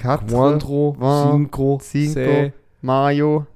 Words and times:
Quatre, 0.00 0.26
Quattro, 0.26 0.96
Vingt, 0.98 1.52
Cinco, 1.52 1.78
Cinco. 1.82 2.52
Mario. 2.82 3.46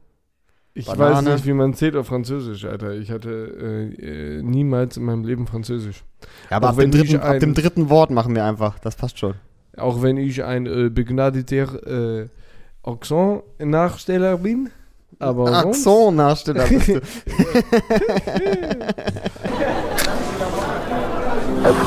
Ich 0.75 0.87
Banane. 0.87 1.17
weiß 1.17 1.23
nicht, 1.35 1.47
wie 1.47 1.53
man 1.53 1.75
zählt 1.75 1.95
auf 1.97 2.07
Französisch, 2.09 2.65
Alter. 2.65 2.93
Ich 2.95 3.11
hatte 3.11 3.31
äh, 3.31 4.39
äh, 4.39 4.43
niemals 4.43 4.97
in 4.97 5.05
meinem 5.05 5.25
Leben 5.25 5.47
Französisch. 5.47 6.03
Ja, 6.51 6.57
aber 6.57 6.71
ab 6.71 6.77
dem, 6.79 6.91
dritten, 6.91 7.17
ab 7.21 7.29
ein- 7.31 7.41
dem 7.41 7.55
dritten 7.55 7.89
Wort 7.91 8.11
machen 8.11 8.35
wir 8.35 8.45
einfach. 8.45 8.79
Das 8.81 8.97
passt 8.97 9.19
schon. 9.19 9.35
Auch 9.77 10.03
wenn 10.03 10.17
ich 10.17 10.43
ein 10.45 10.67
äh, 10.67 10.89
begnadeter 10.91 12.23
äh, 12.23 12.29
Accent-Nachsteller 12.83 14.39
bin. 14.39 14.71
Aber 15.21 15.53
Accent-Nachsteller 15.53 16.67
bist 16.67 16.89
du. 16.89 16.97
It's 16.97 17.07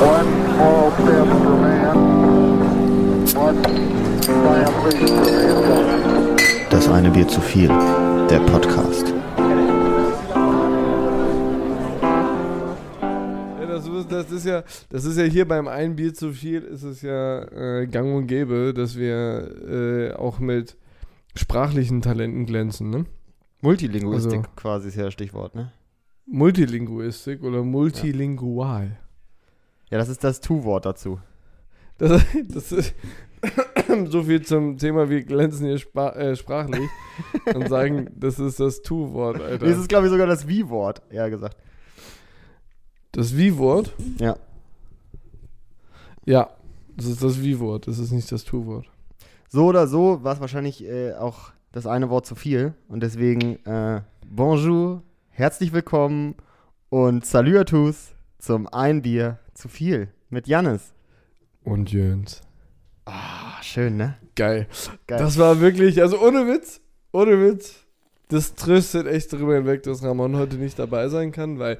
one 0.00 0.26
small 0.54 0.90
step 0.92 1.26
for 1.28 1.56
man, 1.60 1.98
one 3.36 3.62
Das 6.70 6.86
eine 6.88 7.10
Bier 7.10 7.26
zu 7.26 7.40
viel. 7.40 7.68
Der 7.68 8.40
Podcast. 8.40 9.08
Ja, 13.58 13.66
das, 13.66 13.86
ist, 13.88 14.12
das, 14.12 14.30
ist 14.30 14.44
ja, 14.44 14.62
das 14.90 15.04
ist 15.06 15.16
ja 15.16 15.24
hier 15.24 15.48
beim 15.48 15.66
ein 15.66 15.96
Bier 15.96 16.12
zu 16.12 16.32
viel, 16.32 16.60
ist 16.62 16.82
es 16.82 17.00
ja 17.00 17.42
äh, 17.44 17.86
gang 17.86 18.14
und 18.14 18.26
gäbe, 18.26 18.74
dass 18.74 18.98
wir 18.98 19.50
äh, 19.66 20.12
auch 20.12 20.38
mit 20.40 20.76
sprachlichen 21.34 22.02
Talenten 22.02 22.44
glänzen. 22.44 22.90
Ne? 22.90 23.06
Multilinguistik 23.62 24.40
Also- 24.40 24.50
quasi 24.56 24.88
ist 24.88 24.96
ja 24.96 25.04
das 25.04 25.14
Stichwort, 25.14 25.54
ne? 25.54 25.72
Multilinguistik 26.26 27.42
oder 27.42 27.62
multilingual. 27.62 28.98
Ja, 29.90 29.96
das 29.96 30.10
ist 30.10 30.22
das 30.22 30.42
Tu-Wort 30.42 30.84
dazu. 30.84 31.18
Das, 31.96 32.22
das 32.48 32.72
ist 32.72 32.94
so 34.08 34.22
viel 34.22 34.42
zum 34.42 34.76
Thema, 34.78 35.08
wir 35.08 35.22
glänzen 35.22 35.66
hier 35.66 35.74
äh, 35.74 36.36
sprachlich 36.36 36.88
und 37.54 37.68
sagen, 37.68 38.10
das 38.16 38.38
ist 38.38 38.60
das 38.60 38.82
Tu-Wort, 38.82 39.40
Alter. 39.40 39.66
Das 39.66 39.78
ist, 39.78 39.88
glaube 39.88 40.06
ich, 40.06 40.12
sogar 40.12 40.26
das 40.26 40.46
Wie-Wort, 40.46 41.02
eher 41.10 41.30
gesagt. 41.30 41.56
Das 43.12 43.36
Wie-Wort? 43.36 43.94
Ja. 44.18 44.36
Ja, 46.24 46.50
das 46.96 47.06
ist 47.06 47.22
das 47.22 47.42
Wie-Wort, 47.42 47.86
das 47.86 47.98
ist 47.98 48.12
nicht 48.12 48.30
das 48.30 48.44
Tu-Wort. 48.44 48.86
So 49.48 49.66
oder 49.66 49.86
so 49.86 50.22
war 50.22 50.34
es 50.34 50.40
wahrscheinlich 50.40 50.84
äh, 50.84 51.14
auch 51.14 51.52
das 51.72 51.86
eine 51.86 52.10
Wort 52.10 52.26
zu 52.26 52.34
viel. 52.34 52.74
Und 52.88 53.02
deswegen 53.02 53.64
äh, 53.64 54.02
Bonjour, 54.26 55.02
herzlich 55.30 55.72
willkommen 55.72 56.34
und 56.90 57.24
Salut 57.24 57.56
à 57.56 57.64
tous 57.64 58.10
zum 58.38 58.66
Ein 58.66 59.02
Bier 59.02 59.38
zu 59.54 59.68
viel 59.68 60.08
mit 60.28 60.48
Jannis. 60.48 60.92
Und 61.64 61.90
Jöns. 61.90 62.42
Ah, 63.10 63.62
schön, 63.62 63.96
ne? 63.96 64.16
Geil. 64.36 64.66
Geil. 65.06 65.18
Das 65.18 65.38
war 65.38 65.60
wirklich, 65.60 66.00
also 66.02 66.20
ohne 66.20 66.46
Witz, 66.46 66.80
ohne 67.12 67.40
Witz, 67.40 67.74
das 68.28 68.54
tröstet 68.54 69.06
echt 69.06 69.32
darüber 69.32 69.54
hinweg, 69.54 69.82
dass 69.84 70.02
Ramon 70.02 70.36
heute 70.36 70.56
nicht 70.56 70.78
dabei 70.78 71.08
sein 71.08 71.32
kann, 71.32 71.58
weil 71.58 71.78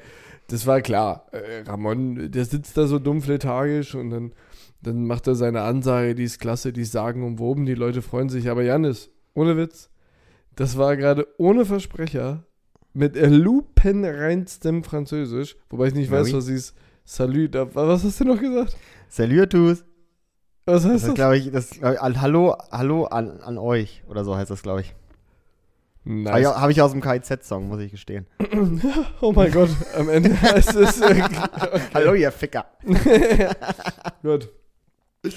das 0.48 0.66
war 0.66 0.80
klar. 0.80 1.26
Äh, 1.32 1.64
Ramon, 1.68 2.30
der 2.30 2.44
sitzt 2.46 2.76
da 2.78 2.86
so 2.86 2.98
dumpf 2.98 3.26
lethargisch 3.26 3.94
und 3.94 4.08
dann, 4.10 4.32
dann 4.82 5.06
macht 5.06 5.26
er 5.26 5.34
seine 5.34 5.60
Ansage, 5.62 6.14
die 6.14 6.24
ist 6.24 6.40
klasse, 6.40 6.72
die 6.72 6.80
ist 6.82 6.92
sagenumwoben, 6.92 7.66
die 7.66 7.74
Leute 7.74 8.00
freuen 8.00 8.30
sich. 8.30 8.48
Aber 8.48 8.62
Janis, 8.62 9.10
ohne 9.34 9.56
Witz, 9.58 9.90
das 10.56 10.78
war 10.78 10.96
gerade 10.96 11.26
ohne 11.36 11.66
Versprecher 11.66 12.44
mit 12.94 13.16
lupenreinstem 13.16 14.82
Französisch, 14.84 15.56
wobei 15.68 15.88
ich 15.88 15.94
nicht 15.94 16.10
Ja, 16.10 16.18
weiß, 16.18 16.28
oui. 16.28 16.32
was 16.32 16.48
hieß. 16.48 16.74
Salut, 17.04 17.54
da- 17.54 17.74
was 17.74 18.04
hast 18.04 18.20
du 18.20 18.24
noch 18.24 18.40
gesagt? 18.40 18.76
Salut 19.08 19.40
à 19.40 19.46
tous. 19.46 19.84
Was 20.68 20.82
Das 20.82 20.92
heißt 20.92 21.02
ist, 21.02 21.08
das? 21.08 21.14
glaube 21.14 21.38
ich, 21.38 21.50
das, 21.50 21.70
glaub 21.70 21.92
ich, 21.94 22.00
an- 22.00 22.20
Hallo, 22.20 22.56
Hallo 22.70 23.04
an, 23.04 23.40
an 23.40 23.56
euch 23.58 24.02
oder 24.08 24.22
so 24.24 24.36
heißt 24.36 24.50
das, 24.50 24.62
glaube 24.62 24.82
ich. 24.82 24.94
Nice. 26.04 26.30
Habe 26.32 26.40
ich, 26.40 26.46
hab 26.46 26.70
ich 26.70 26.82
aus 26.82 26.92
dem 26.92 27.00
KIZ-Song, 27.00 27.68
muss 27.68 27.80
ich 27.80 27.90
gestehen. 27.90 28.26
Oh 29.20 29.32
mein 29.32 29.50
Gott, 29.52 29.70
am 29.96 30.08
Ende 30.08 30.30
heißt 30.42 30.74
es. 30.76 31.02
Okay. 31.02 31.22
Hallo, 31.94 32.14
ihr 32.14 32.30
Ficker. 32.32 32.66
Gut. 34.22 34.48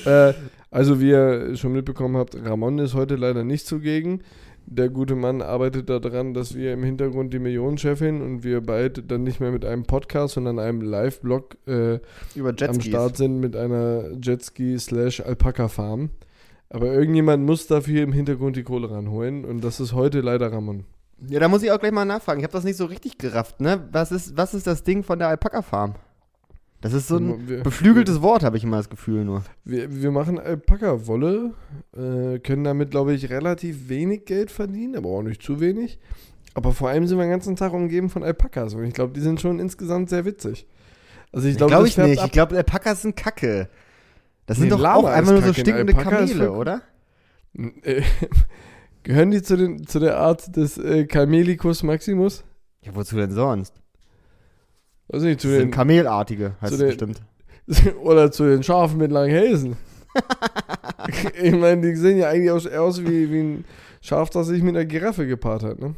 Äh, 0.05 0.33
also, 0.69 1.00
wie 1.01 1.09
ihr 1.09 1.55
schon 1.57 1.73
mitbekommen 1.73 2.16
habt, 2.17 2.35
Ramon 2.35 2.79
ist 2.79 2.94
heute 2.94 3.16
leider 3.16 3.44
nicht 3.44 3.66
zugegen. 3.67 4.23
Der 4.66 4.89
gute 4.89 5.16
Mann 5.16 5.41
arbeitet 5.41 5.89
daran, 5.89 6.33
dass 6.33 6.55
wir 6.55 6.73
im 6.73 6.83
Hintergrund 6.83 7.33
die 7.33 7.39
Millionenchefin 7.39 8.22
und 8.22 8.44
wir 8.44 8.61
beide 8.61 9.03
dann 9.03 9.23
nicht 9.23 9.39
mehr 9.39 9.51
mit 9.51 9.66
einem 9.66 9.83
Podcast, 9.83 10.35
sondern 10.35 10.59
einem 10.59 10.81
Live-Blog 10.81 11.57
äh, 11.67 11.99
am. 12.38 12.81
Start 12.81 13.17
sind 13.17 13.39
mit 13.39 13.55
einer 13.55 14.11
Jetski-slash-Alpaka-Farm. 14.22 16.11
Aber 16.69 16.94
irgendjemand 16.94 17.45
muss 17.45 17.67
dafür 17.67 18.01
im 18.01 18.13
Hintergrund 18.13 18.55
die 18.55 18.63
Kohle 18.63 18.89
ranholen 18.89 19.44
und 19.44 19.61
das 19.61 19.81
ist 19.81 19.94
heute 19.94 20.22
leider 20.22 20.53
Ramon. 20.53 20.85
Ja, 21.28 21.39
da 21.39 21.49
muss 21.49 21.63
ich 21.63 21.72
auch 21.72 21.79
gleich 21.79 21.91
mal 21.91 22.05
nachfragen. 22.05 22.39
Ich 22.39 22.45
habe 22.45 22.53
das 22.53 22.63
nicht 22.63 22.78
so 22.78 22.85
richtig 22.85 23.17
gerafft, 23.17 23.59
ne? 23.59 23.88
Was 23.91 24.11
ist, 24.11 24.38
was 24.38 24.53
ist 24.53 24.67
das 24.67 24.83
Ding 24.83 25.03
von 25.03 25.19
der 25.19 25.28
Alpaka-Farm? 25.28 25.95
Das 26.81 26.93
ist 26.93 27.07
so 27.07 27.17
ein 27.17 27.47
Wir- 27.47 27.61
beflügeltes 27.63 28.21
Wort, 28.21 28.43
habe 28.43 28.57
ich 28.57 28.63
immer 28.63 28.77
das 28.77 28.89
Gefühl 28.89 29.23
nur. 29.23 29.43
Wir, 29.63 30.01
wir 30.01 30.11
machen 30.11 30.39
Alpaka-Wolle, 30.39 31.53
äh, 31.95 32.39
können 32.39 32.63
damit, 32.63 32.91
glaube 32.91 33.13
ich, 33.13 33.29
relativ 33.29 33.87
wenig 33.87 34.25
Geld 34.25 34.49
verdienen, 34.51 34.95
aber 34.95 35.09
auch 35.09 35.21
nicht 35.21 35.43
zu 35.43 35.59
wenig. 35.59 35.99
Aber 36.53 36.73
vor 36.73 36.89
allem 36.89 37.05
sind 37.07 37.17
wir 37.17 37.23
den 37.25 37.31
ganzen 37.31 37.55
Tag 37.55 37.71
umgeben 37.73 38.09
von 38.09 38.23
Alpakas 38.23 38.73
und 38.73 38.83
ich 38.83 38.93
glaube, 38.93 39.13
die 39.13 39.21
sind 39.21 39.39
schon 39.39 39.59
insgesamt 39.59 40.09
sehr 40.09 40.25
witzig. 40.25 40.67
Also 41.31 41.47
ich 41.47 41.55
glaube, 41.55 41.69
Glaube 41.69 41.83
das 41.87 41.97
ich 41.97 42.03
nicht. 42.03 42.19
ab. 42.19 42.25
Ich 42.25 42.31
glaube, 42.33 42.57
Alpakas 42.57 43.03
sind 43.03 43.15
Kacke. 43.15 43.69
Das 44.47 44.57
Nee, 44.57 44.63
sind 44.63 44.71
doch 44.71 44.79
Lama 44.79 44.97
auch 44.97 45.05
einfach 45.05 45.31
nur 45.31 45.41
so 45.43 45.53
stinkende 45.53 45.93
Kamele, 45.93 46.51
oder? 46.51 46.81
Äh, 47.83 48.01
Gehören 49.03 49.31
die 49.31 49.41
zu, 49.41 49.55
den, 49.55 49.87
zu 49.87 49.99
der 49.99 50.17
Art 50.17 50.55
des 50.55 50.77
äh, 50.77 51.05
Camelicus 51.05 51.83
Maximus? 51.83 52.43
Ja, 52.81 52.93
wozu 52.95 53.15
denn 53.15 53.31
sonst? 53.31 53.73
Weiß 55.11 55.22
nicht, 55.23 55.35
Das 55.38 55.41
zu 55.44 55.49
sind 55.49 55.59
den, 55.59 55.72
Kamelartige, 55.72 56.55
heißt 56.61 56.73
es 56.73 56.79
den- 56.79 56.88
bestimmt. 56.88 57.22
oder 58.03 58.31
zu 58.31 58.44
den 58.45 58.63
Schafen 58.63 58.97
mit 58.97 59.11
langen 59.11 59.29
Hälsen. 59.31 59.77
ich 61.41 61.51
meine, 61.55 61.81
die 61.81 61.95
sehen 61.95 62.17
ja 62.17 62.29
eigentlich 62.29 62.51
aus, 62.51 62.67
aus 62.67 63.01
wie, 63.01 63.31
wie 63.31 63.39
ein 63.39 63.66
Schaf, 64.01 64.29
das 64.29 64.47
sich 64.47 64.61
mit 64.63 64.75
einer 64.75 64.85
Giraffe 64.85 65.25
gepaart 65.27 65.63
hat, 65.63 65.79
ne? 65.79 65.95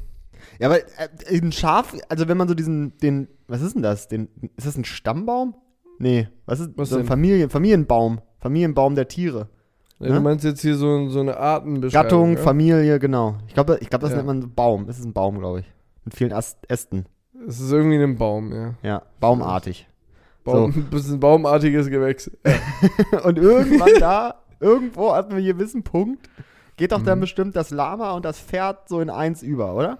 Ja, 0.59 0.67
aber 0.67 0.79
äh, 0.79 1.39
ein 1.41 1.51
Schaf, 1.51 1.95
also 2.09 2.27
wenn 2.27 2.37
man 2.37 2.47
so 2.47 2.53
diesen, 2.53 2.97
den, 2.99 3.27
was 3.47 3.61
ist 3.61 3.75
denn 3.75 3.81
das? 3.81 4.07
Den, 4.07 4.27
ist 4.57 4.67
das 4.67 4.77
ein 4.77 4.85
Stammbaum? 4.85 5.55
Nee, 5.99 6.27
was 6.45 6.59
ist 6.59 6.71
Was 6.75 6.89
so 6.89 6.97
ein? 6.97 7.05
Familien, 7.05 7.49
Familienbaum? 7.49 8.19
Familienbaum 8.39 8.95
der 8.95 9.07
Tiere. 9.07 9.49
Ja, 9.99 10.09
Ne? 10.09 10.15
Du 10.15 10.21
meinst 10.21 10.43
jetzt 10.43 10.61
hier 10.61 10.75
so, 10.75 11.07
so 11.09 11.21
eine 11.21 11.37
Artenbeschreibung. 11.37 12.03
Gattung, 12.09 12.31
ja? 12.33 12.39
Familie, 12.39 12.99
genau. 12.99 13.37
Ich 13.47 13.53
glaube, 13.53 13.77
ich 13.79 13.89
glaub, 13.89 14.01
das 14.01 14.09
Ja. 14.11 14.17
nennt 14.17 14.27
man 14.27 14.53
Baum. 14.53 14.85
Das 14.85 14.99
ist 14.99 15.05
ein 15.05 15.13
Baum, 15.13 15.39
glaube 15.39 15.61
ich. 15.61 15.71
Mit 16.03 16.13
vielen 16.15 16.33
Ast 16.33 16.57
Ästen. 16.69 17.05
Es 17.47 17.59
ist 17.59 17.71
irgendwie 17.71 17.97
ein 18.01 18.17
Baum, 18.17 18.53
ja. 18.53 18.73
Ja, 18.83 19.01
baumartig. 19.19 19.87
Baum, 20.43 20.87
ist 20.91 21.09
ein 21.11 21.19
baumartiges 21.19 21.89
Gewächs. 21.89 22.29
und 23.23 23.37
irgendwann 23.37 23.91
da, 23.99 24.35
irgendwo 24.59 25.13
hatten 25.13 25.31
wir 25.35 25.41
hier 25.41 25.53
gewissen 25.53 25.83
Punkt, 25.83 26.29
geht 26.77 26.91
doch 26.91 27.01
dann 27.01 27.19
Mhm. 27.19 27.21
bestimmt 27.21 27.55
das 27.55 27.69
Lama 27.71 28.11
und 28.11 28.25
das 28.25 28.39
Pferd 28.39 28.89
so 28.89 28.99
in 28.99 29.09
eins 29.09 29.41
über, 29.43 29.75
oder? 29.75 29.99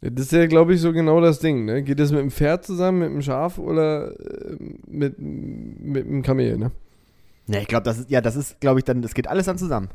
Ja, 0.00 0.10
Das 0.10 0.26
ist 0.26 0.32
ja, 0.32 0.46
glaube 0.46 0.74
ich, 0.74 0.80
so 0.80 0.92
genau 0.92 1.20
das 1.20 1.38
Ding, 1.40 1.64
ne? 1.64 1.82
Geht 1.82 1.98
das 2.00 2.12
mit 2.12 2.20
dem 2.20 2.30
Pferd 2.30 2.64
zusammen, 2.64 3.00
mit 3.00 3.08
dem 3.10 3.22
Schaf 3.22 3.58
oder 3.58 4.12
äh, 4.18 4.56
mit, 4.86 5.18
mit 5.18 6.06
dem 6.06 6.22
Kamel, 6.22 6.56
ne? 6.56 6.70
Ne, 7.46 7.60
ich 7.62 7.66
glaube, 7.66 7.84
das 7.84 7.98
ist, 7.98 8.10
ja, 8.10 8.20
das 8.20 8.36
ist, 8.36 8.60
glaube 8.60 8.78
ich, 8.80 8.84
dann, 8.84 9.00
das 9.02 9.14
geht 9.14 9.26
alles 9.26 9.46
dann 9.46 9.58
zusammen. 9.58 9.88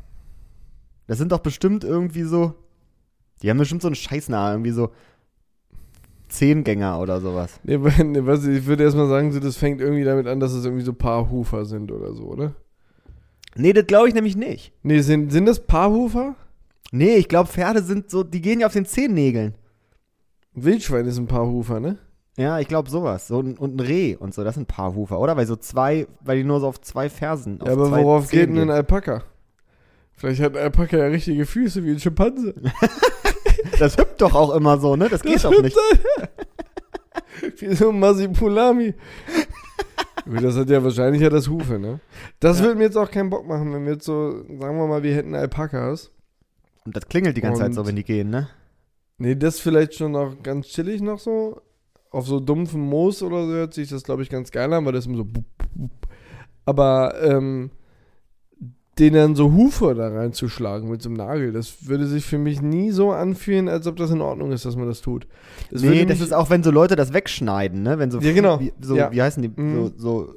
Das 1.06 1.18
sind 1.18 1.30
doch 1.32 1.38
bestimmt 1.38 1.84
irgendwie 1.84 2.22
so, 2.24 2.54
die 3.42 3.50
haben 3.50 3.58
bestimmt 3.58 3.82
so 3.82 3.88
einen 3.88 3.94
Scheißnahe, 3.94 4.52
irgendwie 4.54 4.72
so 4.72 4.90
Zehngänger 6.34 7.00
oder 7.00 7.20
sowas. 7.20 7.60
Nee, 7.64 7.78
nee, 8.04 8.20
was, 8.22 8.46
ich 8.46 8.66
würde 8.66 8.84
erstmal 8.84 9.08
sagen, 9.08 9.32
so, 9.32 9.40
das 9.40 9.56
fängt 9.56 9.80
irgendwie 9.80 10.04
damit 10.04 10.26
an, 10.26 10.40
dass 10.40 10.52
es 10.52 10.64
irgendwie 10.64 10.84
so 10.84 10.92
Paarhufer 10.92 11.64
sind 11.64 11.90
oder 11.92 12.14
so, 12.14 12.24
oder? 12.24 12.54
Nee, 13.56 13.72
das 13.72 13.86
glaube 13.86 14.08
ich 14.08 14.14
nämlich 14.14 14.36
nicht. 14.36 14.72
Nee, 14.82 15.00
sind, 15.00 15.30
sind 15.32 15.46
das 15.46 15.60
Paarhufer? 15.60 16.34
Nee, 16.90 17.16
ich 17.16 17.28
glaube, 17.28 17.48
Pferde 17.48 17.82
sind 17.82 18.10
so, 18.10 18.22
die 18.24 18.40
gehen 18.40 18.60
ja 18.60 18.66
auf 18.66 18.72
den 18.72 18.84
Zehennägeln. 18.86 19.54
Wildschwein 20.54 21.06
ist 21.06 21.18
ein 21.18 21.26
Paarhufer, 21.26 21.80
ne? 21.80 21.98
Ja, 22.36 22.58
ich 22.58 22.66
glaube 22.68 22.90
sowas. 22.90 23.28
So, 23.28 23.40
ein- 23.40 23.56
und 23.56 23.76
ein 23.76 23.80
Reh 23.80 24.16
und 24.16 24.34
so, 24.34 24.42
das 24.42 24.56
sind 24.56 24.66
Paarhufer, 24.66 25.20
oder? 25.20 25.36
Weil 25.36 25.46
so 25.46 25.56
zwei, 25.56 26.06
weil 26.20 26.38
die 26.38 26.44
nur 26.44 26.60
so 26.60 26.66
auf 26.66 26.80
zwei 26.80 27.08
Fersen. 27.08 27.58
Ja, 27.58 27.66
auf 27.66 27.72
aber 27.72 27.88
zwei 27.88 28.02
worauf 28.02 28.28
geht 28.30 28.46
Zehen 28.46 28.54
denn 28.56 28.70
ein. 28.70 28.76
Alpaka? 28.76 29.22
Vielleicht 30.16 30.40
hat 30.42 30.56
ein 30.56 30.62
Alpaka 30.62 30.96
ja 30.96 31.06
richtige 31.06 31.46
Füße 31.46 31.84
wie 31.84 31.90
ein 31.92 32.00
Schimpanse. 32.00 32.54
Das 33.78 33.96
hüpft 33.96 34.20
doch 34.20 34.34
auch 34.34 34.54
immer 34.54 34.78
so, 34.78 34.96
ne? 34.96 35.08
Das 35.08 35.22
geht 35.22 35.42
doch 35.44 35.60
nicht. 35.62 35.76
Wie 37.58 37.74
so 37.74 37.90
ein 37.90 37.98
Masipulami. 37.98 38.94
Das 40.26 40.56
hat 40.56 40.70
ja 40.70 40.82
wahrscheinlich 40.82 41.20
ja 41.22 41.28
das 41.28 41.48
Hufe, 41.48 41.78
ne? 41.78 42.00
Das 42.40 42.58
Ja. 42.58 42.64
würde 42.64 42.78
mir 42.78 42.84
jetzt 42.84 42.96
auch 42.96 43.10
keinen 43.10 43.30
Bock 43.30 43.46
machen, 43.46 43.72
wenn 43.74 43.84
wir 43.84 43.94
jetzt 43.94 44.04
so, 44.06 44.30
sagen 44.58 44.78
wir 44.78 44.86
mal, 44.86 45.02
wir 45.02 45.14
hätten 45.14 45.34
Alpakas. 45.34 46.10
Und 46.86 46.96
das 46.96 47.06
klingelt 47.08 47.36
die 47.36 47.40
ganze 47.40 47.60
Zeit 47.62 47.74
so, 47.74 47.86
wenn 47.86 47.96
die 47.96 48.04
gehen, 48.04 48.30
ne? 48.30 48.48
Nee, 49.18 49.34
das 49.36 49.60
vielleicht 49.60 49.94
schon 49.94 50.12
noch 50.12 50.42
ganz 50.42 50.66
chillig 50.68 51.00
noch 51.02 51.18
so. 51.18 51.60
Auf 52.10 52.26
so 52.26 52.40
dumpfem 52.40 52.80
Moos 52.80 53.22
oder 53.22 53.44
so 53.46 53.52
hört 53.52 53.74
sich 53.74 53.88
das, 53.88 54.02
glaube 54.04 54.22
ich, 54.22 54.30
ganz 54.30 54.50
geil 54.50 54.72
an, 54.72 54.84
weil 54.86 54.92
das 54.92 55.06
immer 55.06 55.18
so. 55.18 55.26
Aber 56.64 57.14
ähm, 57.22 57.70
den 58.98 59.14
dann 59.14 59.34
so 59.34 59.52
Hufe 59.52 59.94
da 59.94 60.08
reinzuschlagen 60.08 60.88
mit 60.88 61.02
so 61.02 61.08
einem 61.08 61.16
Nagel, 61.16 61.52
das 61.52 61.86
würde 61.88 62.06
sich 62.06 62.24
für 62.24 62.38
mich 62.38 62.62
nie 62.62 62.90
so 62.92 63.10
anfühlen, 63.12 63.68
als 63.68 63.86
ob 63.86 63.96
das 63.96 64.10
in 64.10 64.20
Ordnung 64.20 64.52
ist, 64.52 64.64
dass 64.64 64.76
man 64.76 64.86
das 64.86 65.00
tut. 65.00 65.26
Das 65.70 65.82
nee, 65.82 66.04
das 66.04 66.20
ist 66.20 66.32
auch, 66.32 66.48
wenn 66.50 66.62
so 66.62 66.70
Leute 66.70 66.94
das 66.94 67.12
wegschneiden, 67.12 67.82
ne? 67.82 67.98
Wenn 67.98 68.10
so, 68.10 68.20
Ja, 68.20 68.32
genau. 68.32 68.60
Wie, 68.60 68.72
so, 68.80 68.94
Ja. 68.96 69.10
wie 69.12 69.20
heißen 69.22 69.42
die? 69.42 69.48
Mhm. 69.48 69.74
So, 69.74 69.92
so, 69.96 70.34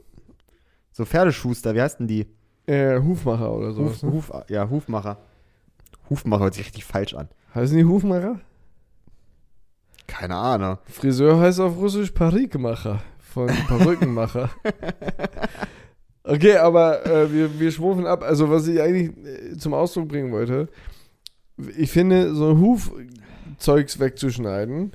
so 0.91 1.05
Pferdeschuster, 1.05 1.75
wie 1.75 1.81
heißen 1.81 2.07
die? 2.07 2.25
äh, 2.65 2.99
Hufmacher 2.99 3.53
oder 3.53 3.67
Huf, 3.69 3.75
sowas. 3.75 4.03
Ne? 4.03 4.11
Huf, 4.11 4.31
ja, 4.49 4.69
Hufmacher. 4.69 5.17
Hufmacher 6.09 6.43
hört 6.43 6.53
sich 6.55 6.65
richtig 6.65 6.83
falsch 6.85 7.13
an. 7.13 7.29
Heißen 7.55 7.77
die 7.77 7.85
Hufmacher? 7.85 8.39
Keine 10.07 10.35
Ahnung. 10.35 10.77
Friseur 10.85 11.39
heißt 11.39 11.59
auf 11.59 11.77
Russisch 11.77 12.11
Parikmacher 12.11 13.01
von 13.19 13.47
Perückenmacher. 13.67 14.49
okay, 16.27 16.57
aber 16.57 17.05
äh, 17.05 17.31
wir, 17.31 17.59
wir 17.59 17.71
schwufen 17.71 18.05
ab. 18.05 18.23
Also, 18.23 18.49
was 18.49 18.67
ich 18.67 18.81
eigentlich 18.81 19.11
äh, 19.25 19.57
zum 19.57 19.73
Ausdruck 19.73 20.07
bringen 20.09 20.31
wollte, 20.31 20.67
ich 21.77 21.89
finde, 21.91 22.35
so 22.35 22.51
ein 22.51 22.59
Hufzeugs 22.61 23.99
wegzuschneiden, 23.99 24.91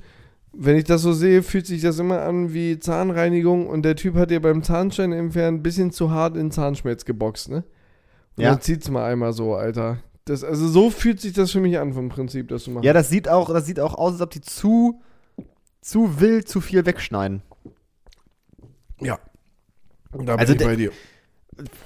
wenn 0.53 0.77
ich 0.77 0.83
das 0.85 1.01
so 1.01 1.13
sehe, 1.13 1.43
fühlt 1.43 1.65
sich 1.65 1.81
das 1.81 1.99
immer 1.99 2.21
an 2.21 2.53
wie 2.53 2.79
Zahnreinigung 2.79 3.67
und 3.67 3.83
der 3.83 3.95
Typ 3.95 4.15
hat 4.15 4.29
dir 4.31 4.41
beim 4.41 4.63
Zahnstein 4.63 5.11
entfernen 5.11 5.57
ein 5.57 5.63
bisschen 5.63 5.91
zu 5.91 6.11
hart 6.11 6.35
in 6.35 6.43
den 6.45 6.51
Zahnschmelz 6.51 7.05
geboxt, 7.05 7.49
ne? 7.49 7.63
Und 8.37 8.43
Ja. 8.43 8.51
dann 8.51 8.61
zieht's 8.61 8.89
mal 8.89 9.05
einmal 9.11 9.33
so, 9.33 9.55
Alter. 9.55 9.97
Das, 10.25 10.43
also 10.43 10.67
so 10.67 10.89
fühlt 10.89 11.19
sich 11.19 11.33
das 11.33 11.51
für 11.51 11.59
mich 11.59 11.77
an 11.79 11.93
vom 11.93 12.09
Prinzip, 12.09 12.47
das 12.47 12.63
du 12.65 12.71
machst. 12.71 12.85
Ja, 12.85 12.93
das 12.93 13.09
sieht 13.09 13.27
auch, 13.27 13.51
das 13.51 13.65
sieht 13.65 13.79
auch 13.79 13.95
aus, 13.95 14.13
als 14.13 14.21
ob 14.21 14.29
die 14.29 14.41
zu, 14.41 15.01
zu 15.81 16.19
wild 16.21 16.47
zu 16.47 16.61
viel 16.61 16.85
wegschneiden. 16.85 17.41
ja. 19.01 19.19
Da 20.11 20.19
bin 20.19 20.39
Also 20.39 20.53
ich 20.53 20.59
bei 20.63 20.75
dir. 20.75 20.91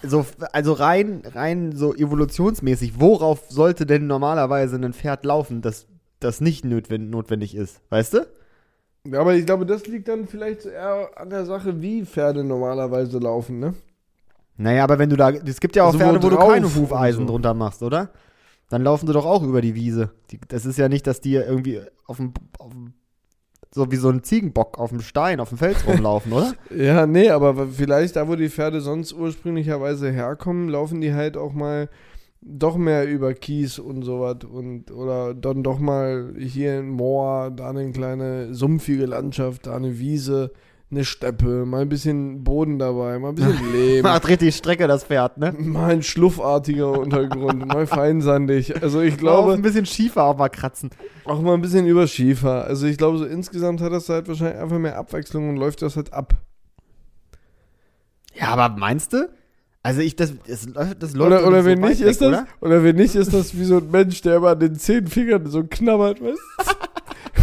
So, 0.03 0.25
also 0.51 0.73
rein, 0.73 1.21
rein 1.25 1.75
so 1.75 1.93
evolutionsmäßig, 1.95 2.99
worauf 2.99 3.43
sollte 3.49 3.85
denn 3.85 4.07
normalerweise 4.07 4.75
ein 4.77 4.93
Pferd 4.93 5.25
laufen, 5.25 5.61
das, 5.61 5.87
das 6.19 6.41
nicht 6.41 6.65
notwendig, 6.65 7.55
ist? 7.55 7.81
Weißt 7.89 8.13
du? 8.15 8.27
Ja, 9.05 9.21
aber 9.21 9.35
ich 9.35 9.45
glaube, 9.45 9.65
das 9.65 9.87
liegt 9.87 10.07
dann 10.07 10.27
vielleicht 10.27 10.65
eher 10.65 11.09
an 11.15 11.29
der 11.29 11.45
Sache, 11.45 11.81
wie 11.81 12.05
Pferde 12.05 12.43
normalerweise 12.43 13.19
laufen, 13.19 13.59
ne? 13.59 13.73
Naja, 14.57 14.83
aber 14.83 14.99
wenn 14.99 15.09
du 15.09 15.15
da. 15.15 15.29
Es 15.29 15.59
gibt 15.59 15.75
ja 15.75 15.83
auch 15.83 15.87
Also 15.87 15.99
wo 15.99 16.03
Pferde, 16.03 16.23
wo 16.23 16.29
du 16.29 16.35
drauf 16.35 16.51
keine 16.51 16.75
Hufeisen 16.75 17.21
so. 17.21 17.31
drunter 17.31 17.53
machst, 17.53 17.83
oder? 17.83 18.09
Dann 18.69 18.83
laufen 18.83 19.07
sie 19.07 19.13
doch 19.13 19.25
auch 19.25 19.43
über 19.43 19.61
die 19.61 19.75
Wiese. 19.75 20.11
Die, 20.31 20.39
das 20.47 20.65
ist 20.65 20.77
ja 20.77 20.89
nicht, 20.89 21.07
dass 21.07 21.21
die 21.21 21.35
irgendwie 21.35 21.81
auf 22.05 22.17
dem, 22.17 22.33
auf 22.59 22.71
dem 22.71 22.93
so 23.73 23.91
wie 23.91 23.95
so 23.97 24.09
ein 24.09 24.23
Ziegenbock 24.23 24.79
auf 24.79 24.89
dem 24.89 25.01
Stein, 25.01 25.39
auf 25.39 25.49
dem 25.49 25.57
Fels 25.57 25.85
rumlaufen, 25.87 26.31
oder? 26.33 26.53
Ja, 26.75 27.05
nee, 27.05 27.29
aber 27.29 27.67
vielleicht 27.67 28.15
da, 28.15 28.27
wo 28.27 28.35
die 28.35 28.49
Pferde 28.49 28.81
sonst 28.81 29.13
ursprünglicherweise 29.13 30.11
herkommen, 30.11 30.69
laufen 30.69 31.01
die 31.01 31.13
halt 31.13 31.37
auch 31.37 31.53
mal 31.53 31.89
doch 32.41 32.77
mehr 32.77 33.07
über 33.07 33.33
Kies 33.33 33.79
und 33.79 34.03
sowas 34.03 34.37
und 34.49 34.91
oder 34.91 35.33
dann 35.33 35.63
doch 35.63 35.79
mal 35.79 36.33
hier 36.37 36.73
ein 36.73 36.89
Moor, 36.89 37.51
da 37.51 37.69
eine 37.69 37.91
kleine 37.91 38.53
sumpfige 38.53 39.05
Landschaft, 39.05 39.67
da 39.67 39.75
eine 39.75 39.99
Wiese, 39.99 40.51
eine 40.89 41.03
Steppe, 41.03 41.65
mal 41.65 41.81
ein 41.81 41.89
bisschen 41.89 42.43
Boden 42.45 42.79
dabei, 42.79 43.19
mal 43.19 43.29
ein 43.29 43.35
bisschen 43.35 43.71
Lehm. 43.73 44.03
Macht 44.03 44.27
richtig 44.27 44.55
Strecke, 44.55 44.87
das 44.87 45.03
Pferd, 45.03 45.37
ne? 45.37 45.53
Mal 45.57 45.91
ein 45.91 46.03
schluffartiger 46.03 46.91
Untergrund, 46.97 47.65
mal 47.73 47.85
feinsandig. 47.87 48.81
Also 48.81 49.01
ich 49.01 49.17
Glaube, 49.17 49.43
glaube, 49.47 49.53
ein 49.53 49.61
bisschen 49.61 49.85
Schiefer 49.85 50.23
auch 50.23 50.37
mal 50.37 50.47
kratzen. 50.49 50.89
Auch 51.25 51.41
mal 51.41 51.55
ein 51.55 51.61
bisschen 51.61 51.85
über 51.87 52.07
Schiefer. 52.07 52.63
Also 52.65 52.87
ich 52.87 52.97
glaube, 52.97 53.17
so 53.17 53.25
insgesamt 53.25 53.81
hat 53.81 53.91
das 53.91 54.07
halt 54.07 54.27
wahrscheinlich 54.29 54.61
einfach 54.61 54.79
mehr 54.79 54.97
Abwechslung 54.97 55.49
und 55.49 55.57
läuft 55.57 55.81
das 55.81 55.97
halt 55.97 56.13
ab. 56.13 56.35
Ja, 58.33 58.49
aber 58.49 58.75
meinst 58.77 59.13
du? 59.13 59.29
Also 59.83 60.01
ich, 60.01 60.15
das, 60.15 60.33
das, 60.47 60.67
läuft- 60.67 61.01
das 61.03 61.13
läuft 61.15 61.27
Oder, 61.31 61.47
oder 61.47 61.61
so 61.63 61.65
wenn 61.69 61.79
nicht, 61.79 61.99
weg, 62.01 62.07
ist 62.07 62.21
das, 62.21 62.27
Oder? 62.29 62.47
oder? 62.61 62.83
wenn 62.83 62.95
nicht, 62.97 63.15
ist 63.15 63.33
das 63.33 63.57
wie 63.57 63.63
so 63.63 63.77
ein 63.77 63.89
Mensch, 63.89 64.21
der 64.21 64.35
immer 64.37 64.49
an 64.49 64.59
den 64.59 64.75
zehn 64.75 65.07
Fingern 65.07 65.45
so 65.47 65.63
knabbert, 65.63 66.21
weißt 66.21 66.39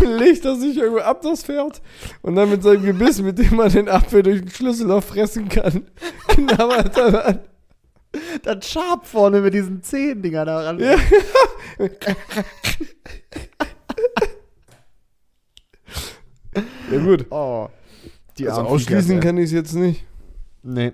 du? 0.05 0.17
Legt 0.17 0.45
er 0.45 0.57
sich 0.57 0.77
irgendwo 0.77 1.01
ab, 1.01 1.23
das 1.23 1.45
Pferd, 1.45 1.83
und 2.23 2.37
dann 2.37 2.51
mit 2.51 2.63
seinem 2.63 2.85
Gebiss, 2.85 3.21
mit 3.21 3.39
dem 3.39 3.57
man 3.57 3.71
den 3.71 3.89
Apfel 3.89 4.23
durch 4.23 4.41
den 4.41 4.51
Schlüsselloch 4.51 5.03
fressen 5.03 5.49
kann, 5.49 5.87
knabbert 6.29 6.97
er 6.97 7.11
dann. 7.11 7.39
Das 8.43 8.69
Schab 8.69 9.07
vorne 9.07 9.41
mit 9.41 9.55
diesen 9.55 9.83
Zehendinger 9.83 10.45
da 10.45 10.61
ran. 10.61 10.79
Ja. 10.79 10.97
Ja 16.91 16.99
gut. 16.99 17.27
Oh. 17.31 17.69
Die 18.39 18.49
Also 18.49 18.63
ausschließen 18.63 19.21
kann 19.21 19.39
ich 19.39 19.47
es 19.47 19.53
jetzt 19.53 19.75
nicht. 19.75 20.05
Nee. 20.63 20.93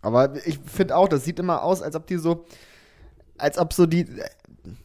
Aber 0.00 0.34
ich 0.46 0.58
finde 0.58 0.96
auch, 0.96 1.08
das 1.08 1.24
sieht 1.24 1.38
immer 1.38 1.62
aus, 1.62 1.82
als 1.82 1.94
ob 1.94 2.06
die 2.06 2.16
so, 2.16 2.44
als 3.38 3.58
ob 3.58 3.72
so 3.72 3.86
die, 3.86 4.06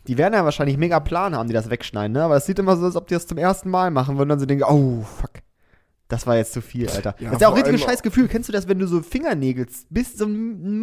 die 0.08 0.18
werden 0.18 0.34
ja 0.34 0.44
wahrscheinlich 0.44 0.78
mega 0.78 1.00
Plan 1.00 1.36
haben, 1.36 1.48
die 1.48 1.54
das 1.54 1.70
wegschneiden, 1.70 2.14
ne? 2.14 2.24
Aber 2.24 2.36
es 2.38 2.46
sieht 2.46 2.60
immer 2.60 2.76
so, 2.78 2.86
als 2.86 2.96
ob 2.96 3.08
die 3.08 3.14
das 3.14 3.28
zum 3.28 3.38
ersten 3.38 3.70
Mal 3.70 3.92
machen 3.92 4.16
würden 4.18 4.24
und 4.24 4.30
dann 4.30 4.40
so 4.40 4.46
denken, 4.46 4.64
oh, 4.64 5.04
fuck. 5.04 5.32
Das 6.10 6.26
war 6.26 6.38
jetzt 6.38 6.54
zu 6.54 6.62
viel, 6.62 6.90
Alter. 6.90 7.16
Ja, 7.20 7.26
das 7.26 7.34
ist 7.34 7.42
ja 7.42 7.50
auch 7.50 7.56
richtiges 7.56 7.82
allem- 7.82 7.90
scheiß 7.90 8.02
Gefühl. 8.02 8.28
Kennst 8.30 8.48
du 8.48 8.54
das, 8.54 8.68
wenn 8.70 8.80
du 8.80 8.88
so 8.88 9.02
Fingernägel 9.02 9.68
bis 9.90 10.16
zum 10.16 10.32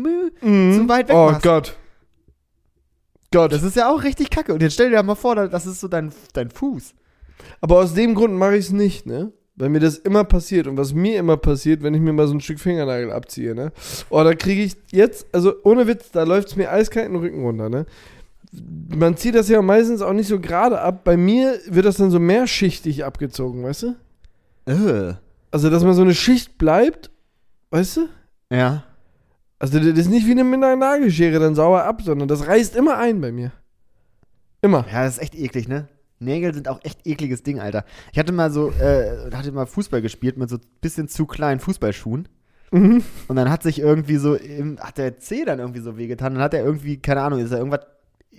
Müh 0.02 0.30
Mhm. 0.42 0.74
zu 0.74 0.88
weit 0.88 1.08
weg 1.08 1.16
Oh 1.16 1.30
machst? 1.30 1.42
Gott. 1.42 1.76
Gott. 3.32 3.52
Das 3.52 3.62
ist 3.62 3.74
ja 3.76 3.90
auch 3.90 4.02
richtig 4.04 4.30
kacke. 4.30 4.52
Und 4.52 4.62
jetzt 4.62 4.74
stell 4.74 4.90
dir 4.90 5.02
mal 5.02 5.14
vor, 5.14 5.34
das 5.34 5.66
ist 5.66 5.80
so 5.80 5.88
dein, 5.88 6.12
dein 6.34 6.50
Fuß. 6.50 6.94
Aber 7.60 7.78
aus 7.78 7.94
dem 7.94 8.14
Grund 8.14 8.34
mache 8.34 8.56
ich 8.56 8.66
es 8.66 8.72
nicht, 8.72 9.06
ne? 9.06 9.32
Weil 9.56 9.68
mir 9.68 9.80
das 9.80 9.98
immer 9.98 10.24
passiert 10.24 10.66
und 10.66 10.76
was 10.76 10.92
mir 10.94 11.18
immer 11.18 11.36
passiert, 11.36 11.82
wenn 11.82 11.94
ich 11.94 12.00
mir 12.00 12.12
mal 12.12 12.26
so 12.26 12.34
ein 12.34 12.40
Stück 12.40 12.58
Fingernagel 12.60 13.12
abziehe, 13.12 13.54
ne? 13.54 13.72
Oh, 14.10 14.22
da 14.22 14.34
kriege 14.34 14.62
ich 14.62 14.76
jetzt, 14.90 15.26
also 15.32 15.54
ohne 15.64 15.86
Witz, 15.86 16.10
da 16.10 16.24
läuft 16.24 16.48
es 16.48 16.56
mir 16.56 16.70
eiskalt 16.70 17.08
den 17.08 17.16
Rücken 17.16 17.42
runter, 17.44 17.68
ne? 17.68 17.86
Man 18.88 19.16
zieht 19.16 19.34
das 19.34 19.48
ja 19.48 19.60
meistens 19.62 20.02
auch 20.02 20.12
nicht 20.12 20.28
so 20.28 20.40
gerade 20.40 20.80
ab. 20.80 21.04
Bei 21.04 21.16
mir 21.16 21.58
wird 21.66 21.86
das 21.86 21.96
dann 21.96 22.10
so 22.10 22.20
mehrschichtig 22.20 23.04
abgezogen, 23.04 23.64
weißt 23.64 23.82
du? 23.84 23.94
Äh. 24.66 25.14
Also, 25.50 25.70
dass 25.70 25.84
man 25.84 25.94
so 25.94 26.02
eine 26.02 26.14
Schicht 26.14 26.58
bleibt, 26.58 27.10
weißt 27.70 27.96
du? 27.98 28.08
Ja. 28.50 28.84
Also, 29.58 29.78
das 29.78 29.98
ist 29.98 30.10
nicht 30.10 30.26
wie 30.26 30.32
eine 30.32 30.44
mit 30.44 30.62
einer 30.62 30.76
Nagelschere 30.76 31.38
dann 31.38 31.54
sauer 31.54 31.82
ab, 31.82 32.02
sondern 32.02 32.28
das 32.28 32.46
reißt 32.46 32.76
immer 32.76 32.98
ein 32.98 33.20
bei 33.20 33.32
mir. 33.32 33.52
Immer. 34.62 34.86
Ja, 34.90 35.04
das 35.04 35.14
ist 35.14 35.22
echt 35.22 35.34
eklig, 35.34 35.68
ne? 35.68 35.88
Nägel 36.18 36.54
sind 36.54 36.68
auch 36.68 36.80
echt 36.84 37.06
ekliges 37.06 37.42
Ding, 37.42 37.60
Alter. 37.60 37.84
Ich 38.12 38.18
hatte 38.18 38.32
mal 38.32 38.50
so, 38.50 38.70
äh, 38.70 39.30
hatte 39.32 39.52
mal 39.52 39.66
Fußball 39.66 40.02
gespielt 40.02 40.38
mit 40.38 40.48
so 40.48 40.58
bisschen 40.80 41.08
zu 41.08 41.26
kleinen 41.26 41.60
Fußballschuhen. 41.60 42.28
Mhm. 42.70 43.04
Und 43.28 43.36
dann 43.36 43.50
hat 43.50 43.62
sich 43.62 43.78
irgendwie 43.78 44.16
so, 44.16 44.34
im, 44.34 44.78
hat 44.80 44.98
der 44.98 45.18
C 45.18 45.44
dann 45.44 45.58
irgendwie 45.58 45.80
so 45.80 45.96
wehgetan. 45.96 46.34
Dann 46.34 46.42
hat 46.42 46.54
er 46.54 46.64
irgendwie, 46.64 46.96
keine 46.96 47.22
Ahnung, 47.22 47.40
ist 47.40 47.52
da 47.52 47.58
irgendwas 47.58 47.86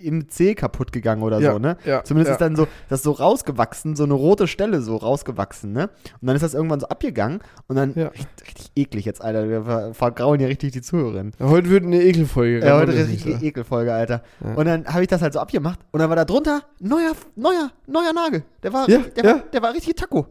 im 0.02 0.30
C 0.30 0.56
kaputt 0.56 0.92
gegangen 0.92 1.24
oder 1.24 1.40
Ja, 1.40 1.54
so, 1.54 1.60
ne? 1.60 1.78
ja, 1.86 2.04
Zumindest 2.04 2.30
ja. 2.30 2.34
ist 2.36 2.42
dann 2.42 2.56
so, 2.56 2.68
das 2.90 3.02
so 3.04 3.12
rausgewachsen, 3.12 3.96
so 3.96 4.04
eine 4.04 4.14
rote 4.14 4.48
Stelle 4.48 4.82
so 4.82 4.96
rausgewachsen, 4.98 5.72
ne? 5.72 5.90
Und 6.22 6.28
dann 6.28 6.36
ist 6.36 6.42
das 6.42 6.54
irgendwann 6.54 6.80
so 6.80 6.88
abgegangen 6.88 7.40
und 7.68 7.76
dann, 7.76 7.94
Ja. 7.96 8.08
richtig, 8.10 8.48
richtig 8.48 8.72
eklig 8.76 9.06
jetzt, 9.06 9.22
Alter. 9.22 9.50
Wir 9.50 9.64
ver- 9.64 9.94
vergrauen 9.94 10.40
hier 10.40 10.48
richtig 10.50 10.74
die 10.74 10.82
Zuhörerin. 10.82 11.32
Heute 11.42 11.70
wird 11.70 11.84
eine 11.84 12.02
Ekelfolge. 12.04 12.66
Ja, 12.66 12.78
heute 12.78 12.92
eine 12.92 13.08
richtige. 13.08 13.46
Ekelfolge, 13.46 13.94
Alter. 13.94 14.22
Und 14.56 14.66
dann 14.66 14.86
habe 14.86 15.02
ich 15.02 15.08
das 15.08 15.22
halt 15.22 15.34
so 15.34 15.40
abgemacht 15.40 15.80
und 15.92 16.00
dann 16.00 16.10
war 16.10 16.16
da 16.16 16.26
drunter 16.26 16.62
neuer, 16.80 17.14
neuer, 17.36 17.72
neuer 17.88 18.14
Nagel. 18.14 18.44
Der 18.64 18.74
war, 18.74 18.86
der. 18.88 19.00
War, 19.24 19.40
der 19.52 19.62
war 19.62 19.74
richtig 19.74 19.96
Taco. 19.96 20.28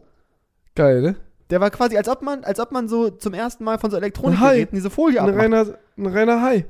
Geil, 0.75 1.01
ne? 1.01 1.15
Der 1.51 1.61
war 1.61 1.69
quasi, 1.69 1.95
als 1.95 2.09
ob 2.09 2.21
man, 2.23 2.43
als 2.43 2.59
ob 2.59 2.71
man 2.71 2.87
so 2.87 3.09
zum 3.11 3.33
ersten 3.33 3.63
Mal 3.63 3.77
von 3.77 3.91
so 3.91 3.97
Ein. 3.97 4.03
Elektronikgeräten 4.03 4.75
diese 4.75 4.89
Folie 4.89 5.21
Ein 5.21 5.29
abmacht. 5.29 5.43
reiner, 5.43 5.65
ein 5.97 6.05
reiner 6.07 6.41
Hai. 6.41 6.65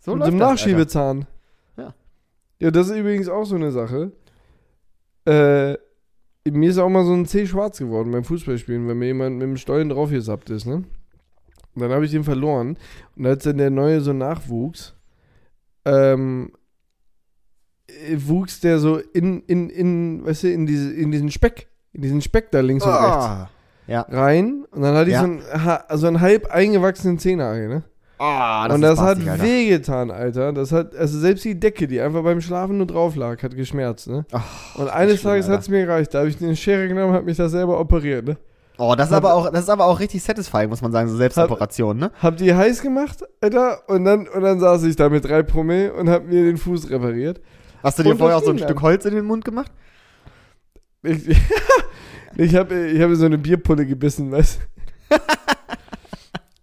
So 0.00 0.12
mit 0.14 0.22
das, 0.22 0.26
Alter. 0.32 0.36
Nachschiebezahn. 0.38 1.26
Ja. 1.76 1.94
Ja, 2.58 2.70
das 2.70 2.88
ist 2.88 2.96
übrigens 2.96 3.28
auch 3.28 3.44
so 3.44 3.54
eine 3.56 3.70
Sache. 3.70 4.12
Äh, 5.26 5.74
mir 6.50 6.70
ist 6.70 6.78
auch 6.78 6.88
mal 6.88 7.04
so 7.04 7.12
ein 7.12 7.26
C 7.26 7.46
schwarz 7.46 7.78
geworden 7.78 8.10
beim 8.10 8.24
Fußballspielen, 8.24 8.88
wenn 8.88 8.98
mir 8.98 9.06
jemand 9.06 9.36
mit 9.36 9.42
dem 9.46 9.56
Stollen 9.58 9.90
draufgesappt 9.90 10.50
ist, 10.50 10.66
ne? 10.66 10.84
Und 11.74 11.82
dann 11.82 11.92
habe 11.92 12.04
ich 12.04 12.10
den 12.10 12.24
verloren. 12.24 12.76
Und 13.16 13.26
als 13.26 13.44
dann 13.44 13.58
der 13.58 13.70
neue 13.70 14.00
so 14.00 14.12
nachwuchs, 14.12 14.94
ähm, 15.84 16.52
äh, 17.86 18.16
wuchs 18.18 18.60
der 18.60 18.78
so 18.78 18.96
in, 18.98 19.42
in, 19.42 19.70
in, 19.70 20.24
weißt 20.24 20.44
du, 20.44 20.52
in, 20.52 20.66
diese, 20.66 20.92
in 20.92 21.12
diesen 21.12 21.30
Speck, 21.30 21.68
in 21.92 22.02
diesen 22.02 22.22
Speck 22.22 22.50
da 22.50 22.60
links 22.60 22.84
und 22.84 22.90
rechts 22.92 23.04
Ah. 23.06 23.50
Ja. 23.86 24.02
rein. 24.02 24.64
Und 24.70 24.82
dann 24.82 24.94
hatte 24.96 25.10
ich 25.10 25.14
Ja. 25.14 25.20
so, 25.20 25.26
einen, 25.26 25.98
so 25.98 26.06
einen 26.06 26.20
halb 26.20 26.46
eingewachsenen 26.50 27.18
Zehennagel, 27.18 27.68
ne? 27.68 27.82
Ah, 28.22 28.66
und 28.66 28.82
ist 28.82 28.90
das 28.90 29.00
hat 29.00 29.18
Alter. 29.26 29.42
wehgetan, 29.42 30.10
Alter. 30.10 30.52
Das 30.52 30.72
hat, 30.72 30.94
also 30.94 31.18
selbst 31.18 31.42
die 31.44 31.58
Decke, 31.58 31.88
die 31.88 32.00
einfach 32.02 32.22
beim 32.22 32.42
Schlafen 32.42 32.76
nur 32.76 32.86
drauf 32.86 33.16
lag, 33.16 33.42
hat 33.42 33.56
geschmerzt, 33.56 34.08
ne? 34.08 34.26
Ach, 34.30 34.74
Und 34.76 34.88
eines 34.90 35.20
schlimm, 35.20 35.30
Tages 35.32 35.48
hat 35.48 35.60
es 35.62 35.70
mir 35.70 35.86
gereicht. 35.86 36.12
Da 36.12 36.18
habe 36.18 36.28
ich 36.28 36.38
eine 36.42 36.54
Schere 36.54 36.86
genommen, 36.86 37.14
habe 37.14 37.24
mich 37.24 37.38
da 37.38 37.48
selber 37.48 37.80
operiert, 37.80 38.26
ne? 38.26 38.36
Oh, 38.76 38.94
das 38.94 39.08
ist 39.08 39.14
aber 39.14 39.32
auch, 39.32 39.50
das 39.50 39.62
ist 39.62 39.68
aber 39.70 39.86
auch 39.86 40.00
richtig 40.00 40.22
satisfying, 40.22 40.68
muss 40.68 40.82
man 40.82 40.92
sagen, 40.92 41.08
so 41.08 41.16
Selbstoperation, 41.16 41.96
ne? 41.96 42.10
Hab 42.22 42.36
die 42.36 42.54
heiß 42.54 42.82
gemacht, 42.82 43.24
Alter, 43.40 43.88
und 43.88 44.04
dann, 44.04 44.28
und 44.28 44.42
dann 44.42 44.60
saß 44.60 44.84
ich 44.84 44.96
da 44.96 45.08
mit 45.08 45.24
drei 45.24 45.42
Promille 45.42 45.92
und 45.94 46.10
hab 46.10 46.26
mir 46.26 46.44
den 46.44 46.58
Fuß 46.58 46.90
repariert. 46.90 47.40
Hast 47.82 47.98
du 47.98 48.02
dir 48.02 48.10
Und 48.10 48.18
vorher 48.18 48.36
das 48.36 48.42
auch 48.42 48.46
so 48.46 48.52
ein 48.52 48.58
Stück. 48.58 48.82
Holz 48.82 49.06
in 49.06 49.14
den 49.14 49.24
Mund 49.24 49.46
gemacht? 49.46 49.72
Ich, 51.02 51.26
ich 52.36 52.54
habe 52.54 52.74
ich 52.86 53.00
hab 53.00 53.10
so 53.14 53.24
eine 53.24 53.38
Bierpulle 53.38 53.86
gebissen, 53.86 54.30
weißt 54.30 54.58
du? 54.60 54.64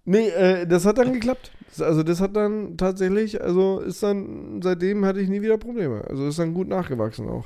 Nee, 0.10 0.30
äh, 0.30 0.66
das 0.66 0.86
hat 0.86 0.98
dann 0.98 1.12
geklappt. 1.14 1.52
Das- 1.70 1.82
Also 1.82 2.02
das 2.02 2.22
hat 2.22 2.36
dann 2.36 2.78
tatsächlich, 2.78 3.42
also 3.42 3.82
ist 3.82 4.02
dann, 4.02 4.62
seitdem 4.64 5.04
hatte 5.06 5.20
ich 5.20 5.28
nie 5.30 5.42
wieder 5.42 5.58
Probleme. 5.58 6.04
Also 6.10 6.28
ist 6.28 6.40
dann 6.40 6.54
gut 6.54 6.68
nachgewachsen 6.70 7.28
auch. 7.28 7.46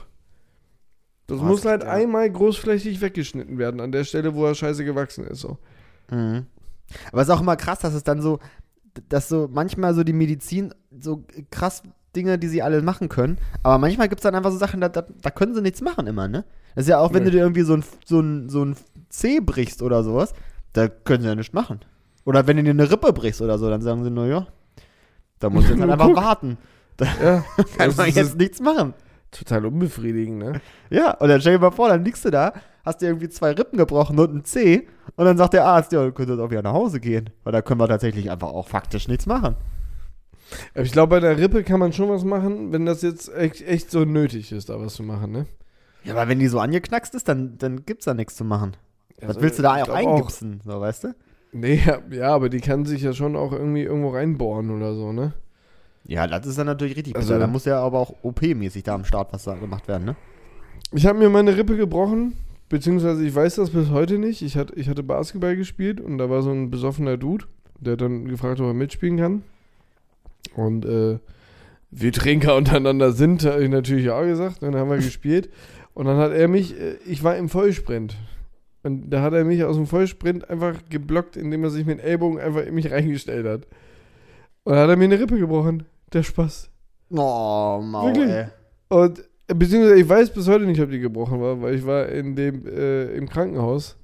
Das 1.28 1.40
Boah, 1.40 1.46
muss 1.46 1.66
halt 1.66 1.84
ja. 1.84 1.90
einmal 1.90 2.30
großflächig 2.30 3.02
weggeschnitten 3.02 3.58
werden, 3.58 3.82
an 3.82 3.92
der 3.92 4.04
Stelle, 4.04 4.36
wo 4.36 4.46
er 4.46 4.54
scheiße 4.54 4.86
gewachsen 4.86 5.26
ist. 5.26 5.40
So. 5.40 5.58
Mhm. 6.12 6.46
Aber 7.12 7.22
es 7.22 7.28
ist 7.30 7.34
auch 7.34 7.42
immer 7.42 7.56
krass, 7.56 7.80
dass 7.80 7.94
es 7.96 8.04
dann 8.04 8.22
so, 8.22 8.38
dass 9.10 9.28
so 9.28 9.50
manchmal 9.52 9.94
so 9.96 10.04
die 10.04 10.14
Medizin 10.14 10.74
so 11.00 11.24
krass 11.50 11.82
Dinge, 12.16 12.38
die 12.38 12.48
sie 12.50 12.62
alle 12.62 12.82
machen 12.82 13.08
können, 13.10 13.38
aber 13.64 13.78
manchmal 13.78 14.10
gibt 14.10 14.20
es 14.20 14.24
dann 14.24 14.36
einfach 14.36 14.52
so 14.52 14.58
Sachen, 14.58 14.82
da, 14.82 14.90
da, 14.90 15.06
da 15.22 15.30
können 15.32 15.56
sie 15.56 15.62
nichts 15.62 15.80
machen 15.82 16.06
immer, 16.08 16.28
ne? 16.28 16.44
Das 16.76 16.84
ist 16.84 16.90
ja 16.90 17.00
auch, 17.00 17.14
wenn 17.14 17.24
Nee. 17.24 17.30
du 17.30 17.38
dir 17.38 17.42
irgendwie 17.44 17.62
so 17.62 17.74
ein, 17.76 17.84
so, 18.06 18.20
ein, 18.20 18.50
so 18.50 18.66
ein 18.66 18.76
Zeh 19.10 19.40
brichst 19.40 19.82
oder 19.82 20.04
sowas, 20.04 20.34
da 20.74 20.90
können 20.90 21.22
sie 21.24 21.30
ja 21.30 21.36
nichts 21.36 21.54
machen. 21.54 21.80
Oder 22.26 22.46
wenn 22.48 22.58
du 22.58 22.64
dir 22.64 22.70
eine 22.72 22.90
Rippe 22.92 23.14
brichst 23.14 23.42
oder 23.42 23.58
so, 23.58 23.70
dann 23.70 23.82
sagen 23.82 24.04
sie 24.04 24.12
nur, 24.12 24.28
ja, 24.28 24.48
da 25.40 25.50
musst 25.50 25.68
du 25.70 25.74
jetzt 25.74 25.82
halt 25.82 25.92
einfach 25.92 26.08
guck. 26.08 26.16
warten. 26.18 26.58
Ja, 27.22 27.44
Kann 27.78 27.96
man 27.96 28.10
jetzt 28.12 28.38
nichts 28.38 28.60
machen. 28.60 28.94
total 29.32 29.66
unbefriedigend, 29.66 30.38
ne? 30.38 30.62
Ja, 30.90 31.12
und 31.18 31.30
dann 31.30 31.42
stell 31.42 31.54
dir 31.54 31.60
mal 31.60 31.72
vor, 31.72 31.90
dann 31.90 32.04
liegst 32.06 32.24
du 32.26 32.30
da, 32.30 32.54
hast 32.86 33.02
dir 33.02 33.08
irgendwie 33.08 33.30
zwei 33.30 33.52
Rippen 33.54 33.78
gebrochen 33.78 34.20
und 34.20 34.36
ein 34.36 34.44
Zeh 34.46 34.88
und 35.16 35.26
dann 35.26 35.38
sagt 35.38 35.54
der 35.54 35.66
Arzt, 35.66 35.92
ja, 35.94 36.04
du 36.04 36.12
könntest 36.12 36.40
auch 36.40 36.52
wieder 36.52 36.62
nach 36.62 36.74
Hause 36.74 37.00
gehen. 37.00 37.32
Weil 37.44 37.54
da 37.54 37.62
können 37.64 37.80
wir 37.80 37.88
tatsächlich 37.88 38.30
einfach 38.30 38.50
auch 38.50 38.68
faktisch 38.68 39.08
nichts 39.08 39.26
machen. 39.26 39.56
Aber 40.76 40.84
ich 40.84 40.92
glaube, 40.92 41.16
bei 41.16 41.20
der 41.22 41.38
Rippe 41.38 41.64
kann 41.64 41.80
man 41.80 41.94
schon 41.94 42.10
was 42.10 42.24
machen, 42.24 42.72
wenn 42.72 42.86
das 42.86 43.02
jetzt 43.02 43.34
echt, 43.34 43.62
echt 43.66 43.90
so 43.90 44.04
nötig 44.06 44.52
ist, 44.52 44.70
da 44.70 44.80
was 44.80 44.96
zu 44.96 45.04
machen, 45.04 45.32
ne? 45.32 45.46
Ja, 46.04 46.14
aber 46.14 46.28
wenn 46.28 46.40
die 46.40 46.48
so 46.48 46.60
angeknackst 46.60 47.16
ist, 47.16 47.28
dann, 47.28 47.58
dann 47.58 47.86
gibt's 47.86 48.06
da 48.06 48.14
nichts 48.14 48.36
zu 48.36 48.44
machen. 48.44 48.76
Was 49.20 49.30
Also, 49.30 49.42
willst 49.42 49.60
du 49.60 49.64
da 49.64 49.82
auch 49.84 49.90
eingipsen, 49.90 50.62
so, 50.66 50.80
weißt 50.82 51.06
du? 51.06 51.16
Nee, 51.54 51.82
ja, 52.12 52.34
aber 52.34 52.50
die 52.50 52.62
kann 52.62 52.86
sich 52.86 53.02
ja 53.02 53.14
schon 53.14 53.36
auch 53.36 53.52
irgendwie 53.52 53.82
irgendwo 53.82 54.10
reinbohren 54.10 54.72
oder 54.72 54.96
so, 54.96 55.12
ne? 55.12 55.34
Ja, 56.06 56.26
das 56.28 56.48
ist 56.48 56.58
dann 56.58 56.68
natürlich 56.68 56.96
richtig 56.96 57.16
Also-. 57.16 57.38
Da 57.38 57.48
muss 57.48 57.66
ja 57.66 57.80
aber 57.80 58.00
auch 58.00 58.16
OP-mäßig 58.24 58.84
da 58.84 58.96
am 58.96 59.06
Start 59.06 59.34
was 59.34 59.44
da 59.44 59.56
gemacht 59.56 59.88
werden, 59.88 60.06
ne? 60.06 60.16
Ich 60.94 61.06
habe 61.06 61.20
mir 61.20 61.30
meine 61.30 61.56
Rippe 61.56 61.78
gebrochen, 61.78 62.34
beziehungsweise 62.70 63.26
ich 63.26 63.34
weiß 63.34 63.56
das 63.56 63.70
bis 63.70 63.90
heute 63.90 64.18
nicht. 64.18 64.42
Ich, 64.42 64.58
hatte 64.58 64.74
ich 64.76 64.90
hatte 64.90 65.04
Basketball 65.04 65.56
gespielt 65.56 66.02
und 66.02 66.18
da 66.18 66.30
war 66.30 66.42
so 66.42 66.52
ein 66.52 66.70
besoffener 66.70 67.18
Dude, 67.18 67.46
der 67.80 67.94
hat 67.94 68.02
dann 68.02 68.28
gefragt, 68.28 68.60
ob 68.60 68.68
er 68.68 68.74
mitspielen 68.74 69.18
kann. 69.18 69.44
Und 70.56 70.86
äh, 70.86 71.20
wir 71.92 72.12
Trinker 72.12 72.56
untereinander 72.58 73.12
sind, 73.12 73.46
habe 73.46 73.64
ich 73.64 73.70
natürlich 73.70 74.06
ja 74.06 74.22
gesagt. 74.24 74.64
Dann 74.64 74.76
haben 74.76 74.90
wir 74.90 74.98
gespielt. 74.98 75.50
Und 75.94 76.06
dann 76.06 76.18
hat 76.18 76.32
er 76.32 76.48
mich, 76.48 76.80
äh, 76.80 76.96
ich 77.06 77.24
war 77.24 77.36
im 77.38 77.50
Vollsprint. 77.50 78.16
Und 78.84 79.10
da 79.12 79.22
hat 79.22 79.34
er 79.34 79.46
mich 79.46 79.64
aus 79.64 79.76
dem 79.76 79.86
Vollsprint 79.86 80.50
einfach 80.50 80.76
geblockt, 80.90 81.38
indem 81.38 81.64
er 81.64 81.70
sich 81.70 81.86
mit 81.86 82.00
dem 82.00 82.06
Ellbogen 82.06 82.40
einfach 82.40 82.66
in 82.66 82.74
mich 82.74 82.92
reingestellt 82.92 83.46
hat. 83.46 83.68
Und 84.64 84.74
dann 84.74 84.84
hat 84.84 84.90
er 84.90 84.96
mir 84.98 85.06
eine 85.06 85.20
Rippe 85.20 85.38
gebrochen. 85.38 85.84
Der 86.14 86.24
Spaß. 86.24 86.70
Oh, 87.12 87.80
Mau, 87.84 88.08
Wirklich? 88.08 88.30
ey. 88.30 88.46
Und 88.90 89.20
äh, 89.48 89.54
beziehungsweise 89.54 89.96
ich 90.00 90.08
weiß 90.10 90.30
bis 90.34 90.48
heute 90.48 90.66
nicht, 90.66 90.82
ob 90.82 90.90
die 90.90 91.00
gebrochen 91.00 91.40
war, 91.42 91.62
weil 91.62 91.76
ich 91.76 91.86
war 91.86 92.08
in 92.10 92.36
dem 92.36 92.66
äh, 92.68 93.06
im 93.14 93.30
Krankenhaus 93.30 93.98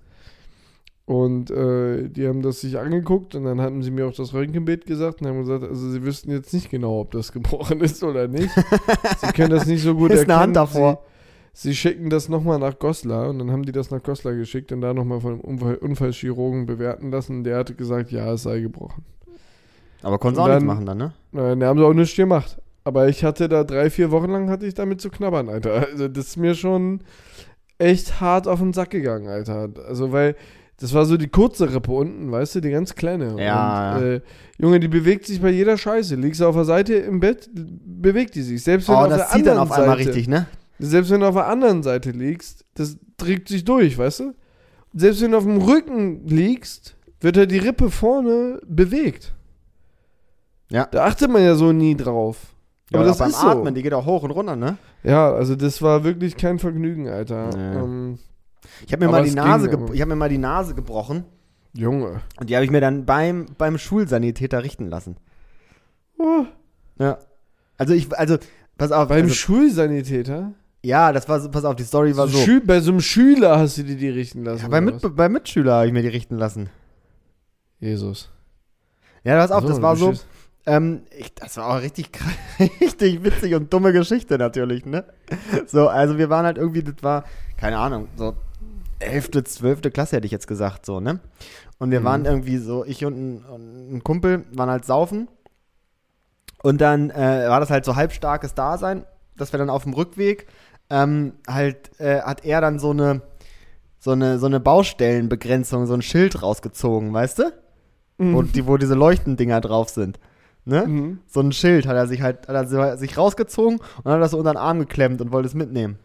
und 1.06 1.50
äh, 1.52 2.10
die 2.10 2.28
haben 2.28 2.42
das 2.42 2.62
sich 2.62 2.78
angeguckt 2.78 3.34
und 3.36 3.46
dann 3.46 3.62
hatten 3.62 3.82
sie 3.82 3.92
mir 3.92 4.08
auch 4.08 4.14
das 4.14 4.34
Röntgenbild 4.34 4.86
gesagt 4.86 5.22
und 5.22 5.28
haben 5.28 5.40
gesagt, 5.40 5.64
also 5.64 5.90
sie 5.90 6.04
wüssten 6.04 6.32
jetzt 6.32 6.54
nicht 6.54 6.70
genau, 6.70 7.00
ob 7.00 7.12
das 7.12 7.32
gebrochen 7.32 7.80
ist 7.82 8.04
oder 8.04 8.28
nicht. 8.28 8.50
sie 8.54 9.32
können 9.34 9.52
das 9.52 9.66
nicht 9.68 9.84
so 9.84 9.96
gut 9.96 10.12
Ist 10.12 10.20
erkennen. 10.20 10.32
eine 10.32 10.42
Hand 10.42 10.56
davor. 10.56 11.02
Sie, 11.04 11.17
sie 11.60 11.76
schicken 11.76 12.10
das 12.12 12.30
nochmal 12.30 12.60
nach 12.60 12.78
Goslar 12.78 13.30
und 13.30 13.40
dann 13.40 13.52
haben 13.52 13.64
die 13.64 13.72
das 13.72 13.90
nach 13.90 14.04
Goslar 14.04 14.36
geschickt 14.36 14.72
und 14.72 14.82
da 14.82 14.94
nochmal 14.94 15.20
von 15.22 15.34
einem 15.34 15.42
Unfall, 15.42 15.76
Unfallchirurgen 15.76 16.66
bewerten 16.68 17.10
lassen. 17.12 17.44
Der 17.44 17.58
hatte 17.58 17.74
gesagt, 17.74 18.12
ja, 18.12 18.32
es 18.34 18.44
sei 18.44 18.60
gebrochen. 18.60 19.04
Aber 20.04 20.20
konntest 20.20 20.40
auch 20.40 20.46
Und 20.46 20.52
nichts 20.52 20.62
dann- 20.62 20.68
machen 20.68 20.86
dann, 20.86 20.98
ne? 21.00 21.14
Nein, 21.32 21.60
da 21.60 21.68
haben 21.68 21.80
sie 21.80 21.86
auch 21.86 21.94
nichts 21.94 22.16
gemacht. 22.16 22.58
Aber 22.84 23.10
ich 23.10 23.24
hatte 23.24 23.50
da 23.50 23.64
drei, 23.64 23.90
vier 23.90 24.12
Wochen 24.12 24.30
lang 24.32 24.50
hatte 24.50 24.66
ich 24.68 24.74
damit 24.76 25.02
zu 25.02 25.10
knabbern, 25.10 25.50
Alter. 25.50 25.88
Also 25.92 26.08
das 26.08 26.28
ist 26.28 26.38
mir 26.38 26.54
schon 26.56 27.02
echt 27.80 28.22
hart 28.22 28.48
auf 28.48 28.60
den 28.60 28.72
Sack 28.74 28.92
gegangen, 28.92 29.28
Alter. 29.28 29.70
Also 29.88 30.12
weil 30.12 30.36
das 30.80 30.94
war 30.94 31.06
so 31.06 31.18
die 31.18 31.28
kurze 31.28 31.74
Rippe 31.74 31.92
unten, 31.92 32.32
weißt 32.32 32.54
du, 32.56 32.62
die 32.62 32.70
ganz 32.70 32.94
kleine. 32.94 33.36
Ja, 33.44 33.98
Und, 33.98 34.04
äh, 34.04 34.22
Junge, 34.60 34.80
die 34.80 34.88
bewegt 34.88 35.26
sich 35.26 35.42
bei 35.42 35.50
jeder 35.50 35.76
Scheiße. 35.76 36.16
Liegst 36.16 36.40
du 36.40 36.46
auf 36.46 36.54
der 36.56 36.66
Seite 36.66 36.94
im 36.94 37.20
Bett, 37.20 37.50
bewegt 37.54 38.36
die 38.36 38.44
sich. 38.44 38.64
Selbst 38.64 38.88
wenn 38.88 38.94
du 38.96 39.02
Oh, 39.02 39.04
auf 39.06 39.10
das 39.10 39.18
der 39.18 39.28
zieht 39.38 39.48
dann 39.48 39.58
anderen 39.58 39.72
auf 39.72 39.78
einmal 39.78 39.98
Seite, 39.98 40.10
richtig, 40.10 40.28
ne? 40.28 40.46
Selbst 40.80 41.10
wenn 41.12 41.22
du 41.22 41.28
auf 41.28 41.36
der 41.36 41.48
anderen 41.48 41.84
Seite 41.84 42.12
liegst, 42.12 42.66
das 42.76 42.98
trägt 43.18 43.48
sich 43.50 43.66
durch, 43.66 43.98
weißt 43.98 44.20
du? 44.22 44.34
Selbst 44.94 45.22
wenn 45.22 45.32
du 45.32 45.38
auf 45.38 45.44
dem 45.44 45.58
Rücken 45.62 46.26
liegst, 46.28 46.96
wird 47.20 47.38
ja 47.38 47.46
die 47.46 47.58
Rippe 47.58 47.90
vorne 47.90 48.60
bewegt. 48.68 49.34
Ja. 50.70 50.86
Da 50.86 51.06
achtet 51.06 51.32
man 51.32 51.44
ja 51.44 51.56
so 51.56 51.72
nie 51.72 51.96
drauf. 51.96 52.38
Ja, 52.92 53.00
Aber 53.00 53.08
das 53.08 53.18
beim 53.18 53.30
ist 53.30 53.42
so. 53.42 53.48
Atmen, 53.48 53.74
die 53.76 53.82
geht 53.84 53.94
auch 53.94 54.06
hoch 54.06 54.24
und 54.24 54.32
runter, 54.32 54.56
ne? 54.56 54.78
Ja, 55.04 55.32
also 55.34 55.56
das 55.56 55.82
war 55.82 56.04
wirklich 56.04 56.38
kein 56.38 56.60
Vergnügen, 56.60 57.08
Alter. 57.10 57.50
Nee. 57.56 57.80
Ähm, 57.80 58.20
Ich 58.86 58.94
habe 58.94 59.06
mir, 59.06 59.12
mal 59.12 59.24
die 59.24 59.32
Nase 59.32 59.70
ich 59.94 60.02
hab 60.02 60.08
mir 60.08 60.16
mal 60.16 60.30
die 60.30 60.38
Nase 60.38 60.74
gebrochen 60.76 61.26
Junge. 61.74 62.22
und 62.40 62.50
die 62.50 62.56
habe 62.56 62.66
ich 62.66 62.72
mir 62.72 62.82
dann 62.82 63.06
beim, 63.06 63.48
beim 63.58 63.78
Schulsanitäter 63.78 64.64
richten 64.64 64.90
lassen. 64.90 65.18
Oh, 66.18 66.46
Ja. 67.00 67.20
Also 67.78 67.94
ich, 67.94 68.12
also, 68.18 68.38
pass 68.78 68.92
auf. 68.92 69.10
beim 69.10 69.24
also, 69.24 69.36
Schulsanitäter? 69.36 70.54
Ja, 70.88 71.12
das 71.12 71.27
war 71.29 71.39
so, 71.39 71.50
pass 71.51 71.65
auf, 71.65 71.75
die 71.75 71.84
Story 71.84 72.15
war 72.17 72.27
So 72.27 72.38
so. 72.38 72.44
Schül- 72.46 72.65
bei 72.65 72.79
so 72.79 72.91
einem 72.91 73.01
Schüler 73.01 73.60
hast 73.60 73.77
du 73.77 73.84
dir 73.84 73.96
die 73.98 74.10
richten 74.10 74.44
lassen. 74.44 74.63
Ja, 74.63 74.67
bei, 74.70 74.82
Mit, 74.82 75.03
was? 75.03 75.13
bei 75.15 75.29
Mitschüler 75.29 75.74
habe 75.75 75.88
ich 75.88 75.94
mir 75.94 76.01
die 76.01 76.08
richten 76.08 76.38
lassen. 76.38 76.70
Jesus. 77.79 78.29
Ja, 79.24 79.38
pass 79.38 79.51
auf, 79.51 79.65
das 79.65 79.82
war 79.82 79.96
so. 79.96 80.13
Ähm, 80.65 81.03
ich, 81.17 81.34
das 81.34 81.56
war 81.58 81.67
auch 81.77 81.82
richtig, 81.82 82.10
richtig 82.82 83.24
witzig 83.24 83.56
und 83.56 83.72
dumme 83.72 83.94
Geschichte 83.94 84.38
natürlich, 84.38 84.86
ne? 84.86 85.06
So, 85.65 85.88
also 85.88 86.17
wir 86.17 86.29
waren 86.29 86.46
halt 86.46 86.58
irgendwie, 86.58 86.84
das 86.84 86.96
war, 87.01 87.24
keine 87.58 87.77
Ahnung, 87.77 88.10
so 88.17 88.36
11., 89.00 89.32
12. 89.46 89.82
Klasse 89.94 90.17
hätte 90.17 90.25
ich 90.25 90.32
jetzt 90.32 90.48
gesagt, 90.48 90.86
so, 90.86 91.00
ne? 91.00 91.20
Und 91.79 91.91
wir 91.91 92.01
Mhm. 92.01 92.06
waren 92.06 92.25
irgendwie 92.25 92.58
so, 92.58 92.84
ich 92.84 93.06
und 93.06 93.13
ein, 93.15 93.46
und 93.46 93.94
ein 93.96 94.03
Kumpel 94.03 94.44
waren 94.53 94.70
halt 94.70 94.84
saufen. 94.86 95.27
Und 96.63 96.82
dann 96.82 97.12
äh, 97.12 97.46
war 97.48 97.60
das 97.60 97.70
halt 97.70 97.86
so 97.86 97.96
halbstarkes 97.96 98.53
Dasein, 98.56 99.06
dass 99.38 99.53
wir 99.53 99.60
dann 99.60 99.70
auf 99.70 99.84
dem 99.84 99.94
Rückweg 99.94 100.48
ähm, 100.89 101.34
halt, 101.48 101.91
äh, 102.00 102.22
hat 102.22 102.46
er 102.46 102.62
dann 102.62 102.79
so 102.79 102.91
eine, 102.91 103.22
so 104.00 104.12
eine, 104.12 104.39
so 104.39 104.46
eine 104.46 104.60
Baustellenbegrenzung, 104.60 105.86
so 105.86 105.94
ein 105.94 106.01
Schild 106.01 106.41
rausgezogen, 106.41 107.13
weißt 107.13 107.39
du? 107.39 107.53
Wo, 108.20 108.41
die, 108.41 108.65
wo 108.65 108.77
diese 108.77 108.96
Leuchtendinger 108.96 109.62
drauf 109.62 109.89
sind. 109.89 110.20
Ne? 110.65 110.86
Mhm. 110.86 111.20
so 111.27 111.39
ein 111.39 111.53
Schild 111.53 111.88
hat 111.88 111.96
er 111.96 112.08
sich 112.08 112.22
halt 112.22 112.50
hat 112.50 112.70
er 112.70 112.98
sich 112.98 113.17
rausgezogen 113.17 113.79
und 114.03 114.12
hat 114.12 114.20
das 114.20 114.32
so 114.32 114.38
unter 114.38 114.51
den 114.51 114.58
Arm 114.58 114.79
geklemmt 114.79 115.22
und 115.22 115.32
wollte 115.32 115.48
es 115.48 115.53
mitnehmen. 115.53 115.98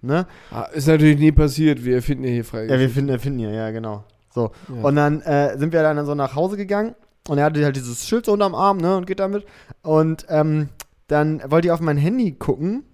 Ne? 0.00 0.28
Ah, 0.52 0.68
ist 0.72 0.86
natürlich 0.86 1.18
nie 1.18 1.32
passiert. 1.32 1.84
Wir 1.84 2.00
finden 2.00 2.22
ja 2.22 2.30
hier 2.30 2.44
frei. 2.44 2.66
Ja, 2.66 2.78
wir 2.78 2.88
finden, 2.88 3.18
finden 3.18 3.40
hier, 3.40 3.50
ja, 3.50 3.72
genau. 3.72 4.04
So. 4.32 4.52
Ja. 4.68 4.82
Und 4.82 4.94
dann 4.94 5.20
äh, 5.22 5.58
sind 5.58 5.72
wir 5.72 5.82
dann 5.82 6.06
so 6.06 6.14
nach 6.14 6.36
Hause 6.36 6.56
gegangen 6.56 6.94
und 7.28 7.38
er 7.38 7.44
hatte 7.46 7.64
halt 7.64 7.74
dieses 7.74 8.06
Schild 8.06 8.26
so 8.26 8.32
unterm 8.32 8.54
Arm, 8.54 8.78
ne, 8.78 8.96
und 8.96 9.06
geht 9.06 9.18
damit. 9.18 9.44
Und 9.82 10.24
ähm, 10.28 10.68
dann 11.08 11.42
wollte 11.50 11.66
ich 11.66 11.72
auf 11.72 11.80
mein 11.80 11.96
Handy 11.96 12.32
gucken 12.32 12.84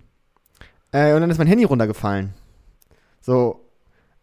äh, 0.97 1.13
und 1.13 1.21
dann 1.21 1.31
ist 1.31 1.37
mein 1.37 1.47
Handy 1.47 1.65
runtergefallen. 1.65 2.33
So. 3.21 3.61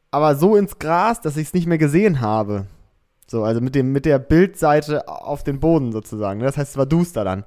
Aber 0.09 0.35
so 0.35 0.55
ins 0.55 0.79
Gras, 0.79 1.21
dass 1.21 1.37
ich 1.37 1.47
es 1.47 1.53
nicht 1.53 1.67
mehr 1.67 1.77
gesehen 1.77 2.19
habe. 2.19 2.65
So, 3.27 3.43
also 3.43 3.61
mit, 3.61 3.75
dem, 3.75 3.91
mit 3.91 4.05
der 4.05 4.17
Bildseite 4.17 5.07
auf 5.07 5.43
den 5.43 5.59
Boden 5.59 5.91
sozusagen. 5.91 6.39
ne? 6.39 6.45
Das 6.45 6.57
heißt, 6.57 6.71
es 6.71 6.77
war 6.77 6.85
duster 6.85 7.23
dann. 7.23 7.43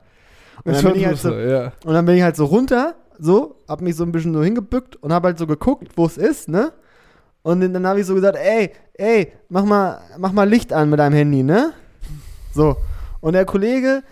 Und 0.64 0.74
dann, 0.74 0.84
bin 0.84 1.00
ich 1.00 1.06
halt 1.06 1.18
so, 1.18 1.34
ja. 1.34 1.72
und 1.84 1.92
dann 1.92 2.06
bin 2.06 2.16
ich 2.16 2.22
halt 2.22 2.36
so 2.36 2.44
runter, 2.44 2.94
so, 3.18 3.56
hab 3.68 3.80
mich 3.80 3.96
so 3.96 4.04
ein 4.04 4.12
bisschen 4.12 4.32
so 4.32 4.42
hingebückt 4.42 4.96
und 4.96 5.12
hab 5.12 5.24
halt 5.24 5.38
so 5.38 5.46
geguckt, 5.46 5.88
wo 5.96 6.06
es 6.06 6.16
ist, 6.16 6.48
ne? 6.48 6.72
Und 7.42 7.60
dann, 7.60 7.74
dann 7.74 7.86
habe 7.86 8.00
ich 8.00 8.06
so 8.06 8.14
gesagt, 8.14 8.38
ey, 8.40 8.72
ey, 8.94 9.32
mach 9.48 9.64
mal, 9.64 10.00
mach 10.18 10.32
mal 10.32 10.48
Licht 10.48 10.72
an 10.72 10.88
mit 10.88 10.98
deinem 10.98 11.14
Handy, 11.14 11.42
ne? 11.42 11.72
So. 12.54 12.76
Und 13.20 13.34
der 13.34 13.44
Kollege 13.44 14.02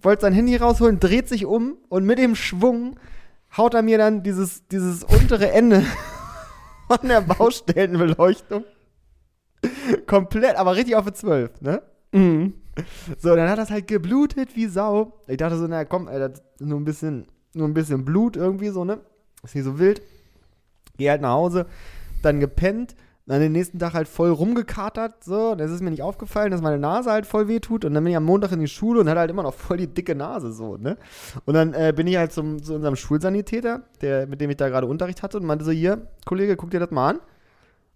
wollte 0.00 0.22
sein 0.22 0.32
Handy 0.32 0.56
rausholen, 0.56 1.00
dreht 1.00 1.28
sich 1.28 1.44
um 1.44 1.76
und 1.88 2.04
mit 2.04 2.18
dem 2.18 2.34
Schwung 2.34 2.96
haut 3.56 3.74
er 3.74 3.82
mir 3.82 3.98
dann 3.98 4.22
dieses, 4.22 4.66
dieses 4.68 5.04
untere 5.04 5.50
Ende 5.50 5.84
von 6.88 7.08
der 7.08 7.20
Baustellenbeleuchtung 7.20 8.64
komplett, 10.06 10.56
aber 10.56 10.76
richtig 10.76 10.96
auf 10.96 11.06
eine 11.06 11.14
12, 11.14 11.60
ne? 11.60 11.82
Mhm. 12.12 12.54
So, 13.18 13.34
dann 13.36 13.48
hat 13.48 13.58
das 13.58 13.70
halt 13.70 13.86
geblutet 13.86 14.56
wie 14.56 14.66
Sau. 14.66 15.20
Ich 15.28 15.36
dachte 15.36 15.56
so, 15.56 15.66
na 15.66 15.84
komm, 15.84 16.08
ey, 16.08 16.28
nur 16.58 16.80
ein 16.80 16.84
bisschen, 16.84 17.26
nur 17.54 17.68
ein 17.68 17.74
bisschen 17.74 18.04
Blut 18.04 18.36
irgendwie 18.36 18.68
so, 18.68 18.84
ne? 18.84 19.00
Ist 19.42 19.54
nicht 19.54 19.64
so 19.64 19.78
wild. 19.78 20.02
Geh 20.96 21.10
halt 21.10 21.22
nach 21.22 21.32
Hause, 21.32 21.66
dann 22.22 22.40
gepennt, 22.40 22.94
dann 23.26 23.40
den 23.40 23.52
nächsten 23.52 23.78
Tag 23.78 23.94
halt 23.94 24.06
voll 24.06 24.30
rumgekatert, 24.30 25.24
so. 25.24 25.52
Und 25.52 25.60
es 25.60 25.70
ist 25.70 25.80
mir 25.82 25.90
nicht 25.90 26.02
aufgefallen, 26.02 26.50
dass 26.50 26.60
meine 26.60 26.78
Nase 26.78 27.10
halt 27.10 27.24
voll 27.24 27.48
weh 27.48 27.58
tut. 27.60 27.84
Und 27.84 27.94
dann 27.94 28.04
bin 28.04 28.10
ich 28.10 28.16
am 28.16 28.24
Montag 28.24 28.52
in 28.52 28.60
die 28.60 28.68
Schule 28.68 29.00
und 29.00 29.08
hatte 29.08 29.20
halt 29.20 29.30
immer 29.30 29.42
noch 29.42 29.54
voll 29.54 29.78
die 29.78 29.86
dicke 29.86 30.14
Nase, 30.14 30.52
so, 30.52 30.76
ne? 30.76 30.98
Und 31.46 31.54
dann 31.54 31.72
äh, 31.72 31.92
bin 31.96 32.06
ich 32.06 32.16
halt 32.16 32.32
zum, 32.32 32.62
zu 32.62 32.74
unserem 32.74 32.96
Schulsanitäter, 32.96 33.82
der, 34.02 34.26
mit 34.26 34.40
dem 34.40 34.50
ich 34.50 34.56
da 34.58 34.68
gerade 34.68 34.86
Unterricht 34.86 35.22
hatte, 35.22 35.38
und 35.38 35.46
meinte 35.46 35.64
so, 35.64 35.70
hier, 35.70 36.06
Kollege, 36.26 36.56
guck 36.56 36.70
dir 36.70 36.80
das 36.80 36.90
mal 36.90 37.10
an. 37.10 37.20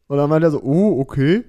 Und 0.07 0.17
dann 0.17 0.31
meinte 0.31 0.47
er 0.47 0.51
so, 0.51 0.63
oh, 0.63 0.99
okay. 1.01 1.45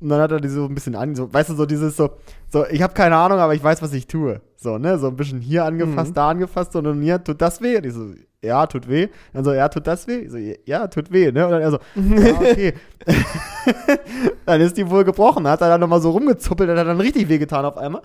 Und 0.00 0.08
dann 0.10 0.20
hat 0.20 0.30
er 0.30 0.40
die 0.40 0.48
so 0.48 0.64
ein 0.64 0.74
bisschen 0.74 0.94
an, 0.94 1.14
so, 1.16 1.30
weißt 1.30 1.50
du, 1.50 1.54
so 1.54 1.66
dieses 1.66 1.96
so, 1.96 2.10
so 2.48 2.64
ich 2.66 2.80
habe 2.82 2.94
keine 2.94 3.16
Ahnung, 3.16 3.40
aber 3.40 3.54
ich 3.54 3.62
weiß, 3.62 3.82
was 3.82 3.92
ich 3.92 4.06
tue. 4.06 4.40
So, 4.56 4.78
ne, 4.78 4.96
so 4.98 5.08
ein 5.08 5.16
bisschen 5.16 5.40
hier 5.40 5.64
angefasst, 5.64 6.12
Mhm. 6.12 6.14
da 6.14 6.30
angefasst 6.30 6.74
und 6.76 6.84
dann 6.84 7.02
hier 7.02 7.22
tut 7.22 7.42
das 7.42 7.60
weh. 7.60 7.76
Und 7.76 7.84
ich 7.84 7.92
so, 7.92 8.14
ja, 8.42 8.66
tut 8.66 8.88
weh. 8.88 9.08
Dann 9.32 9.44
so, 9.44 9.52
ja, 9.52 9.68
tut 9.68 9.86
das 9.86 10.06
weh? 10.06 10.18
Ich 10.20 10.30
so, 10.30 10.36
ja, 10.64 10.86
tut 10.88 11.10
weh, 11.12 11.32
ne? 11.32 11.44
Und 11.46 11.52
dann 11.52 11.60
er 11.62 11.70
so, 11.72 11.78
ja, 11.96 12.34
okay. 12.40 12.74
dann 14.46 14.60
ist 14.60 14.76
die 14.76 14.88
wohl 14.88 15.04
gebrochen. 15.04 15.46
Hat 15.48 15.60
er 15.60 15.68
dann 15.68 15.80
nochmal 15.80 16.00
so 16.00 16.10
rumgezuppelt, 16.10 16.70
hat 16.70 16.76
er 16.76 16.84
dann 16.84 17.00
richtig 17.00 17.28
wehgetan 17.28 17.64
auf 17.64 17.76
einmal. 17.76 18.02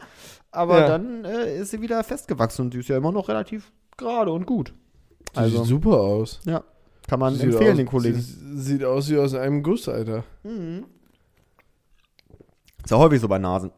Aber 0.52 0.80
Ja. 0.82 0.88
dann 0.88 1.26
äh, 1.26 1.58
ist 1.60 1.72
sie 1.72 1.82
wieder 1.82 2.04
festgewachsen 2.04 2.66
und 2.66 2.74
die 2.74 2.80
ist 2.80 2.90
ja 2.90 2.98
immer 2.98 3.12
noch 3.12 3.28
relativ 3.30 3.72
gerade 3.98 4.32
und 4.32 4.46
gut. 4.46 4.74
Die 5.34 5.38
Also, 5.40 5.60
sieht 5.60 5.68
super 5.68 6.00
aus. 6.00 6.40
ja, 6.46 6.64
kann 7.08 7.20
man 7.20 7.34
Sieht 7.36 7.46
empfehlen, 7.46 7.72
aus, 7.72 7.78
den 7.78 7.88
Kollegen. 7.88 8.20
sie- 8.20 8.58
Sieht 8.58 8.84
aus 8.84 9.10
wie 9.10 9.18
aus 9.18 9.34
einem 9.34 9.64
Guss, 9.64 9.90
Alter. 9.90 10.24
Mhm. 10.44 10.86
Ist 12.84 12.92
ja 12.92 12.98
häufig 12.98 13.20
so 13.20 13.28
bei 13.28 13.40
Nasen. 13.40 13.72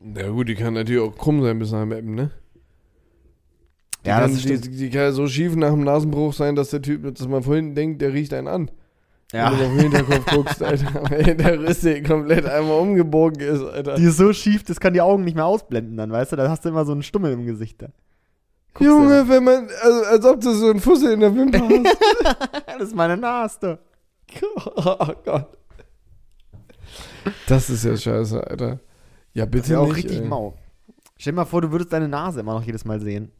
Na 0.00 0.28
gut, 0.30 0.48
die 0.48 0.54
kann 0.56 0.74
natürlich 0.74 1.00
auch 1.02 1.16
krumm 1.16 1.42
sein 1.42 1.58
bis 1.60 1.70
nach 1.70 1.80
dem 1.82 1.92
Eppen, 1.92 2.14
ne? 2.16 2.30
Die, 4.06 4.10
Ja, 4.10 4.20
kann, 4.20 4.30
das 4.32 4.42
die, 4.42 4.56
stimmt. 4.56 4.78
die 4.78 4.90
kann 4.90 5.12
so 5.12 5.26
schief 5.26 5.56
nach 5.56 5.70
dem 5.70 5.82
Nasenbruch 5.84 6.32
sein, 6.32 6.54
dass 6.54 6.70
der 6.70 6.80
Typ, 6.80 7.12
dass 7.14 7.26
man 7.26 7.42
vorhin 7.42 7.74
denkt, 7.74 8.00
der 8.00 8.12
riecht 8.12 8.32
einen 8.32 8.46
an. 8.48 8.70
Ja. 9.32 9.50
Wenn 9.50 9.58
du 9.58 9.64
auf 9.64 9.70
den 9.72 9.80
Hinterkopf 9.80 10.26
guckst, 10.32 10.62
Alter. 10.62 11.02
Wenn 11.10 11.38
der 11.38 11.60
Risse 11.60 12.00
komplett 12.02 12.46
einmal 12.46 12.78
umgebogen 12.80 13.40
ist, 13.40 13.62
Alter. 13.64 13.96
Die 13.96 14.04
ist 14.04 14.16
so 14.18 14.32
schief, 14.32 14.62
das 14.62 14.78
kann 14.78 14.94
die 14.94 15.00
Augen 15.00 15.24
nicht 15.24 15.34
mehr 15.34 15.46
ausblenden 15.46 15.96
dann, 15.96 16.12
weißt 16.12 16.30
du? 16.32 16.36
Da 16.36 16.48
hast 16.48 16.64
du 16.64 16.68
immer 16.68 16.84
so 16.84 16.92
einen 16.92 17.02
Stummel 17.02 17.32
im 17.32 17.44
Gesicht. 17.44 17.82
Da. 17.82 17.88
Guckst 18.74 18.86
Junge, 18.86 19.28
wenn 19.28 19.42
man, 19.42 19.68
also, 19.82 20.02
als 20.04 20.24
ob 20.24 20.40
du 20.40 20.52
so 20.52 20.70
einen 20.70 20.80
Fussel 20.80 21.12
in 21.14 21.20
der 21.20 21.34
Wimper 21.34 21.60
hast. 21.60 21.98
Das 22.78 22.88
ist 22.88 22.94
meine 22.94 23.16
Nase. 23.16 23.78
oh 24.76 25.12
Gott. 25.24 25.48
Das 27.48 27.68
ist 27.70 27.84
ja 27.84 27.96
scheiße, 27.96 28.46
Alter. 28.46 28.78
Ja, 29.32 29.44
Das 29.44 29.50
bitte 29.50 29.64
ist 29.64 29.70
ja 29.70 29.78
auch 29.80 29.86
nicht, 29.86 29.96
richtig 29.96 30.18
ey. 30.20 30.26
mau. 30.26 30.54
Stell 31.16 31.32
dir 31.32 31.36
mal 31.36 31.44
vor, 31.46 31.62
du 31.62 31.72
würdest 31.72 31.92
deine 31.92 32.06
Nase 32.08 32.40
immer 32.40 32.52
noch 32.54 32.62
jedes 32.62 32.84
Mal 32.84 33.00
sehen. 33.00 33.32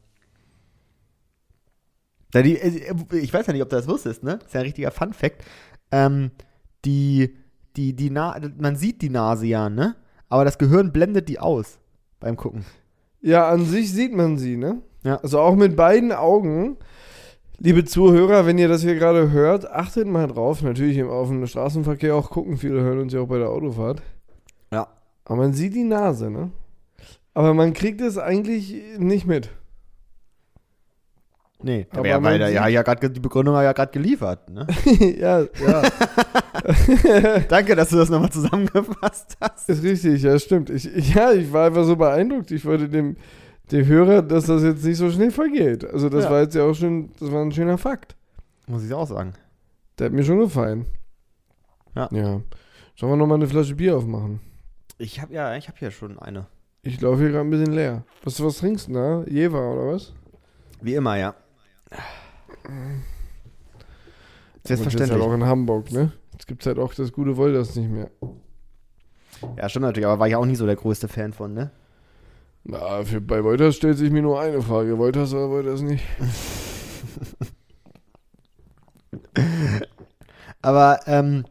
Die, 2.33 2.57
äh, 2.57 2.95
ich 3.17 3.33
weiß 3.33 3.47
ja 3.47 3.53
nicht, 3.53 3.61
ob 3.61 3.69
du 3.69 3.75
das 3.75 3.87
wusstest, 3.87 4.23
ne? 4.23 4.37
Das 4.37 4.47
ist 4.47 4.53
ja 4.53 4.59
ein 4.59 4.65
richtiger 4.65 4.91
Fun-Fact. 4.91 5.43
Ähm, 5.91 6.31
die, 6.85 7.35
die, 7.75 7.93
die 7.95 8.09
Na 8.09 8.39
man 8.57 8.75
sieht 8.75 9.01
die 9.01 9.09
Nase 9.09 9.45
ja, 9.45 9.69
ne? 9.69 9.95
Aber 10.29 10.43
das 10.45 10.57
Gehirn 10.57 10.91
blendet 10.91 11.29
die 11.29 11.39
aus 11.39 11.79
beim 12.19 12.35
Gucken. 12.35 12.65
Ja, 13.21 13.49
an 13.49 13.65
sich 13.65 13.91
sieht 13.91 14.13
man 14.13 14.37
sie, 14.37 14.57
ne? 14.57 14.81
Ja. 15.03 15.17
Also 15.17 15.39
auch 15.39 15.55
mit 15.55 15.75
beiden 15.75 16.11
Augen. 16.11 16.77
Liebe 17.59 17.85
Zuhörer, 17.85 18.45
wenn 18.45 18.57
ihr 18.57 18.67
das 18.67 18.81
hier 18.81 18.95
gerade 18.95 19.31
hört, 19.31 19.71
achtet 19.71 20.07
mal 20.07 20.27
drauf. 20.27 20.61
Natürlich 20.61 20.97
im 20.97 21.09
auf 21.09 21.29
dem 21.29 21.47
Straßenverkehr 21.47 22.15
auch 22.15 22.29
gucken. 22.29 22.57
Viele 22.57 22.81
hören 22.81 22.99
uns 22.99 23.13
ja 23.13 23.21
auch 23.21 23.27
bei 23.27 23.39
der 23.39 23.49
Autofahrt. 23.49 24.01
Ja. 24.71 24.87
Aber 25.25 25.37
man 25.37 25.53
sieht 25.53 25.73
die 25.73 25.83
Nase, 25.83 26.29
ne? 26.29 26.51
Aber 27.33 27.53
man 27.53 27.73
kriegt 27.73 28.01
es 28.01 28.17
eigentlich 28.17 28.75
nicht 28.97 29.25
mit. 29.25 29.49
Nee, 31.63 31.87
Aber 31.91 32.07
ja, 32.07 32.21
weil 32.21 32.37
der, 32.37 32.49
ja, 32.49 32.67
ja 32.67 32.83
grad, 32.83 33.01
die 33.01 33.19
Begründung 33.19 33.55
hat 33.55 33.63
ja 33.63 33.73
gerade 33.73 33.91
geliefert. 33.91 34.47
Ne? 34.49 34.67
ja, 35.19 35.41
ja. 35.41 35.81
Danke, 37.49 37.75
dass 37.75 37.89
du 37.89 37.97
das 37.97 38.09
nochmal 38.09 38.31
zusammengefasst 38.31 39.37
hast. 39.41 39.67
Ist 39.67 39.83
richtig, 39.83 40.21
ja, 40.21 40.37
stimmt. 40.37 40.69
Ich, 40.69 40.83
ja, 41.15 41.31
ich 41.31 41.51
war 41.51 41.65
einfach 41.67 41.83
so 41.83 41.95
beeindruckt. 41.95 42.51
Ich 42.51 42.63
wollte 42.63 42.87
dem, 42.89 43.17
dem 43.71 43.85
Hörer, 43.87 44.21
dass 44.21 44.45
das 44.45 44.61
jetzt 44.63 44.83
nicht 44.85 44.97
so 44.97 45.09
schnell 45.09 45.31
vergeht. 45.31 45.83
Also, 45.83 46.09
das 46.09 46.25
Ja. 46.25 46.29
war 46.31 46.41
jetzt 46.41 46.53
ja 46.53 46.63
auch 46.63 46.75
schon, 46.75 47.09
das 47.19 47.31
war 47.31 47.41
ein 47.41 47.51
schöner 47.51 47.77
Fakt. 47.79 48.15
Muss 48.67 48.83
ich 48.83 48.93
auch 48.93 49.07
sagen. 49.07 49.33
Der 49.97 50.05
hat 50.07 50.13
mir 50.13 50.23
schon 50.23 50.39
gefallen. 50.39 50.85
Ja. 51.95 52.07
Ja. 52.11 52.41
Sollen 52.95 53.11
wir 53.13 53.17
nochmal 53.17 53.37
eine 53.37 53.47
Flasche 53.47 53.73
Bier 53.75 53.97
aufmachen? 53.97 54.41
Ich 54.99 55.21
habe 55.21 55.33
ja, 55.33 55.55
ich 55.55 55.67
habe 55.67 55.77
hier 55.79 55.89
schon 55.91 56.19
eine. 56.19 56.45
Ich 56.83 57.01
laufe 57.01 57.19
hier 57.21 57.29
gerade 57.31 57.47
ein 57.47 57.49
bisschen 57.49 57.73
leer. 57.73 58.03
Was, 58.23 58.43
was 58.43 58.59
trinkst 58.59 58.89
du 58.89 58.93
da? 58.93 59.23
Jever 59.27 59.73
oder 59.73 59.93
was? 59.93 60.13
Wie 60.81 60.93
immer, 60.95 61.17
ja. 61.17 61.33
Und 62.67 63.03
jetzt 64.63 64.69
halt 64.69 64.79
Selbstverständlich. 64.79 65.21
auch 65.21 65.33
in 65.33 65.45
Hamburg, 65.45 65.91
ne? 65.91 66.11
Jetzt 66.33 66.47
gibt 66.47 66.61
es 66.61 66.67
halt 66.67 66.79
auch 66.79 66.93
das 66.93 67.11
gute 67.11 67.37
Wolders 67.37 67.75
nicht 67.75 67.89
mehr. 67.89 68.09
Ja, 69.55 69.69
stimmt 69.69 69.85
natürlich, 69.85 70.07
aber 70.07 70.19
war 70.19 70.27
ich 70.27 70.35
auch 70.35 70.45
nie 70.45 70.55
so 70.55 70.65
der 70.65 70.75
größte 70.75 71.07
Fan 71.07 71.31
von, 71.33 71.53
ne? 71.53 71.71
Na, 72.63 73.03
für, 73.03 73.21
bei 73.21 73.43
Wolters 73.43 73.75
stellt 73.77 73.97
sich 73.97 74.11
mir 74.11 74.21
nur 74.21 74.41
eine 74.41 74.61
Frage. 74.61 74.97
Wolters 74.97 75.33
oder 75.33 75.49
Wolters 75.49 75.81
nicht? 75.81 76.03
Aber, 80.61 80.99
ähm, 81.05 81.45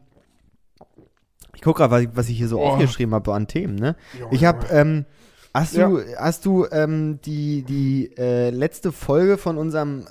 ich 1.55 1.61
gucke 1.61 1.79
gerade, 1.79 1.91
was, 1.91 2.01
ich- 2.03 2.09
was 2.13 2.29
ich 2.29 2.37
hier 2.37 2.47
so 2.47 2.59
Oh. 2.61 2.65
aufgeschrieben 2.67 3.13
habe 3.15 3.33
an 3.33 3.47
Themen, 3.47 3.75
ne? 3.75 3.95
Ich 4.31 4.45
habe, 4.45 4.67
ähm, 4.67 5.05
hast 5.53 5.75
Ja. 5.75 5.89
du, 5.89 5.99
hast 6.17 6.45
du 6.45 6.67
ähm, 6.71 7.19
die, 7.25 7.63
die 7.63 8.11
äh, 8.17 8.49
letzte 8.51 8.91
Folge 8.91 9.37
von 9.37 9.57
unserem 9.57 10.05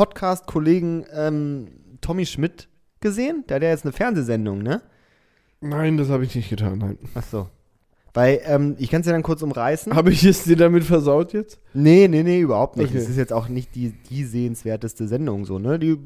Podcast-Kollegen 0.00 1.04
ähm, 1.12 1.68
Tommy 2.00 2.24
Schmidt 2.24 2.70
gesehen? 3.00 3.44
Der 3.46 3.56
hat 3.56 3.62
ja 3.62 3.68
jetzt 3.68 3.84
eine 3.84 3.92
Fernsehsendung, 3.92 4.62
ne? 4.62 4.80
Nein, 5.60 5.98
das 5.98 6.08
habe 6.08 6.24
ich 6.24 6.34
nicht 6.34 6.48
getan, 6.48 6.78
nein. 6.78 6.98
Ach 7.14 7.22
so. 7.22 7.50
Weil, 8.14 8.40
ähm, 8.46 8.76
ich 8.78 8.90
kann 8.90 9.02
es 9.02 9.06
ja 9.06 9.12
dann 9.12 9.22
kurz 9.22 9.42
umreißen. 9.42 9.94
Habe 9.94 10.10
ich 10.10 10.24
es 10.24 10.44
dir 10.44 10.56
damit 10.56 10.84
versaut 10.84 11.34
jetzt? 11.34 11.58
Nee, 11.74 12.08
nee, 12.08 12.22
nee, 12.22 12.40
überhaupt 12.40 12.78
nicht. 12.78 12.88
Okay. 12.88 12.96
Es 12.96 13.10
ist 13.10 13.18
jetzt 13.18 13.34
auch 13.34 13.48
nicht 13.48 13.74
die, 13.74 13.90
die 14.08 14.24
sehenswerteste 14.24 15.06
Sendung 15.06 15.44
so, 15.44 15.58
ne? 15.58 15.78
Die 15.78 15.98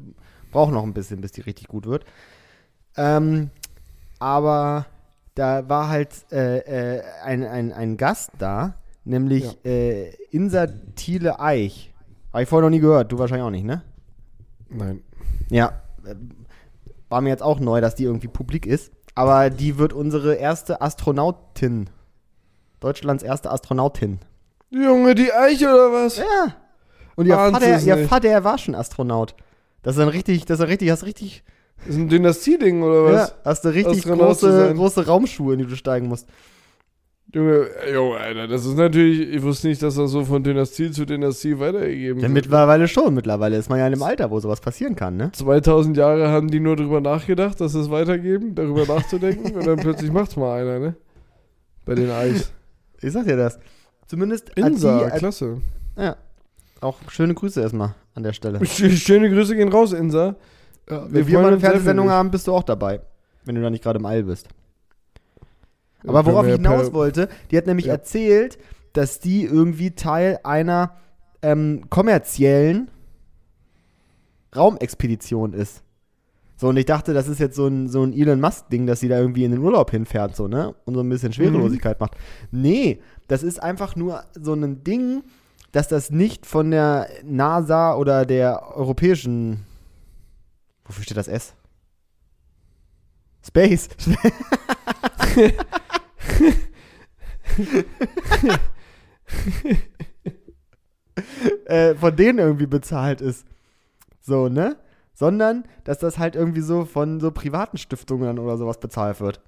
braucht 0.51 0.73
noch 0.73 0.83
ein 0.83 0.93
bisschen, 0.93 1.21
bis 1.21 1.31
die 1.31 1.41
richtig 1.41 1.69
gut 1.69 1.85
wird. 1.85 2.03
Ähm, 2.97 3.49
aber 4.19 4.87
da 5.35 5.69
war 5.69 5.87
halt 5.87 6.09
äh, 6.33 6.97
äh, 6.97 7.01
ein, 7.23 7.45
ein, 7.45 7.71
ein 7.71 7.95
Gast 7.95 8.31
da, 8.39 8.75
nämlich 9.05 9.57
äh, 9.63 10.09
Insa 10.31 10.67
Thiele 10.97 11.39
Eich. 11.39 11.93
Habe 12.35 12.43
ich 12.43 12.49
vorher 12.49 12.65
noch 12.65 12.69
nie 12.69 12.81
gehört, 12.81 13.13
du 13.13 13.17
wahrscheinlich 13.17 13.45
auch 13.45 13.49
nicht, 13.49 13.63
ne? 13.63 13.81
Nein. 14.67 15.01
Ja, 15.49 15.83
war 17.07 17.21
mir 17.21 17.29
jetzt 17.29 17.41
auch 17.41 17.61
neu, 17.61 17.79
dass 17.79 17.95
die 17.95 18.03
irgendwie 18.03 18.27
publik 18.27 18.65
ist. 18.65 18.91
Aber 19.15 19.49
die 19.49 19.77
wird 19.77 19.93
unsere 19.93 20.35
erste 20.35 20.81
Astronautin. 20.81 21.89
Deutschlands 22.81 23.23
erste 23.23 23.51
Astronautin. 23.51 24.19
Junge, 24.69 25.15
die 25.15 25.31
Eiche 25.31 25.69
oder 25.69 25.93
was? 25.93 26.17
Ja. 26.17 26.57
Und 27.15 27.27
ihr 27.27 27.39
Ahnst 27.39 27.61
Vater, 27.61 27.79
ihr. 27.79 28.05
Vater, 28.09 28.27
er 28.27 28.43
war 28.43 28.57
schon 28.57 28.75
Astronaut. 28.75 29.33
Das 29.81 29.95
ist 29.95 30.01
ein 30.01 30.09
richtig, 30.09 30.43
das 30.43 30.59
ist 30.59 30.65
ein 30.65 30.67
richtig, 30.67 30.91
hast 30.91 31.05
richtig, 31.05 31.41
Das 31.77 31.95
ist 31.95 31.95
ein 31.95 32.09
Dynastie-Ding 32.09 32.83
oder 32.83 33.13
ja, 33.13 33.13
was? 33.13 33.35
hast 33.45 33.63
du 33.63 33.69
richtig 33.69 33.99
Astronaut 33.99 34.41
große, 34.41 34.73
große 34.75 35.05
Raumschuhe, 35.07 35.53
in 35.53 35.59
die 35.59 35.67
du 35.67 35.77
steigen 35.77 36.09
musst. 36.09 36.27
Junge, 37.35 37.67
Junge, 37.93 38.15
Alter, 38.17 38.47
das 38.47 38.65
ist 38.65 38.77
natürlich, 38.77 39.19
ich 39.35 39.41
wusste 39.43 39.67
nicht, 39.67 39.83
dass 39.83 39.95
das 39.95 40.09
so 40.11 40.23
von 40.23 40.41
Dynastie 40.41 40.89
zu 40.91 41.05
Dynastie 41.05 41.59
weitergegeben 41.59 42.19
Ja, 42.19 42.23
wird. 42.23 42.31
mittlerweile 42.33 42.87
schon. 42.87 43.13
Mittlerweile 43.13 43.57
ist 43.57 43.69
man 43.69 43.77
ja 43.77 43.87
in 43.87 43.93
einem 43.93 44.03
Alter, 44.03 44.31
wo 44.31 44.39
sowas 44.39 44.61
passieren 44.61 44.95
kann, 44.95 45.17
ne? 45.17 45.31
2000 45.33 45.97
Jahre 45.97 46.29
haben 46.29 46.49
die 46.49 46.61
nur 46.61 46.77
drüber 46.77 47.01
nachgedacht, 47.01 47.59
dass 47.59 47.73
sie 47.73 47.81
es 47.81 47.91
weitergeben, 47.91 48.55
darüber 48.55 48.85
nachzudenken 48.95 49.53
und 49.53 49.67
dann 49.67 49.75
plötzlich 49.77 50.13
macht's 50.13 50.37
mal 50.37 50.61
einer, 50.61 50.79
ne? 50.79 50.95
Bei 51.83 51.93
den 51.93 52.09
Eis. 52.09 52.53
Ich 53.01 53.11
sag 53.11 53.25
dir 53.25 53.35
das. 53.35 53.59
Zumindest 54.07 54.51
Insa, 54.55 55.09
die, 55.09 55.17
klasse. 55.19 55.57
ja. 55.97 56.15
Auch 56.79 56.97
schöne 57.09 57.33
Grüße 57.33 57.59
erstmal 57.61 57.95
an 58.13 58.23
der 58.23 58.31
Stelle. 58.33 58.59
Sch- 58.63 58.89
Schöne 58.91 59.29
Grüße 59.29 59.55
gehen 59.57 59.69
raus, 59.69 59.91
Insa. 59.91 60.35
Ja, 60.89 61.05
Wenn 61.09 61.27
wir 61.27 61.39
mal 61.39 61.47
eine 61.47 61.59
Fernsehsendung 61.59 62.09
haben, 62.09 62.31
bist 62.31 62.47
du 62.47 62.53
auch 62.53 62.63
dabei. 62.63 63.01
Wenn 63.43 63.55
du 63.55 63.61
da 63.61 63.69
nicht 63.69 63.83
gerade 63.83 63.99
im 63.99 64.05
All 64.05 64.23
bist. 64.23 64.47
Aber 66.07 66.25
worauf 66.25 66.45
ich 66.47 66.53
hinaus 66.53 66.93
wollte, 66.93 67.29
die 67.51 67.57
hat 67.57 67.67
nämlich 67.67 67.85
Ja. 67.87 67.93
erzählt, 67.93 68.57
dass 68.93 69.19
die 69.19 69.43
irgendwie 69.43 69.91
Teil 69.91 70.39
einer 70.43 70.95
ähm, 71.41 71.89
kommerziellen 71.89 72.89
Raumexpedition 74.55 75.53
ist. 75.53 75.83
So, 76.57 76.69
und 76.69 76.77
ich 76.77 76.85
dachte, 76.85 77.13
das 77.13 77.27
ist 77.27 77.39
jetzt 77.39 77.57
so 77.57 77.67
ein, 77.67 77.89
so 77.89 78.01
ein 78.03 78.13
Elon 78.13 78.39
Musk-Ding, 78.39 78.87
dass 78.87 79.01
sie 79.01 79.09
da 79.09 79.19
irgendwie 79.19 79.43
in 79.43 79.51
den 79.51 79.59
Urlaub 79.59 79.91
hinfährt, 79.91 80.35
so, 80.35 80.47
ne? 80.47 80.73
Und 80.85 80.93
so 80.95 81.01
ein 81.01 81.09
bisschen 81.09 81.33
Schwerelosigkeit 81.33 81.99
macht. 81.99 82.15
Nee, 82.51 83.01
das 83.27 83.43
ist 83.43 83.61
einfach 83.61 83.97
nur 83.97 84.23
so 84.33 84.53
ein 84.53 84.83
Ding, 84.85 85.23
dass 85.73 85.89
das 85.89 86.11
nicht 86.11 86.45
von 86.45 86.71
der 86.71 87.09
NASA 87.25 87.95
oder 87.95 88.25
der 88.25 88.73
europäischen. 88.77 89.65
Wofür 90.85 91.03
steht 91.03 91.17
das 91.17 91.27
S? 91.27 91.53
Space. 93.45 93.89
äh, 101.65 101.95
von 101.95 102.15
denen 102.15 102.39
irgendwie 102.39 102.67
bezahlt 102.67 103.21
ist. 103.21 103.45
So, 104.21 104.49
ne? 104.49 104.77
Sondern, 105.13 105.63
dass 105.83 105.99
das 105.99 106.17
halt 106.17 106.35
irgendwie 106.35 106.61
so 106.61 106.85
von 106.85 107.19
so 107.19 107.31
privaten 107.31 107.77
Stiftungen 107.77 108.39
oder 108.39 108.57
sowas 108.57 108.79
bezahlt 108.79 109.21
wird. 109.21 109.41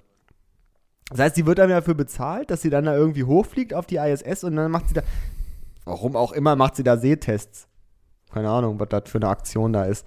Das 1.10 1.20
heißt, 1.20 1.36
sie 1.36 1.46
wird 1.46 1.58
dann 1.58 1.70
dafür 1.70 1.94
bezahlt, 1.94 2.50
dass 2.50 2.62
sie 2.62 2.70
dann 2.70 2.84
da 2.84 2.94
irgendwie 2.94 3.24
hochfliegt 3.24 3.74
auf 3.74 3.86
die 3.86 3.96
ISS 3.96 4.44
und 4.44 4.56
dann 4.56 4.70
macht 4.70 4.88
sie 4.88 4.94
da, 4.94 5.02
warum 5.84 6.16
auch 6.16 6.32
immer, 6.32 6.56
macht 6.56 6.76
sie 6.76 6.84
da 6.84 6.96
Sehtests. 6.96 7.66
Keine 8.32 8.50
Ahnung, 8.50 8.78
was 8.78 8.88
das 8.88 9.04
für 9.06 9.18
eine 9.18 9.28
Aktion 9.28 9.72
da 9.72 9.84
ist. 9.84 10.06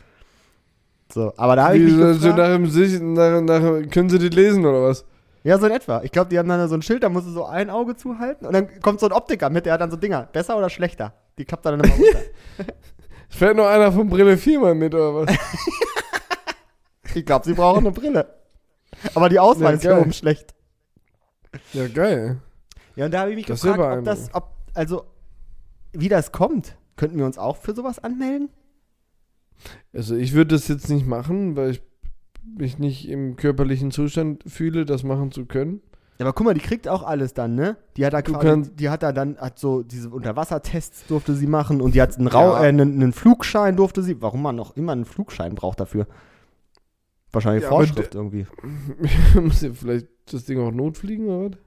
So, 1.12 1.34
aber 1.38 1.55
da 1.55 1.65
habe 1.65 1.77
ich 1.77 1.84
mich 1.84 1.97
gefragt, 1.97 2.38
nach 2.38 3.01
dem 3.01 3.13
nach, 3.13 3.41
nach, 3.41 3.89
können 3.89 4.10
Sie 4.10 4.19
die 4.19 4.29
lesen 4.29 4.65
oder 4.65 4.84
was? 4.84 5.05
Ja, 5.43 5.58
so 5.58 5.65
in 5.65 5.71
etwa. 5.71 6.01
Ich 6.04 6.12
glaube, 6.12 6.30
die 6.30 6.38
haben 6.38 6.47
dann 6.47 6.67
so 6.69 6.75
ein 6.75 6.82
Schild, 6.82 7.04
da 7.04 7.10
musst 7.10 7.27
du 7.27 7.32
so 7.32 7.45
ein 7.45 7.69
Auge 7.69 7.95
zuhalten 7.95 8.45
und 8.45 8.54
dann 8.54 8.80
kommt 8.82 8.99
so 8.99 9.08
ein 9.08 9.12
Optiker 9.12 9.49
mit, 9.49 9.65
der 9.65 9.73
hat 9.73 9.82
dann 9.82 9.89
so 9.91 9.97
Dinger. 9.97 10.27
Besser 10.32 10.58
oder 10.58 10.69
schlechter? 10.69 11.13
Die 11.38 11.45
klappt 11.45 11.65
dann 11.65 11.80
immer 11.80 11.89
runter. 11.91 12.19
Fährt 13.30 13.56
noch 13.58 13.65
einer 13.67 13.91
von 13.91 14.10
Brille 14.10 14.38
4 14.38 14.60
mal 14.60 14.75
mit, 14.75 14.93
oder 14.93 15.15
was? 15.15 15.36
ich 17.15 17.25
glaube, 17.25 17.45
sie 17.45 17.54
brauchen 17.54 17.80
eine 17.86 17.91
Brille. 17.91 18.36
Aber 19.15 19.30
die 19.30 19.39
Auswahl 19.39 19.80
Ja, 19.80 19.95
ist 19.95 20.01
oben 20.01 20.13
schlecht. 20.13 20.54
ja, 21.73 21.88
geil. 21.88 22.39
Ja, 22.95 23.06
und 23.06 23.12
da 23.12 23.21
habe 23.21 23.32
ich 23.32 23.38
mich 23.38 23.45
Das 23.45 23.62
gefragt, 23.62 23.99
ob 23.99 24.06
das, 24.06 24.30
ob, 24.34 24.49
also, 24.73 25.06
wie 25.93 26.10
das 26.10 26.32
kommt. 26.32 26.75
Könnten 26.97 27.17
wir 27.17 27.25
uns 27.25 27.38
auch 27.38 27.58
für 27.58 27.73
sowas 27.73 27.99
anmelden? 27.99 28.49
Also 29.93 30.15
ich 30.15 30.34
würde 30.34 30.56
das 30.56 30.67
jetzt 30.67 30.89
nicht 30.89 31.08
machen, 31.08 31.56
weil 31.56 31.71
ich 31.71 31.82
mich 32.58 32.77
nicht 32.80 33.08
im 33.10 33.36
körperlichen 33.36 33.91
Zustand 33.91 34.43
fühle, 34.47 34.86
das 34.86 35.04
machen 35.04 35.32
zu 35.32 35.45
können. 35.45 35.82
Ja, 36.17 36.25
aber 36.27 36.34
guck 36.34 36.45
mal, 36.45 36.54
die 36.54 36.60
kriegt 36.62 36.88
auch 36.88 37.01
alles 37.04 37.34
dann, 37.34 37.56
ne? 37.56 37.77
Die 37.97 38.06
hat 38.06 38.13
da 38.13 38.21
quasi, 38.21 38.45
kannst- 38.47 38.80
die 38.80 38.89
hat 38.89 39.01
da 39.01 39.12
dann, 39.12 39.38
hat 39.38 39.58
so 39.58 39.82
diese 39.82 40.10
Unterwassertests 40.10 41.08
durfte 41.08 41.34
sie 41.34 41.47
machen 41.47 41.82
und 41.82 41.95
die 41.95 42.01
hat 42.01 42.15
einen, 42.17 42.27
Rau 42.27 42.54
Ja. 42.54 42.63
äh, 42.63 42.67
einen, 42.67 42.93
einen 42.93 43.13
Flugschein 43.13 43.75
durfte 43.75 44.04
sie, 44.04 44.21
warum 44.21 44.41
man 44.43 44.56
noch 44.56 44.75
immer 44.77 44.91
einen 44.91 45.06
Flugschein 45.06 45.56
braucht 45.56 45.80
dafür. 45.80 46.06
Wahrscheinlich 47.32 47.63
Ja, 47.63 47.69
Vorschrift 47.69 48.13
irgendwie. 48.13 48.45
Muss 49.41 49.62
ja 49.62 49.69
vielleicht 49.73 50.08
das 50.32 50.45
Ding 50.45 50.60
auch 50.60 50.71
notfliegen 50.71 51.27
oder 51.27 51.49
was? 51.51 51.58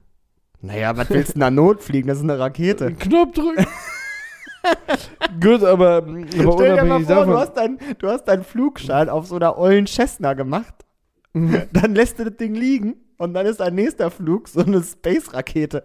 Naja, 0.61 0.95
was 0.95 1.09
willst 1.09 1.29
du 1.29 1.33
denn 1.33 1.41
da 1.41 1.51
notfliegen? 1.51 2.07
Das 2.07 2.17
ist 2.19 2.23
eine 2.23 2.39
Rakete. 2.39 2.93
Knopf 2.93 3.33
drücken. 3.33 3.65
Gut, 5.41 5.63
aber, 5.63 5.97
aber 5.97 6.53
Stell 6.53 6.75
dir 6.75 6.83
mal 6.85 6.99
vor, 7.01 7.07
du 7.25 7.31
davon. 7.31 7.37
hast, 7.37 7.53
dein, 7.57 7.77
du 7.99 8.07
hast 8.07 8.25
deinen 8.25 8.43
Flugschein 8.43 9.09
auf 9.09 9.27
so 9.27 9.35
einer 9.35 9.57
ollen 9.57 9.87
Cessna 9.87 10.33
gemacht, 10.33 10.73
dann 11.33 11.95
lässt 11.95 12.19
du 12.19 12.25
das 12.25 12.37
Ding 12.37 12.55
liegen 12.55 12.95
und 13.17 13.33
dann 13.33 13.45
ist 13.45 13.59
dein 13.59 13.75
nächster 13.75 14.09
Flug 14.11 14.47
so 14.47 14.61
eine 14.61 14.81
Space-Rakete. 14.81 15.83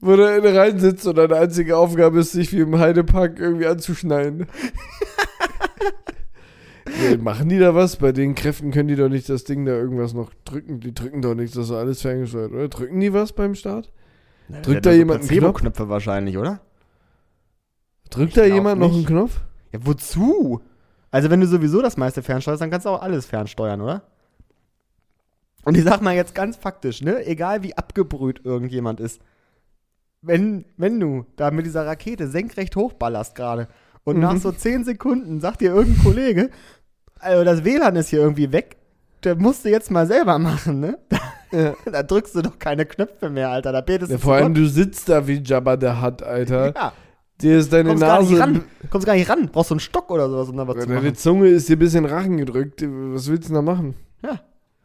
wo 0.00 0.14
du 0.16 0.36
in 0.36 0.46
reinsitzt 0.46 1.06
und 1.06 1.18
deine 1.18 1.36
einzige 1.36 1.76
Aufgabe 1.76 2.20
ist, 2.20 2.32
sich 2.32 2.52
wie 2.52 2.60
im 2.60 2.78
Heidepark 2.78 3.38
irgendwie 3.38 3.66
anzuschneiden. 3.66 4.46
nee, 6.86 7.16
machen 7.16 7.48
die 7.48 7.58
da 7.58 7.74
was? 7.74 7.96
Bei 7.96 8.12
den 8.12 8.34
Kräften 8.34 8.70
können 8.70 8.88
die 8.88 8.96
doch 8.96 9.08
nicht 9.08 9.28
das 9.28 9.44
Ding 9.44 9.64
da 9.64 9.72
irgendwas 9.72 10.14
noch 10.14 10.30
drücken. 10.44 10.80
Die 10.80 10.94
drücken 10.94 11.20
doch 11.22 11.34
nichts, 11.34 11.56
das 11.56 11.66
ist 11.66 11.72
alles 11.72 12.00
ferngesteuert, 12.02 12.52
oder? 12.52 12.68
Drücken 12.68 13.00
die 13.00 13.12
was 13.12 13.32
beim 13.32 13.54
Start? 13.54 13.92
Drückt 14.62 14.86
da 14.86 14.92
jemand 14.92 15.20
einen 15.20 15.28
Knopf? 15.28 15.40
Placebo-Knöpfe 15.60 15.88
wahrscheinlich, 15.88 16.38
oder? 16.38 16.60
Drückt 18.10 18.36
da 18.36 18.44
jemand 18.44 18.80
noch 18.80 18.88
einen 18.88 18.96
nicht. 18.98 19.08
Knopf? 19.08 19.40
Ja, 19.72 19.80
wozu? 19.82 20.60
Also, 21.10 21.30
wenn 21.30 21.40
du 21.40 21.46
sowieso 21.46 21.80
das 21.82 21.96
meiste 21.96 22.22
fernsteuerst, 22.22 22.60
dann 22.62 22.70
kannst 22.70 22.86
du 22.86 22.90
auch 22.90 23.02
alles 23.02 23.26
fernsteuern, 23.26 23.80
oder? 23.80 24.02
Und 25.64 25.76
ich 25.76 25.84
sag 25.84 26.00
mal 26.00 26.14
jetzt 26.14 26.34
ganz 26.34 26.56
faktisch, 26.56 27.02
ne? 27.02 27.24
Egal 27.26 27.62
wie 27.62 27.76
abgebrüht 27.76 28.40
irgendjemand 28.44 29.00
ist, 29.00 29.20
wenn, 30.22 30.64
wenn 30.76 30.98
du 30.98 31.26
da 31.36 31.50
mit 31.50 31.66
dieser 31.66 31.86
Rakete 31.86 32.28
senkrecht 32.28 32.74
hochballerst 32.76 33.34
gerade 33.34 33.68
und 34.04 34.16
Mhm. 34.16 34.22
nach 34.22 34.36
so 34.38 34.50
10 34.52 34.84
Sekunden 34.84 35.40
sagt 35.40 35.60
dir 35.60 35.72
irgendein 35.74 36.02
Kollege, 36.04 36.50
also 37.20 37.44
das 37.44 37.64
WLAN 37.64 37.96
ist 37.96 38.08
hier 38.08 38.20
irgendwie 38.20 38.50
weg, 38.52 38.76
der 39.24 39.36
musst 39.36 39.64
du 39.64 39.70
jetzt 39.70 39.90
mal 39.90 40.06
selber 40.06 40.38
machen, 40.38 40.80
ne? 40.80 40.98
Ja. 41.52 41.74
Da 41.90 42.02
drückst 42.02 42.34
du 42.34 42.42
doch 42.42 42.58
keine 42.58 42.84
Knöpfe 42.86 43.30
mehr, 43.30 43.50
Alter. 43.50 43.72
Da 43.72 43.80
betest 43.80 44.10
ja 44.10 44.16
du 44.18 44.22
vor 44.22 44.34
allem, 44.34 44.54
du 44.54 44.66
sitzt 44.68 45.08
da 45.08 45.26
wie 45.26 45.42
Jabba 45.42 45.76
der 45.76 46.02
Hutt, 46.02 46.22
Alter. 46.22 46.74
ja, 46.74 46.92
Dir 47.40 47.58
ist 47.58 47.72
deine 47.72 47.90
kommst 47.90 48.02
gar 48.02 48.20
nicht 48.20 48.30
Nase. 48.32 48.42
ran. 48.42 48.64
Kommst 48.90 49.06
gar 49.06 49.14
nicht 49.14 49.28
ran. 49.30 49.48
Brauchst 49.52 49.70
du 49.70 49.74
einen 49.74 49.80
Stock 49.80 50.10
oder 50.10 50.28
sowas, 50.28 50.48
um 50.48 50.56
da 50.56 50.66
was 50.66 50.76
zu 50.76 50.86
Deine 50.88 51.00
machen. 51.00 51.14
Zunge 51.14 51.48
ist 51.48 51.68
dir 51.68 51.76
ein 51.76 51.78
bisschen 51.78 52.04
Rachen 52.04 52.36
gedrückt. 52.36 52.82
Was 52.82 53.28
willst 53.28 53.44
du 53.48 53.54
denn 53.54 53.64
da 53.66 53.72
machen? 53.72 53.94
Ja. 54.22 54.40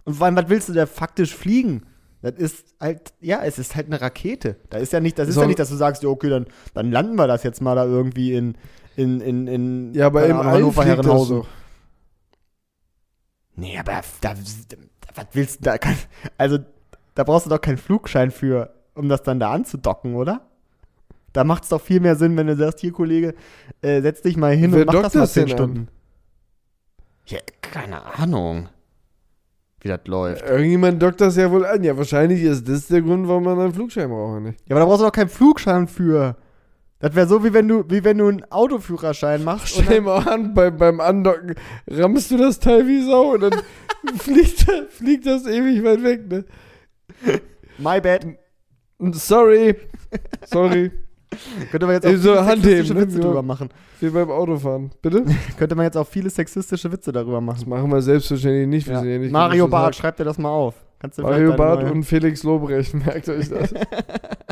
Und 0.05 0.13
vor 0.15 0.25
allem, 0.25 0.35
was 0.35 0.49
willst 0.49 0.69
du 0.69 0.73
da 0.73 0.85
faktisch 0.85 1.33
fliegen? 1.35 1.83
Das 2.21 2.33
ist 2.35 2.65
halt, 2.79 3.13
ja, 3.21 3.41
es 3.43 3.57
ist 3.59 3.75
halt 3.75 3.87
eine 3.87 3.99
Rakete. 3.99 4.55
Da 4.69 4.77
ist 4.77 4.93
ja 4.93 4.99
nicht, 4.99 5.17
das 5.17 5.27
ist 5.29 5.35
So- 5.35 5.41
ja 5.41 5.47
nicht, 5.47 5.59
dass 5.59 5.69
du 5.69 5.75
sagst, 5.75 6.03
ja, 6.03 6.09
okay, 6.09 6.29
dann, 6.29 6.45
dann 6.73 6.91
landen 6.91 7.15
wir 7.15 7.27
das 7.27 7.43
jetzt 7.43 7.59
mal 7.61 7.75
da 7.75 7.85
irgendwie 7.85 8.33
in, 8.33 8.55
in, 8.95 9.19
in, 9.19 9.47
in 9.47 9.93
Ja, 9.93 10.05
aber 10.05 10.25
im 10.27 10.37
Hannover, 10.37 10.85
Herrenhausen. 10.85 11.37
doch. 11.41 11.47
Nee, 13.55 13.77
aber 13.77 14.01
da, 14.21 14.33
was 15.15 15.25
willst 15.33 15.59
du 15.59 15.63
da? 15.65 15.75
Also, 16.37 16.59
da 17.15 17.23
brauchst 17.23 17.45
du 17.45 17.49
doch 17.49 17.61
keinen 17.61 17.77
Flugschein 17.77 18.31
für, 18.31 18.73
um 18.95 19.09
das 19.09 19.21
dann 19.23 19.39
da 19.39 19.51
anzudocken, 19.51 20.15
oder? 20.15 20.41
Da 21.33 21.43
macht 21.43 21.63
es 21.63 21.69
doch 21.69 21.81
viel 21.81 21.99
mehr 21.99 22.15
Sinn, 22.15 22.37
wenn 22.37 22.47
du 22.47 22.55
sagst, 22.55 22.79
hier, 22.79 22.91
Kollege, 22.91 23.33
äh, 23.81 24.01
setz 24.01 24.21
dich 24.21 24.37
mal 24.37 24.53
hin 24.55 24.71
Wer 24.71 24.81
und 24.81 24.93
mach 24.93 25.01
das 25.01 25.13
mal 25.15 25.21
das 25.21 25.33
zehn 25.33 25.47
denn 25.47 25.55
Stunden. 25.57 25.77
an? 25.79 25.87
Ja, 27.25 27.39
keine 27.61 28.03
Ahnung, 28.19 28.69
wie 29.81 29.87
das 29.87 30.01
läuft. 30.05 30.43
Irgendjemand 30.47 31.01
dockt 31.01 31.21
das 31.21 31.35
ja 31.35 31.49
wohl 31.51 31.65
an. 31.65 31.83
Ja, 31.83 31.97
wahrscheinlich 31.97 32.43
ist 32.43 32.67
das 32.69 32.87
der 32.87 33.01
Grund, 33.01 33.27
warum 33.27 33.43
man 33.43 33.59
einen 33.59 33.73
Flugschein 33.73 34.09
braucht, 34.09 34.41
nicht? 34.41 34.59
Ja, 34.67 34.75
aber 34.75 34.81
da 34.81 34.85
brauchst 34.85 35.01
du 35.01 35.05
doch 35.05 35.11
keinen 35.11 35.29
Flugschein 35.29 35.87
für. 35.87 36.35
Das 36.99 37.15
wäre 37.15 37.27
so, 37.27 37.43
wie 37.43 37.53
wenn 37.53 37.67
du, 37.67 37.83
wie 37.89 38.03
wenn 38.03 38.17
du 38.17 38.27
einen 38.27 38.43
Autoführerschein 38.51 39.43
machst. 39.43 39.75
Stell 39.81 40.01
mal 40.01 40.25
an, 40.27 40.53
bei, 40.53 40.69
beim 40.71 41.01
Andocken 41.01 41.55
rammst 41.89 42.31
du 42.31 42.37
das 42.37 42.59
Teil 42.59 42.87
wie 42.87 43.03
Sau 43.03 43.33
und 43.33 43.41
dann 43.41 43.61
fliegt, 44.19 44.65
fliegt 44.89 45.25
das 45.25 45.45
ewig 45.45 45.83
weit 45.83 46.03
weg, 46.03 46.29
ne? 46.29 46.45
my 47.77 47.99
bad. 47.99 48.25
Sorry. 49.13 49.75
Sorry. 50.45 50.91
Könnte 51.71 51.85
man 51.85 51.95
jetzt 51.95 52.05
auch 52.07 52.11
So 52.15 52.35
sexistische 52.43 52.93
ne? 52.93 53.01
Witze 53.01 53.17
Ja. 53.17 53.23
drüber 53.23 53.41
machen. 53.41 53.69
Wie 53.99 54.09
beim 54.09 54.29
Autofahren. 54.31 54.91
Bitte? 55.01 55.25
Könnte 55.57 55.75
man 55.75 55.85
jetzt 55.85 55.97
auch 55.97 56.07
viele 56.07 56.29
sexistische 56.29 56.91
Witze 56.91 57.11
darüber 57.11 57.37
Das 57.41 57.43
machen. 57.43 57.69
machen 57.69 57.91
wir 57.91 58.01
selbstverständlich 58.01 58.67
nicht. 58.67 58.87
Wir 58.87 58.93
Ja. 58.95 58.99
sind 59.01 59.09
ja 59.09 59.17
nicht 59.19 59.31
Mario 59.31 59.67
Barth, 59.67 59.87
Hack. 59.87 59.95
schreib 59.95 60.17
dir 60.17 60.25
das 60.25 60.37
mal 60.37 60.49
auf. 60.49 60.75
Mario 61.17 61.55
Barth 61.55 61.83
und 61.91 62.03
Felix 62.03 62.43
Lobrecht, 62.43 62.93
merkt 63.05 63.27
euch 63.29 63.49
das. 63.49 63.73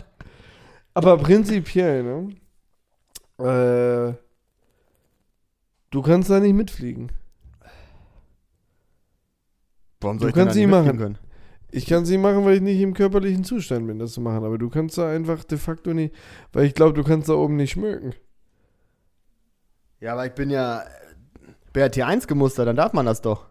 Aber 0.93 1.17
prinzipiell, 1.17 2.03
ne? 2.03 2.29
Äh, 3.39 4.13
du 5.91 6.01
kannst 6.01 6.29
da 6.29 6.39
nicht 6.39 6.53
mitfliegen. 6.53 7.11
Warum 10.01 10.17
du 10.17 10.27
ich 10.27 10.33
kannst 10.33 10.55
nicht 10.55 10.67
machen. 10.67 10.97
Können? 10.97 11.17
Ich 11.71 11.86
kann 11.86 12.03
es 12.03 12.10
nicht 12.10 12.19
machen, 12.21 12.43
weil 12.45 12.55
ich 12.55 12.62
nicht 12.62 12.81
im 12.81 12.93
körperlichen 12.93 13.43
Zustand 13.43 13.88
bin, 13.88 13.97
das 13.99 14.12
zu 14.13 14.21
machen. 14.21 14.43
Aber 14.43 14.57
du 14.57 14.69
kannst 14.69 14.97
da 14.97 15.10
einfach 15.10 15.43
de 15.43 15.57
facto 15.57 15.93
nicht, 15.93 16.13
weil 16.53 16.65
ich 16.65 16.73
glaube, 16.73 16.93
du 16.93 17.03
kannst 17.03 17.29
da 17.29 17.34
oben 17.34 17.55
nicht 17.55 17.71
schmücken. 17.71 18.13
Ja, 19.99 20.13
aber 20.13 20.25
ich 20.25 20.34
bin 20.34 20.49
ja 20.49 20.84
BRT1 21.73 22.27
gemustert, 22.27 22.67
dann 22.67 22.75
darf 22.75 22.93
man 22.93 23.05
das 23.05 23.21
doch. 23.21 23.45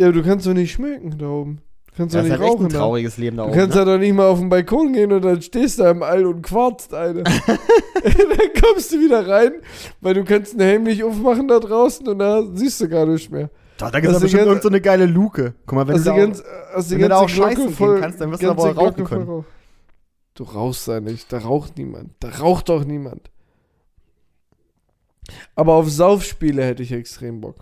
Ja, 0.00 0.06
aber 0.08 0.14
du 0.14 0.22
kannst 0.24 0.46
doch 0.46 0.54
nicht 0.54 0.72
schmücken 0.72 1.16
da 1.18 1.26
oben. 1.28 1.60
Du 1.90 1.96
kannst 1.96 2.14
Das 2.14 2.22
doch 2.22 2.26
ist 2.26 2.30
nicht 2.30 2.40
halt 2.40 2.42
echt 2.42 2.52
rauchen 2.54 2.66
ein 2.66 2.72
da. 2.72 2.78
trauriges 2.78 3.16
Leben 3.18 3.36
da 3.36 3.42
Du 3.44 3.48
oben. 3.50 3.58
kannst 3.58 3.76
ne? 3.76 3.84
da 3.84 3.92
doch 3.92 3.98
nicht 3.98 4.14
mal 4.14 4.28
auf 4.28 4.38
den 4.38 4.48
Balkon 4.48 4.92
gehen 4.92 5.12
und 5.12 5.22
dann 5.24 5.42
stehst 5.42 5.78
du 5.78 5.82
da 5.84 5.90
im 5.90 6.02
All 6.02 6.24
und 6.26 6.42
quarzt 6.42 6.94
eine. 6.94 7.22
dann 8.02 8.62
kommst 8.62 8.92
du 8.92 9.00
wieder 9.00 9.28
rein, 9.28 9.52
weil 10.00 10.14
du 10.14 10.24
kannst 10.24 10.52
einen 10.52 10.62
Helm 10.62 10.82
nicht 10.84 11.04
aufmachen 11.04 11.46
da 11.48 11.60
draußen 11.60 12.08
und 12.08 12.18
da 12.18 12.42
siehst 12.54 12.80
du 12.80 12.88
gar 12.88 13.06
nichts 13.06 13.28
mehr. 13.30 13.50
Doch, 13.80 13.90
da 13.90 14.00
gibt 14.00 14.12
es 14.12 14.20
bestimmt 14.20 14.40
ganz- 14.40 14.48
irgend 14.48 14.62
so 14.62 14.68
eine 14.68 14.80
geile 14.80 15.06
Luke. 15.06 15.54
Guck 15.66 15.74
mal, 15.76 15.88
wenn 15.88 15.96
du 15.96 16.02
da 16.02 16.16
ganz, 16.16 16.42
die 16.42 16.90
wenn 16.92 17.00
du 17.00 17.08
da 17.08 17.16
auch 17.18 17.28
scheißen 17.28 17.54
Glocke 17.54 17.66
gehen 17.66 17.74
voll, 17.76 18.00
kannst, 18.00 18.20
dann 18.20 18.30
wirst 18.30 18.42
du 18.42 18.46
da 18.46 18.52
ganze 18.54 18.76
wohl 18.76 18.84
rauchen 18.84 19.06
voll 19.06 19.18
können. 19.18 19.28
rauch- 19.28 19.44
Du 20.34 20.44
rauchst 20.44 20.88
da 20.88 21.00
nicht, 21.00 21.32
da 21.32 21.38
raucht 21.38 21.76
niemand. 21.76 22.12
Da 22.20 22.28
raucht 22.30 22.68
doch 22.68 22.84
niemand. 22.84 23.30
Aber 25.54 25.74
auf 25.74 25.90
Saufspiele 25.90 26.64
hätte 26.64 26.82
ich 26.82 26.92
extrem 26.92 27.40
Bock. 27.40 27.56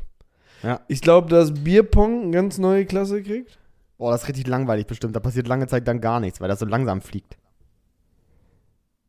Ja. 0.63 0.81
Ich 0.89 1.01
glaube, 1.01 1.29
dass 1.29 1.53
Bierpong 1.55 2.23
eine 2.23 2.31
ganz 2.31 2.59
neue 2.59 2.85
Klasse 2.87 3.23
kriegt. 3.23 3.59
Boah, 3.97 4.13
das 4.13 4.23
ist 4.23 4.29
richtig 4.29 4.47
langweilig 4.47 4.87
bestimmt. 4.87 5.15
Da 5.17 5.21
passiert 5.21 5.49
lange 5.49 5.67
Zeit 5.67 5.87
dann 5.89 6.01
gar 6.01 6.21
nichts, 6.21 6.41
weil 6.41 6.49
das 6.49 6.61
so 6.61 6.67
langsam 6.67 7.01
fliegt. 7.01 7.37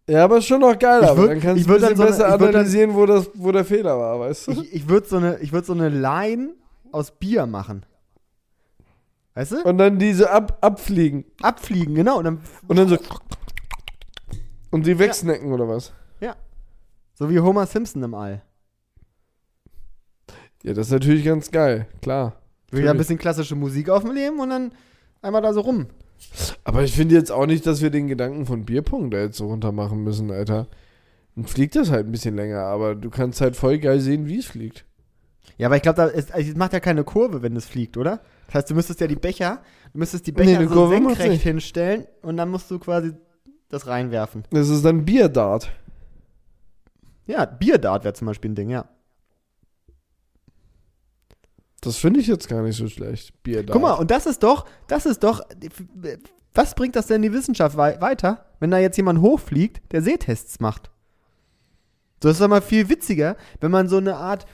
Ja, 0.10 0.24
aber 0.24 0.38
ist 0.40 0.48
schon 0.48 0.62
noch 0.62 0.78
geil, 0.80 1.02
Ich 1.04 1.10
aber 1.10 1.22
würd- 1.24 1.28
dann 1.28 1.40
kannst 1.40 1.66
du 1.68 1.70
ein 1.72 1.74
bisschen 1.80 1.90
dann 1.90 1.98
so 1.98 2.04
besser 2.04 2.26
eine- 2.26 2.34
ich 2.36 2.40
würd 2.42 2.50
dann- 2.50 2.56
analysieren, 2.62 2.96
wo, 2.96 3.06
das, 3.06 3.30
wo 3.36 3.52
der 3.52 3.66
Fehler 3.66 3.98
war, 4.00 4.20
weißt 4.20 4.48
du? 4.48 4.52
Ich, 4.54 4.74
ich 4.74 4.90
würde 4.90 5.08
so 5.08 5.18
eine, 5.18 5.38
ich 5.40 5.54
würd 5.54 5.66
so 5.66 5.74
eine 5.74 5.90
Line 5.90 6.50
aus 6.92 7.12
Bier 7.12 7.46
machen. 7.46 7.86
Weißt 9.36 9.52
du? 9.54 9.64
Und 9.64 9.78
dann 9.78 10.00
diese 10.00 10.30
ab, 10.32 10.58
abfliegen. 10.62 11.26
Abfliegen, 11.42 11.96
genau. 11.96 12.18
Und 12.18 12.26
dann, 12.26 12.42
Und 12.68 12.78
dann 12.78 12.88
so. 12.90 12.98
Und 14.72 14.86
die 14.86 15.00
wegsnacken 15.00 15.52
oder 15.52 15.68
was? 15.68 15.94
so 17.20 17.30
wie 17.30 17.40
Homer 17.40 17.66
Simpson 17.66 18.02
im 18.02 18.14
All. 18.16 18.42
Ja, 20.64 20.74
das 20.74 20.88
ist 20.88 20.94
natürlich 20.94 21.26
ganz 21.26 21.52
geil, 21.52 21.86
klar. 22.02 22.42
Wieder 22.72 22.92
ein 22.92 22.98
bisschen 22.98 23.18
klassische 23.18 23.56
Musik 23.56 23.90
aufnehmen 23.90 24.40
und 24.40 24.50
dann 24.50 24.72
einmal 25.22 25.42
da 25.42 25.54
so 25.54 25.62
rum. 25.62 25.88
Aber 26.64 26.84
ich 26.84 26.94
finde 26.94 27.16
jetzt 27.16 27.32
auch 27.32 27.46
nicht, 27.46 27.66
dass 27.66 27.82
wir 27.82 27.90
den 27.90 28.08
Gedanken 28.08 28.46
von 28.46 28.66
Bierpong 28.66 29.12
da 29.12 29.20
jetzt 29.20 29.38
so 29.38 29.48
runter 29.48 29.72
machen 29.72 30.04
müssen, 30.04 30.32
Alter. 30.32 30.68
Dann 31.36 31.46
fliegt 31.46 31.76
das 31.76 31.92
halt 31.92 32.08
ein 32.08 32.12
bisschen 32.12 32.36
länger, 32.36 32.62
aber 32.62 32.96
du 32.96 33.10
kannst 33.10 33.42
halt 33.42 33.56
voll 33.56 33.80
geil 33.80 34.00
sehen, 34.00 34.28
wie 34.28 34.40
es 34.40 34.46
fliegt. 34.46 34.86
Ja, 35.58 35.68
aber 35.68 35.76
ich 35.76 35.82
glaube, 35.82 36.02
also 36.02 36.34
es 36.38 36.56
macht 36.56 36.74
ja 36.74 36.80
keine 36.80 37.04
Kurve, 37.04 37.42
wenn 37.42 37.56
es 37.56 37.66
fliegt, 37.66 37.98
oder? 37.98 38.22
Das 38.48 38.56
heißt, 38.56 38.70
du 38.70 38.76
müsstest 38.76 39.02
ja 39.02 39.08
die 39.08 39.16
Becher, 39.16 39.62
du 39.94 40.00
müsstest 40.00 40.28
die 40.28 40.32
Becher 40.32 40.60
eine 40.60 40.68
so 40.68 40.74
Kurve 40.74 40.96
senkrecht 40.96 41.44
hinstellen 41.44 42.06
und 42.22 42.38
dann 42.38 42.50
musst 42.50 42.70
du 42.72 42.80
quasi 42.80 43.14
das 43.70 43.88
reinwerfen. 43.88 44.44
Das 44.52 44.70
ist 44.70 44.84
dann 44.84 45.06
Bierdart. 45.06 45.72
Ja, 47.28 47.46
Bierdart 47.46 48.04
wäre 48.04 48.14
zum 48.14 48.28
Beispiel 48.28 48.52
ein 48.52 48.56
Ding, 48.56 48.70
ja. 48.70 48.90
Das 51.82 51.98
finde 51.98 52.20
ich 52.20 52.28
jetzt 52.28 52.50
gar 52.50 52.62
nicht 52.62 52.76
so 52.76 52.88
schlecht. 52.88 53.42
Bierdart. 53.44 53.72
Guck 53.72 53.82
mal, 53.82 53.94
und 53.94 54.12
das 54.12 54.26
ist 54.26 54.44
doch, 54.44 54.66
das 54.88 55.06
ist 55.06 55.24
doch, 55.24 55.42
Was 56.54 56.76
bringt 56.76 56.96
das 56.96 57.08
denn 57.08 57.22
die 57.22 57.32
Wissenschaft 57.32 57.78
wei 57.78 58.02
weiter, 58.02 58.46
wenn 58.60 58.72
da 58.72 58.80
jetzt 58.80 58.98
jemand 58.98 59.22
hochfliegt, 59.22 59.92
der 59.92 60.02
Sehtests 60.02 60.60
macht? 60.60 60.90
So 62.22 62.30
ist 62.30 62.42
doch 62.42 62.48
mal 62.48 62.62
viel 62.62 62.90
witziger, 62.90 63.38
wenn 63.62 63.72
man 63.72 63.88
so 63.88 63.98
eine 63.98 64.16
Art. 64.16 64.46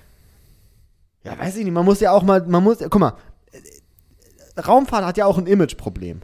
Ja, 1.26 1.38
weiß 1.40 1.58
ich 1.58 1.64
nicht, 1.64 1.74
man 1.74 1.86
muss 1.86 2.00
ja 2.00 2.12
auch 2.12 2.24
mal. 2.24 2.46
Man 2.48 2.64
muss. 2.64 2.80
Guck 2.80 3.00
mal, 3.00 3.14
äh, 3.52 4.60
Raumfahrt 4.62 5.04
hat 5.06 5.18
ja 5.18 5.26
auch 5.26 5.38
ein 5.38 5.48
Imageproblem. 5.48 6.22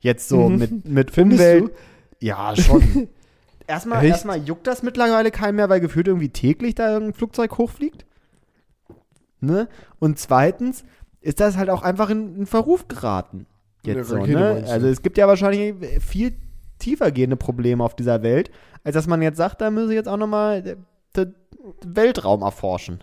Jetzt 0.00 0.28
so 0.28 0.48
Mhm. 0.48 0.58
mit, 0.58 0.88
mit 0.88 1.16
du? 1.16 1.70
Ja, 2.20 2.54
schon. 2.56 3.08
erstmal, 3.66 4.02
Echt? 4.04 4.10
erstmal 4.12 4.38
juckt 4.38 4.66
das 4.66 4.82
mittlerweile 4.82 5.30
keinen 5.30 5.56
mehr, 5.56 5.68
weil 5.68 5.80
gefühlt 5.80 6.06
irgendwie 6.06 6.28
täglich 6.28 6.74
da 6.74 6.92
irgendein 6.92 7.14
Flugzeug 7.14 7.56
hochfliegt. 7.58 8.04
Ne? 9.40 9.68
Und 9.98 10.18
zweitens 10.18 10.84
ist 11.20 11.40
das 11.40 11.56
halt 11.56 11.70
auch 11.70 11.82
einfach 11.82 12.10
in, 12.10 12.36
in 12.36 12.46
Verruf 12.46 12.88
geraten. 12.88 13.46
Jetzt 13.84 14.08
so, 14.08 14.16
ne? 14.24 14.64
Also 14.68 14.88
es 14.88 15.02
gibt 15.02 15.16
ja 15.18 15.28
wahrscheinlich 15.28 15.74
viel 16.02 16.36
tiefer 16.78 17.10
gehende 17.10 17.36
Probleme 17.36 17.82
auf 17.82 17.94
dieser 17.96 18.22
Welt, 18.22 18.50
als 18.84 18.94
dass 18.94 19.06
man 19.06 19.22
jetzt 19.22 19.36
sagt, 19.36 19.60
da 19.60 19.70
müsse 19.70 19.94
jetzt 19.94 20.08
auch 20.08 20.16
nochmal 20.16 20.62
den 20.62 21.34
Weltraum 21.84 22.42
erforschen. 22.42 23.02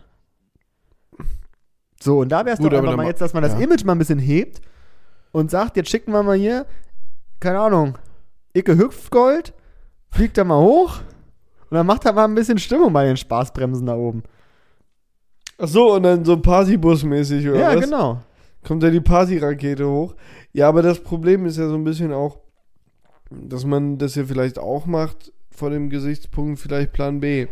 So, 2.05 2.19
und 2.19 2.29
da 2.31 2.45
wäre 2.45 2.53
es 2.55 2.59
doch 2.59 2.71
einfach 2.71 2.83
mal 2.83 2.97
ma- 2.97 3.05
jetzt, 3.07 3.19
dass 3.19 3.33
man 3.33 3.41
das 3.41 3.53
ja. 3.53 3.59
Image 3.59 3.83
mal 3.83 3.93
ein 3.93 3.97
bisschen 3.97 4.19
hebt 4.19 4.61
und 5.31 5.49
sagt, 5.49 5.75
jetzt 5.75 5.89
schicken 5.89 6.11
wir 6.11 6.21
mal 6.21 6.37
hier, 6.37 6.67
keine 7.39 7.59
Ahnung, 7.59 7.97
Icke 8.53 8.77
Hüpfgold, 8.77 9.53
fliegt 10.11 10.37
da 10.37 10.43
mal 10.43 10.61
hoch 10.61 10.99
und 11.69 11.75
dann 11.75 11.87
macht 11.87 12.05
er 12.05 12.13
mal 12.13 12.25
ein 12.25 12.35
bisschen 12.35 12.59
Stimmung 12.59 12.93
bei 12.93 13.05
den 13.05 13.17
Spaßbremsen 13.17 13.87
da 13.87 13.95
oben. 13.95 14.21
Ach 15.57 15.67
so, 15.67 15.95
und 15.95 16.03
dann 16.03 16.23
so 16.23 16.37
Partybus-mäßig, 16.37 17.49
oder 17.49 17.59
ja, 17.59 17.75
was? 17.75 17.85
genau. 17.85 18.21
Kommt 18.63 18.83
da 18.83 18.91
die 18.91 19.01
Partyrakete 19.01 19.87
hoch. 19.89 20.15
Ja, 20.53 20.69
aber 20.69 20.83
das 20.83 20.99
Problem 20.99 21.47
ist 21.47 21.57
ja 21.57 21.67
so 21.67 21.73
ein 21.73 21.83
bisschen 21.83 22.13
auch, 22.13 22.37
dass 23.31 23.65
man 23.65 23.97
das 23.97 24.13
ja 24.13 24.25
vielleicht 24.25 24.59
auch 24.59 24.85
macht, 24.85 25.33
vor 25.49 25.71
dem 25.71 25.89
Gesichtspunkt 25.89 26.59
vielleicht 26.59 26.93
Plan 26.93 27.19
B. 27.19 27.47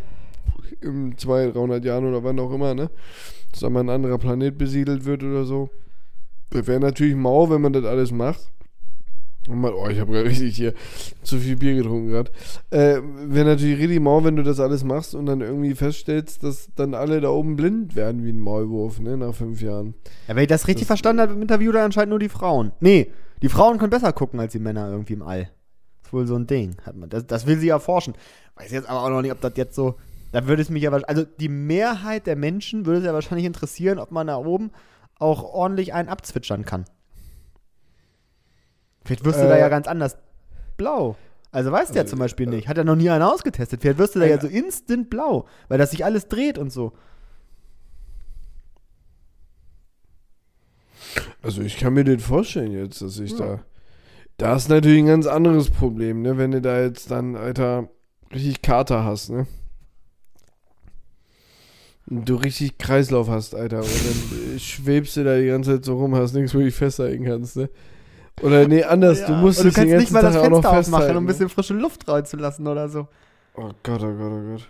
In 0.81 1.17
200, 1.17 1.55
300 1.55 1.85
Jahren 1.85 2.05
oder 2.05 2.23
wann 2.23 2.39
auch 2.39 2.51
immer, 2.53 2.75
ne? 2.75 2.91
Dass 3.53 3.61
da 3.61 3.69
mal 3.69 3.79
ein 3.79 3.89
anderer 3.89 4.17
Planet 4.17 4.57
besiedelt 4.57 5.05
wird 5.05 5.23
oder 5.23 5.45
so. 5.45 5.69
Das 6.49 6.67
wäre 6.67 6.79
natürlich 6.81 7.15
mau, 7.15 7.49
wenn 7.49 7.61
man 7.61 7.71
das 7.71 7.85
alles 7.85 8.11
macht. 8.11 8.49
Und 9.47 9.59
man, 9.59 9.73
oh, 9.73 9.87
ich 9.89 9.99
habe 9.99 10.11
gerade 10.11 10.25
richtig 10.29 10.55
hier 10.55 10.73
zu 11.21 11.37
viel 11.37 11.55
Bier 11.55 11.75
getrunken 11.75 12.07
gerade. 12.09 12.31
Äh, 12.71 12.99
wäre 13.25 13.45
natürlich 13.45 13.79
richtig 13.79 13.99
mau, 13.99 14.23
wenn 14.23 14.35
du 14.35 14.43
das 14.43 14.59
alles 14.59 14.83
machst 14.83 15.15
und 15.15 15.25
dann 15.27 15.41
irgendwie 15.41 15.75
feststellst, 15.75 16.43
dass 16.43 16.69
dann 16.75 16.93
alle 16.93 17.21
da 17.21 17.29
oben 17.29 17.55
blind 17.55 17.95
werden 17.95 18.23
wie 18.25 18.31
ein 18.31 18.39
Maulwurf, 18.39 18.99
ne? 18.99 19.17
Nach 19.17 19.33
fünf 19.35 19.61
Jahren. 19.61 19.93
Ja, 20.27 20.35
wenn 20.35 20.43
ich 20.43 20.47
das 20.49 20.67
richtig 20.67 20.83
Das- 20.83 20.87
verstanden 20.87 21.21
habe 21.21 21.33
im 21.33 21.41
Interview, 21.41 21.71
dann 21.71 21.83
anscheinend 21.85 22.09
nur 22.09 22.19
die 22.19 22.29
Frauen. 22.29 22.71
Nee, 22.79 23.11
die 23.41 23.49
Frauen 23.49 23.77
können 23.77 23.89
besser 23.91 24.13
gucken 24.13 24.39
als 24.39 24.53
die 24.53 24.59
Männer 24.59 24.89
irgendwie 24.89 25.13
im 25.13 25.21
All. 25.21 25.49
Ist 26.03 26.13
wohl 26.13 26.25
so 26.25 26.35
ein 26.35 26.47
Ding. 26.47 26.77
Hat 26.85 26.95
man, 26.95 27.09
das, 27.09 27.27
das 27.27 27.45
will 27.45 27.57
sie 27.57 27.69
erforschen. 27.69 28.13
Weiß 28.55 28.71
jetzt 28.71 28.89
aber 28.89 29.03
auch 29.03 29.09
noch 29.09 29.21
nicht, 29.21 29.31
ob 29.31 29.41
das 29.41 29.53
jetzt 29.57 29.75
so. 29.75 29.95
Da 30.33 30.47
würde 30.47 30.63
es 30.63 30.69
mich 30.71 30.81
ja 30.81 30.91
wahrscheinlich. 30.91 31.09
Also 31.09 31.31
die 31.39 31.47
Mehrheit 31.47 32.25
der 32.25 32.35
Menschen 32.35 32.87
würde 32.87 32.99
es 33.01 33.05
ja 33.05 33.13
wahrscheinlich 33.13 33.45
interessieren, 33.45 33.99
ob 33.99 34.11
man 34.11 34.25
da 34.25 34.37
oben 34.37 34.71
auch 35.19 35.43
ordentlich 35.43 35.93
einen 35.93 36.09
abzwitschern 36.09 36.65
kann. 36.65 36.85
Vielleicht 39.05 39.23
wirst 39.25 39.39
du 39.39 39.47
da 39.47 39.55
Äh, 39.55 39.59
ja 39.59 39.69
ganz 39.69 39.87
anders 39.87 40.17
blau. 40.75 41.15
Also 41.51 41.71
weißt 41.71 41.91
du 41.91 41.95
ja 41.97 42.01
also, 42.01 42.09
zum 42.09 42.19
Beispiel 42.19 42.47
äh, 42.47 42.55
nicht. 42.55 42.67
Hat 42.67 42.77
ja 42.77 42.83
noch 42.83 42.95
nie 42.95 43.11
einer 43.11 43.31
ausgetestet. 43.31 43.81
Vielleicht 43.81 43.99
wirst 43.99 44.15
du 44.15 44.19
da 44.21 44.25
ja 44.25 44.35
Ein- 44.35 44.41
so 44.41 44.47
instant 44.47 45.11
blau, 45.11 45.45
weil 45.67 45.77
das 45.77 45.91
sich 45.91 46.03
alles 46.03 46.27
dreht 46.27 46.57
und 46.57 46.71
so. 46.71 46.93
Also 51.43 51.61
ich 51.61 51.77
kann 51.77 51.93
mir 51.93 52.05
das 52.05 52.23
vorstellen 52.23 52.71
jetzt, 52.71 53.03
dass 53.03 53.19
ich 53.19 53.35
da. 53.35 53.59
Da 54.37 54.55
ist 54.55 54.67
natürlich 54.67 54.97
ein 54.97 55.05
ganz 55.07 55.27
anderes 55.27 55.69
Problem, 55.69 56.23
ne? 56.23 56.39
Wenn 56.39 56.49
du 56.51 56.59
da 56.61 56.81
jetzt 56.81 57.11
dann, 57.11 57.35
Alter, 57.35 57.89
richtig 58.33 58.63
Kater 58.63 59.05
hast, 59.05 59.29
ne? 59.29 59.45
Du 62.05 62.35
richtig 62.35 62.77
Kreislauf 62.77 63.29
hast, 63.29 63.55
Alter. 63.55 63.79
Und 63.79 63.87
dann 63.87 64.55
äh, 64.55 64.59
schwebst 64.59 65.15
du 65.15 65.23
da 65.23 65.37
die 65.37 65.47
ganze 65.47 65.75
Zeit 65.75 65.85
so 65.85 65.97
rum, 65.97 66.15
hast 66.15 66.33
nichts, 66.33 66.53
wo 66.53 66.59
du 66.59 66.65
dich 66.65 66.75
festhalten 66.75 67.23
kannst, 67.23 67.55
ne? 67.55 67.69
Oder 68.41 68.67
nee, 68.67 68.83
anders, 68.83 69.25
du 69.25 69.33
musst 69.33 69.59
und 69.59 69.67
du 69.67 69.71
kannst 69.71 69.95
nicht 69.95 70.11
mal 70.11 70.21
das 70.21 70.33
Tag 70.33 70.43
Fenster 70.43 70.79
aufmachen, 70.79 71.17
um 71.17 71.23
ein 71.23 71.27
bisschen 71.27 71.49
frische 71.49 71.75
Luft 71.75 72.07
reinzulassen 72.07 72.67
oder 72.67 72.89
so. 72.89 73.07
Oh 73.55 73.69
Gott, 73.83 74.01
oh 74.01 74.15
Gott, 74.15 74.31
oh 74.31 74.51
Gott. 74.51 74.69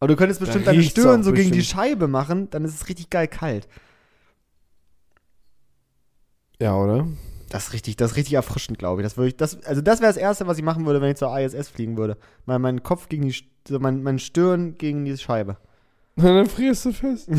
Aber 0.00 0.08
du 0.08 0.16
könntest 0.16 0.40
Da 0.40 0.44
bestimmt 0.44 0.66
deine 0.66 0.82
Stirn 0.82 1.22
so 1.22 1.32
gegen 1.32 1.52
die 1.52 1.58
bestimmt. 1.58 1.80
Scheibe 1.80 2.08
machen, 2.08 2.50
dann 2.50 2.64
ist 2.64 2.74
es 2.74 2.88
richtig 2.88 3.08
geil 3.08 3.28
kalt. 3.28 3.68
Ja, 6.60 6.76
oder? 6.76 7.06
Das 7.50 7.68
ist 7.68 7.72
richtig, 7.72 7.96
das 7.96 8.10
ist 8.12 8.16
richtig 8.16 8.34
erfrischend, 8.34 8.78
glaube 8.78 9.00
ich. 9.00 9.06
Das 9.06 9.16
würde 9.16 9.28
ich, 9.28 9.36
das, 9.36 9.62
also 9.64 9.80
das 9.80 10.00
wäre 10.00 10.12
das 10.12 10.20
Erste, 10.20 10.46
was 10.46 10.58
ich 10.58 10.64
machen 10.64 10.84
würde, 10.84 11.00
wenn 11.00 11.10
ich 11.10 11.16
zur 11.16 11.36
ISS 11.38 11.68
fliegen 11.68 11.96
würde. 11.96 12.18
Mal 12.46 12.58
meinen 12.58 12.82
Kopf 12.82 13.08
gegen 13.08 13.26
die, 13.26 13.34
so 13.66 13.78
mein, 13.78 14.02
mein 14.02 14.18
Stirn 14.18 14.76
gegen 14.76 15.04
die 15.04 15.16
Scheibe. 15.16 15.56
Und 16.18 16.24
dann 16.24 16.46
frierst 16.46 16.84
du 16.84 16.92
fest. 16.92 17.30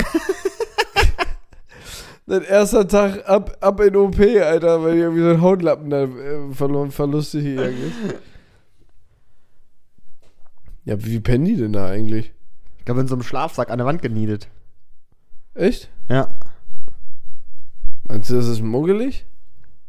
Dein 2.27 2.43
erster 2.43 2.87
Tag 2.87 3.27
ab, 3.27 3.57
ab 3.59 3.81
in 3.81 3.93
OP, 3.97 4.17
Alter, 4.17 4.81
weil 4.81 4.95
irgendwie 4.95 5.21
so 5.21 5.31
ein 5.31 5.41
Hautlappen 5.41 5.89
da 5.89 6.03
äh, 6.03 6.53
verloren, 6.53 6.89
verlustig 6.91 7.43
gegangen 7.43 7.77
ist. 7.77 8.15
Ja, 10.85 11.03
wie 11.03 11.19
pennen 11.19 11.43
die 11.43 11.57
denn 11.57 11.73
da 11.73 11.87
eigentlich? 11.87 12.31
Ich 12.77 12.85
glaube, 12.85 13.01
in 13.01 13.09
so 13.09 13.15
einem 13.15 13.23
Schlafsack 13.23 13.69
an 13.69 13.79
der 13.79 13.85
Wand 13.85 14.01
geniedet. 14.01 14.47
Echt? 15.55 15.89
Ja. 16.07 16.29
Meinst 18.07 18.29
du, 18.29 18.35
das 18.35 18.47
ist 18.47 18.61
muggelig? 18.61 19.25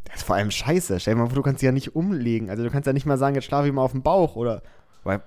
Das 0.03 0.17
ist 0.17 0.23
vor 0.23 0.35
allem 0.35 0.51
scheiße. 0.51 0.99
Stell 0.99 1.13
dir 1.13 1.21
mal 1.21 1.27
vor, 1.27 1.35
du 1.35 1.43
kannst 1.43 1.61
dich 1.61 1.67
ja 1.67 1.71
nicht 1.71 1.95
umlegen. 1.95 2.49
Also 2.49 2.63
du 2.63 2.69
kannst 2.69 2.87
ja 2.87 2.93
nicht 2.93 3.05
mal 3.05 3.17
sagen, 3.17 3.35
jetzt 3.35 3.45
schlafe 3.45 3.69
ich 3.69 3.73
mal 3.73 3.83
auf 3.83 3.93
dem 3.93 4.03
Bauch 4.03 4.35
oder. 4.35 4.61
Weil 5.05 5.21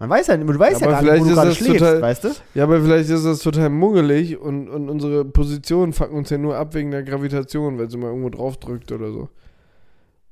man 0.00 0.08
weiß 0.08 0.28
ja, 0.28 0.36
du 0.38 0.58
weißt 0.58 0.80
ja, 0.80 0.86
Aber 0.88 1.02
gar 1.02 1.12
nicht, 1.12 1.24
wo 1.24 1.28
du 1.28 1.34
gerade 1.34 1.54
schläfst, 1.54 1.78
total- 1.78 2.00
weißt 2.00 2.24
du? 2.24 2.30
Ja, 2.54 2.64
aber 2.64 2.80
vielleicht 2.80 3.10
ist 3.10 3.24
das 3.26 3.40
total 3.40 3.68
muggelig 3.68 4.38
und, 4.38 4.70
und 4.70 4.88
unsere 4.88 5.26
Position 5.26 5.92
fuckt 5.92 6.12
uns 6.12 6.30
ja 6.30 6.38
nur 6.38 6.56
ab 6.56 6.72
wegen 6.74 6.90
der 6.90 7.02
Gravitation, 7.02 7.78
weil 7.78 7.90
sie 7.90 7.98
mal 7.98 8.06
irgendwo 8.08 8.30
drauf 8.30 8.56
drückt 8.56 8.90
oder 8.92 9.12
so. 9.12 9.28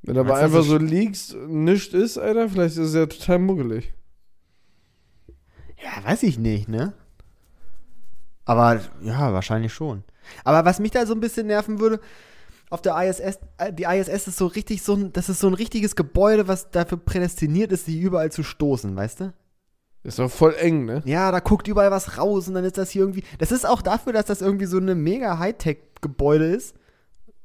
Wenn 0.03 0.15
du 0.15 0.21
aber 0.23 0.37
einfach 0.37 0.63
so 0.63 0.79
liegst, 0.79 1.37
nichts 1.49 1.93
ist, 1.93 2.17
Alter, 2.17 2.49
vielleicht 2.49 2.79
ist 2.79 2.89
es 2.89 2.95
ja 2.95 3.05
total 3.05 3.41
muggelig. 3.41 3.93
Ja, 5.77 6.03
weiß 6.11 6.23
ich 6.23 6.39
nicht, 6.39 6.67
ne? 6.69 6.95
Aber 8.47 8.81
ja, 9.03 9.35
wahrscheinlich 9.35 9.75
schon. 9.75 10.03
Aber 10.45 10.65
was 10.65 10.81
mich 10.81 10.93
da 10.93 11.05
so 11.05 11.13
ein 11.13 11.21
bisschen 11.21 11.47
nerven 11.47 11.79
würde, 11.79 12.01
auf 12.71 12.81
der 12.81 12.97
ISS, 13.07 13.39
äh, 13.59 13.71
die 13.71 13.85
ISS 13.85 14.29
ist 14.29 14.39
so 14.39 14.47
richtig 14.47 14.83
so 14.83 14.95
ein, 14.95 15.13
das 15.13 15.29
ist 15.29 15.41
so 15.41 15.47
ein 15.47 15.55
richtiges 15.55 15.95
Gebäude, 15.95 16.49
was 16.49 16.71
dafür 16.71 16.97
prädestiniert 16.97 17.71
ist, 17.71 17.85
sie 17.85 18.01
überall 18.01 18.33
zu 18.33 18.43
stoßen, 18.43 18.97
weißt 18.97 19.21
du? 19.21 19.33
Ist 20.05 20.19
doch 20.19 20.31
voll 20.31 20.55
eng, 20.59 20.85
ne? 20.85 21.03
Ja, 21.05 21.31
da 21.33 21.41
guckt 21.41 21.69
überall 21.69 21.91
was 21.91 22.19
raus 22.19 22.49
und 22.49 22.55
dann 22.55 22.65
ist 22.65 22.79
das 22.79 22.91
hier 22.91 23.03
irgendwie. 23.03 23.25
Das 23.39 23.53
ist 23.53 23.67
auch 23.69 23.83
dafür, 23.83 24.13
dass 24.13 24.27
das 24.27 24.41
irgendwie 24.41 24.67
so 24.67 24.79
eine 24.79 24.95
mega 24.95 25.39
Hightech-Gebäude 25.39 26.47
ist. 26.47 26.75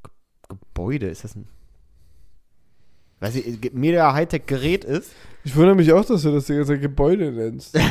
Ge 0.03 0.11
Gebäude, 0.49 1.07
ist 1.07 1.23
das 1.23 1.35
ein. 1.35 1.47
Weiß 3.19 3.35
ich, 3.35 3.73
mega 3.73 4.13
Hightech-Gerät 4.13 4.83
ist. 4.85 5.11
Ich 5.43 5.55
wundere 5.55 5.75
mich 5.75 5.91
auch, 5.91 6.05
dass 6.05 6.21
du 6.21 6.31
das 6.31 6.45
die 6.45 6.53
ganze 6.55 6.73
Zeit 6.73 6.81
Gebäude 6.81 7.31
nennst. 7.31 7.77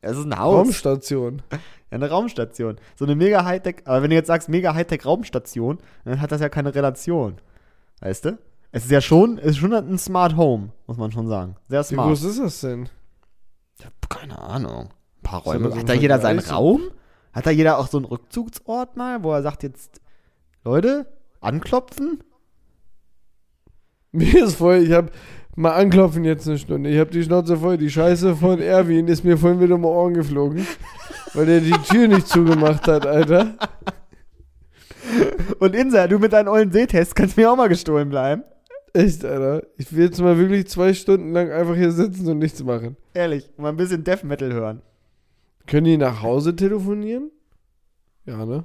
Es 0.00 0.16
ist 0.16 0.24
ein 0.24 0.38
Haus. 0.38 0.54
Raumstation. 0.54 1.42
Ja, 1.52 1.58
eine 1.90 2.08
Raumstation. 2.08 2.76
So 2.96 3.04
eine 3.04 3.14
mega 3.14 3.44
Hightech, 3.44 3.76
aber 3.84 4.02
wenn 4.02 4.10
du 4.10 4.16
jetzt 4.16 4.28
sagst 4.28 4.48
mega 4.48 4.74
Hightech 4.74 5.04
Raumstation, 5.04 5.78
dann 6.04 6.20
hat 6.20 6.32
das 6.32 6.40
ja 6.40 6.48
keine 6.48 6.74
Relation. 6.74 7.36
Weißt 8.00 8.24
du? 8.24 8.38
Es 8.70 8.84
ist 8.84 8.90
ja 8.90 9.00
schon, 9.00 9.38
es 9.38 9.52
ist 9.52 9.56
schon 9.58 9.72
ein 9.72 9.98
Smart 9.98 10.36
Home, 10.36 10.70
muss 10.86 10.96
man 10.96 11.10
schon 11.10 11.26
sagen. 11.26 11.56
Sehr 11.68 11.80
Wie 11.80 11.84
smart. 11.84 12.08
groß 12.08 12.24
ist 12.24 12.38
das 12.40 12.60
denn? 12.60 12.88
Ja, 13.80 13.88
keine 14.08 14.38
Ahnung. 14.38 14.90
Ein 15.18 15.22
paar 15.22 15.42
Räume. 15.42 15.74
Hat 15.74 15.88
da 15.88 15.94
jeder 15.94 16.20
seinen? 16.20 16.40
Raum? 16.40 16.82
Hat 17.32 17.46
da 17.46 17.50
jeder 17.50 17.78
auch 17.78 17.88
so 17.88 17.98
einen 17.98 18.06
Rückzugsort 18.06 18.96
mal, 18.96 19.22
wo 19.22 19.32
er 19.32 19.42
sagt 19.42 19.62
jetzt, 19.62 20.00
Leute, 20.64 21.06
anklopfen? 21.40 22.22
Mir 24.12 24.44
ist 24.44 24.56
voll, 24.56 24.78
ich 24.78 24.92
hab 24.92 25.12
mal 25.54 25.74
anklopfen 25.74 26.24
jetzt 26.24 26.48
eine 26.48 26.58
Stunde. 26.58 26.88
Ich 26.90 26.98
hab 26.98 27.10
die 27.10 27.22
Schnauze 27.22 27.58
voll. 27.58 27.76
Die 27.76 27.90
Scheiße 27.90 28.36
von 28.36 28.60
Erwin 28.60 29.08
ist 29.08 29.24
mir 29.24 29.36
vorhin 29.36 29.60
wieder 29.60 29.74
um 29.74 29.82
die 29.82 29.88
Ohren 29.88 30.14
geflogen. 30.14 30.66
Weil 31.34 31.46
der 31.46 31.60
die 31.60 31.72
Tür 31.72 32.08
nicht 32.08 32.26
zugemacht 32.26 32.88
hat, 32.88 33.06
Alter. 33.06 33.54
Und 35.58 35.74
Insa, 35.74 36.06
du 36.06 36.18
mit 36.18 36.32
deinen 36.32 36.48
ollen 36.48 36.72
Sehtests 36.72 37.14
kannst 37.14 37.36
mir 37.36 37.50
auch 37.50 37.56
mal 37.56 37.68
gestohlen 37.68 38.08
bleiben. 38.08 38.44
Echt, 38.94 39.24
Alter. 39.24 39.66
Ich 39.76 39.92
will 39.94 40.04
jetzt 40.06 40.20
mal 40.20 40.38
wirklich 40.38 40.66
zwei 40.68 40.94
Stunden 40.94 41.32
lang 41.32 41.50
einfach 41.50 41.74
hier 41.76 41.92
sitzen 41.92 42.26
und 42.28 42.38
nichts 42.38 42.62
machen. 42.64 42.96
Ehrlich, 43.14 43.50
mal 43.56 43.68
ein 43.70 43.76
bisschen 43.76 44.02
Death 44.04 44.24
Metal 44.24 44.52
hören. 44.52 44.82
Können 45.66 45.84
die 45.84 45.96
nach 45.98 46.22
Hause 46.22 46.56
telefonieren? 46.56 47.30
Ja, 48.24 48.44
ne? 48.46 48.64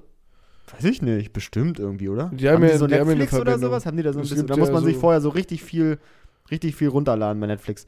Weiß 0.73 0.85
ich 0.85 1.01
nicht, 1.01 1.33
bestimmt 1.33 1.77
irgendwie, 1.79 2.07
oder? 2.09 2.31
Die 2.33 2.47
haben 2.49 2.63
ja- 2.63 2.77
so 2.77 2.87
die 2.87 2.93
haben 2.95 3.07
ja 3.07 3.11
eine 3.11 3.19
Netflix 3.19 3.39
oder 3.41 3.59
sowas? 3.59 3.85
Haben 3.85 3.97
die 3.97 4.03
da 4.03 4.13
so 4.13 4.19
ein 4.19 4.21
bisschen, 4.21 4.47
da 4.47 4.55
muss 4.55 4.69
ja 4.69 4.73
man 4.73 4.83
sich 4.85 4.95
so- 4.95 5.01
vorher 5.01 5.19
so 5.21 5.29
richtig 5.29 5.61
viel, 5.63 5.99
richtig 6.49 6.75
viel 6.75 6.87
runterladen 6.87 7.39
bei 7.41 7.47
Netflix. 7.47 7.85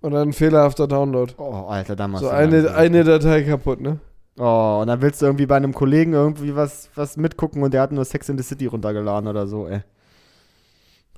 Und 0.00 0.12
dann 0.12 0.28
ein 0.28 0.32
fehlerhafter 0.32 0.86
Download. 0.86 1.34
Oh, 1.38 1.66
Alter, 1.68 1.96
damals. 1.96 2.22
So 2.22 2.28
eine, 2.30 2.72
eine 2.74 3.04
Datei 3.04 3.42
kaputt, 3.42 3.80
ne? 3.80 3.98
Oh, 4.38 4.78
und 4.80 4.86
dann 4.86 5.00
willst 5.02 5.20
du 5.20 5.26
irgendwie 5.26 5.46
bei 5.46 5.56
einem 5.56 5.72
Kollegen 5.74 6.12
irgendwie 6.12 6.54
was, 6.54 6.90
was 6.94 7.16
mitgucken 7.16 7.62
und 7.62 7.74
der 7.74 7.82
hat 7.82 7.92
nur 7.92 8.04
Sex 8.04 8.28
in 8.28 8.38
the 8.38 8.44
City 8.44 8.66
runtergeladen 8.66 9.28
oder 9.28 9.46
so, 9.46 9.66
ey. 9.66 9.80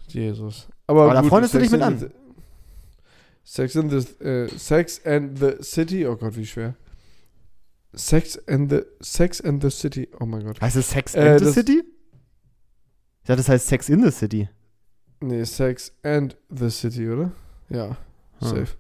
Jesus. 0.09 0.69
Aber, 0.87 1.05
Aber 1.05 1.15
da 1.15 1.21
gut, 1.21 1.29
freundest 1.31 1.55
du 1.55 1.59
dich 1.59 1.71
Sex 1.71 1.79
mit 1.81 1.83
an. 1.87 1.99
the- 1.99 2.11
Sex 3.43 3.75
in 3.75 3.91
the 3.91 4.25
äh, 4.25 4.49
Sex 4.49 5.05
and 5.05 5.39
the 5.39 5.53
City. 5.63 6.07
Oh 6.07 6.17
Gott, 6.17 6.37
wie 6.37 6.47
schwer. 6.47 6.75
Sex 7.93 8.39
and 8.49 8.71
the 8.71 8.83
Sex 9.01 9.41
and 9.41 9.63
the 9.63 9.71
City. 9.71 10.09
Oh 10.21 10.27
mein 10.27 10.45
Gott. 10.45 10.61
Heißt 10.61 10.77
es 10.77 10.91
Sex 10.91 11.15
Äh, 11.15 11.33
in 11.33 11.39
the 11.45 11.53
City? 11.53 11.83
Dachte, 13.25 13.37
das 13.39 13.49
heißt 13.49 13.67
Sex 13.69 13.89
in 13.89 14.03
the 14.03 14.11
City. 14.11 14.49
Nee, 15.21 15.45
Sex 15.45 15.93
and 16.03 16.37
the 16.49 16.71
City, 16.71 17.09
oder? 17.11 17.33
Ja, 17.69 17.97
Hm. 18.41 18.49
safe. 18.49 18.77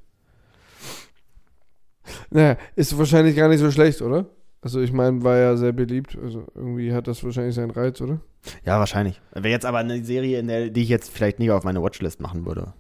Naja, 2.31 2.57
ist 2.77 2.96
wahrscheinlich 2.96 3.37
gar 3.37 3.49
nicht 3.49 3.61
so 3.61 3.70
schlecht, 3.70 4.03
oder? 4.03 4.27
Also 4.62 4.81
ich 4.81 4.92
meine, 4.92 5.23
war 5.23 5.37
ja 5.37 5.57
sehr 5.57 5.73
beliebt. 5.73 6.18
Also 6.23 6.44
irgendwie 6.55 6.92
hat 6.92 7.09
das 7.09 7.25
wahrscheinlich 7.25 7.55
seinen 7.55 7.70
Reiz, 7.70 8.01
oder? 8.01 8.20
Ja, 8.64 8.79
wahrscheinlich. 8.79 9.20
Wäre 9.33 9.49
jetzt 9.49 9.66
aber 9.66 9.79
eine 9.79 10.05
Serie, 10.05 10.38
in 10.38 10.49
der, 10.49 10.70
die 10.70 10.83
ich 10.83 10.88
jetzt 10.88 11.11
vielleicht 11.11 11.38
nicht 11.38 11.51
auf 11.51 11.64
meine 11.64 11.83
Watchlist 11.83 12.20
machen 12.20 12.44
würde. 12.46 12.75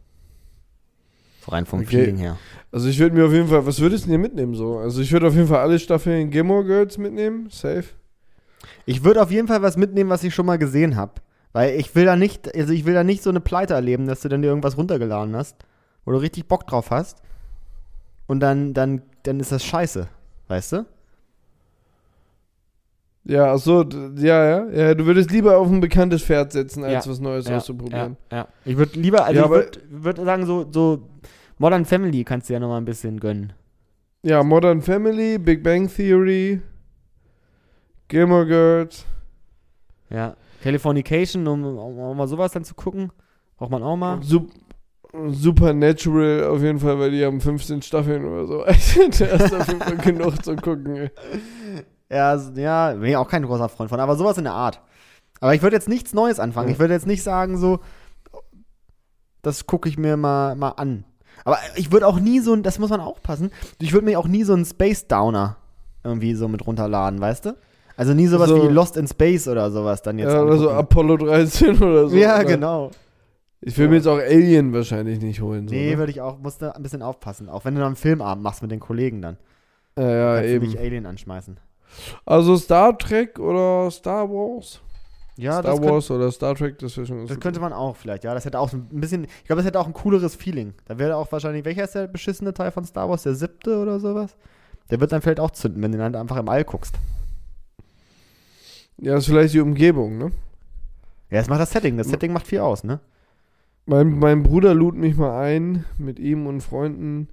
So 1.44 1.52
rein 1.52 1.64
vom 1.64 1.80
Okay. 1.80 2.04
Feeling 2.04 2.16
her. 2.18 2.36
Also 2.70 2.88
ich 2.88 2.98
würde 2.98 3.16
mir 3.16 3.24
auf 3.26 3.32
jeden 3.32 3.48
Fall, 3.48 3.64
was 3.64 3.80
würdest 3.80 4.04
du 4.04 4.10
denn 4.10 4.20
hier 4.20 4.28
mitnehmen 4.28 4.54
so? 4.54 4.78
Also 4.78 5.00
ich 5.00 5.10
würde 5.10 5.26
auf 5.26 5.34
jeden 5.34 5.48
Fall 5.48 5.60
alle 5.60 5.78
Staffeln 5.78 6.30
Gilmore 6.30 6.64
Girls 6.64 6.98
mitnehmen, 6.98 7.48
safe. 7.50 7.84
Ich 8.84 9.04
würde 9.04 9.22
auf 9.22 9.30
jeden 9.30 9.48
Fall 9.48 9.62
was 9.62 9.76
mitnehmen, 9.76 10.10
was 10.10 10.22
ich 10.22 10.34
schon 10.34 10.46
mal 10.46 10.58
gesehen 10.58 10.96
habe. 10.96 11.14
Weil 11.52 11.80
ich 11.80 11.94
will 11.94 12.04
da 12.04 12.14
nicht, 12.14 12.54
also 12.54 12.72
ich 12.72 12.84
will 12.84 12.94
da 12.94 13.04
nicht 13.04 13.22
so 13.22 13.30
eine 13.30 13.40
Pleite 13.40 13.74
erleben, 13.74 14.06
dass 14.06 14.20
du 14.20 14.28
dann 14.28 14.42
dir 14.42 14.48
irgendwas 14.48 14.76
runtergeladen 14.76 15.34
hast, 15.34 15.56
wo 16.04 16.12
du 16.12 16.18
richtig 16.18 16.46
Bock 16.46 16.66
drauf 16.66 16.90
hast. 16.90 17.22
Und 18.26 18.40
dann, 18.40 18.74
dann, 18.74 19.02
dann 19.22 19.40
ist 19.40 19.52
das 19.52 19.64
scheiße. 19.64 20.08
Weißt 20.48 20.72
du? 20.72 20.86
Ja, 23.24 23.52
ach 23.52 23.58
so, 23.58 23.84
ja, 24.16 24.44
ja, 24.44 24.70
ja. 24.70 24.94
Du 24.94 25.06
würdest 25.06 25.30
lieber 25.30 25.58
auf 25.58 25.68
ein 25.68 25.80
bekanntes 25.80 26.22
Pferd 26.22 26.52
setzen, 26.52 26.82
als 26.82 27.04
Ja, 27.04 27.10
was 27.10 27.20
Neues 27.20 27.46
auszuprobieren. 27.46 28.16
Ja, 28.30 28.38
ja. 28.38 28.48
Ich 28.64 28.76
würde 28.76 28.98
lieber, 28.98 29.24
also 29.24 29.38
Ja, 29.40 29.44
ich 29.44 29.50
würde 29.50 29.80
würd 29.90 30.16
sagen, 30.16 30.46
so, 30.46 30.66
so 30.70 31.08
Modern 31.58 31.84
Family 31.84 32.24
kannst 32.24 32.48
du 32.48 32.54
ja 32.54 32.60
noch 32.60 32.68
mal 32.68 32.78
ein 32.78 32.86
bisschen 32.86 33.20
gönnen. 33.20 33.52
Ja, 34.22 34.42
Modern 34.42 34.80
Family, 34.80 35.38
Big 35.38 35.62
Bang 35.62 35.88
Theory, 35.88 36.60
Gilmore 38.08 38.46
Girls. 38.46 39.04
Ja. 40.08 40.36
Californication, 40.62 41.46
um, 41.46 41.64
um, 41.64 41.98
um 41.98 42.16
mal 42.16 42.26
sowas 42.26 42.52
dann 42.52 42.64
zu 42.64 42.74
gucken, 42.74 43.12
braucht 43.56 43.70
man 43.70 43.82
auch 43.82 43.96
mal. 43.96 44.22
Sup 44.22 44.50
Supernatural 45.30 46.44
auf 46.44 46.60
jeden 46.62 46.78
Fall, 46.78 46.98
weil 46.98 47.10
die 47.10 47.24
haben 47.24 47.40
15 47.40 47.82
Staffeln 47.82 48.24
oder 48.24 48.46
so. 48.46 48.64
Also, 48.64 49.24
da 49.24 49.26
ist 49.44 49.54
auf 49.54 49.66
jeden 49.68 49.80
Fall 49.80 49.96
genug 49.96 50.44
zu 50.44 50.56
gucken. 50.56 50.96
ey. 50.96 51.10
Ja, 52.10 52.36
ja, 52.56 52.92
bin 52.92 53.04
ich 53.04 53.16
auch 53.16 53.28
kein 53.28 53.44
großer 53.44 53.68
Freund 53.68 53.90
von, 53.90 54.00
aber 54.00 54.16
sowas 54.16 54.38
in 54.38 54.44
der 54.44 54.52
Art. 54.54 54.80
Aber 55.40 55.54
ich 55.54 55.62
würde 55.62 55.76
jetzt 55.76 55.88
nichts 55.88 56.12
Neues 56.12 56.38
anfangen. 56.40 56.68
Ja. 56.68 56.72
Ich 56.74 56.78
würde 56.78 56.94
jetzt 56.94 57.06
nicht 57.06 57.22
sagen, 57.22 57.56
so, 57.56 57.80
das 59.42 59.66
gucke 59.66 59.88
ich 59.88 59.96
mir 59.98 60.16
mal, 60.16 60.54
mal 60.56 60.70
an. 60.70 61.04
Aber 61.44 61.58
ich 61.76 61.90
würde 61.92 62.06
auch 62.06 62.20
nie 62.20 62.40
so 62.40 62.52
ein, 62.52 62.62
das 62.62 62.78
muss 62.78 62.90
man 62.90 63.00
aufpassen, 63.00 63.50
ich 63.78 63.92
würde 63.92 64.04
mir 64.04 64.18
auch 64.18 64.26
nie 64.28 64.44
so 64.44 64.52
einen 64.52 64.64
Space 64.64 65.06
Downer 65.06 65.56
irgendwie 66.04 66.34
so 66.34 66.48
mit 66.48 66.66
runterladen, 66.66 67.20
weißt 67.20 67.46
du? 67.46 67.56
Also 67.96 68.14
nie 68.14 68.26
sowas 68.26 68.48
So. 68.48 68.62
wie 68.62 68.72
Lost 68.72 68.96
in 68.96 69.06
Space 69.06 69.46
oder 69.48 69.70
sowas 69.70 70.02
dann 70.02 70.18
jetzt. 70.18 70.32
Ja, 70.32 70.42
oder 70.42 70.56
so. 70.56 70.70
Apollo 70.70 71.18
13 71.18 71.82
oder 71.82 72.08
so. 72.08 72.16
ja, 72.16 72.36
oder? 72.36 72.44
genau. 72.44 72.90
Ich 73.62 73.76
will 73.76 73.88
mir 73.88 73.96
jetzt 73.96 74.06
auch 74.06 74.18
Alien 74.18 74.72
wahrscheinlich 74.72 75.20
nicht 75.20 75.40
holen. 75.40 75.68
So, 75.68 75.74
Nee, 75.74 75.90
ne? 75.90 75.98
würde 75.98 76.12
ich 76.12 76.20
auch, 76.20 76.38
musst 76.38 76.62
du 76.62 76.74
ein 76.74 76.82
bisschen 76.82 77.02
aufpassen. 77.02 77.48
Auch 77.48 77.64
wenn 77.64 77.74
du 77.74 77.80
dann 77.80 77.88
einen 77.88 77.96
Filmabend 77.96 78.42
machst 78.42 78.62
mit 78.62 78.70
den 78.70 78.80
Kollegen 78.80 79.20
dann. 79.20 79.36
ja, 79.98 80.08
ja, 80.36 80.40
du 80.40 80.48
eben. 80.48 80.66
nicht 80.66 80.78
Alien 80.78 81.04
anschmeißen. 81.06 81.58
Also 82.24 82.56
Star 82.56 82.96
Trek 82.96 83.38
oder 83.38 83.90
Star 83.90 84.28
Wars? 84.30 84.80
Ja, 85.36 85.52
Star 85.54 85.62
das, 85.62 85.80
könnt, 85.80 85.90
Wars 85.92 86.10
oder 86.10 86.32
Star 86.32 86.54
Trek, 86.54 86.78
das 86.78 86.96
wäre 86.96 87.06
schon 87.06 87.26
das 87.26 87.40
könnte 87.40 87.60
man 87.60 87.72
auch 87.72 87.96
vielleicht, 87.96 88.24
ja. 88.24 88.32
Das 88.34 88.44
hätte 88.44 88.58
auch 88.58 88.72
ein 88.72 88.86
bisschen, 88.90 89.24
ich 89.24 89.44
glaube, 89.44 89.60
das 89.62 89.66
hätte 89.66 89.80
auch 89.80 89.86
ein 89.86 89.92
cooleres 89.92 90.34
Feeling. 90.36 90.74
Da 90.86 90.98
wäre 90.98 91.16
auch 91.16 91.30
wahrscheinlich, 91.32 91.64
welcher 91.64 91.84
ist 91.84 91.94
der 91.94 92.06
beschissene 92.06 92.54
Teil 92.54 92.70
von 92.70 92.84
Star 92.84 93.08
Wars? 93.08 93.24
Der 93.24 93.34
siebte 93.34 93.78
oder 93.78 94.00
sowas? 94.00 94.36
Der 94.90 95.00
wird 95.00 95.12
dann 95.12 95.20
vielleicht 95.22 95.40
auch 95.40 95.50
zünden, 95.50 95.82
wenn 95.82 95.92
du 95.92 95.98
dann 95.98 96.14
einfach 96.14 96.36
im 96.36 96.48
All 96.48 96.64
guckst. 96.64 96.94
Ja, 98.98 99.16
ist 99.16 99.26
vielleicht 99.26 99.54
die 99.54 99.60
Umgebung, 99.60 100.18
ne? 100.18 100.32
Ja, 101.30 101.38
das 101.38 101.48
macht 101.48 101.60
das 101.60 101.70
Setting. 101.70 101.96
Das 101.96 102.08
Setting 102.08 102.32
macht 102.32 102.46
viel 102.46 102.60
aus, 102.60 102.84
ne? 102.84 103.00
Mein, 103.90 104.20
mein 104.20 104.44
Bruder 104.44 104.72
lud 104.72 104.94
mich 104.94 105.16
mal 105.16 105.36
ein, 105.40 105.84
mit 105.98 106.20
ihm 106.20 106.46
und 106.46 106.60
Freunden 106.60 107.26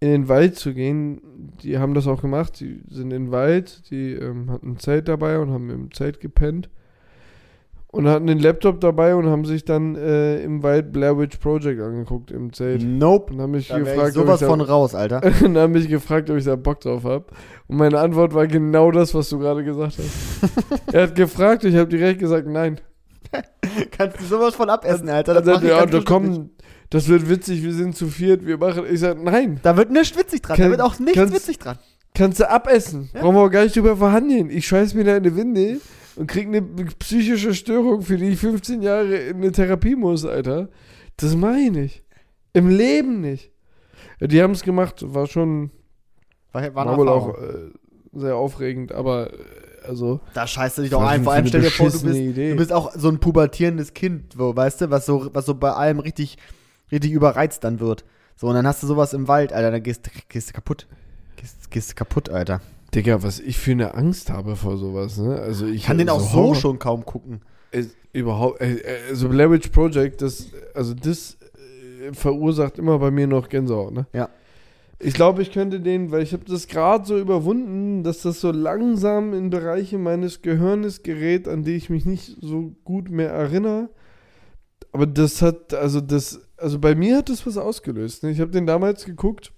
in 0.00 0.08
den 0.08 0.28
Wald 0.28 0.56
zu 0.56 0.74
gehen. 0.74 1.52
Die 1.62 1.78
haben 1.78 1.94
das 1.94 2.08
auch 2.08 2.20
gemacht. 2.20 2.58
Die 2.58 2.80
sind 2.88 3.12
in 3.12 3.26
den 3.26 3.30
Wald, 3.30 3.88
die 3.88 4.14
ähm, 4.14 4.50
hatten 4.50 4.72
ein 4.72 4.78
Zelt 4.80 5.06
dabei 5.06 5.38
und 5.38 5.52
haben 5.52 5.70
im 5.70 5.94
Zelt 5.94 6.18
gepennt. 6.18 6.68
Und 7.86 8.08
hatten 8.08 8.26
den 8.26 8.40
Laptop 8.40 8.80
dabei 8.80 9.14
und 9.14 9.26
haben 9.26 9.44
sich 9.44 9.64
dann 9.64 9.94
äh, 9.94 10.42
im 10.42 10.64
Wald 10.64 10.90
Blair 10.90 11.16
Witch 11.16 11.36
Project 11.36 11.80
angeguckt 11.80 12.32
im 12.32 12.52
Zelt. 12.52 12.82
Nope. 12.82 13.32
Und 13.32 13.40
haben 13.40 13.52
mich 13.52 13.68
Da 13.68 13.76
wär 13.76 13.82
ich 13.82 13.88
gefragt, 13.90 14.14
sowas 14.14 14.42
ob 14.42 14.48
ich 14.48 14.48
von 14.48 14.58
da, 14.58 14.64
raus, 14.64 14.96
Alter. 14.96 15.22
und 15.44 15.56
haben 15.56 15.74
mich 15.74 15.88
gefragt, 15.88 16.28
ob 16.28 16.38
ich 16.38 16.44
da 16.44 16.56
Bock 16.56 16.80
drauf 16.80 17.04
habe. 17.04 17.26
Und 17.68 17.76
meine 17.76 18.00
Antwort 18.00 18.34
war 18.34 18.48
genau 18.48 18.90
das, 18.90 19.14
was 19.14 19.28
du 19.28 19.38
gerade 19.38 19.62
gesagt 19.62 19.96
hast. 19.96 20.92
er 20.92 21.04
hat 21.04 21.14
gefragt, 21.14 21.62
ich 21.62 21.76
habe 21.76 21.88
direkt 21.88 22.18
gesagt, 22.18 22.48
nein. 22.48 22.80
Kannst 23.90 24.20
du 24.20 24.24
sowas 24.24 24.54
von 24.54 24.68
abessen, 24.70 25.08
Alter. 25.08 25.40
Das 25.40 25.62
ich 25.62 25.68
ja, 25.68 25.84
da 25.86 26.00
kommen, 26.00 26.50
das 26.90 27.08
wird 27.08 27.28
witzig, 27.28 27.62
wir 27.62 27.72
sind 27.72 27.96
zu 27.96 28.06
viert, 28.08 28.46
wir 28.46 28.58
machen. 28.58 28.84
Ich 28.90 29.00
sag, 29.00 29.22
nein, 29.22 29.60
Da 29.62 29.76
wird 29.76 29.90
nichts 29.90 30.16
witzig 30.18 30.42
dran. 30.42 30.56
Kann- 30.56 30.66
da 30.66 30.70
wird 30.70 30.80
auch 30.80 30.98
nichts 30.98 31.14
kannst- 31.14 31.34
witzig 31.34 31.58
dran. 31.58 31.78
kannst 32.14 32.40
du 32.40 32.50
abessen. 32.50 33.10
Ja. 33.14 33.20
Brauchen 33.22 33.36
wir 33.36 33.42
auch 33.42 33.50
gar 33.50 33.64
nicht 33.64 33.76
drüber 33.76 33.96
verhandeln. 33.96 34.50
Ich 34.50 34.66
scheiß 34.66 34.94
mir 34.94 35.04
da 35.04 35.16
in 35.16 35.24
eine 35.24 35.36
Winde 35.36 35.80
und 36.16 36.26
krieg 36.26 36.46
eine 36.48 36.62
psychische 36.62 37.54
Störung, 37.54 38.02
für 38.02 38.16
die 38.16 38.30
ich 38.30 38.38
15 38.38 38.82
Jahre 38.82 39.14
in 39.16 39.36
eine 39.36 39.52
Therapie 39.52 39.94
muss, 39.96 40.24
Alter. 40.24 40.68
Das 41.16 41.34
mach 41.36 41.56
ich 41.56 41.70
nicht. 41.70 42.02
Im 42.54 42.68
Leben 42.68 43.20
nicht. 43.20 43.52
Die 44.20 44.42
haben 44.42 44.52
es 44.52 44.62
gemacht, 44.62 44.96
war 45.14 45.26
schon, 45.26 45.70
War, 46.52 46.74
war 46.74 46.86
war, 46.86 46.96
wohl 46.96 47.08
auch 47.08 47.38
äh, 47.38 47.70
sehr 48.14 48.34
aufregend, 48.36 48.90
aber 48.92 49.32
äh, 49.32 49.36
also. 49.88 50.20
Da 50.34 50.46
scheißt 50.46 50.78
du 50.78 50.82
dich 50.82 50.90
doch 50.90 51.02
ein. 51.02 51.24
Vor 51.24 51.32
allem 51.32 51.46
stell 51.46 51.62
dir 51.62 51.70
vor, 51.70 51.90
du 51.90 52.00
bist, 52.02 52.16
Idee. 52.16 52.50
du 52.50 52.56
bist 52.56 52.72
auch 52.72 52.92
so 52.94 53.08
ein 53.08 53.18
pubertierendes 53.18 53.94
Kind, 53.94 54.38
wo, 54.38 54.54
weißt 54.54 54.82
du, 54.82 54.90
was 54.90 55.06
so, 55.06 55.30
was 55.32 55.46
so 55.46 55.54
bei 55.54 55.72
allem 55.72 55.98
richtig, 55.98 56.38
richtig 56.92 57.12
überreizt 57.12 57.64
dann 57.64 57.80
wird. 57.80 58.04
So, 58.36 58.46
und 58.48 58.54
dann 58.54 58.66
hast 58.66 58.82
du 58.82 58.86
sowas 58.86 59.12
im 59.14 59.26
Wald, 59.26 59.52
Alter, 59.52 59.70
dann 59.72 59.82
gehst, 59.82 60.08
gehst 60.28 60.50
du 60.50 60.52
kaputt. 60.52 60.86
Gehst, 61.36 61.70
gehst 61.70 61.90
du 61.90 61.94
kaputt, 61.94 62.28
Alter. 62.28 62.60
Digga, 62.94 63.22
was 63.22 63.40
ich 63.40 63.58
für 63.58 63.72
eine 63.72 63.94
Angst 63.94 64.30
habe 64.30 64.56
vor 64.56 64.76
sowas, 64.78 65.18
ne? 65.18 65.36
Also 65.38 65.66
ich 65.66 65.84
kann 65.84 65.98
den 65.98 66.08
auch 66.08 66.20
so 66.20 66.38
Horror- 66.38 66.54
schon 66.54 66.78
kaum 66.78 67.04
gucken. 67.04 67.42
Äh, 67.70 67.84
überhaupt, 68.12 68.60
äh, 68.60 68.76
äh, 68.76 69.08
also 69.10 69.28
Blair 69.28 69.50
Witch 69.50 69.68
Project, 69.68 70.22
das, 70.22 70.46
also 70.74 70.94
das 70.94 71.36
äh, 72.02 72.14
verursacht 72.14 72.78
immer 72.78 72.98
bei 72.98 73.10
mir 73.10 73.26
noch 73.26 73.48
Gänsehaut, 73.48 73.92
ne? 73.92 74.06
Ja. 74.14 74.28
Ich 75.00 75.14
glaube, 75.14 75.42
ich 75.42 75.52
könnte 75.52 75.80
den, 75.80 76.10
weil 76.10 76.22
ich 76.22 76.32
habe 76.32 76.44
das 76.44 76.66
gerade 76.66 77.06
so 77.06 77.18
überwunden, 77.18 78.02
dass 78.02 78.22
das 78.22 78.40
so 78.40 78.50
langsam 78.50 79.32
in 79.32 79.48
Bereiche 79.48 79.96
meines 79.96 80.42
Gehirnes 80.42 81.04
gerät, 81.04 81.46
an 81.46 81.62
die 81.62 81.76
ich 81.76 81.88
mich 81.88 82.04
nicht 82.04 82.36
so 82.40 82.74
gut 82.82 83.08
mehr 83.08 83.30
erinnere. 83.30 83.90
Aber 84.90 85.06
das 85.06 85.40
hat, 85.40 85.72
also 85.72 86.00
das, 86.00 86.40
also 86.56 86.80
bei 86.80 86.96
mir 86.96 87.18
hat 87.18 87.28
das 87.28 87.46
was 87.46 87.56
ausgelöst. 87.56 88.24
Ne? 88.24 88.30
Ich 88.30 88.40
habe 88.40 88.50
den 88.50 88.66
damals 88.66 89.04
geguckt 89.04 89.52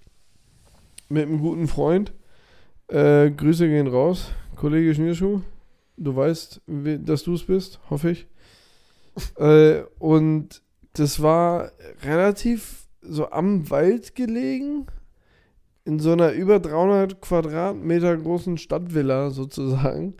mit 1.08 1.22
einem 1.26 1.38
guten 1.40 1.68
Freund. 1.68 2.12
Äh, 2.88 3.30
Grüße 3.30 3.66
gehen 3.66 3.86
raus, 3.86 4.32
Kollege 4.56 4.94
Schnierschuh. 4.94 5.40
Du 5.96 6.14
weißt, 6.16 6.60
we- 6.66 6.98
dass 6.98 7.22
du 7.22 7.34
es 7.34 7.44
bist, 7.44 7.80
hoffe 7.88 8.10
ich. 8.10 8.26
äh, 9.36 9.84
und 9.98 10.60
das 10.94 11.22
war 11.22 11.72
relativ 12.02 12.88
so 13.00 13.30
am 13.30 13.70
Wald 13.70 14.14
gelegen, 14.14 14.86
in 15.90 15.98
so 15.98 16.12
einer 16.12 16.32
über 16.32 16.60
300 16.60 17.20
Quadratmeter 17.20 18.16
großen 18.16 18.56
Stadtvilla 18.58 19.30
sozusagen. 19.30 20.14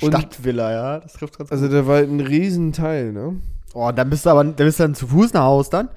Und- 0.00 0.12
Stadtvilla, 0.14 0.72
ja, 0.72 0.98
das 1.00 1.12
trifft 1.12 1.36
ganz 1.38 1.52
Also 1.52 1.64
gut. 1.66 1.72
der 1.74 1.86
war 1.86 1.96
halt 1.96 2.10
ein 2.10 2.20
Riesenteil, 2.20 3.12
ne? 3.12 3.36
Oh, 3.74 3.90
dann 3.94 4.08
bist 4.10 4.24
du 4.26 4.30
aber, 4.30 4.42
dann 4.42 4.54
bist 4.56 4.78
du 4.78 4.84
dann 4.84 4.94
zu 4.94 5.06
Fuß 5.06 5.32
nach 5.34 5.42
Haus 5.44 5.68
dann? 5.70 5.90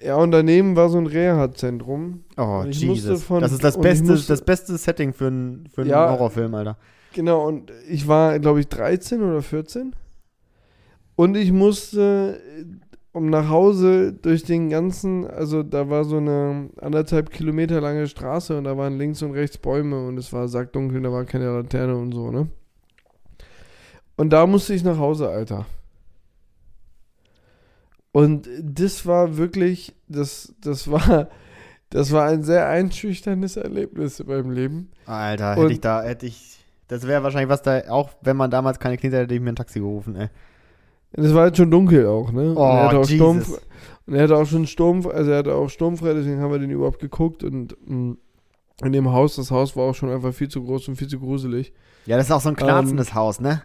Ja, 0.00 0.16
und 0.16 0.30
daneben 0.30 0.76
war 0.76 0.88
so 0.90 0.98
ein 0.98 1.06
Reha-Zentrum. 1.06 2.22
Oh, 2.36 2.62
Jesus. 2.68 3.24
von- 3.24 3.40
das 3.40 3.50
ist 3.52 3.64
das 3.64 3.80
beste, 3.80 4.04
musste- 4.12 4.28
das 4.28 4.42
beste 4.42 4.76
Setting 4.76 5.12
für, 5.12 5.26
einen 5.28 5.66
für 5.74 5.80
einen 5.80 5.90
Ja. 5.90 6.10
Horrorfilm, 6.10 6.54
Alter. 6.54 6.76
Genau, 7.14 7.48
und 7.48 7.72
ich 7.88 8.06
war, 8.06 8.38
glaube 8.38 8.60
ich, 8.60 8.68
13 8.68 9.22
oder 9.22 9.42
14. 9.42 9.96
Und 11.16 11.36
ich 11.36 11.50
musste, 11.50 12.38
um 13.18 13.28
nach 13.28 13.48
Hause 13.50 14.12
durch 14.14 14.44
den 14.44 14.70
ganzen, 14.70 15.26
also 15.26 15.62
da 15.62 15.90
war 15.90 16.04
so 16.04 16.16
eine 16.16 16.70
anderthalb 16.80 17.30
Kilometer 17.30 17.80
lange 17.80 18.06
Straße 18.06 18.56
und 18.56 18.64
da 18.64 18.76
waren 18.76 18.96
links 18.96 19.22
und 19.22 19.32
rechts 19.32 19.58
Bäume 19.58 20.06
und 20.06 20.16
es 20.18 20.32
war 20.32 20.48
sackdunkel, 20.48 21.02
da 21.02 21.12
war 21.12 21.24
keine 21.26 21.50
Laterne 21.52 21.96
und 21.96 22.12
so, 22.12 22.30
ne? 22.30 22.48
Und 24.16 24.30
da 24.30 24.46
musste 24.46 24.74
ich 24.74 24.82
nach 24.82 24.98
Hause, 24.98 25.28
Alter. 25.28 25.66
Und 28.12 28.48
das 28.62 29.06
war 29.06 29.36
wirklich, 29.36 29.94
das, 30.08 30.54
das 30.60 30.90
war, 30.90 31.28
Das 31.90 32.12
war 32.12 32.26
ein 32.26 32.42
sehr 32.42 32.68
einschüchterndes 32.68 33.56
Erlebnis 33.56 34.20
in 34.20 34.26
meinem 34.26 34.50
Leben. 34.50 34.90
Alter, 35.06 35.52
Und- 35.56 35.62
hätte 35.62 35.72
ich 35.72 35.80
da, 35.80 36.02
hätte 36.02 36.26
ich. 36.26 36.58
Das 36.86 37.06
wäre 37.06 37.22
wahrscheinlich 37.22 37.48
was 37.50 37.62
da, 37.62 37.80
auch 37.88 38.10
wenn 38.22 38.36
man 38.36 38.50
damals 38.50 38.78
keine 38.78 38.96
Kinder 38.96 39.18
hätte, 39.18 39.24
hätte 39.24 39.34
ich 39.34 39.40
mir 39.40 39.52
ein 39.52 39.56
Taxi 39.56 39.78
gerufen, 39.80 40.16
ey. 40.16 40.28
Es 41.12 41.34
war 41.34 41.42
halt 41.42 41.56
schon 41.56 41.70
dunkel 41.70 42.06
auch, 42.06 42.32
ne? 42.32 42.54
Oh, 42.54 42.62
und 42.62 42.68
er 42.68 42.84
hatte 42.86 42.98
auch 42.98 43.04
Sturm, 43.08 43.38
Jesus. 43.38 43.60
und 44.06 44.14
er 44.14 44.22
hatte 44.24 44.36
auch 44.36 44.46
schon 44.46 44.66
Sturm, 44.66 45.06
also 45.06 45.30
er 45.30 45.38
hatte 45.38 45.54
auch 45.54 45.68
sturmfrei, 45.70 46.14
deswegen 46.14 46.40
haben 46.40 46.52
wir 46.52 46.58
den 46.58 46.70
überhaupt 46.70 47.00
geguckt 47.00 47.42
und 47.42 47.76
mh, 47.86 48.16
in 48.84 48.92
dem 48.92 49.10
Haus, 49.12 49.36
das 49.36 49.50
Haus 49.50 49.74
war 49.76 49.84
auch 49.84 49.94
schon 49.94 50.10
einfach 50.10 50.32
viel 50.32 50.48
zu 50.48 50.62
groß 50.62 50.88
und 50.88 50.96
viel 50.96 51.08
zu 51.08 51.18
gruselig. 51.18 51.72
Ja, 52.06 52.16
das 52.16 52.26
ist 52.26 52.32
auch 52.32 52.40
so 52.40 52.50
ein 52.50 52.56
knarzendes 52.56 53.14
Haus, 53.14 53.40
ne? 53.40 53.62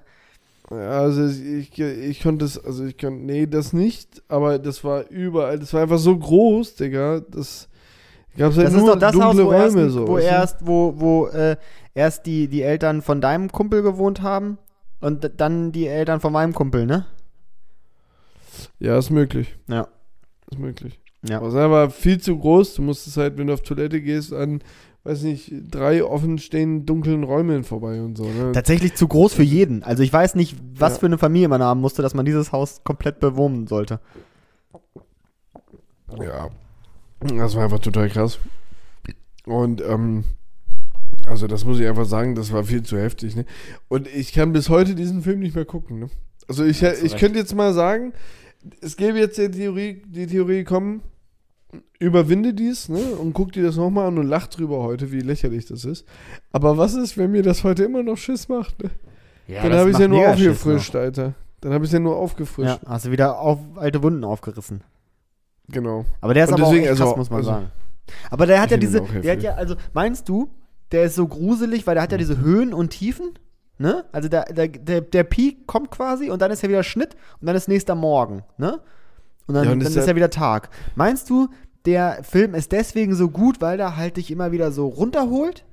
Also 0.70 1.28
ich, 1.28 1.78
ich 1.78 2.24
konnte 2.24 2.46
es, 2.46 2.64
also 2.64 2.86
ich 2.86 2.98
konnte, 2.98 3.24
nee, 3.24 3.46
das 3.46 3.74
nicht, 3.74 4.24
aber 4.28 4.58
das 4.58 4.84
war 4.84 5.08
überall, 5.10 5.60
das 5.60 5.74
war 5.74 5.82
einfach 5.82 6.00
so 6.00 6.18
groß, 6.18 6.76
Digga, 6.76 7.20
das 7.20 7.68
gab 8.38 8.56
halt 8.56 8.68
Das 8.68 8.74
ist 8.74 8.80
nur 8.80 8.94
doch 8.94 9.00
das 9.00 9.16
Haus, 9.20 9.38
wo 9.38 9.52
erst, 9.52 9.76
Räume 9.76 9.90
so. 9.90 10.08
wo 10.08 10.18
erst, 10.18 10.66
wo, 10.66 10.94
wo 10.98 11.28
äh, 11.28 11.58
erst 11.94 12.26
die, 12.26 12.48
die 12.48 12.64
Eltern 12.64 13.02
von 13.02 13.22
deinem 13.22 13.52
Kumpel 13.52 13.84
gewohnt 13.84 14.22
haben 14.22 14.58
und 15.02 15.30
dann 15.38 15.72
die 15.74 15.88
Eltern 15.88 16.22
von 16.22 16.34
meinem 16.34 16.54
Kumpel, 16.54 16.86
ne? 16.86 17.06
Ja, 18.80 18.98
ist 18.98 19.10
möglich. 19.10 19.56
Ja. 19.68 19.88
Ist 20.52 20.60
möglich. 20.60 21.00
Ja. 21.28 21.38
Aber 21.38 21.48
es 21.48 21.54
war 21.54 21.90
viel 21.90 22.20
zu 22.20 22.38
groß, 22.38 22.76
du 22.76 22.82
musstest 22.82 23.18
halt, 23.18 23.38
wenn 23.38 23.48
du 23.48 23.54
auf 23.54 23.62
Toilette 23.62 24.02
gehst, 24.02 24.34
an, 24.34 24.62
weiß 25.06 25.24
nicht, 25.24 25.54
drei 25.72 26.04
offen 26.04 26.38
stehenden 26.38 26.86
dunklen 26.86 27.24
Räumen 27.24 27.64
vorbei 27.64 28.02
und 28.02 28.18
so, 28.18 28.26
ne? 28.26 28.52
Tatsächlich 28.54 28.96
zu 28.96 29.08
groß 29.08 29.34
für 29.34 29.44
jeden. 29.44 29.84
Also 29.84 30.04
ich 30.04 30.12
weiß 30.12 30.36
nicht, 30.36 30.56
was 30.76 30.94
Ja. 30.94 31.00
für 31.00 31.06
eine 31.08 31.18
Familie 31.18 31.48
man 31.48 31.62
haben 31.64 31.82
musste, 31.82 32.02
dass 32.02 32.14
man 32.14 32.26
dieses 32.26 32.52
Haus 32.52 32.84
komplett 32.84 33.20
bewohnen 33.20 33.68
sollte. 33.68 34.00
Ja. 36.20 36.50
Das 37.38 37.56
war 37.56 37.64
einfach 37.64 37.80
total 37.80 38.10
krass. 38.10 38.40
Und, 39.46 39.82
ähm, 39.82 40.24
also 41.26 41.48
das 41.48 41.64
muss 41.66 41.80
ich 41.80 41.88
einfach 41.88 42.06
sagen, 42.06 42.36
das 42.36 42.52
war 42.52 42.64
viel 42.64 42.84
zu 42.84 42.98
heftig, 42.98 43.36
ne? 43.36 43.46
Und 43.88 44.08
ich 44.08 44.34
kann 44.34 44.52
bis 44.52 44.70
heute 44.70 44.94
diesen 44.96 45.22
Film 45.22 45.40
nicht 45.40 45.56
mehr 45.56 45.66
gucken, 45.66 46.00
ne? 46.00 46.10
Also 46.50 46.66
ich, 46.66 46.80
du 46.82 46.92
ich 47.04 47.16
könnte 47.16 47.40
jetzt 47.40 47.56
mal 47.56 47.74
sagen, 47.74 48.14
es 48.82 48.96
gäbe 48.98 49.20
jetzt 49.20 49.38
die 49.38 49.50
Theorie, 49.50 50.02
die 50.06 50.28
Theorie 50.28 50.64
kommen, 50.64 51.02
überwinde 52.00 52.54
dies, 52.54 52.90
ne? 52.90 53.00
Und 53.00 53.34
guck 53.34 53.52
dir 53.52 53.64
das 53.64 53.76
nochmal 53.78 54.08
an 54.08 54.18
und 54.18 54.28
lach 54.28 54.48
drüber 54.48 54.84
heute, 54.84 55.12
wie 55.12 55.22
lächerlich 55.22 55.66
das 55.66 55.86
ist. 55.86 56.06
Aber 56.52 56.78
was 56.78 56.94
ist, 56.94 57.18
wenn 57.18 57.32
mir 57.32 57.44
das 57.44 57.64
heute 57.64 57.84
immer 57.84 58.04
noch 58.04 58.18
Schiss 58.18 58.48
macht, 58.50 58.82
ne? 58.84 58.92
Ja, 59.48 59.64
Dann 59.64 59.74
habe 59.74 59.90
ich 59.90 59.96
es 59.96 60.02
ja 60.02 60.08
nur 60.08 60.28
aufgefrischt, 60.28 60.96
Alter. 60.96 61.34
Dann 61.62 61.74
habe 61.74 61.84
ich 61.86 61.90
es 61.90 61.94
ja 61.94 62.00
nur 62.00 62.16
aufgefrischt. 62.16 62.80
Ja, 62.84 62.90
hast 62.90 63.06
du 63.06 63.12
wieder 63.12 63.40
auf, 63.40 63.60
alte 63.76 64.02
Wunden 64.04 64.24
aufgerissen. 64.24 64.82
Genau. 65.70 66.06
Aber 66.22 66.34
der 66.34 66.44
ist 66.46 66.50
Und 66.52 66.62
aber 66.62 66.64
deswegen, 66.72 66.86
auch 66.88 66.92
echt 66.92 67.02
also- 67.02 67.04
krass, 67.06 67.18
muss 67.18 67.30
man 67.30 67.38
also- 67.40 67.50
sagen. 67.52 67.72
Aber 68.30 68.46
der 68.46 68.62
hat 68.62 68.70
ja 68.72 68.78
diese, 68.78 69.02
der 69.02 69.32
hat 69.32 69.44
ja, 69.44 69.54
also 69.54 69.76
meinst 69.94 70.28
du, 70.28 70.50
der 70.92 71.04
ist 71.06 71.16
so 71.16 71.26
gruselig, 71.26 71.88
weil 71.88 71.96
der 71.96 72.04
hat 72.04 72.12
ja 72.12 72.18
diese 72.18 72.38
Höhen 72.40 72.74
und 72.74 72.90
Tiefen, 72.90 73.32
ne? 73.84 74.06
Also 74.12 74.30
der, 74.30 74.46
der, 74.46 74.68
der, 74.70 75.02
der 75.02 75.24
Peak 75.24 75.68
kommt 75.68 75.92
quasi 75.92 76.30
und 76.32 76.42
dann 76.42 76.50
ist 76.52 76.64
ja 76.64 76.70
wieder 76.70 76.84
Schnitt 76.84 77.16
und 77.40 77.48
dann 77.48 77.56
ist 77.56 77.68
nächster 77.68 77.96
Morgen, 77.96 78.44
ne? 78.58 78.80
Und 79.46 79.56
dann, 79.56 79.66
Ja, 79.66 79.72
und 79.74 79.80
dann 79.84 79.88
ist 79.92 79.96
ist 79.98 80.08
ja- 80.08 80.16
wieder 80.16 80.30
Tag. 80.30 80.70
Meinst 80.96 81.30
du, 81.30 81.50
der 81.86 82.24
Film 82.24 82.56
ist 82.56 82.72
deswegen 82.72 83.14
so 83.14 83.30
gut, 83.30 83.60
weil 83.62 83.76
der 83.78 83.98
halt 83.98 84.16
dich 84.18 84.32
immer 84.32 84.52
wieder 84.54 84.72
so 84.72 84.88
runterholt 84.88 85.66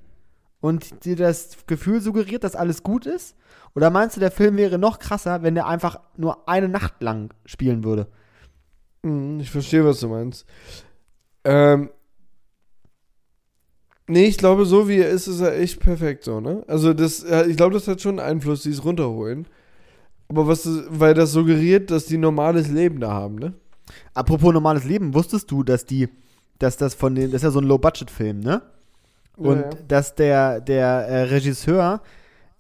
und 0.60 1.04
dir 1.04 1.14
das 1.16 1.56
Gefühl 1.68 2.00
suggeriert, 2.00 2.42
dass 2.42 2.56
alles 2.56 2.82
gut 2.82 3.06
ist? 3.06 3.36
Oder 3.76 3.90
meinst 3.90 4.16
du, 4.16 4.20
der 4.20 4.32
Film 4.32 4.56
wäre 4.56 4.76
noch 4.78 4.98
krasser, 4.98 5.42
wenn 5.44 5.54
der 5.54 5.66
einfach 5.68 6.00
nur 6.16 6.48
eine 6.48 6.68
Nacht 6.68 7.00
lang 7.00 7.32
spielen 7.46 7.84
würde? 7.84 8.08
Mhm, 9.02 9.38
Ich 9.38 9.50
verstehe, 9.52 9.84
was 9.84 10.00
du 10.00 10.08
meinst. 10.08 10.44
Ähm, 11.44 11.90
nee, 14.10 14.26
ich 14.26 14.36
glaube, 14.36 14.66
so 14.66 14.88
wie 14.88 14.98
er 14.98 15.08
ist, 15.08 15.26
ist 15.26 15.40
er 15.40 15.58
echt 15.58 15.80
perfekt 15.80 16.24
so, 16.24 16.40
ne? 16.40 16.62
Also 16.66 16.92
das, 16.92 17.24
ich 17.48 17.56
glaube, 17.56 17.74
das 17.74 17.88
hat 17.88 18.00
schon 18.00 18.18
einen 18.18 18.28
Einfluss, 18.28 18.62
dieses 18.62 18.84
runterholen. 18.84 19.46
Aber 20.28 20.46
was, 20.46 20.68
weil 20.88 21.14
das 21.14 21.32
suggeriert, 21.32 21.90
dass 21.90 22.06
die 22.06 22.18
normales 22.18 22.68
Leben 22.68 23.00
da 23.00 23.10
haben, 23.12 23.36
ne? 23.36 23.54
Apropos 24.14 24.52
normales 24.52 24.84
Leben, 24.84 25.14
wusstest 25.14 25.50
du, 25.50 25.64
dass 25.64 25.84
die, 25.84 26.08
dass 26.58 26.76
das 26.76 26.94
von 26.94 27.14
den, 27.14 27.32
das 27.32 27.40
ist 27.40 27.44
ja 27.44 27.50
so 27.50 27.60
ein 27.60 27.66
Low-Budget-Film, 27.66 28.40
ne? 28.40 28.62
Und 29.36 29.56
Ja, 29.56 29.62
ja. 29.62 29.78
dass 29.88 30.14
der, 30.14 30.60
der 30.60 30.86
äh, 30.86 31.22
Regisseur, 31.22 32.02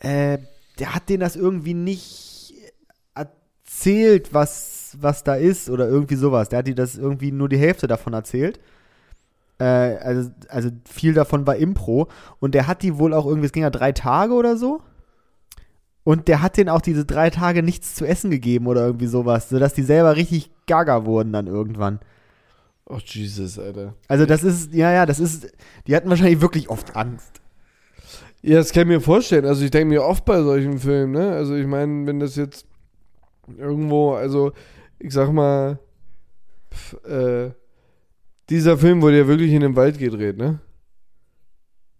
äh, 0.00 0.38
der 0.78 0.94
hat 0.94 1.08
denen 1.08 1.20
das 1.20 1.36
irgendwie 1.36 1.74
nicht 1.74 2.54
erzählt, 3.14 4.32
was, 4.32 4.96
was 5.00 5.22
da 5.22 5.34
ist 5.34 5.70
oder 5.70 5.88
irgendwie 5.88 6.16
sowas. 6.16 6.48
Der 6.48 6.60
hat 6.60 6.66
die 6.66 6.74
das 6.74 6.96
irgendwie 6.96 7.32
nur 7.32 7.48
die 7.48 7.58
Hälfte 7.58 7.86
davon 7.86 8.14
erzählt. 8.14 8.58
Äh, 9.60 9.98
also, 9.98 10.30
also 10.48 10.70
viel 10.88 11.12
davon 11.12 11.46
war 11.46 11.56
Impro. 11.56 12.08
Und 12.40 12.54
der 12.54 12.66
hat 12.66 12.82
die 12.82 12.98
wohl 12.98 13.14
auch 13.14 13.26
irgendwie, 13.26 13.46
es 13.46 13.52
ging 13.52 13.62
ja 13.62 13.70
drei 13.70 13.92
Tage 13.92 14.32
oder 14.32 14.56
so. 14.56 14.80
Und 16.02 16.28
der 16.28 16.42
hat 16.42 16.56
denen 16.56 16.70
auch 16.70 16.80
diese 16.80 17.04
drei 17.04 17.30
Tage 17.30 17.62
nichts 17.62 17.94
zu 17.94 18.06
essen 18.06 18.30
gegeben 18.30 18.66
oder 18.66 18.86
irgendwie 18.86 19.06
sowas, 19.06 19.50
sodass 19.50 19.74
die 19.74 19.82
selber 19.82 20.16
richtig 20.16 20.50
gaga 20.66 21.04
wurden 21.04 21.32
dann 21.32 21.46
irgendwann. 21.46 22.00
Oh, 22.86 22.98
Jesus, 23.04 23.58
Alter. 23.58 23.94
Also 24.08 24.26
das 24.26 24.42
ist, 24.42 24.72
ja, 24.72 24.90
ja, 24.90 25.06
das 25.06 25.20
ist, 25.20 25.52
die 25.86 25.94
hatten 25.94 26.08
wahrscheinlich 26.08 26.40
wirklich 26.40 26.70
oft 26.70 26.96
Angst. 26.96 27.40
Ja, 28.42 28.56
das 28.56 28.72
kann 28.72 28.84
ich 28.84 28.88
mir 28.88 29.00
vorstellen. 29.00 29.44
Also 29.44 29.62
ich 29.62 29.70
denke 29.70 29.94
mir 29.94 30.02
oft 30.02 30.24
bei 30.24 30.42
solchen 30.42 30.78
Filmen, 30.78 31.12
ne? 31.12 31.32
Also 31.32 31.54
ich 31.54 31.66
meine, 31.66 32.06
wenn 32.06 32.18
das 32.18 32.36
jetzt 32.36 32.66
irgendwo, 33.58 34.14
also 34.14 34.52
ich 34.98 35.12
sag 35.12 35.30
mal, 35.30 35.78
pf, 36.72 36.94
äh, 37.04 37.50
dieser 38.50 38.76
Film 38.76 39.00
wurde 39.00 39.18
ja 39.18 39.26
wirklich 39.26 39.52
in 39.52 39.60
den 39.60 39.76
Wald 39.76 39.98
gedreht, 39.98 40.36
ne? 40.36 40.58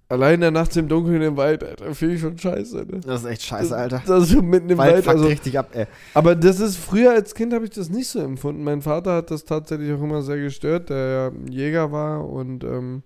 Allein 0.08 0.40
da 0.40 0.50
nachts 0.50 0.74
im 0.74 0.88
Dunkeln 0.88 1.22
im 1.22 1.36
Wald, 1.36 1.62
Alter, 1.62 1.94
finde 1.94 2.16
ich 2.16 2.20
schon 2.20 2.36
scheiße, 2.36 2.78
ne? 2.78 3.00
Das 3.06 3.22
ist 3.22 3.28
echt 3.28 3.42
scheiße, 3.42 3.76
Alter. 3.76 4.02
Das 4.04 4.24
ist 4.24 4.30
so 4.30 4.42
mitten 4.42 4.68
im 4.68 4.76
Wald 4.76 5.06
Wald, 5.06 5.08
also. 5.08 5.26
richtig 5.26 5.56
ab, 5.56 5.68
ey. 5.72 5.86
Aber 6.14 6.34
das 6.34 6.58
ist, 6.58 6.76
früher 6.76 7.12
als 7.12 7.32
Kind 7.32 7.52
habe 7.54 7.64
ich 7.64 7.70
das 7.70 7.90
nicht 7.90 8.08
so 8.08 8.18
empfunden. 8.18 8.64
Mein 8.64 8.82
Vater 8.82 9.14
hat 9.14 9.30
das 9.30 9.44
tatsächlich 9.44 9.92
auch 9.92 10.02
immer 10.02 10.22
sehr 10.22 10.38
gestört, 10.38 10.90
der 10.90 10.96
ja 10.96 11.32
Jäger 11.48 11.92
war 11.92 12.28
und 12.28 12.64
ähm, 12.64 13.04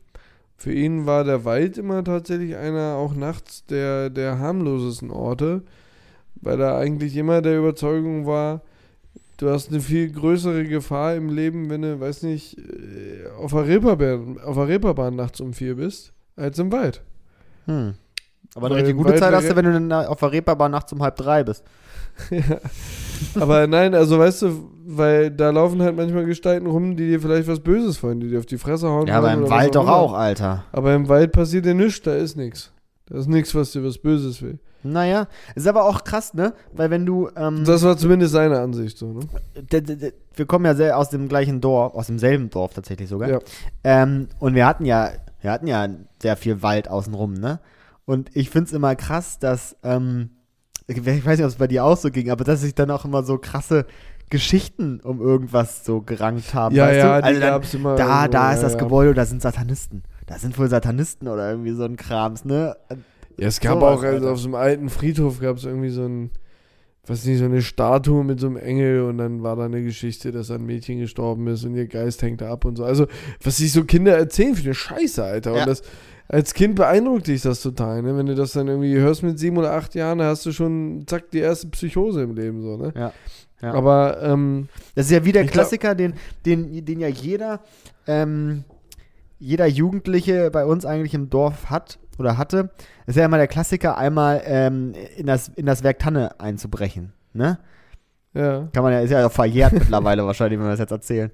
für 0.56 0.72
ihn 0.72 1.04
war 1.04 1.24
der 1.24 1.44
Wald 1.44 1.76
immer 1.76 2.02
tatsächlich 2.02 2.56
einer 2.56 2.94
auch 2.94 3.14
nachts 3.14 3.66
der, 3.66 4.08
der 4.08 4.38
harmlosesten 4.38 5.10
Orte, 5.10 5.62
weil 6.36 6.58
er 6.58 6.78
eigentlich 6.78 7.16
immer 7.18 7.42
der 7.42 7.58
Überzeugung 7.58 8.24
war, 8.24 8.62
du 9.38 9.50
hast 9.50 9.70
eine 9.70 9.80
viel 9.80 10.10
größere 10.10 10.64
Gefahr 10.64 11.14
im 11.14 11.28
Leben, 11.28 11.70
wenn 11.70 11.82
du, 11.82 12.00
weiß 12.00 12.22
nicht, 12.22 12.58
äh, 12.58 13.26
auf 13.38 13.52
der 13.52 13.66
Reeperbahn, 13.66 14.40
auf 14.40 14.56
der 14.56 14.68
Reeperbahn 14.68 15.16
nachts 15.16 15.40
um 15.40 15.52
vier 15.52 15.76
bist, 15.76 16.12
als 16.36 16.58
im 16.58 16.72
Wald. 16.72 17.02
Hm. 17.66 17.94
Aber 18.54 18.64
Weil 18.64 18.72
eine 18.72 18.80
richtig 18.82 18.96
gute 18.96 19.10
Wald 19.10 19.18
Zeit 19.18 19.34
hast 19.34 19.50
du, 19.50 19.56
wenn 19.56 19.64
du 19.64 19.72
dann 19.72 19.92
auf 19.92 20.20
der 20.20 20.32
Reeperbahn 20.32 20.70
nachts 20.70 20.92
um 20.92 21.02
halb 21.02 21.16
drei 21.16 21.42
bist. 21.44 21.64
Ja. 22.30 22.60
Aber 23.40 23.66
nein, 23.66 23.94
also 23.94 24.18
weißt 24.18 24.42
du, 24.42 24.70
weil 24.84 25.30
da 25.30 25.50
laufen 25.50 25.82
halt 25.82 25.96
manchmal 25.96 26.26
Gestalten 26.26 26.66
rum, 26.66 26.96
die 26.96 27.08
dir 27.08 27.20
vielleicht 27.20 27.48
was 27.48 27.58
Böses 27.58 28.02
wollen, 28.02 28.20
die 28.20 28.28
dir 28.28 28.38
auf 28.38 28.46
die 28.46 28.58
Fresse 28.58 28.88
hauen. 28.88 29.06
Ja, 29.06 29.18
aber 29.18 29.32
im 29.32 29.48
Wald 29.48 29.74
doch 29.74 29.88
auch, 29.88 30.12
Alter. 30.12 30.64
Aber 30.72 30.94
im 30.94 31.08
Wald 31.08 31.32
passiert 31.32 31.64
dir 31.64 31.74
nichts, 31.74 32.02
da 32.02 32.14
ist 32.14 32.36
nichts. 32.36 32.72
Da 33.06 33.18
ist 33.18 33.28
nichts, 33.28 33.54
was 33.54 33.72
dir 33.72 33.84
was 33.84 33.98
Böses 33.98 34.42
will. 34.42 34.58
Naja, 34.84 35.28
ist 35.54 35.66
aber 35.66 35.84
auch 35.84 36.04
krass, 36.04 36.34
ne? 36.34 36.52
Weil 36.72 36.90
wenn 36.90 37.06
du, 37.06 37.28
ähm, 37.36 37.64
Das 37.64 37.82
war 37.82 37.96
zumindest 37.96 38.32
seine 38.32 38.60
Ansicht 38.60 38.98
so, 38.98 39.12
ne? 39.12 39.20
wir 40.36 40.46
kommen 40.46 40.64
ja 40.64 40.74
sehr 40.74 40.98
aus 40.98 41.10
dem 41.10 41.28
gleichen 41.28 41.60
Dorf, 41.60 41.94
aus 41.94 42.06
demselben 42.06 42.50
Dorf 42.50 42.74
tatsächlich 42.74 43.08
sogar. 43.08 43.30
Ja. 43.30 43.38
Ähm, 43.82 44.28
und 44.38 44.54
wir 44.54 44.66
hatten 44.66 44.84
ja, 44.84 45.10
wir 45.40 45.50
hatten 45.50 45.66
ja 45.66 45.88
sehr 46.20 46.36
viel 46.36 46.62
Wald 46.62 46.88
außenrum, 46.88 47.34
ne? 47.34 47.60
Und 48.04 48.30
ich 48.36 48.50
find's 48.50 48.72
immer 48.72 48.94
krass, 48.96 49.38
dass, 49.38 49.76
ähm, 49.82 50.30
ich 50.86 51.04
weiß 51.04 51.38
nicht, 51.38 51.44
ob 51.44 51.48
es 51.50 51.54
bei 51.56 51.66
dir 51.66 51.84
auch 51.84 51.96
so 51.96 52.10
ging, 52.10 52.30
aber 52.30 52.44
dass 52.44 52.60
sich 52.60 52.74
dann 52.74 52.90
auch 52.90 53.04
immer 53.06 53.22
so 53.22 53.38
krasse 53.38 53.86
Geschichten 54.30 55.00
um 55.00 55.20
irgendwas 55.20 55.84
so 55.84 56.00
gerankt 56.00 56.54
haben. 56.54 56.74
Ja, 56.74 56.86
weißt 56.86 56.98
ja, 56.98 57.04
du? 57.04 57.24
Also 57.24 57.34
die 57.34 57.40
dann, 57.40 57.50
gab's 57.50 57.74
immer. 57.74 57.94
da, 57.94 58.24
so, 58.24 58.30
da 58.30 58.48
ja, 58.48 58.52
ist 58.52 58.62
das 58.62 58.72
ja. 58.72 58.78
Gebäude, 58.78 59.14
da 59.14 59.24
sind 59.24 59.42
Satanisten. 59.42 60.02
Da 60.26 60.38
sind 60.38 60.58
wohl 60.58 60.68
Satanisten 60.68 61.28
oder 61.28 61.50
irgendwie 61.50 61.72
so 61.72 61.84
ein 61.84 61.96
Krams, 61.96 62.44
ne? 62.44 62.76
Ja, 63.38 63.48
es 63.48 63.60
gab 63.60 63.82
auch, 63.82 64.02
also 64.02 64.28
auf 64.28 64.38
so 64.38 64.46
einem 64.46 64.54
alten 64.54 64.88
Friedhof 64.88 65.40
gab 65.40 65.56
es 65.56 65.64
irgendwie 65.64 65.90
so 65.90 66.02
ein, 66.02 66.30
weiß 67.06 67.24
nicht, 67.26 67.38
so 67.38 67.44
eine 67.44 67.62
Statue 67.62 68.24
mit 68.24 68.40
so 68.40 68.46
einem 68.46 68.56
Engel 68.56 69.02
und 69.02 69.18
dann 69.18 69.42
war 69.42 69.56
da 69.56 69.64
eine 69.64 69.82
Geschichte, 69.82 70.32
dass 70.32 70.50
ein 70.50 70.64
Mädchen 70.64 71.00
gestorben 71.00 71.46
ist 71.48 71.64
und 71.64 71.74
ihr 71.74 71.86
Geist 71.86 72.22
hängt 72.22 72.40
da 72.40 72.50
ab 72.50 72.64
und 72.64 72.76
so. 72.76 72.84
Also, 72.84 73.06
was 73.42 73.58
sich 73.58 73.72
so 73.72 73.84
Kinder 73.84 74.16
erzählen 74.16 74.54
für 74.54 74.64
eine 74.64 74.74
Scheiße, 74.74 75.22
Alter. 75.22 75.54
Ja. 75.54 75.60
Und 75.60 75.68
das, 75.68 75.82
als 76.28 76.54
Kind 76.54 76.76
beeindruckt 76.76 77.26
dich 77.26 77.42
das 77.42 77.60
total, 77.60 78.02
ne? 78.02 78.16
Wenn 78.16 78.26
du 78.26 78.34
das 78.34 78.52
dann 78.52 78.68
irgendwie 78.68 78.96
hörst 78.96 79.22
mit 79.22 79.38
sieben 79.38 79.58
oder 79.58 79.72
acht 79.72 79.94
Jahren, 79.94 80.18
da 80.18 80.26
hast 80.26 80.46
du 80.46 80.52
schon, 80.52 81.04
zack, 81.06 81.30
die 81.30 81.40
erste 81.40 81.68
Psychose 81.68 82.22
im 82.22 82.34
Leben, 82.34 82.62
so, 82.62 82.76
ne? 82.76 82.92
Ja. 82.96 83.12
Ja. 83.60 83.72
Aber, 83.72 84.22
ähm, 84.22 84.68
Das 84.94 85.06
ist 85.06 85.12
ja 85.12 85.24
wie 85.24 85.32
der 85.32 85.46
Klassiker, 85.46 85.94
den, 85.94 86.14
den, 86.44 86.84
den 86.84 87.00
ja 87.00 87.08
jeder, 87.08 87.60
ähm, 88.06 88.64
jeder 89.38 89.66
Jugendliche 89.66 90.50
bei 90.50 90.64
uns 90.64 90.84
eigentlich 90.84 91.14
im 91.14 91.30
Dorf 91.30 91.70
hat 91.70 91.98
oder 92.18 92.38
hatte. 92.38 92.70
Ist 93.06 93.16
ja 93.16 93.24
immer 93.24 93.38
der 93.38 93.48
Klassiker, 93.48 93.96
einmal 93.98 94.42
ähm, 94.44 94.92
in, 95.16 95.26
das, 95.26 95.48
in 95.48 95.66
das 95.66 95.82
Werk 95.82 95.98
Tanne 95.98 96.40
einzubrechen. 96.40 97.12
Ne? 97.32 97.58
ja. 98.34 98.68
Kann 98.72 98.82
man 98.82 98.92
ja, 98.92 99.00
ist 99.00 99.10
ja 99.10 99.26
auch 99.26 99.32
verjährt 99.32 99.72
mittlerweile 99.74 100.24
wahrscheinlich, 100.26 100.58
wenn 100.58 100.66
wir 100.66 100.70
das 100.72 100.80
jetzt 100.80 100.92
erzählen. 100.92 101.30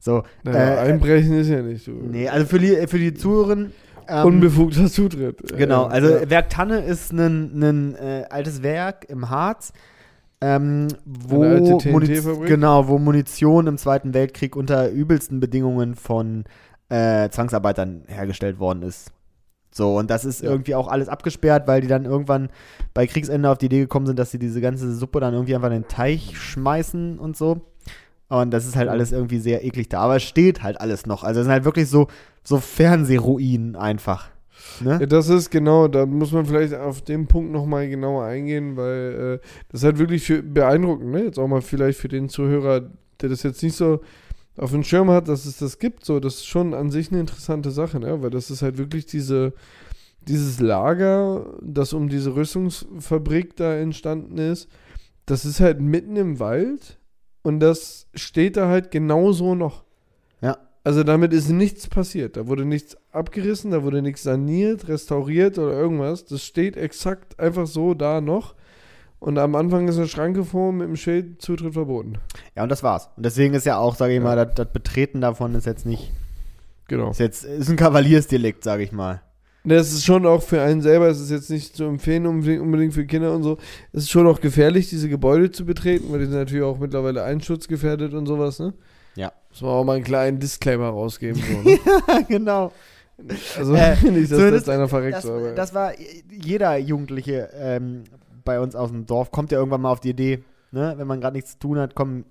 So, 0.00 0.22
Naja, 0.44 0.74
äh, 0.74 0.90
einbrechen 0.90 1.32
ist 1.34 1.48
ja 1.48 1.60
nicht 1.60 1.84
so. 1.84 1.90
nee, 1.90 2.28
also 2.28 2.46
für 2.46 2.58
die, 2.58 2.86
für 2.86 2.98
die 2.98 3.14
Zuhörerinnen. 3.14 3.72
ähm, 4.08 4.26
Unbefugter 4.26 4.86
Zutritt. 4.86 5.56
Genau, 5.56 5.84
also 5.84 6.08
ja. 6.08 6.30
Werk 6.30 6.50
Tanne 6.50 6.80
ist 6.80 7.12
ein, 7.12 7.60
ein 7.60 7.94
äh, 7.96 8.24
altes 8.30 8.62
Werk 8.62 9.06
im 9.08 9.28
Harz, 9.28 9.72
ähm, 10.40 10.86
wo, 11.04 11.42
TNT-Fabrik? 11.78 12.46
genau, 12.46 12.86
wo 12.86 12.98
Munition 12.98 13.66
im 13.66 13.76
Zweiten 13.76 14.14
Weltkrieg 14.14 14.54
unter 14.54 14.88
übelsten 14.88 15.40
Bedingungen 15.40 15.96
von 15.96 16.44
äh, 16.90 17.28
Zwangsarbeitern 17.28 18.04
hergestellt 18.06 18.60
worden 18.60 18.82
ist. 18.82 19.10
So, 19.78 19.96
und 19.96 20.10
das 20.10 20.24
ist 20.24 20.42
irgendwie 20.42 20.74
auch 20.74 20.88
alles 20.88 21.08
abgesperrt, 21.08 21.68
weil 21.68 21.80
die 21.80 21.86
dann 21.86 22.04
irgendwann 22.04 22.50
bei 22.94 23.06
Kriegsende 23.06 23.48
auf 23.48 23.58
die 23.58 23.66
Idee 23.66 23.78
gekommen 23.78 24.06
sind, 24.06 24.18
dass 24.18 24.32
sie 24.32 24.38
diese 24.40 24.60
ganze 24.60 24.92
Suppe 24.92 25.20
dann 25.20 25.34
irgendwie 25.34 25.54
einfach 25.54 25.68
in 25.68 25.82
den 25.82 25.88
Teich 25.88 26.36
schmeißen 26.36 27.18
und 27.18 27.36
so. 27.36 27.62
Und 28.28 28.50
das 28.50 28.66
ist 28.66 28.74
halt 28.74 28.88
alles 28.88 29.12
irgendwie 29.12 29.38
sehr 29.38 29.64
eklig 29.64 29.88
da. 29.88 30.00
Aber 30.00 30.16
es 30.16 30.24
steht 30.24 30.64
halt 30.64 30.80
alles 30.80 31.06
noch. 31.06 31.22
Also 31.22 31.40
es 31.40 31.44
sind 31.46 31.52
halt 31.52 31.64
wirklich 31.64 31.88
so, 31.88 32.08
so 32.42 32.58
Fernsehruinen 32.58 33.76
einfach. 33.76 34.28
Ne? 34.80 34.98
Ja, 35.00 35.06
das 35.06 35.28
ist 35.28 35.48
genau, 35.48 35.86
da 35.86 36.04
muss 36.04 36.32
man 36.32 36.44
vielleicht 36.44 36.74
auf 36.74 37.00
den 37.00 37.28
Punkt 37.28 37.52
nochmal 37.52 37.88
genauer 37.88 38.24
eingehen, 38.24 38.76
weil 38.76 39.40
äh, 39.40 39.46
das 39.70 39.82
ist 39.82 39.84
halt 39.84 39.98
wirklich 39.98 40.24
für, 40.24 40.42
beeindruckend, 40.42 41.12
ne? 41.12 41.22
Jetzt 41.22 41.38
auch 41.38 41.46
mal 41.46 41.62
vielleicht 41.62 42.00
für 42.00 42.08
den 42.08 42.28
Zuhörer, 42.28 42.90
der 43.20 43.28
das 43.28 43.44
jetzt 43.44 43.62
nicht 43.62 43.76
so 43.76 44.00
auf 44.58 44.72
dem 44.72 44.82
Schirm 44.82 45.10
hat, 45.10 45.28
dass 45.28 45.46
es 45.46 45.58
das 45.58 45.78
gibt, 45.78 46.04
so, 46.04 46.20
das 46.20 46.36
ist 46.36 46.46
schon 46.46 46.74
an 46.74 46.90
sich 46.90 47.10
eine 47.10 47.20
interessante 47.20 47.70
Sache, 47.70 48.00
ne? 48.00 48.22
Weil 48.22 48.30
das 48.30 48.50
ist 48.50 48.62
halt 48.62 48.76
wirklich 48.76 49.06
diese, 49.06 49.52
dieses 50.20 50.60
Lager, 50.60 51.58
das 51.62 51.92
um 51.92 52.08
diese 52.08 52.34
Rüstungsfabrik 52.34 53.56
da 53.56 53.76
entstanden 53.76 54.38
ist, 54.38 54.68
das 55.26 55.44
ist 55.44 55.60
halt 55.60 55.80
mitten 55.80 56.16
im 56.16 56.40
Wald 56.40 56.98
und 57.42 57.60
das 57.60 58.08
steht 58.14 58.56
da 58.56 58.68
halt 58.68 58.90
genauso 58.90 59.54
noch. 59.54 59.84
Ja. 60.40 60.58
Also 60.84 61.04
damit 61.04 61.32
ist 61.32 61.50
nichts 61.50 61.86
passiert. 61.86 62.36
Da 62.36 62.46
wurde 62.46 62.64
nichts 62.64 62.96
abgerissen, 63.12 63.70
da 63.70 63.82
wurde 63.82 64.02
nichts 64.02 64.22
saniert, 64.22 64.88
restauriert 64.88 65.58
oder 65.58 65.72
irgendwas. 65.72 66.24
Das 66.24 66.42
steht 66.42 66.76
exakt 66.76 67.38
einfach 67.38 67.66
so 67.66 67.94
da 67.94 68.20
noch. 68.20 68.54
Und 69.20 69.36
am 69.38 69.54
Anfang 69.56 69.88
ist 69.88 69.96
eine 69.96 70.06
Schranke 70.06 70.44
vor 70.44 70.72
mit 70.72 70.86
dem 70.88 70.96
Schild 70.96 71.42
Zutritt 71.42 71.72
verboten. 71.74 72.14
Ja, 72.56 72.62
und 72.62 72.68
das 72.68 72.82
war's. 72.84 73.08
Und 73.16 73.26
deswegen 73.26 73.54
ist 73.54 73.66
ja 73.66 73.78
auch, 73.78 73.96
sage 73.96 74.12
ich 74.12 74.18
Ja. 74.18 74.24
mal, 74.24 74.36
das, 74.36 74.54
das 74.54 74.68
Betreten 74.72 75.20
davon 75.20 75.54
ist 75.56 75.66
jetzt 75.66 75.86
nicht, 75.86 76.12
Genau. 76.86 77.10
ist 77.10 77.18
jetzt, 77.20 77.44
ist 77.44 77.68
ein 77.68 77.76
Kavaliersdelikt, 77.76 78.62
sage 78.62 78.82
ich 78.84 78.92
mal. 78.92 79.20
Das 79.64 79.92
ist 79.92 80.04
schon 80.04 80.24
auch 80.24 80.42
für 80.42 80.62
einen 80.62 80.80
selber, 80.82 81.08
es 81.08 81.20
ist 81.20 81.30
jetzt 81.30 81.50
nicht 81.50 81.76
zu 81.76 81.84
empfehlen, 81.84 82.26
unbedingt 82.26 82.94
für 82.94 83.04
Kinder 83.04 83.34
und 83.34 83.42
so. 83.42 83.58
Es 83.92 84.04
ist 84.04 84.10
schon 84.10 84.26
auch 84.26 84.40
gefährlich, 84.40 84.88
diese 84.88 85.08
Gebäude 85.08 85.50
zu 85.50 85.66
betreten, 85.66 86.06
weil 86.10 86.20
die 86.20 86.26
sind 86.26 86.34
natürlich 86.36 86.64
auch 86.64 86.78
mittlerweile 86.78 87.24
einschutzgefährdet 87.24 88.14
und 88.14 88.26
sowas, 88.26 88.60
ne? 88.60 88.72
Ja. 89.16 89.32
Muss 89.50 89.60
man 89.62 89.70
auch 89.72 89.84
mal 89.84 89.96
einen 89.96 90.04
kleinen 90.04 90.38
Disclaimer 90.38 90.88
rausgeben. 90.88 91.42
So, 91.42 91.58
ne? 91.68 91.78
genau. 92.28 92.72
Also 93.58 93.74
Äh, 93.74 93.96
nicht, 94.10 94.30
dass 94.30 94.38
zumindest 94.38 94.68
das 94.68 94.74
einer 94.74 94.88
verreckt. 94.88 95.16
Das, 95.16 95.24
so, 95.24 95.52
das 95.54 95.74
war 95.74 95.92
jeder 96.30 96.76
Jugendliche 96.78 97.50
ähm, 97.58 98.04
bei 98.48 98.60
uns 98.60 98.74
aus 98.74 98.90
dem 98.90 99.04
Dorf, 99.04 99.30
kommt 99.30 99.52
ja 99.52 99.58
irgendwann 99.58 99.82
mal 99.82 99.90
auf 99.92 100.00
die 100.00 100.08
Idee, 100.10 100.42
ne, 100.72 100.94
wenn 100.96 101.06
man 101.06 101.20
gerade 101.20 101.36
nichts 101.36 101.52
zu 101.52 101.58
tun 101.58 101.78
hat, 101.78 101.94
komm, 101.94 102.24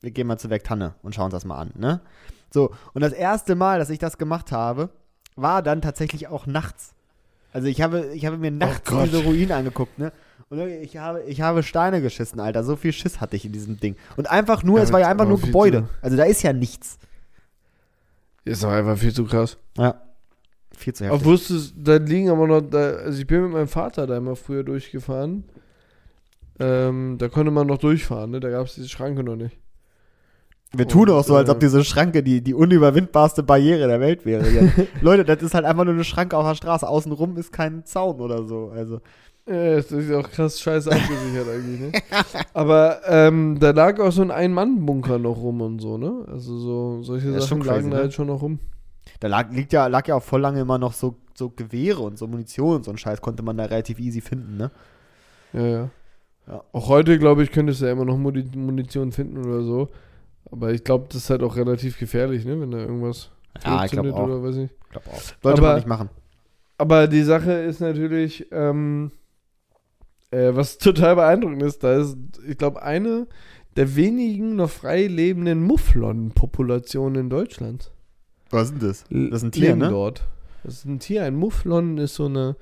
wir 0.00 0.12
gehen 0.12 0.28
mal 0.28 0.38
zu 0.38 0.48
Werktanne 0.48 0.94
und 1.02 1.14
schauen 1.14 1.24
uns 1.26 1.34
das 1.34 1.44
mal 1.44 1.56
an, 1.58 1.72
ne? 1.76 2.00
So, 2.52 2.70
und 2.94 3.00
das 3.02 3.12
erste 3.12 3.56
Mal, 3.56 3.80
dass 3.80 3.90
ich 3.90 3.98
das 3.98 4.16
gemacht 4.18 4.52
habe, 4.52 4.90
war 5.34 5.62
dann 5.62 5.82
tatsächlich 5.82 6.28
auch 6.28 6.46
nachts. 6.46 6.94
Also 7.52 7.66
ich 7.68 7.80
habe, 7.82 8.06
ich 8.14 8.24
habe 8.26 8.38
mir 8.38 8.50
nachts 8.52 8.88
Gott. 8.88 9.06
diese 9.06 9.24
Ruinen 9.24 9.50
angeguckt, 9.52 9.98
ne? 9.98 10.12
Und 10.48 10.60
ich 10.60 10.96
habe, 10.98 11.22
ich 11.24 11.40
habe 11.40 11.64
Steine 11.64 12.00
geschissen, 12.00 12.38
Alter. 12.38 12.62
So 12.62 12.76
viel 12.76 12.92
Schiss 12.92 13.20
hatte 13.20 13.34
ich 13.34 13.44
in 13.44 13.50
diesem 13.52 13.80
Ding. 13.80 13.96
Und 14.16 14.30
einfach 14.30 14.62
nur, 14.62 14.78
Ja, 14.78 14.84
es 14.84 14.92
war 14.92 15.00
ja 15.00 15.08
einfach 15.08 15.26
nur 15.26 15.40
Gebäude. 15.40 15.82
zu- 15.82 15.88
Also 16.02 16.16
da 16.16 16.22
ist 16.22 16.42
ja 16.42 16.52
nichts. 16.52 16.98
ist 18.44 18.62
doch 18.62 18.70
einfach 18.70 18.96
viel 18.96 19.12
zu 19.12 19.24
krass. 19.24 19.58
Ja. 19.76 20.00
Viel 20.76 20.92
zu 20.94 21.04
heftig. 21.04 21.20
Auch 21.20 21.24
wusstest, 21.24 21.74
da 21.76 21.96
liegen 21.96 22.30
aber 22.30 22.46
noch, 22.46 22.60
da, 22.60 22.78
also 22.78 23.18
ich 23.18 23.26
bin 23.26 23.42
mit 23.42 23.52
meinem 23.52 23.66
Vater 23.68 24.06
da 24.06 24.16
immer 24.18 24.36
früher 24.36 24.62
durchgefahren. 24.62 25.44
Ähm, 26.58 27.16
da 27.18 27.28
konnte 27.28 27.50
man 27.50 27.66
noch 27.66 27.78
durchfahren, 27.78 28.30
ne? 28.30 28.40
Da 28.40 28.50
gab 28.50 28.66
es 28.66 28.74
diese 28.74 28.88
Schranke 28.88 29.22
noch 29.22 29.36
nicht. 29.36 29.58
Wir 30.72 30.88
tun 30.88 31.08
auch 31.10 31.22
so, 31.24 31.36
als 31.36 31.48
äh, 31.48 31.52
ob 31.52 31.60
diese 31.60 31.84
Schranke 31.84 32.22
die, 32.22 32.42
die 32.42 32.54
unüberwindbarste 32.54 33.42
Barriere 33.42 33.86
der 33.86 34.00
Welt 34.00 34.26
wäre. 34.26 34.48
Ja. 34.50 34.62
Leute, 35.00 35.24
das 35.24 35.42
ist 35.42 35.54
halt 35.54 35.64
einfach 35.64 35.84
nur 35.84 35.94
eine 35.94 36.04
Schranke 36.04 36.36
auf 36.36 36.46
der 36.46 36.54
Straße. 36.54 36.88
Außenrum 36.88 37.36
ist 37.36 37.52
kein 37.52 37.84
Zaun 37.84 38.20
oder 38.20 38.44
so. 38.44 38.72
Also. 38.74 39.00
Ja, 39.48 39.76
das 39.76 39.92
ist 39.92 40.12
auch 40.12 40.28
krass 40.28 40.60
scheiße 40.60 40.90
abgesichert 40.90 41.48
eigentlich, 41.48 41.80
ne? 41.80 41.92
Aber 42.52 43.00
ähm, 43.06 43.58
da 43.60 43.70
lag 43.70 44.00
auch 44.00 44.10
so 44.10 44.22
ein 44.22 44.32
Ein-Mann-Bunker 44.32 45.20
noch 45.20 45.36
rum 45.36 45.60
und 45.60 45.78
so, 45.78 45.98
ne? 45.98 46.24
Also 46.26 46.58
so 46.58 47.02
solche 47.02 47.28
Ja, 47.28 47.34
Sachen 47.34 47.48
schon 47.48 47.60
lagen 47.60 47.78
crazy, 47.82 47.90
da 47.90 47.96
ne? 47.96 48.02
halt 48.02 48.12
schon 48.12 48.26
noch 48.26 48.42
rum. 48.42 48.58
Da 49.20 49.28
lag, 49.28 49.52
liegt 49.52 49.72
ja, 49.72 49.86
lag 49.86 50.08
ja 50.08 50.16
auch 50.16 50.22
voll 50.22 50.40
lange 50.40 50.60
immer 50.60 50.78
noch 50.78 50.94
so, 50.94 51.14
so 51.34 51.48
Gewehre 51.50 52.02
und 52.02 52.18
so 52.18 52.26
Munition 52.26 52.76
und 52.76 52.84
so 52.84 52.90
ein 52.90 52.98
Scheiß 52.98 53.20
konnte 53.20 53.44
man 53.44 53.56
da 53.56 53.66
relativ 53.66 54.00
easy 54.00 54.20
finden, 54.20 54.56
ne? 54.56 54.72
Ja, 55.52 55.66
ja. 55.66 55.90
Ja. 56.48 56.62
Auch 56.72 56.88
heute, 56.88 57.18
glaube 57.18 57.42
ich, 57.42 57.50
könntest 57.50 57.80
du 57.80 57.86
ja 57.86 57.92
immer 57.92 58.04
noch 58.04 58.16
Muni 58.16 58.44
Munition 58.54 59.12
finden 59.12 59.38
oder 59.38 59.62
so. 59.62 59.88
Aber 60.50 60.72
ich 60.72 60.84
glaube, 60.84 61.06
das 61.08 61.16
ist 61.24 61.30
halt 61.30 61.42
auch 61.42 61.56
relativ 61.56 61.98
gefährlich, 61.98 62.44
ne? 62.44 62.60
Wenn 62.60 62.70
da 62.70 62.78
irgendwas 62.78 63.30
Ja, 63.64 63.84
ich 63.84 63.90
glaube 63.90 64.08
zündet 64.08 64.14
auch. 64.14 64.28
oder 64.28 64.42
weiß 64.42 64.56
ich. 64.56 64.70
Ich 64.70 64.90
glaube 64.90 65.10
auch. 65.10 65.20
Sollte 65.42 65.58
Aber- 65.60 65.68
man 65.68 65.76
nicht 65.76 65.88
machen. 65.88 66.08
Aber 66.78 67.06
die 67.08 67.22
Sache 67.22 67.52
ist 67.52 67.80
natürlich, 67.80 68.46
ähm, 68.52 69.10
äh, 70.30 70.50
was 70.54 70.78
total 70.78 71.16
beeindruckend 71.16 71.62
ist, 71.62 71.82
da 71.82 71.96
ist, 71.96 72.16
ich 72.46 72.58
glaube, 72.58 72.82
eine 72.82 73.26
der 73.76 73.94
wenigen 73.96 74.56
noch 74.56 74.70
frei 74.70 75.06
lebenden 75.06 75.62
Mufflon-Populationen 75.62 77.22
in 77.24 77.30
Deutschland. 77.30 77.90
Was 78.50 78.70
ist 78.70 78.80
denn 78.80 78.88
das? 78.88 79.04
Das 79.10 79.42
ist 79.42 79.42
ein 79.42 79.52
Tier, 79.52 79.66
leben 79.68 79.78
ne? 79.80 79.88
dort. 79.88 80.26
Das 80.64 80.74
ist 80.74 80.84
ein 80.86 80.98
Tier. 80.98 81.24
Ein 81.24 81.36
Mufflon 81.36 81.98
ist 81.98 82.14
so 82.14 82.26
eine, 82.26 82.56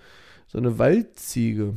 so 0.46 0.58
eine 0.58 0.78
Waldziege. 0.78 1.74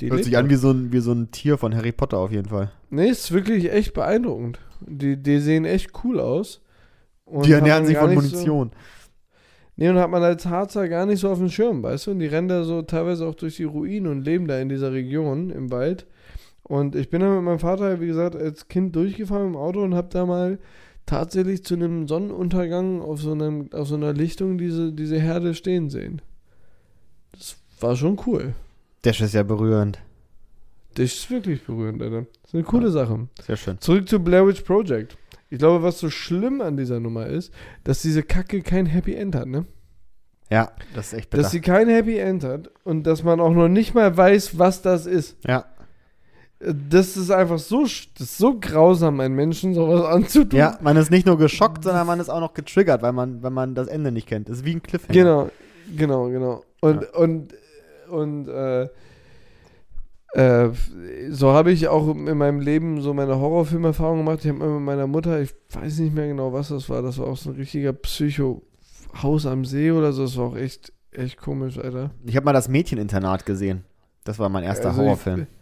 Die 0.00 0.10
Hört 0.10 0.24
sich 0.24 0.36
an 0.36 0.50
wie 0.50 0.56
so, 0.56 0.70
ein, 0.70 0.92
wie 0.92 0.98
so 1.00 1.12
ein 1.12 1.30
Tier 1.30 1.56
von 1.56 1.74
Harry 1.74 1.92
Potter 1.92 2.18
auf 2.18 2.30
jeden 2.30 2.48
Fall. 2.48 2.70
Nee, 2.90 3.08
ist 3.08 3.32
wirklich 3.32 3.72
echt 3.72 3.94
beeindruckend. 3.94 4.58
Die, 4.80 5.16
die 5.16 5.38
sehen 5.38 5.64
echt 5.64 5.92
cool 6.04 6.20
aus. 6.20 6.60
Die 7.26 7.52
ernähren 7.52 7.86
sich 7.86 7.96
von 7.96 8.10
nicht 8.10 8.20
So, 8.22 8.30
Munition. 8.30 8.70
nee, 9.76 9.88
und 9.88 9.96
hat 9.98 10.10
man 10.10 10.22
als 10.22 10.46
Harzer 10.46 10.88
gar 10.88 11.06
nicht 11.06 11.20
so 11.20 11.30
auf 11.30 11.38
dem 11.38 11.48
Schirm, 11.48 11.82
weißt 11.82 12.06
du? 12.06 12.10
Und 12.12 12.18
die 12.20 12.26
rennen 12.26 12.48
da 12.48 12.62
so 12.64 12.82
teilweise 12.82 13.26
auch 13.26 13.34
durch 13.34 13.56
die 13.56 13.64
Ruinen 13.64 14.06
und 14.06 14.22
leben 14.24 14.46
da 14.46 14.58
in 14.60 14.68
dieser 14.68 14.92
Region 14.92 15.50
im 15.50 15.70
Wald. 15.72 16.06
Und 16.62 16.94
ich 16.94 17.10
bin 17.10 17.20
da 17.20 17.34
mit 17.34 17.42
meinem 17.44 17.58
Vater, 17.58 18.00
wie 18.00 18.06
gesagt, 18.06 18.36
als 18.36 18.68
Kind 18.68 18.94
durchgefahren 18.94 19.46
im 19.48 19.56
Auto 19.56 19.82
und 19.82 19.94
hab 19.94 20.10
da 20.10 20.26
mal 20.26 20.58
tatsächlich 21.06 21.64
zu 21.64 21.74
einem 21.74 22.06
Sonnenuntergang 22.06 23.00
auf 23.00 23.20
so, 23.20 23.32
einem, 23.32 23.72
auf 23.72 23.88
so 23.88 23.94
einer 23.94 24.12
Lichtung 24.12 24.58
diese, 24.58 24.92
diese 24.92 25.18
Herde 25.18 25.54
stehen 25.54 25.88
sehen. 25.90 26.20
Das 27.32 27.56
war 27.80 27.96
schon 27.96 28.18
cool. 28.26 28.54
Das 29.06 29.20
ist 29.20 29.34
ja 29.34 29.42
berührend. 29.42 29.98
Das 30.94 31.04
ist 31.12 31.30
wirklich 31.30 31.62
berührend, 31.64 32.02
Alter. 32.02 32.22
Das 32.42 32.48
ist 32.50 32.54
eine 32.54 32.64
coole 32.64 32.86
Ja. 32.86 32.92
Sache. 32.92 33.28
Sehr 33.46 33.56
schön. 33.56 33.80
Zurück 33.80 34.08
zu 34.08 34.18
Blair 34.18 34.46
Witch 34.46 34.62
Project. 34.62 35.16
Ich 35.50 35.58
glaube, 35.58 35.82
was 35.84 35.98
so 35.98 36.10
schlimm 36.10 36.60
an 36.60 36.76
dieser 36.76 36.98
Nummer 36.98 37.26
ist, 37.26 37.52
dass 37.84 38.02
diese 38.02 38.22
Kacke 38.22 38.62
kein 38.62 38.86
Happy 38.86 39.14
End 39.14 39.34
hat, 39.36 39.46
ne? 39.46 39.64
Ja, 40.50 40.72
das 40.94 41.08
ist 41.08 41.18
echt 41.18 41.30
bitter. 41.30 41.42
Dass 41.42 41.52
sie 41.52 41.60
kein 41.60 41.88
Happy 41.88 42.18
End 42.18 42.42
hat 42.44 42.70
und 42.84 43.04
dass 43.04 43.22
man 43.22 43.40
auch 43.40 43.52
noch 43.52 43.68
nicht 43.68 43.94
mal 43.94 44.16
weiß, 44.16 44.58
was 44.58 44.82
das 44.82 45.06
ist. 45.06 45.36
ja. 45.46 45.64
Das 46.58 47.18
ist 47.18 47.30
einfach 47.30 47.58
so, 47.58 47.82
das 47.82 47.92
ist 48.18 48.38
so 48.38 48.58
grausam, 48.58 49.20
einen 49.20 49.34
Menschen 49.34 49.74
sowas 49.74 50.02
anzutun. 50.06 50.58
ja, 50.58 50.78
man 50.80 50.96
ist 50.96 51.10
nicht 51.10 51.26
nur 51.26 51.36
geschockt, 51.36 51.84
sondern 51.84 52.06
man 52.06 52.18
ist 52.18 52.30
auch 52.30 52.40
noch 52.40 52.54
getriggert, 52.54 53.02
weil 53.02 53.12
man, 53.12 53.42
wenn 53.42 53.52
man 53.52 53.74
das 53.74 53.88
Ende 53.88 54.10
nicht 54.10 54.26
kennt. 54.26 54.48
Das 54.48 54.58
ist 54.58 54.64
wie 54.64 54.72
ein 54.74 54.82
Cliffhanger. 54.82 55.12
Genau, 55.12 55.50
genau, 55.94 56.28
genau. 56.30 56.64
Und, 56.80 57.04
und, 57.14 57.54
und, 58.08 58.48
äh, 58.48 58.88
äh, 60.32 60.70
so 61.30 61.52
habe 61.52 61.72
ich 61.72 61.88
auch 61.88 62.08
in 62.08 62.36
meinem 62.36 62.60
Leben 62.60 63.00
so 63.00 63.14
meine 63.14 63.38
Horrorfilmerfahrung 63.38 64.18
gemacht. 64.18 64.40
Ich 64.44 64.50
habe 64.50 64.62
immer 64.62 64.74
mit 64.74 64.84
meiner 64.84 65.06
Mutter, 65.06 65.40
ich 65.40 65.54
weiß 65.70 65.98
nicht 66.00 66.14
mehr 66.14 66.28
genau, 66.28 66.52
was 66.52 66.68
das 66.68 66.90
war. 66.90 67.00
Das 67.02 67.18
war 67.18 67.26
auch 67.28 67.36
so 67.36 67.50
ein 67.50 67.56
richtiger 67.56 67.92
Psycho-Haus 67.92 69.46
am 69.46 69.64
See 69.64 69.90
oder 69.90 70.12
so. 70.12 70.22
Das 70.24 70.36
war 70.36 70.46
auch 70.46 70.56
echt, 70.56 70.92
echt 71.12 71.38
komisch, 71.38 71.78
Alter. 71.78 72.10
Ich 72.24 72.36
habe 72.36 72.44
mal 72.44 72.52
das 72.52 72.68
Mädcheninternat 72.68 73.46
gesehen. 73.46 73.84
Das 74.24 74.38
war 74.38 74.48
mein 74.48 74.64
erster 74.64 74.88
Also 74.88 75.02
Horrorfilm. 75.02 75.42
Ich, 75.42 75.55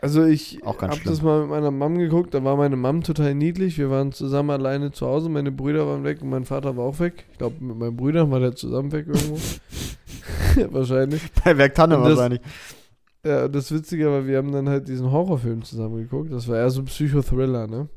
also 0.00 0.24
ich 0.24 0.60
habe 0.64 1.00
das 1.04 1.22
mal 1.22 1.40
mit 1.40 1.50
meiner 1.50 1.70
Mom 1.70 1.98
geguckt. 1.98 2.32
Da 2.32 2.44
war 2.44 2.56
meine 2.56 2.76
Mom 2.76 3.02
total 3.02 3.34
niedlich. 3.34 3.78
Wir 3.78 3.90
waren 3.90 4.12
zusammen 4.12 4.50
alleine 4.50 4.92
zu 4.92 5.06
Hause. 5.06 5.28
Meine 5.28 5.50
Brüder 5.50 5.86
waren 5.86 6.04
weg 6.04 6.22
und 6.22 6.30
mein 6.30 6.44
Vater 6.44 6.76
war 6.76 6.84
auch 6.84 7.00
weg. 7.00 7.24
Ich 7.32 7.38
glaube, 7.38 7.56
mit 7.60 7.76
meinen 7.76 7.96
Brüdern 7.96 8.30
war 8.30 8.38
der 8.38 8.54
zusammen 8.54 8.92
weg 8.92 9.06
irgendwo. 9.08 9.38
Wahrscheinlich. 10.70 11.22
Bei 11.44 11.56
Werktanne 11.56 12.00
wahrscheinlich. 12.00 12.40
Ja, 13.24 13.48
das 13.48 13.72
Witzige 13.72 14.06
war, 14.06 14.26
wir 14.26 14.38
haben 14.38 14.52
dann 14.52 14.68
halt 14.68 14.88
diesen 14.88 15.10
Horrorfilm 15.10 15.62
zusammen 15.62 15.96
geguckt. 15.96 16.32
Das 16.32 16.48
war 16.48 16.56
eher 16.56 16.70
so 16.70 16.82
ein 16.82 16.86
Psychothriller, 16.86 17.66
ne? 17.66 17.88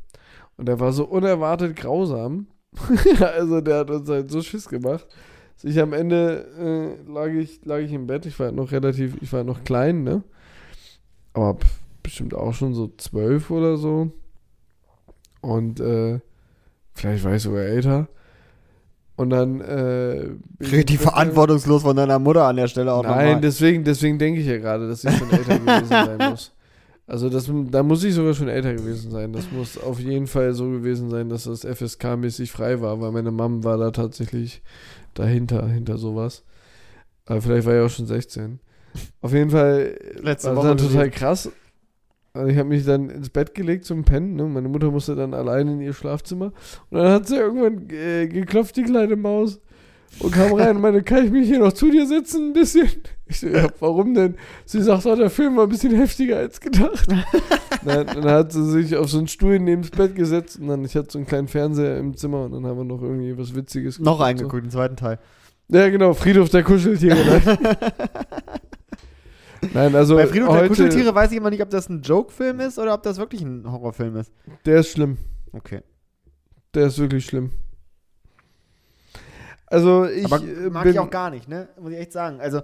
Und 0.58 0.68
der 0.68 0.80
war 0.80 0.92
so 0.94 1.06
unerwartet 1.06 1.76
grausam. 1.76 2.48
also 3.20 3.62
der 3.62 3.80
hat 3.80 3.92
uns 3.92 4.10
halt 4.10 4.32
so 4.32 4.42
Schiss 4.42 4.68
gemacht. 4.68 5.06
Also 5.56 5.68
ich 5.68 5.80
am 5.80 5.94
Ende 5.94 6.98
äh, 7.08 7.12
lag, 7.12 7.28
ich, 7.28 7.64
lag 7.66 7.80
ich 7.80 7.94
im 7.94 8.08
Bett. 8.08 8.26
Ich 8.26 8.40
war 8.40 8.48
halt 8.48 8.56
noch 8.56 8.72
relativ, 8.72 9.22
ich 9.22 9.32
war 9.32 9.38
halt 9.40 9.48
noch 9.48 9.64
klein, 9.64 10.04
ne? 10.04 10.24
Aber 11.34 11.56
pf, 11.56 11.81
bestimmt 12.04 12.34
auch 12.34 12.54
schon 12.54 12.74
so 12.74 12.92
zwölf 12.98 13.50
oder 13.52 13.78
so. 13.78 14.12
Und 15.42 15.80
äh, 15.80 16.20
Vielleicht 16.94 17.24
war 17.24 17.36
ich 17.36 17.42
sogar 17.42 17.64
älter. 17.64 18.08
Und 19.16 19.30
dann. 19.30 19.62
Äh, 19.62 20.30
Richtig 20.60 21.00
verantwortungslos 21.00 21.84
von 21.84 21.96
deiner 21.96 22.20
Mutter 22.20 22.46
an 22.46 22.56
der 22.56 22.68
Stelle 22.68 22.94
auch 22.94 23.04
Nein, 23.04 23.26
nochmal. 23.26 23.42
deswegen, 23.42 23.84
deswegen 23.84 24.18
denke 24.18 24.42
ich 24.42 24.48
ja 24.48 24.58
gerade, 24.58 24.88
dass 24.88 25.04
ich 25.04 25.16
schon 25.18 25.32
älter 25.32 25.60
gewesen 25.60 25.88
sein 25.90 26.18
muss. 26.30 26.52
Also 27.08 27.30
das, 27.30 27.52
da 27.72 27.84
muss 27.84 28.04
ich 28.04 28.14
sogar 28.14 28.34
schon 28.34 28.48
älter 28.48 28.74
gewesen 28.74 29.12
sein. 29.12 29.34
Das 29.34 29.52
muss 29.52 29.78
auf 29.78 30.00
jeden 30.00 30.28
Fall 30.28 30.54
so 30.54 30.70
gewesen 30.70 31.10
sein, 31.10 31.30
dass 31.30 31.44
das 31.44 31.66
FSK-mäßig 31.66 32.52
frei 32.52 32.82
war, 32.82 33.02
weil 33.02 33.12
meine 33.12 33.32
Mom 33.32 33.64
war 33.64 33.78
da 33.78 33.92
tatsächlich 33.92 34.62
dahinter, 35.14 35.68
hinter 35.68 35.98
sowas. 35.98 36.44
Aber 37.26 37.42
vielleicht 37.42 37.68
war 37.68 37.76
ich 37.76 37.82
auch 37.82 37.90
schon 37.90 38.06
16. 38.08 38.60
Auf 39.22 39.34
jeden 39.34 39.50
Fall 39.50 39.98
Letzte 40.22 40.50
war 40.50 40.58
Woche 40.58 40.68
das 40.76 40.84
dann 40.84 40.92
total 40.92 41.10
krass. 41.10 41.50
Also 42.34 42.48
ich 42.48 42.58
habe 42.58 42.70
mich 42.70 42.86
dann 42.86 43.10
ins 43.10 43.30
Bett 43.30 43.54
gelegt 43.54 43.86
zum 43.86 44.04
Pennen. 44.04 44.36
Ne? 44.36 44.46
Meine 44.46 44.70
Mutter 44.70 44.90
musste 44.90 45.16
dann 45.16 45.34
allein 45.34 45.68
in 45.68 45.82
ihr 45.82 45.94
Schlafzimmer. 45.94 46.54
Und 46.90 46.98
dann 46.98 47.12
hat 47.12 47.28
sie 47.28 47.36
irgendwann 47.36 47.90
äh, 47.90 48.28
geklopft, 48.28 48.78
die 48.78 48.84
kleine 48.84 49.16
Maus. 49.16 49.60
Und 50.20 50.34
kam 50.34 50.54
rein 50.54 50.76
und 50.76 50.82
meinte, 50.82 51.04
kann 51.04 51.26
ich 51.26 51.32
mich 51.32 51.48
hier 51.48 51.60
noch 51.60 51.72
zu 51.72 51.90
dir 51.90 52.06
setzen 52.06 52.50
ein 52.50 52.54
bisschen? 52.54 52.90
Ich 53.28 53.40
so, 53.40 53.48
ja, 53.48 53.68
warum 53.80 54.14
denn? 54.14 54.36
Sie 54.66 54.82
sagt, 54.82 55.06
oh, 55.06 55.16
der 55.16 55.30
Film 55.30 55.56
war 55.56 55.64
ein 55.64 55.70
bisschen 55.70 55.96
heftiger 55.96 56.38
als 56.38 56.60
gedacht. 56.60 57.08
dann, 57.86 58.08
dann 58.08 58.26
hat 58.26 58.52
sie 58.52 58.70
sich 58.70 58.98
auf 58.98 59.10
so 59.10 59.20
einen 59.20 59.30
Stuhl 59.30 59.58
neben 59.60 59.84
das 59.84 59.92
Bett 59.92 60.16
gesetzt 60.16 60.60
und 60.60 60.68
dann, 60.68 60.84
ich 60.84 60.96
hatte 60.96 61.12
so 61.12 61.18
einen 61.18 61.28
kleinen 61.28 61.48
Fernseher 61.48 61.98
im 61.98 62.18
Zimmer 62.18 62.44
und 62.44 62.52
dann 62.52 62.66
haben 62.66 62.78
wir 62.78 62.84
noch 62.84 63.02
irgendwie 63.02 63.38
was 63.38 63.56
Witziges 63.56 64.00
Noch 64.00 64.18
geguckt, 64.18 64.30
eingeguckt, 64.30 64.64
den 64.66 64.72
zweiten 64.72 64.96
Teil. 64.98 65.18
So. 65.70 65.78
Ja, 65.78 65.90
genau, 65.90 66.14
Friedhof 66.14 66.50
der 66.50 66.64
Kuscheltiere. 66.64 67.18
Nein. 69.74 69.96
Also 69.96 70.16
Bei 70.16 70.28
Friedhof 70.28 70.50
der 70.50 70.58
heute, 70.60 70.68
Kuscheltiere 70.70 71.14
weiß 71.14 71.32
ich 71.32 71.38
immer 71.38 71.50
nicht, 71.50 71.62
ob 71.62 71.70
das 71.70 71.88
ein 71.90 72.02
Joke-Film 72.02 72.60
ist 72.60 72.80
oder 72.80 72.94
ob 72.94 73.04
das 73.04 73.18
wirklich 73.18 73.42
ein 73.42 73.70
Horrorfilm 73.72 74.16
ist. 74.18 74.32
der 74.66 74.80
ist 74.80 74.90
schlimm. 74.92 75.18
Okay. 75.54 75.82
Der 76.74 76.88
ist 76.88 76.98
wirklich 77.00 77.26
schlimm. 77.26 77.52
Also 79.68 80.06
ich 80.06 80.26
Aber 80.26 80.42
äh, 80.44 80.70
mag 80.70 80.84
bin, 80.84 80.94
ich 80.94 81.00
auch 81.00 81.10
gar 81.10 81.30
nicht, 81.30 81.48
ne? 81.48 81.70
Muss 81.80 81.92
ich 81.92 81.98
echt 82.00 82.12
sagen. 82.14 82.40
Also 82.42 82.62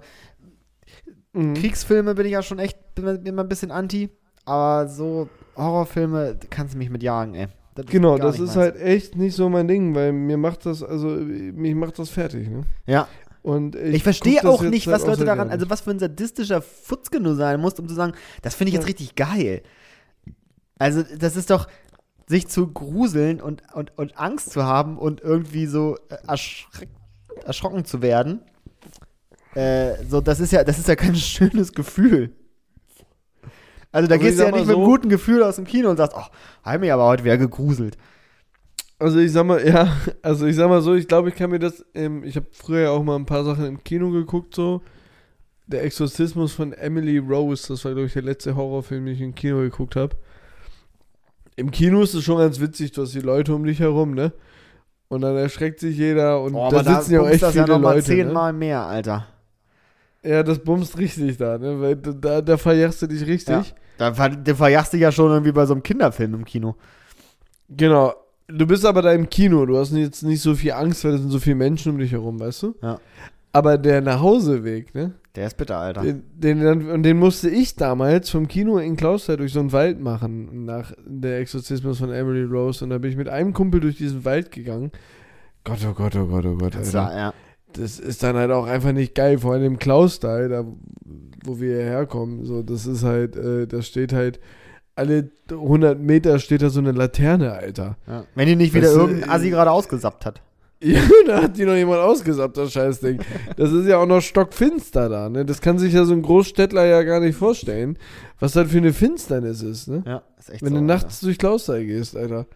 Mhm. 1.34 1.54
Kriegsfilme 1.54 2.14
bin 2.14 2.24
ich 2.26 2.32
ja 2.32 2.42
schon 2.42 2.58
echt 2.58 2.78
bin 2.94 3.06
immer 3.26 3.42
ein 3.44 3.48
bisschen 3.48 3.70
anti, 3.70 4.08
aber 4.46 4.88
so 4.88 5.28
Horrorfilme 5.56 6.38
kannst 6.50 6.74
du 6.74 6.78
mich 6.78 6.88
mit 6.90 7.02
jagen, 7.02 7.34
ey. 7.34 7.48
Das 7.74 7.86
Genau, 7.86 8.16
das 8.18 8.36
ist 8.36 8.56
meins. 8.56 8.56
halt 8.56 8.76
echt 8.76 9.14
nicht 9.14 9.36
so 9.36 9.48
mein 9.50 9.68
Ding, 9.68 9.94
weil 9.94 10.12
mir 10.12 10.38
macht 10.38 10.64
das, 10.66 10.82
also 10.82 11.06
mich 11.08 11.74
macht 11.74 11.98
das 11.98 12.08
fertig, 12.08 12.48
ne? 12.48 12.62
Ja, 12.86 13.06
Und 13.42 13.76
ich, 13.76 13.96
ich, 13.96 14.02
verstehe 14.02 14.44
auch 14.48 14.62
nicht, 14.62 14.86
halt 14.86 14.96
was 14.96 15.04
auch 15.04 15.08
Leute 15.08 15.24
daran, 15.24 15.50
also 15.50 15.70
was 15.70 15.82
für 15.82 15.90
ein 15.90 15.98
sadistischer 15.98 16.60
Futzke 16.60 17.20
du 17.20 17.34
sein 17.34 17.60
musst, 17.60 17.78
um 17.80 17.88
zu 17.88 17.94
sagen, 17.94 18.12
das 18.42 18.54
finde 18.54 18.68
ich 18.70 18.74
jetzt 18.74 18.82
Ja. 18.82 18.88
richtig 18.88 19.14
geil. 19.14 19.62
Also, 20.78 21.02
das 21.18 21.36
ist 21.36 21.50
doch, 21.50 21.68
sich 22.26 22.48
zu 22.48 22.66
gruseln 22.72 23.40
und, 23.40 23.62
und, 23.72 23.96
und 23.96 24.18
Angst 24.18 24.50
zu 24.52 24.64
haben 24.64 24.98
und 24.98 25.20
irgendwie 25.22 25.66
so 25.66 25.96
äh, 26.10 26.16
erschreck, 26.26 26.88
erschrocken 27.44 27.84
zu 27.84 28.02
werden. 28.02 28.42
Äh, 29.54 30.04
so, 30.08 30.20
das 30.20 30.38
ist 30.40 30.52
ja, 30.52 30.62
das 30.62 30.78
ist 30.78 30.88
ja 30.88 30.96
kein 30.96 31.16
schönes 31.16 31.72
Gefühl. 31.72 32.32
Also 33.90 34.06
da 34.08 34.16
ich 34.16 34.20
gehst 34.20 34.38
du 34.38 34.42
ja 34.44 34.50
nicht 34.50 34.66
mit 34.66 34.74
einem 34.74 34.84
so- 34.84 34.90
guten 34.90 35.08
Gefühl 35.08 35.42
aus 35.42 35.56
dem 35.56 35.64
Kino 35.64 35.88
und 35.88 35.96
sagst, 35.96 36.14
oh, 36.16 36.24
hab 36.62 36.80
mich 36.80 36.92
aber 36.92 37.06
heute 37.06 37.24
wieder 37.24 37.38
gegruselt. 37.38 37.96
Also 38.98 39.18
ich 39.20 39.30
sag 39.32 39.44
mal, 39.46 39.64
ja, 39.66 39.92
also 40.22 40.46
ich 40.46 40.56
sag 40.56 40.68
mal 40.68 40.80
so, 40.82 40.94
ich 40.94 41.06
glaube, 41.06 41.28
ich 41.28 41.34
kann 41.36 41.50
mir 41.50 41.58
das, 41.58 41.84
ähm, 41.94 42.24
ich 42.24 42.36
habe 42.36 42.46
früher 42.52 42.80
ja 42.82 42.90
auch 42.90 43.02
mal 43.04 43.16
ein 43.16 43.26
paar 43.26 43.44
Sachen 43.44 43.64
im 43.64 43.84
Kino 43.84 44.10
geguckt, 44.10 44.54
so. 44.54 44.82
Der 45.66 45.84
Exorzismus 45.84 46.52
von 46.52 46.72
Emily 46.72 47.18
Rose, 47.18 47.68
das 47.68 47.84
war, 47.84 47.92
glaube 47.92 48.06
ich, 48.06 48.14
der 48.14 48.22
letzte 48.22 48.56
Horrorfilm, 48.56 49.04
den 49.04 49.14
ich 49.14 49.20
im 49.20 49.34
Kino 49.34 49.58
geguckt 49.58 49.96
habe. 49.96 50.16
Im 51.56 51.70
Kino 51.70 52.00
ist 52.02 52.14
es 52.14 52.24
schon 52.24 52.38
ganz 52.38 52.58
witzig, 52.60 52.92
du 52.92 53.02
hast 53.02 53.12
die 53.14 53.20
Leute 53.20 53.54
um 53.54 53.64
dich 53.64 53.80
herum, 53.80 54.14
ne? 54.14 54.32
Und 55.08 55.20
dann 55.22 55.36
erschreckt 55.36 55.80
sich 55.80 55.96
jeder 55.96 56.40
und 56.42 56.54
Oh, 56.54 56.68
da 56.70 56.82
sitzen 56.84 57.12
ja 57.14 57.20
auch 57.20 57.28
echt 57.28 57.42
das 57.42 57.54
ja 57.54 57.64
viele 57.64 57.76
nochmal 57.76 57.96
Leute. 57.96 58.10
Ne? 58.14 58.24
zehnmal 58.24 58.52
mehr, 58.52 58.80
Alter. 58.82 59.26
Ja, 60.22 60.42
das 60.42 60.58
bumst 60.58 60.98
richtig 60.98 61.36
da, 61.36 61.58
ne? 61.58 61.80
Weil 61.80 61.96
da- 61.96 62.40
da, 62.40 62.56
verjagst 62.56 63.02
du 63.02 63.06
dich 63.06 63.26
richtig. 63.26 63.74
Ja. 63.98 64.10
Da, 64.12 64.28
da 64.28 64.54
verjagst 64.54 64.92
du 64.92 64.96
dich 64.96 65.02
ja 65.02 65.12
schon 65.12 65.30
irgendwie 65.30 65.52
bei 65.52 65.66
so 65.66 65.74
einem 65.74 65.82
Kinderfilm 65.82 66.34
im 66.34 66.44
Kino. 66.44 66.76
Genau. 67.68 68.14
Du 68.50 68.66
bist 68.66 68.86
aber 68.86 69.02
da 69.02 69.12
im 69.12 69.28
Kino, 69.28 69.66
du 69.66 69.76
hast 69.76 69.92
jetzt 69.92 70.22
nicht 70.22 70.40
so 70.40 70.54
viel 70.54 70.72
Angst, 70.72 71.04
weil 71.04 71.12
da 71.12 71.18
sind 71.18 71.30
so 71.30 71.38
viele 71.38 71.56
Menschen 71.56 71.92
um 71.92 71.98
dich 71.98 72.12
herum, 72.12 72.40
weißt 72.40 72.62
du? 72.62 72.74
Ja. 72.82 72.98
Aber 73.52 73.76
der 73.76 74.00
Nachhauseweg, 74.00 74.94
ne? 74.94 75.12
Der 75.34 75.46
ist 75.46 75.56
bitter, 75.56 75.78
Alter. 75.78 76.02
Den, 76.02 76.22
den, 76.34 76.90
und 76.90 77.02
den 77.02 77.18
musste 77.18 77.50
ich 77.50 77.76
damals 77.76 78.30
vom 78.30 78.48
Kino 78.48 78.78
in 78.78 78.96
Klausthal 78.96 79.36
durch 79.36 79.52
so 79.52 79.60
einen 79.60 79.72
Wald 79.72 80.00
machen, 80.00 80.64
nach 80.64 80.92
der 81.06 81.40
Exorzismus 81.40 81.98
von 81.98 82.10
Emily 82.10 82.44
Rose. 82.44 82.82
Und 82.84 82.90
da 82.90 82.98
bin 82.98 83.10
ich 83.10 83.16
mit 83.16 83.28
einem 83.28 83.52
Kumpel 83.52 83.80
durch 83.80 83.96
diesen 83.96 84.24
Wald 84.24 84.50
gegangen. 84.50 84.92
Gott, 85.64 85.78
oh 85.88 85.92
Gott, 85.92 86.16
oh 86.16 86.26
Gott, 86.26 86.46
oh 86.46 86.56
Gott, 86.56 86.74
Das 86.74 86.94
Alter. 86.94 87.10
war, 87.10 87.16
ja. 87.16 87.34
Das 87.74 87.98
ist 87.98 88.22
dann 88.22 88.36
halt 88.36 88.50
auch 88.50 88.66
einfach 88.66 88.92
nicht 88.92 89.14
geil, 89.14 89.38
vor 89.38 89.52
allem 89.52 89.64
im 89.64 89.78
Klausthal, 89.78 90.48
da 90.48 90.64
wo 91.44 91.60
wir 91.60 91.76
hierher 91.76 92.06
kommen. 92.06 92.44
So, 92.46 92.62
das 92.62 92.86
ist 92.86 93.04
halt, 93.04 93.36
äh, 93.36 93.66
da 93.66 93.82
steht 93.82 94.12
halt, 94.12 94.40
alle 94.98 95.30
100 95.50 95.98
Meter 95.98 96.38
steht 96.38 96.60
da 96.62 96.68
so 96.70 96.80
eine 96.80 96.92
Laterne, 96.92 97.52
Alter. 97.52 97.96
ja. 98.06 98.24
Wenn 98.34 98.46
die 98.48 98.56
nicht 98.56 98.74
wieder 98.74 98.88
Weißt 98.88 98.96
du, 98.96 99.00
irgendein 99.00 99.30
Assi 99.30 99.50
gerade 99.50 99.70
ausgesappt 99.70 100.26
hat. 100.26 100.42
Ja, 100.82 101.00
da 101.26 101.42
hat 101.42 101.56
die 101.56 101.64
noch 101.64 101.74
jemand 101.74 102.00
ausgesappt, 102.00 102.56
das 102.56 102.72
Scheißding. 102.72 103.18
Das 103.56 103.72
ist 103.72 103.86
ja 103.86 103.96
auch 103.98 104.06
noch 104.06 104.20
stockfinster 104.20 105.08
da, 105.08 105.28
ne? 105.28 105.44
Das 105.44 105.60
kann 105.60 105.78
sich 105.78 105.92
ja 105.92 106.04
so 106.04 106.12
ein 106.12 106.22
Großstädtler 106.22 106.84
ja 106.84 107.02
gar 107.02 107.18
nicht 107.20 107.36
vorstellen, 107.36 107.98
was 108.38 108.52
das 108.52 108.70
für 108.70 108.78
eine 108.78 108.92
Finsternis 108.92 109.62
ist, 109.62 109.88
ne? 109.88 110.02
Ja, 110.06 110.22
ist 110.38 110.50
echt 110.50 110.62
Wenn 110.62 110.74
so, 110.74 110.78
du 110.78 110.84
nachts 110.84 111.20
durch 111.20 111.38
Klausthal 111.38 111.84
gehst, 111.84 112.16
Alter. 112.16 112.46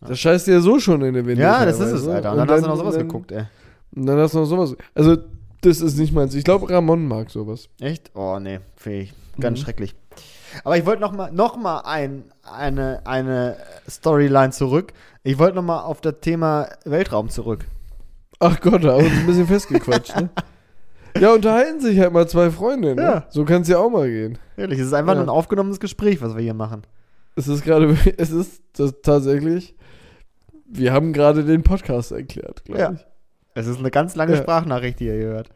Das 0.00 0.18
scheißt 0.18 0.46
dir 0.46 0.54
ja 0.54 0.60
so 0.60 0.78
schon 0.80 1.02
in 1.02 1.14
den. 1.14 1.28
Alter. 1.28 1.40
Ja, 1.40 1.64
das 1.64 1.78
ist 1.80 1.92
es, 1.92 2.08
Alter. 2.08 2.32
Und 2.32 2.38
dann, 2.38 2.50
hast 2.50 2.64
du 2.64 2.68
noch 2.68 2.76
sowas 2.78 2.94
dann, 2.96 3.06
geguckt, 3.08 3.30
ey. 3.32 3.44
Und 3.94 4.06
dann 4.06 4.18
hast 4.18 4.34
du 4.34 4.38
noch 4.38 4.46
sowas. 4.46 4.74
Also, 4.94 5.16
das 5.60 5.80
ist 5.80 5.98
nicht 5.98 6.12
meins. 6.12 6.34
Ich 6.34 6.44
glaube, 6.44 6.68
Ramon 6.70 7.06
mag 7.06 7.30
sowas. 7.30 7.68
Echt? 7.80 8.10
Oh, 8.14 8.38
nee, 8.40 8.60
fähig. 8.76 9.12
Ganz 9.40 9.58
Mhm. 9.60 9.62
schrecklich. 9.64 9.94
Aber 10.64 10.76
ich 10.76 10.86
wollte 10.86 11.00
noch 11.02 11.12
mal, 11.12 11.30
noch 11.32 11.56
mal 11.56 11.80
ein, 11.80 12.24
eine, 12.42 13.00
eine 13.06 13.56
Storyline 13.88 14.50
zurück. 14.50 14.92
Ich 15.22 15.38
wollte 15.38 15.56
noch 15.56 15.62
mal 15.62 15.80
auf 15.82 16.00
das 16.00 16.14
Thema 16.20 16.68
Weltraum 16.84 17.28
zurück. 17.28 17.64
Ach 18.40 18.60
Gott, 18.60 18.84
da 18.84 18.92
haben 18.92 19.00
wir 19.04 19.10
uns 19.10 19.18
ein 19.18 19.26
bisschen 19.26 19.46
festgequatscht, 19.48 20.16
ne? 20.16 20.30
Ja, 21.18 21.32
unterhalten 21.34 21.80
sich 21.80 21.98
halt 21.98 22.12
mal 22.12 22.28
zwei 22.28 22.50
Freunde, 22.50 22.94
ne? 22.94 23.02
Ja. 23.02 23.26
So 23.30 23.44
kann 23.44 23.62
es 23.62 23.68
ja 23.68 23.78
auch 23.78 23.90
mal 23.90 24.08
gehen. 24.08 24.38
Ehrlich, 24.56 24.78
es 24.78 24.86
ist 24.86 24.92
einfach 24.92 25.12
Ja. 25.14 25.16
nur 25.16 25.24
ein 25.26 25.36
aufgenommenes 25.36 25.80
Gespräch, 25.80 26.20
was 26.22 26.34
wir 26.36 26.42
hier 26.42 26.54
machen. 26.54 26.82
Es 27.34 27.48
ist 27.48 27.64
gerade, 27.64 27.96
es 28.16 28.30
ist 28.30 28.62
tatsächlich, 29.02 29.74
wir 30.66 30.92
haben 30.92 31.12
gerade 31.12 31.44
den 31.44 31.62
Podcast 31.62 32.12
erklärt, 32.12 32.64
glaube 32.64 32.80
Ja. 32.80 32.92
ich. 32.92 33.04
Es 33.54 33.66
ist 33.66 33.78
eine 33.80 33.90
ganz 33.90 34.14
lange 34.14 34.34
Ja. 34.36 34.42
Sprachnachricht, 34.42 35.00
die 35.00 35.06
ihr 35.06 35.14
hört. 35.14 35.48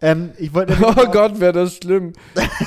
Ähm, 0.00 0.32
ich 0.38 0.52
wollte 0.52 0.76
Oh 0.82 1.10
Gott, 1.10 1.40
wäre 1.40 1.52
das 1.52 1.76
schlimm. 1.76 2.12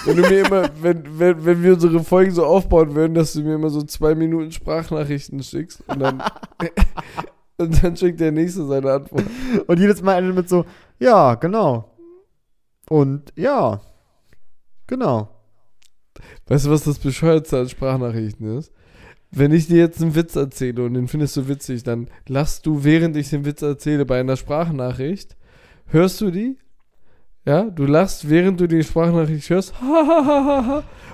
Wenn 0.05 0.17
du 0.17 0.21
mir 0.23 0.45
immer, 0.45 0.69
wenn, 0.81 1.19
wenn, 1.19 1.45
wenn 1.45 1.63
wir 1.63 1.73
unsere 1.73 2.03
Folgen 2.03 2.31
so 2.31 2.45
aufbauen 2.45 2.95
würden, 2.95 3.13
dass 3.13 3.33
du 3.33 3.41
mir 3.41 3.55
immer 3.55 3.69
so 3.69 3.83
zwei 3.83 4.15
Minuten 4.15 4.51
Sprachnachrichten 4.51 5.43
schickst 5.43 5.83
und 5.87 5.99
dann, 5.99 6.23
und 7.57 7.83
dann 7.83 7.95
schickt 7.95 8.19
der 8.19 8.31
Nächste 8.31 8.65
seine 8.65 8.91
Antwort. 8.91 9.25
Und 9.67 9.79
jedes 9.79 10.01
Mal 10.01 10.17
endet 10.17 10.35
mit 10.35 10.49
so, 10.49 10.65
ja, 10.99 11.35
genau. 11.35 11.95
Und 12.89 13.31
ja, 13.35 13.79
genau. 14.87 15.29
Weißt 16.47 16.65
du, 16.65 16.71
was 16.71 16.83
das 16.83 16.97
Bescheuertste 16.97 17.59
an 17.59 17.69
Sprachnachrichten 17.69 18.57
ist? 18.57 18.73
Wenn 19.29 19.51
ich 19.51 19.67
dir 19.67 19.77
jetzt 19.77 20.01
einen 20.01 20.15
Witz 20.15 20.35
erzähle 20.35 20.83
und 20.83 20.95
den 20.95 21.07
findest 21.07 21.37
du 21.37 21.47
witzig, 21.47 21.83
dann 21.83 22.09
lachst 22.27 22.65
du, 22.65 22.83
während 22.83 23.15
ich 23.15 23.29
den 23.29 23.45
Witz 23.45 23.61
erzähle, 23.61 24.07
bei 24.07 24.19
einer 24.19 24.35
Sprachnachricht. 24.35 25.37
Hörst 25.85 26.19
du 26.21 26.31
die? 26.31 26.57
Ja, 27.49 27.63
du 27.63 27.87
lachst, 27.87 28.29
während 28.29 28.59
du 28.59 28.67
die 28.67 28.83
Sprachnachricht 28.83 29.49
hörst. 29.49 29.73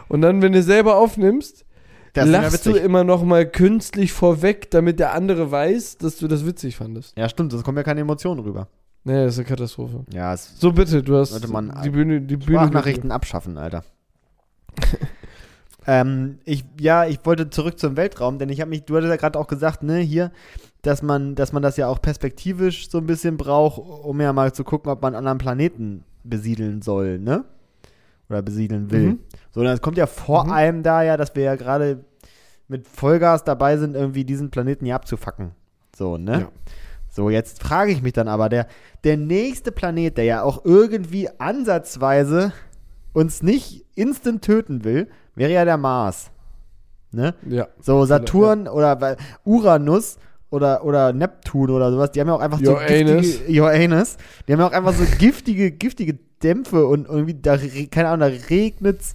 und 0.10 0.22
dann, 0.22 0.42
wenn 0.42 0.52
du 0.52 0.62
selber 0.62 0.98
aufnimmst, 0.98 1.66
Das 2.12 2.28
lachst 2.28 2.66
du 2.66 2.72
immer 2.72 3.06
noch 3.06 3.24
mal 3.24 3.50
künstlich 3.50 4.12
vorweg, 4.12 4.70
damit 4.70 5.00
der 5.00 5.14
andere 5.14 5.50
weiß, 5.50 5.98
dass 5.98 6.18
du 6.18 6.28
das 6.28 6.46
witzig 6.46 6.76
fandest. 6.76 7.18
Ja, 7.18 7.30
stimmt, 7.30 7.54
sonst 7.54 7.64
kommen 7.64 7.78
ja 7.78 7.84
keine 7.84 8.02
Emotionen 8.02 8.42
rüber. 8.42 8.68
Nee, 9.06 9.24
das 9.24 9.36
ist 9.36 9.40
eine 9.40 9.48
Katastrophe. 9.48 10.04
Ja, 10.12 10.36
So 10.36 10.74
bitte, 10.74 11.02
du 11.02 11.16
hast 11.16 11.30
Sollte 11.30 11.48
man 11.48 11.74
die 11.86 11.90
Bühne, 11.90 12.20
die 12.20 12.36
Bühne. 12.36 12.58
Sprachnachrichten 12.58 13.12
abschaffen, 13.12 13.58
Alter. 13.58 13.86
ähm, 15.88 16.40
ich, 16.44 16.66
ja, 16.82 17.06
ich 17.06 17.20
wollte 17.24 17.50
zurück 17.50 17.80
zum 17.80 17.96
Weltraum, 17.96 18.40
denn 18.40 18.50
ich 18.50 18.60
habe 18.60 18.72
mich, 18.72 18.84
du 18.84 18.98
hattest 18.98 19.12
ja 19.12 19.16
gerade 19.16 19.40
auch 19.40 19.48
gesagt, 19.48 19.84
ne, 19.84 20.00
hier, 20.00 20.34
dass 20.82 21.02
man, 21.02 21.36
dass 21.36 21.54
man 21.54 21.64
das 21.64 21.78
ja 21.78 21.88
auch 21.88 22.02
perspektivisch 22.02 22.90
so 22.90 22.98
ein 22.98 23.06
bisschen 23.06 23.38
braucht, 23.38 23.80
um 23.80 24.20
ja 24.20 24.34
mal 24.34 24.52
zu 24.52 24.66
gucken, 24.66 24.92
ob 24.92 25.02
man 25.02 25.16
einen 25.16 25.20
anderen 25.26 25.38
Planeten 25.38 26.04
besiedeln 26.30 26.82
soll, 26.82 27.20
ne? 27.20 27.46
Oder 28.30 28.42
besiedeln 28.42 28.92
will. 28.92 29.04
Mhm. 29.06 29.20
So, 29.52 29.64
dann 29.64 29.80
kommt 29.82 29.98
ja 29.98 30.08
vor 30.08 30.46
Mhm. 30.46 30.52
allem 30.52 30.84
da 30.84 31.04
ja, 31.04 31.16
dass 31.18 31.36
wir 31.36 31.44
ja 31.44 31.56
gerade 31.56 32.04
mit 32.68 32.88
Vollgas 32.88 33.44
dabei 33.44 33.78
sind, 33.78 33.96
irgendwie 33.96 34.26
diesen 34.26 34.50
Planeten 34.50 34.86
hier 34.86 34.96
abzufacken. 34.96 35.52
So, 35.96 36.18
ne? 36.18 36.42
Ja. 36.42 36.48
So, 37.10 37.30
jetzt 37.30 37.62
frage 37.64 37.92
ich 37.92 38.02
mich 38.02 38.14
dann 38.14 38.28
aber, 38.28 38.50
der, 38.50 38.68
der 39.04 39.16
nächste 39.18 39.72
Planet, 39.72 40.18
der 40.18 40.26
ja 40.26 40.42
auch 40.44 40.66
irgendwie 40.66 41.30
ansatzweise 41.40 42.52
uns 43.14 43.42
nicht 43.44 43.86
instant 43.96 44.42
töten 44.44 44.84
will, 44.84 45.08
wäre 45.36 45.52
ja 45.54 45.64
der 45.64 45.78
Mars. 45.78 46.32
Ne? 47.12 47.34
Ja. 47.48 47.68
So, 47.80 48.04
Saturn 48.06 48.68
oder 48.68 49.00
weil- 49.00 49.16
Uranus 49.46 50.18
oder, 50.50 50.84
oder 50.86 51.12
Neptun 51.14 51.70
oder 51.70 51.92
sowas, 51.92 52.12
die 52.12 52.22
haben 52.22 52.28
ja 52.28 52.36
auch 52.36 52.40
einfach 52.40 52.60
so 52.64 52.74
Uranus. 52.74 52.88
giftige, 53.22 53.62
Uranus, 53.62 54.18
die 54.48 54.54
haben 54.54 54.60
ja 54.60 54.68
auch 54.68 54.72
einfach 54.72 54.94
so 54.94 55.04
giftige, 55.18 55.72
giftige 55.72 56.18
Dämpfe 56.44 56.86
und 56.88 57.08
irgendwie, 57.08 57.34
da, 57.34 57.58
keine 57.92 58.10
Ahnung, 58.10 58.30
da 58.32 58.46
regnet's 58.50 59.14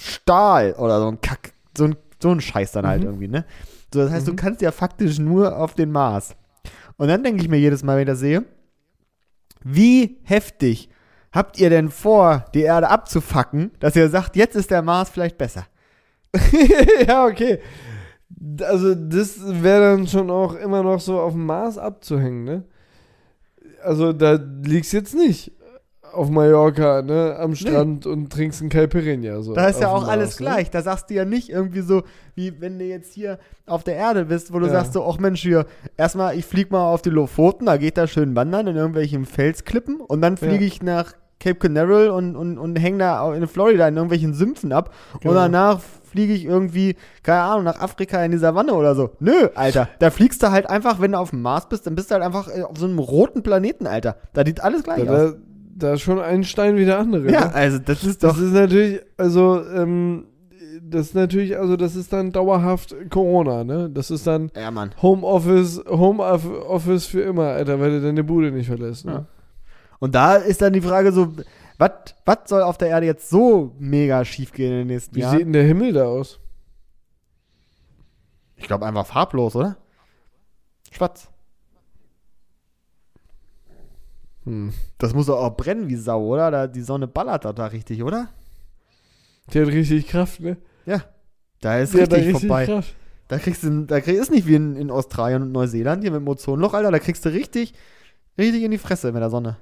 Stahl 0.00 0.72
oder 0.74 1.00
so 1.00 1.08
ein 1.08 1.20
Kack, 1.20 1.52
so 1.76 1.84
ein, 1.84 1.96
so 2.20 2.30
ein 2.30 2.40
Scheiß 2.40 2.72
dann 2.72 2.86
halt 2.86 3.02
Mhm. 3.02 3.06
irgendwie, 3.08 3.28
ne? 3.28 3.44
So, 3.92 4.00
das 4.00 4.10
heißt, 4.10 4.26
du 4.26 4.32
Mhm. 4.32 4.36
kannst 4.36 4.60
ja 4.60 4.72
faktisch 4.72 5.18
nur 5.18 5.56
auf 5.56 5.74
den 5.74 5.92
Mars. 5.92 6.34
Und 6.96 7.08
dann 7.08 7.22
denke 7.22 7.42
ich 7.42 7.48
mir 7.48 7.58
jedes 7.58 7.82
Mal, 7.84 7.96
wenn 7.96 8.02
ich 8.02 8.08
das 8.08 8.18
sehe, 8.20 8.44
wie 9.62 10.18
heftig 10.24 10.88
habt 11.32 11.58
ihr 11.58 11.70
denn 11.70 11.90
vor, 11.90 12.44
die 12.54 12.62
Erde 12.62 12.88
abzufacken, 12.90 13.70
dass 13.80 13.96
ihr 13.96 14.08
sagt, 14.08 14.36
jetzt 14.36 14.56
ist 14.56 14.70
der 14.70 14.82
Mars 14.82 15.10
vielleicht 15.10 15.38
besser? 15.38 15.66
ja, 17.06 17.24
okay. 17.26 17.60
Also, 18.62 18.94
das 18.94 19.38
wäre 19.62 19.96
dann 19.96 20.06
schon 20.06 20.30
auch 20.30 20.54
immer 20.54 20.82
noch 20.82 21.00
so 21.00 21.20
auf 21.20 21.32
dem 21.32 21.46
Mars 21.46 21.78
abzuhängen, 21.78 22.44
ne? 22.44 22.64
Also, 23.82 24.12
da 24.12 24.38
liegst 24.62 24.92
jetzt 24.92 25.14
nicht 25.14 25.52
auf 26.12 26.30
Mallorca, 26.30 27.02
ne, 27.02 27.36
am 27.40 27.56
Strand 27.56 28.06
und 28.06 28.30
trinkst 28.32 28.60
einen 28.60 28.70
Caipirinha. 28.70 29.40
So 29.42 29.52
Da 29.52 29.66
ist 29.66 29.80
ja 29.80 29.88
auch 29.90 30.04
dem 30.04 30.10
alles 30.10 30.28
Mars, 30.30 30.40
ne? 30.40 30.46
gleich. 30.46 30.70
Da 30.70 30.80
sagst 30.82 31.10
du 31.10 31.14
ja 31.14 31.24
nicht 31.24 31.50
irgendwie 31.50 31.80
so, 31.80 32.02
wie 32.36 32.60
wenn 32.60 32.78
du 32.78 32.84
jetzt 32.84 33.12
hier 33.14 33.38
auf 33.66 33.82
der 33.82 33.96
Erde 33.96 34.26
bist, 34.26 34.52
wo 34.54 34.60
du 34.60 34.66
Ja. 34.66 34.72
sagst 34.72 34.92
so, 34.92 35.04
ach 35.04 35.18
Mensch, 35.18 35.42
hier, 35.42 35.66
erstmal, 35.96 36.38
ich 36.38 36.44
flieg 36.46 36.70
mal 36.70 36.86
auf 36.86 37.02
die 37.02 37.10
Lofoten, 37.10 37.66
da 37.66 37.76
geht 37.78 37.96
da 37.98 38.06
schön 38.06 38.36
wandern 38.36 38.68
in 38.68 38.76
irgendwelchen 38.76 39.26
Felsklippen 39.26 39.96
und 40.00 40.22
dann 40.22 40.36
fliege 40.36 40.60
Ja. 40.60 40.68
ich 40.68 40.82
nach 40.82 41.14
Cape 41.40 41.56
Canaveral 41.56 42.10
und, 42.10 42.36
und, 42.36 42.58
und 42.58 42.76
häng 42.76 42.98
da 43.00 43.34
in 43.34 43.46
Florida 43.48 43.88
in 43.88 43.96
irgendwelchen 43.96 44.34
Sümpfen 44.34 44.72
ab 44.72 44.94
Genau. 45.20 45.30
und 45.32 45.36
danach 45.36 45.80
fliege 46.14 46.32
ich 46.32 46.44
irgendwie, 46.44 46.94
keine 47.24 47.40
Ahnung, 47.40 47.64
nach 47.64 47.80
Afrika 47.80 48.24
in 48.24 48.30
die 48.30 48.38
Savanne 48.38 48.72
oder 48.74 48.94
so. 48.94 49.10
Nö, 49.18 49.48
Alter, 49.56 49.88
da 49.98 50.10
fliegst 50.10 50.44
du 50.44 50.52
halt 50.52 50.70
einfach, 50.70 51.00
wenn 51.00 51.10
du 51.10 51.18
auf 51.18 51.30
dem 51.30 51.42
Mars 51.42 51.68
bist, 51.68 51.88
dann 51.88 51.96
bist 51.96 52.08
du 52.10 52.14
halt 52.14 52.22
einfach 52.22 52.46
äh, 52.46 52.62
auf 52.62 52.78
so 52.78 52.86
einem 52.86 53.00
roten 53.00 53.42
Planeten, 53.42 53.88
Alter. 53.88 54.14
Da 54.32 54.44
sieht 54.46 54.62
alles 54.62 54.84
gleich 54.84 55.02
Ja, 55.04 55.10
aus. 55.12 55.32
da, 55.32 55.38
da 55.88 55.94
ist 55.94 56.02
schon 56.02 56.20
ein 56.20 56.44
Stein 56.44 56.76
wie 56.76 56.84
der 56.84 57.00
andere. 57.00 57.28
Ja, 57.32 57.46
ne? 57.46 57.54
also 57.54 57.78
das 57.80 58.04
ist 58.04 58.22
doch. 58.22 58.28
Das 58.28 58.38
ist 58.38 58.52
natürlich, 58.52 59.00
also, 59.16 59.60
ähm, 59.74 60.26
das 60.88 61.06
ist 61.06 61.14
natürlich, 61.16 61.58
also, 61.58 61.76
das 61.76 61.96
ist 61.96 62.12
dann 62.12 62.30
dauerhaft 62.30 62.94
Corona, 63.10 63.64
ne? 63.64 63.90
Das 63.92 64.12
ist 64.12 64.24
dann 64.28 64.52
ja, 64.54 64.70
Mann. 64.70 64.92
Homeoffice, 65.02 65.82
Homeoffice 65.88 67.06
für 67.06 67.22
immer, 67.22 67.46
Alter, 67.48 67.80
weil 67.80 67.90
du 67.90 68.02
deine 68.02 68.22
Bude 68.22 68.52
nicht 68.52 68.68
verlässt, 68.68 69.04
ne? 69.04 69.12
Ja. 69.12 69.26
Und 69.98 70.14
da 70.14 70.36
ist 70.36 70.62
dann 70.62 70.72
die 70.74 70.80
Frage 70.80 71.10
so, 71.10 71.32
was 71.78 72.48
soll 72.48 72.62
auf 72.62 72.78
der 72.78 72.88
Erde 72.88 73.06
jetzt 73.06 73.28
so 73.28 73.74
mega 73.78 74.24
schief 74.24 74.52
gehen 74.52 74.72
in 74.72 74.78
den 74.78 74.86
nächsten 74.88 75.14
Wie 75.14 75.20
Jahren? 75.20 75.36
sieht 75.36 75.46
denn 75.46 75.52
der 75.52 75.64
Himmel 75.64 75.92
da 75.92 76.04
aus? 76.04 76.38
Ich 78.56 78.66
glaube 78.66 78.86
einfach 78.86 79.06
farblos, 79.06 79.56
oder? 79.56 79.76
Schwarz. 80.90 81.28
Hm. 84.44 84.72
Das 84.98 85.14
muss 85.14 85.26
doch 85.26 85.38
auch 85.38 85.56
brennen 85.56 85.88
wie 85.88 85.96
Sau, 85.96 86.32
oder? 86.32 86.50
Da, 86.50 86.66
die 86.66 86.82
Sonne 86.82 87.08
ballert 87.08 87.44
doch 87.44 87.52
da 87.52 87.66
richtig, 87.66 88.02
oder? 88.02 88.28
Der 89.52 89.66
hat 89.66 89.72
richtig 89.72 90.06
Kraft, 90.06 90.40
ne? 90.40 90.56
Da 91.60 91.78
ist 91.78 91.94
Der 91.94 92.02
hat 92.02 92.12
da 92.12 92.16
richtig, 92.16 92.40
vorbei. 92.40 92.66
Kraft. 92.66 92.94
Da 93.28 93.38
kriegst 93.38 93.62
du, 93.62 93.86
da 93.86 94.00
kriegst 94.00 94.20
ist 94.20 94.30
nicht 94.30 94.46
wie 94.46 94.54
in, 94.54 94.76
in 94.76 94.90
Australien 94.90 95.42
und 95.42 95.52
Neuseeland 95.52 96.02
hier 96.02 96.10
mit 96.10 96.20
dem 96.20 96.28
Ozonloch, 96.28 96.74
Alter. 96.74 96.90
Da 96.90 96.98
kriegst 96.98 97.24
du 97.24 97.30
richtig, 97.30 97.72
richtig 98.36 98.62
in 98.62 98.70
die 98.70 98.78
Fresse 98.78 99.12
mit 99.12 99.22
der 99.22 99.30
Sonne. 99.30 99.56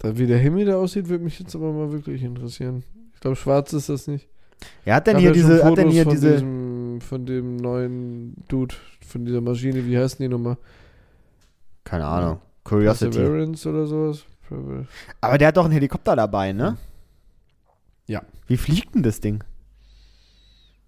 Da, 0.00 0.16
wie 0.16 0.26
der 0.26 0.38
Himmel 0.38 0.64
da 0.64 0.76
aussieht, 0.76 1.08
würde 1.08 1.22
mich 1.24 1.38
jetzt 1.38 1.54
aber 1.54 1.72
mal 1.72 1.92
wirklich 1.92 2.22
interessieren. 2.22 2.82
Ich 3.14 3.20
glaube, 3.20 3.36
schwarz 3.36 3.72
ist 3.72 3.88
das 3.88 4.06
nicht. 4.06 4.28
Ja, 4.84 4.96
hat 4.96 5.06
denn 5.06 5.18
hier 5.18 5.28
ja 5.28 5.32
diese, 5.32 5.64
hat 5.64 5.76
denn 5.76 5.90
hier 5.90 6.04
von 6.04 6.12
diese, 6.12 6.32
Diesem, 6.32 7.00
von 7.00 7.26
dem 7.26 7.56
neuen 7.56 8.34
Dude, 8.48 8.74
von 9.06 9.24
dieser 9.24 9.40
Maschine, 9.40 9.86
wie 9.86 9.96
heißt 9.96 10.18
die 10.18 10.28
nochmal? 10.28 10.56
keine 11.84 12.06
Ahnung, 12.06 12.40
Curiosity. 12.64 13.10
Perseverance 13.18 13.68
oder 13.68 13.86
sowas? 13.86 14.24
Aber 15.20 15.38
der 15.38 15.48
hat 15.48 15.56
doch 15.56 15.64
einen 15.64 15.72
Helikopter 15.72 16.16
dabei, 16.16 16.52
ne? 16.52 16.76
Ja. 18.06 18.22
Wie 18.46 18.56
fliegt 18.56 18.94
denn 18.94 19.02
das 19.02 19.20
Ding? 19.20 19.42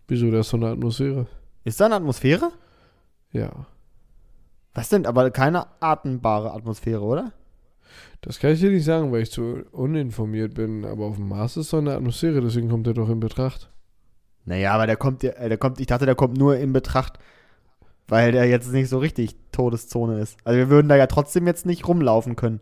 Wieso, 0.08 0.30
da 0.30 0.40
ist 0.40 0.48
so 0.50 0.56
eine 0.56 0.68
Atmosphäre. 0.68 1.26
Ist 1.64 1.80
da 1.80 1.86
eine 1.86 1.96
Atmosphäre? 1.96 2.50
Ja. 3.30 3.66
Was 4.74 4.88
denn? 4.88 5.06
Aber 5.06 5.30
keine 5.30 5.66
atembare 5.80 6.52
Atmosphäre, 6.52 7.02
oder? 7.02 7.32
Das 8.20 8.38
kann 8.38 8.52
ich 8.52 8.60
dir 8.60 8.70
nicht 8.70 8.84
sagen, 8.84 9.10
weil 9.12 9.22
ich 9.22 9.30
zu 9.30 9.62
uninformiert 9.72 10.54
bin, 10.54 10.84
aber 10.84 11.06
auf 11.06 11.16
dem 11.16 11.28
Mars 11.28 11.56
ist 11.56 11.70
so 11.70 11.78
eine 11.78 11.94
Atmosphäre, 11.94 12.40
deswegen 12.40 12.68
kommt 12.68 12.86
er 12.86 12.94
doch 12.94 13.08
in 13.08 13.20
Betracht. 13.20 13.70
Naja, 14.44 14.72
aber 14.74 14.86
der 14.86 14.96
kommt, 14.96 15.22
ja- 15.22 15.32
äh, 15.32 15.48
der 15.48 15.58
kommt, 15.58 15.80
ich 15.80 15.86
dachte, 15.86 16.06
der 16.06 16.14
kommt 16.14 16.36
nur 16.38 16.56
in 16.56 16.72
Betracht, 16.72 17.18
weil 18.08 18.32
der 18.32 18.46
jetzt 18.46 18.72
nicht 18.72 18.88
so 18.88 18.98
richtig 18.98 19.36
Todeszone 19.52 20.20
ist. 20.20 20.36
Also 20.44 20.58
wir 20.58 20.68
würden 20.70 20.88
da 20.88 20.96
ja 20.96 21.06
trotzdem 21.06 21.46
jetzt 21.46 21.66
nicht 21.66 21.86
rumlaufen 21.86 22.36
können. 22.36 22.60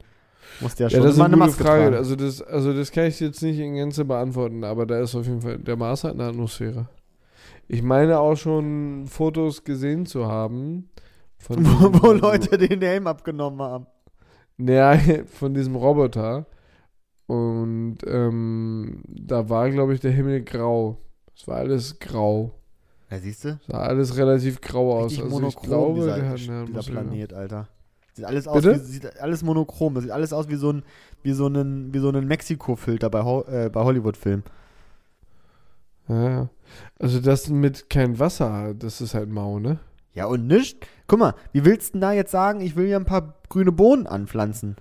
Muss 0.61 0.75
der 0.75 0.89
Ja, 0.89 0.97
schon 0.97 1.03
das 1.05 1.15
ist 1.15 1.21
eine 1.21 1.27
eine 1.27 1.37
Maske 1.37 1.63
Frage. 1.63 1.83
tragen. 1.85 1.97
Also 1.97 2.17
das, 2.17 2.43
also 2.43 2.73
das 2.75 2.91
kann 2.93 3.05
ich 3.05 3.21
jetzt 3.21 3.43
nicht 3.43 3.59
in 3.59 3.75
Gänze 3.75 4.05
beantworten, 4.05 4.65
aber 4.65 4.85
da 4.87 5.01
ist 5.01 5.15
auf 5.15 5.27
jeden 5.27 5.41
Fall, 5.43 5.59
der 5.59 5.77
Mars 5.77 6.05
hat 6.05 6.15
eine 6.15 6.25
Atmosphäre. 6.25 6.89
Ich 7.69 7.83
meine 7.83 8.19
auch 8.19 8.37
schon 8.37 9.07
Fotos 9.07 9.63
gesehen 9.65 10.05
zu 10.07 10.27
haben. 10.27 10.89
Von 11.39 11.57
wo, 11.65 12.03
wo 12.03 12.13
Leute 12.13 12.59
den 12.59 12.81
Helm 12.83 13.07
abgenommen 13.07 13.61
haben. 13.63 13.87
Ja, 14.61 14.99
von 15.27 15.55
diesem 15.55 15.77
Roboter. 15.77 16.47
Und 17.27 17.99
ähm, 18.07 19.03
da 19.07 19.49
war, 19.49 19.71
glaube 19.71 19.95
ich, 19.95 20.01
der 20.01 20.11
Himmel 20.11 20.43
grau. 20.43 20.99
Es 21.37 21.47
war 21.47 21.59
alles 21.59 21.99
grau. 22.01 22.53
Ja, 23.11 23.19
siehst 23.19 23.45
du? 23.45 23.59
Sah 23.69 23.79
alles 23.79 24.17
relativ 24.17 24.61
grau 24.61 24.99
aus. 24.99 25.13
Richtig 25.13 25.25
Also 25.25 25.37
ich 25.37 25.43
monochrom, 25.43 25.69
glaube, 25.69 25.95
dieser, 26.01 26.17
der 26.17 26.29
hat 26.29 26.41
eine 26.41 26.65
dieser. 26.67 26.93
Planet, 26.93 27.33
Alter. 27.33 27.69
Sieht 28.15 28.25
alles 28.25 28.49
aus 28.49 28.63
Bitte? 28.63 28.75
wie, 28.75 28.85
sieht 28.85 29.21
alles 29.21 29.43
monochrom. 29.43 29.95
Das 29.95 30.03
sieht 30.03 30.13
alles 30.13 30.33
aus 30.33 30.49
wie 30.49 30.57
so 30.57 30.73
ein, 30.73 30.83
wie 31.23 31.33
so 31.33 31.47
ein, 31.47 31.95
wie 31.95 31.99
so 31.99 32.11
ein 32.11 32.27
Mexiko-Filter 32.27 33.09
bei, 33.11 33.23
Ho 33.23 33.43
äh, 33.43 33.71
bei 33.71 33.83
Hollywood-Filmen. 33.83 34.45
Ja, 36.09 36.31
ja. 36.31 36.49
Also 36.99 37.21
das 37.21 37.49
mit 37.49 37.89
kein 37.91 38.19
Wasser, 38.19 38.75
das 38.75 39.01
ist 39.01 39.15
halt 39.15 39.29
mau, 39.29 39.59
ne? 39.59 39.79
Ja, 40.13 40.27
und 40.27 40.47
nicht. 40.47 40.87
Guck 41.07 41.19
mal, 41.19 41.35
wie 41.53 41.65
willst 41.65 41.89
du 41.89 41.93
denn 41.93 42.01
da 42.03 42.13
jetzt 42.13 42.31
sagen, 42.31 42.61
ich 42.61 42.77
will 42.77 42.87
hier 42.87 42.97
ein 42.97 43.05
paar 43.05 43.35
grüne 43.49 43.73
Bohnen 43.73 44.07
anpflanzen? 44.07 44.77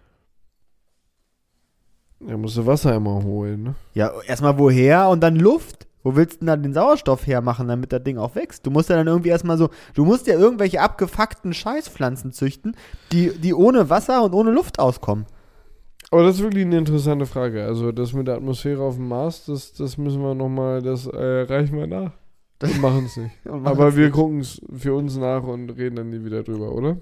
Da 2.19 2.35
musst 2.35 2.57
du 2.57 2.65
Wasser 2.65 2.95
immer 2.95 3.23
holen, 3.23 3.63
ne? 3.63 3.75
Ja, 3.93 4.11
erstmal 4.27 4.57
woher 4.57 5.09
und 5.09 5.21
dann 5.21 5.35
Luft. 5.35 5.87
Wo 6.01 6.15
willst 6.15 6.35
du 6.35 6.39
denn 6.39 6.47
dann 6.47 6.63
den 6.63 6.73
Sauerstoff 6.73 7.27
hermachen, 7.27 7.67
damit 7.67 7.91
das 7.91 8.03
Ding 8.03 8.17
auch 8.17 8.35
wächst? 8.35 8.65
Du 8.65 8.71
musst 8.71 8.89
ja 8.89 8.95
dann 8.95 9.07
irgendwie 9.07 9.29
erstmal 9.29 9.57
so, 9.57 9.69
du 9.95 10.05
musst 10.05 10.27
ja 10.27 10.39
irgendwelche 10.39 10.81
abgefuckten 10.81 11.53
Scheißpflanzen 11.53 12.31
züchten, 12.31 12.75
die, 13.11 13.31
die 13.37 13.53
ohne 13.53 13.89
Wasser 13.89 14.23
und 14.23 14.33
ohne 14.33 14.51
Luft 14.51 14.79
auskommen. 14.79 15.25
Aber 16.09 16.23
das 16.23 16.35
ist 16.35 16.41
wirklich 16.41 16.65
eine 16.65 16.77
interessante 16.77 17.25
Frage. 17.25 17.65
Also 17.65 17.91
das 17.91 18.13
mit 18.13 18.27
der 18.27 18.35
Atmosphäre 18.35 18.81
auf 18.81 18.95
dem 18.95 19.09
Mars, 19.09 19.45
das, 19.45 19.73
das 19.73 19.97
müssen 19.97 20.21
wir 20.21 20.33
nochmal, 20.33 20.81
das 20.81 21.05
äh, 21.05 21.41
reichen 21.41 21.77
wir 21.77 21.87
nach. 21.87 22.11
Und 22.61 22.81
machen 22.81 23.05
es 23.05 23.17
nicht. 23.17 23.35
Aber 23.45 23.95
wir 23.95 24.09
gucken 24.11 24.39
es 24.41 24.61
für 24.77 24.93
uns 24.93 25.15
nach 25.17 25.43
und 25.43 25.69
reden 25.71 25.95
dann 25.95 26.09
nie 26.09 26.23
wieder 26.23 26.43
drüber, 26.43 26.71
oder? 26.73 26.97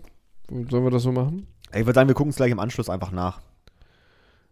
Sollen 0.69 0.83
wir 0.83 0.91
das 0.91 1.03
so 1.03 1.11
machen? 1.11 1.47
Ich 1.73 1.79
würde 1.85 1.93
sagen, 1.93 2.07
wir 2.07 2.15
gucken 2.15 2.29
es 2.29 2.35
gleich 2.37 2.51
im 2.51 2.59
Anschluss 2.59 2.89
einfach 2.89 3.11
nach. 3.11 3.41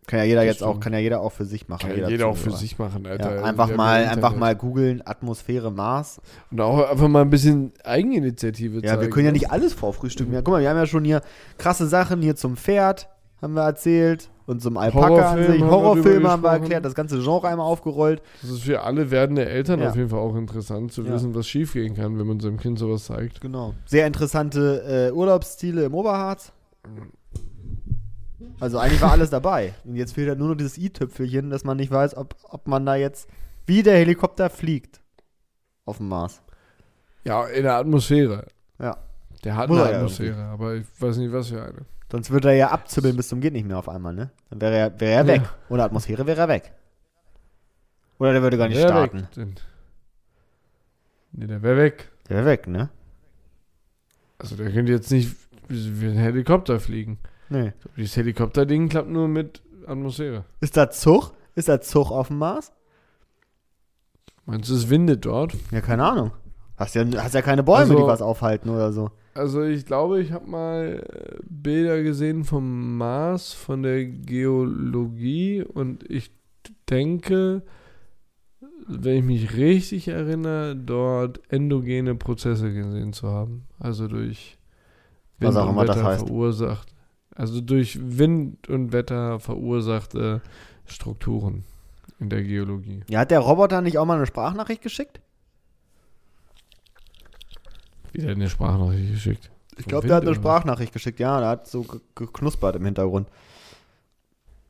Kann 0.07 0.19
ja 0.19 0.25
jeder 0.25 0.41
Das 0.41 0.45
jetzt 0.53 0.63
auch, 0.63 0.71
stimmt. 0.73 0.83
kann 0.83 0.93
ja 0.93 0.99
jeder 0.99 1.19
auch 1.21 1.31
für 1.31 1.45
sich 1.45 1.67
machen. 1.67 1.89
Kann 1.89 2.09
jeder 2.09 2.27
auch 2.27 2.37
für 2.37 2.51
sich 2.51 2.77
machen, 2.77 3.07
Alter. 3.07 3.25
Also 3.29 3.41
Ja, 3.41 3.49
einfach 3.49 3.69
Wir 3.69 3.77
mal, 3.77 4.05
einfach 4.05 4.35
mal 4.35 4.55
googeln, 4.55 5.01
Atmosphäre 5.03 5.71
Mars. 5.71 6.21
Und 6.51 6.61
auch 6.61 6.91
einfach 6.91 7.07
mal 7.07 7.21
ein 7.21 7.29
bisschen 7.31 7.71
Eigeninitiative 7.83 8.81
Ja, 8.81 8.89
zeigen. 8.89 9.01
wir 9.01 9.09
können 9.09 9.25
ja 9.25 9.31
ne? 9.31 9.39
nicht 9.39 9.49
alles 9.51 9.73
vorfrühstücken. 9.73 10.31
Ja, 10.33 10.41
guck 10.43 10.53
mal, 10.53 10.61
wir 10.61 10.69
haben 10.69 10.77
ja 10.77 10.85
schon 10.85 11.05
hier 11.05 11.21
krasse 11.57 11.87
Sachen 11.87 12.21
hier 12.21 12.35
zum 12.35 12.55
Pferd, 12.55 13.09
haben 13.41 13.53
wir 13.55 13.63
erzählt. 13.63 14.29
Und 14.47 14.61
zum 14.61 14.77
Alpaka 14.77 15.31
an 15.31 15.43
sich. 15.43 15.61
Horrorfilme 15.63 16.29
haben 16.29 16.43
wir 16.43 16.51
erklärt, 16.51 16.85
das 16.85 16.93
ganze 16.93 17.19
Genre 17.19 17.47
einmal 17.47 17.65
aufgerollt. 17.65 18.21
Das 18.41 18.51
ist 18.51 18.61
für 18.63 18.81
alle 18.83 19.09
werdende 19.09 19.45
Eltern 19.49 19.79
Ja. 19.79 19.89
auf 19.89 19.95
jeden 19.95 20.09
Fall 20.09 20.19
auch 20.19 20.35
interessant 20.35 20.91
zu 20.93 21.01
Ja. 21.01 21.13
wissen, 21.13 21.33
was 21.33 21.47
schiefgehen 21.47 21.95
kann, 21.95 22.19
wenn 22.19 22.27
man 22.27 22.39
seinem 22.39 22.57
Kind 22.57 22.77
sowas 22.77 23.05
zeigt. 23.05 23.41
Genau. 23.41 23.73
Sehr 23.85 24.05
interessante 24.05 25.09
äh, 25.09 25.11
Urlaubsziele 25.11 25.85
im 25.85 25.95
Oberharz. 25.95 26.51
Also 28.59 28.77
eigentlich 28.77 29.01
war 29.01 29.11
alles 29.11 29.29
dabei. 29.31 29.73
Und 29.83 29.95
jetzt 29.95 30.13
fehlt 30.13 30.29
halt 30.29 30.39
nur 30.39 30.49
noch 30.49 30.55
dieses 30.55 30.77
i-Tüpfelchen, 30.77 31.49
dass 31.49 31.63
man 31.63 31.77
nicht 31.77 31.91
weiß, 31.91 32.15
ob, 32.15 32.35
ob 32.43 32.67
man 32.67 32.85
da 32.85 32.95
jetzt 32.95 33.27
wie 33.65 33.81
der 33.83 33.97
Helikopter 33.97 34.49
fliegt. 34.49 35.01
Auf 35.85 35.97
dem 35.97 36.07
Mars. 36.09 36.41
Ja, 37.23 37.45
in 37.47 37.63
der 37.63 37.75
Atmosphäre. 37.77 38.45
Ja. 38.79 38.97
Der 39.43 39.55
hat 39.57 39.69
Muss 39.69 39.81
eine 39.81 39.97
Atmosphäre, 39.97 40.43
aber 40.45 40.75
ich 40.75 40.85
weiß 40.99 41.17
nicht, 41.17 41.31
was 41.31 41.49
für 41.49 41.61
eine. 41.63 41.85
Sonst 42.15 42.31
würde 42.31 42.47
er 42.47 42.55
ja 42.55 42.69
abzibbeln 42.71 43.17
bis 43.17 43.27
zum 43.27 43.41
geht 43.41 43.51
nicht 43.51 43.67
mehr 43.67 43.77
auf 43.77 43.89
einmal, 43.89 44.13
ne? 44.13 44.31
Dann 44.49 44.61
wäre 44.61 44.73
er, 44.77 44.99
wäre 45.01 45.11
er 45.11 45.21
Ja. 45.23 45.27
weg. 45.27 45.41
Ohne 45.67 45.83
Atmosphäre 45.83 46.25
wäre 46.25 46.39
er 46.39 46.47
weg. 46.47 46.71
Oder 48.19 48.31
der 48.31 48.41
würde 48.41 48.57
gar 48.57 48.69
nicht 48.69 48.77
Wär 48.77 48.87
starten. 48.87 49.27
Weg. 49.35 49.61
Nee, 51.33 51.47
der 51.47 51.61
wäre 51.61 51.75
weg. 51.75 52.09
Der 52.29 52.37
wäre 52.37 52.45
weg, 52.45 52.67
ne? 52.67 52.89
Also 54.37 54.55
der 54.55 54.71
könnte 54.71 54.93
jetzt 54.93 55.11
nicht 55.11 55.35
wie 55.67 56.05
ein 56.07 56.13
Helikopter 56.15 56.79
fliegen. 56.79 57.19
Nee. 57.49 57.73
Dieses 57.97 58.15
Helikopterding 58.15 58.87
klappt 58.87 59.09
nur 59.09 59.27
mit 59.27 59.61
Atmosphäre. 59.85 60.45
Ist 60.61 60.77
da 60.77 60.89
Zug? 60.89 61.33
Ist 61.55 61.67
da 61.67 61.81
Zug 61.81 62.11
auf 62.11 62.29
dem 62.29 62.37
Mars? 62.37 62.71
Meinst 64.45 64.69
du, 64.69 64.73
es 64.75 64.89
windet 64.89 65.25
dort? 65.25 65.53
Ja, 65.69 65.81
keine 65.81 66.05
Ahnung. 66.05 66.31
Hast 66.77 66.95
ja, 66.95 67.03
hast 67.21 67.35
ja 67.35 67.41
keine 67.41 67.63
Bäume, 67.63 67.79
Also- 67.81 67.97
die 67.97 68.03
was 68.07 68.21
aufhalten 68.21 68.69
oder 68.69 68.93
so. 68.93 69.11
Also 69.35 69.63
ich 69.63 69.85
glaube, 69.85 70.21
ich 70.21 70.31
habe 70.31 70.49
mal 70.49 71.03
äh, 71.05 71.39
Bilder 71.43 72.01
gesehen 72.01 72.45
vom 72.45 72.97
Mars, 72.97 73.51
von 73.51 73.83
der 73.83 74.05
Geologie 74.05 75.61
und 75.61 76.09
ich 76.09 76.31
denke, 76.89 77.61
wenn 78.87 79.17
ich 79.17 79.23
mich 79.23 79.57
richtig 79.57 80.07
erinnere, 80.07 80.75
dort 80.75 81.41
endogene 81.51 82.15
Prozesse 82.15 82.73
gesehen 82.73 83.11
zu 83.11 83.27
haben. 83.27 83.65
Also 83.77 84.07
durch 84.07 84.57
Was 85.39 85.57
auch 85.57 85.65
und 85.65 85.73
immer 85.73 85.85
das 85.85 85.97
Wetter 85.97 86.07
heißt. 86.07 86.27
verursacht. 86.27 86.95
Also 87.35 87.59
durch 87.59 87.99
Wind 88.01 88.69
und 88.69 88.93
Wetter 88.93 89.41
verursachte 89.41 90.41
Strukturen 90.85 91.65
in 92.19 92.29
der 92.29 92.43
Geologie. 92.43 93.03
Ja, 93.09 93.19
hat 93.19 93.31
der 93.31 93.39
Roboter 93.39 93.81
nicht 93.81 93.97
auch 93.97 94.05
mal 94.05 94.15
eine 94.15 94.25
Sprachnachricht 94.25 94.81
geschickt? 94.81 95.19
Wieder 98.15 98.31
eine 98.31 98.49
Sprachnachricht 98.49 99.11
geschickt. 99.11 99.51
Ich 99.77 99.85
glaube, 99.85 100.07
der 100.07 100.15
hat 100.17 100.23
eine 100.23 100.31
oder? 100.31 100.39
Sprachnachricht 100.39 100.93
geschickt. 100.93 101.19
Ja, 101.19 101.39
der 101.39 101.49
hat 101.49 101.67
so 101.67 101.83
ge- 101.83 101.99
geknuspert 102.15 102.75
im 102.77 102.85
Hintergrund. 102.85 103.27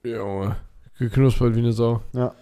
Junge, 0.03 0.55
geknuspert 0.99 1.55
wie 1.55 1.59
eine 1.59 1.71
Sau. 1.73 2.01
Ja. 2.13 2.33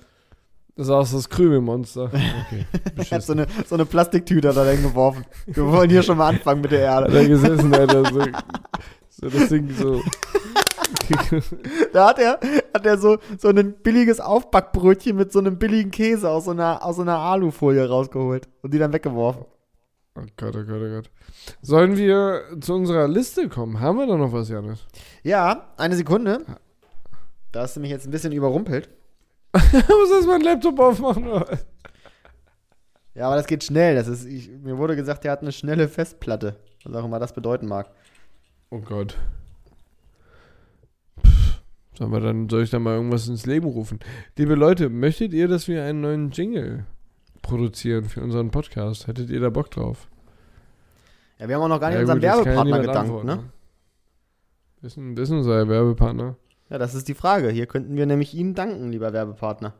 Das 0.75 0.87
ist 0.87 1.13
das 1.13 1.29
Krümelmonster. 1.29 2.05
Okay. 2.05 2.65
Er 2.95 3.05
hat 3.17 3.23
so 3.23 3.33
eine, 3.33 3.45
so 3.67 3.75
eine 3.75 3.85
Plastiktüte 3.85 4.51
da 4.53 4.75
geworfen. 4.75 5.23
Wir 5.45 5.65
wollen 5.67 5.89
hier 5.89 6.01
schon 6.01 6.17
mal 6.17 6.29
anfangen 6.29 6.61
mit 6.61 6.71
der 6.71 6.91
Hat 6.91 7.03
Erde. 7.05 7.17
er 7.19 7.27
gesessen, 7.27 7.73
Alter, 7.75 8.03
so, 8.05 8.19
so 9.09 9.29
das 9.29 9.49
Ding 9.49 9.69
so. 9.69 10.01
Da 11.91 12.07
hat 12.09 12.19
er, 12.19 12.39
hat 12.73 12.85
er 12.85 12.97
so, 12.97 13.17
so 13.37 13.49
ein 13.49 13.73
billiges 13.83 14.19
Aufbackbrötchen 14.19 15.15
mit 15.15 15.31
so 15.31 15.39
einem 15.39 15.57
billigen 15.59 15.91
Käse 15.91 16.29
aus 16.29 16.45
so 16.45 16.51
einer, 16.51 16.83
aus 16.83 16.95
so 16.95 17.01
einer 17.03 17.17
Alufolie 17.17 17.87
rausgeholt 17.87 18.47
und 18.61 18.73
die 18.73 18.79
dann 18.79 18.93
weggeworfen. 18.93 19.45
Oh 20.15 20.25
Gott, 20.37 20.55
oh 20.55 20.63
Gott, 20.63 20.81
oh 20.81 20.89
Gott. 20.89 21.09
Sollen 21.61 21.97
wir 21.97 22.43
zu 22.61 22.75
unserer 22.75 23.07
Liste 23.07 23.49
kommen? 23.49 23.79
Haben 23.79 23.97
wir 23.97 24.07
da 24.07 24.15
noch 24.15 24.31
was, 24.31 24.49
Janis? 24.49 24.85
Ja, 25.23 25.73
eine 25.77 25.95
Sekunde. 25.95 26.45
Da 27.51 27.61
hast 27.61 27.75
du 27.75 27.79
mich 27.79 27.89
jetzt 27.89 28.05
ein 28.05 28.11
bisschen 28.11 28.31
überrumpelt. 28.31 28.89
Muss 29.53 30.11
erst 30.11 30.27
mal 30.27 30.35
einen 30.35 30.43
Laptop 30.43 30.79
aufmachen? 30.79 31.25
Ja, 33.15 33.27
aber 33.27 33.35
das 33.35 33.47
geht 33.47 33.63
schnell. 33.63 33.95
Das 33.95 34.07
ist, 34.07 34.25
ich, 34.25 34.49
mir 34.49 34.77
wurde 34.77 34.95
gesagt, 34.95 35.23
der 35.23 35.31
hat 35.31 35.41
eine 35.41 35.51
schnelle 35.51 35.87
Festplatte. 35.87 36.57
Was 36.83 36.95
auch 36.95 37.05
immer 37.05 37.19
das 37.19 37.33
bedeuten 37.33 37.67
mag. 37.67 37.89
Oh 38.69 38.79
Gott. 38.79 39.17
Sollen 41.97 42.11
wir 42.11 42.19
dann, 42.19 42.49
soll 42.49 42.63
ich 42.63 42.71
da 42.71 42.79
mal 42.79 42.95
irgendwas 42.95 43.27
ins 43.27 43.45
Leben 43.45 43.67
rufen? 43.67 43.99
Liebe 44.35 44.55
Leute, 44.55 44.89
möchtet 44.89 45.31
ihr, 45.33 45.47
dass 45.47 45.67
wir 45.67 45.83
einen 45.83 46.01
neuen 46.01 46.31
Jingle 46.31 46.85
produzieren 47.43 48.05
für 48.05 48.21
unseren 48.21 48.49
Podcast? 48.49 49.05
Hättet 49.05 49.29
ihr 49.29 49.39
da 49.39 49.51
Bock 49.51 49.69
drauf? 49.69 50.07
Ja, 51.37 51.47
wir 51.47 51.55
haben 51.55 51.61
auch 51.63 51.67
noch 51.67 51.79
gar 51.79 51.89
nicht 51.89 51.95
Ja, 51.97 52.01
unseren 52.01 52.19
gut, 52.19 52.23
Werbepartner 52.45 52.79
gedankt, 52.79 52.99
antworten, 52.99 53.27
ne? 53.27 53.43
Wissen, 54.81 55.15
wissen 55.15 55.37
unser 55.37 55.67
Werbepartner? 55.67 56.35
Ja, 56.69 56.77
das 56.77 56.95
ist 56.95 57.07
die 57.07 57.13
Frage. 57.13 57.49
Hier 57.49 57.67
könnten 57.67 57.95
wir 57.95 58.05
nämlich 58.05 58.33
Ihnen 58.33 58.55
danken, 58.55 58.91
lieber 58.91 59.13
Werbepartner. 59.13 59.73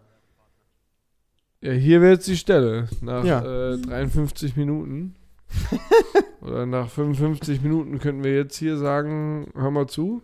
Ja, 1.61 1.71
hier 1.71 2.01
wäre 2.01 2.13
jetzt 2.13 2.27
die 2.27 2.37
Stelle. 2.37 2.87
Nach 3.01 3.23
Ja. 3.23 3.71
äh, 3.73 3.77
53 3.77 4.55
Minuten. 4.55 5.15
Oder 6.41 6.65
nach 6.65 6.89
55 6.89 7.61
Minuten 7.61 7.99
könnten 7.99 8.23
wir 8.23 8.35
jetzt 8.35 8.57
hier 8.57 8.77
sagen, 8.77 9.47
hör 9.55 9.71
mal 9.71 9.87
zu. 9.87 10.21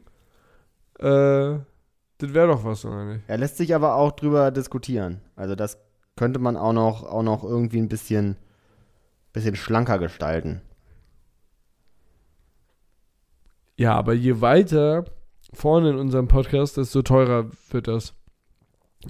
Äh, 0.99 1.59
das 2.17 2.33
wäre 2.33 2.47
doch 2.47 2.65
was, 2.65 2.83
oder 2.83 3.05
nicht? 3.05 3.23
Er 3.27 3.37
lässt 3.37 3.55
sich 3.55 3.73
aber 3.73 3.95
auch 3.95 4.11
drüber 4.11 4.51
diskutieren. 4.51 5.21
Also 5.37 5.55
das 5.55 5.77
könnte 6.19 6.39
man 6.39 6.57
auch 6.57 6.73
noch, 6.73 7.03
auch 7.03 7.23
noch 7.23 7.45
irgendwie 7.45 7.79
ein 7.79 7.87
bisschen, 7.87 8.35
bisschen 9.31 9.55
schlanker 9.55 9.99
gestalten. 9.99 10.59
Ja, 13.77 13.95
aber 13.95 14.13
je 14.13 14.41
weiter 14.41 15.05
vorne 15.53 15.91
in 15.91 15.95
unserem 15.95 16.27
Podcast, 16.27 16.75
desto 16.75 17.03
teurer 17.03 17.45
wird 17.71 17.87
das. 17.87 18.13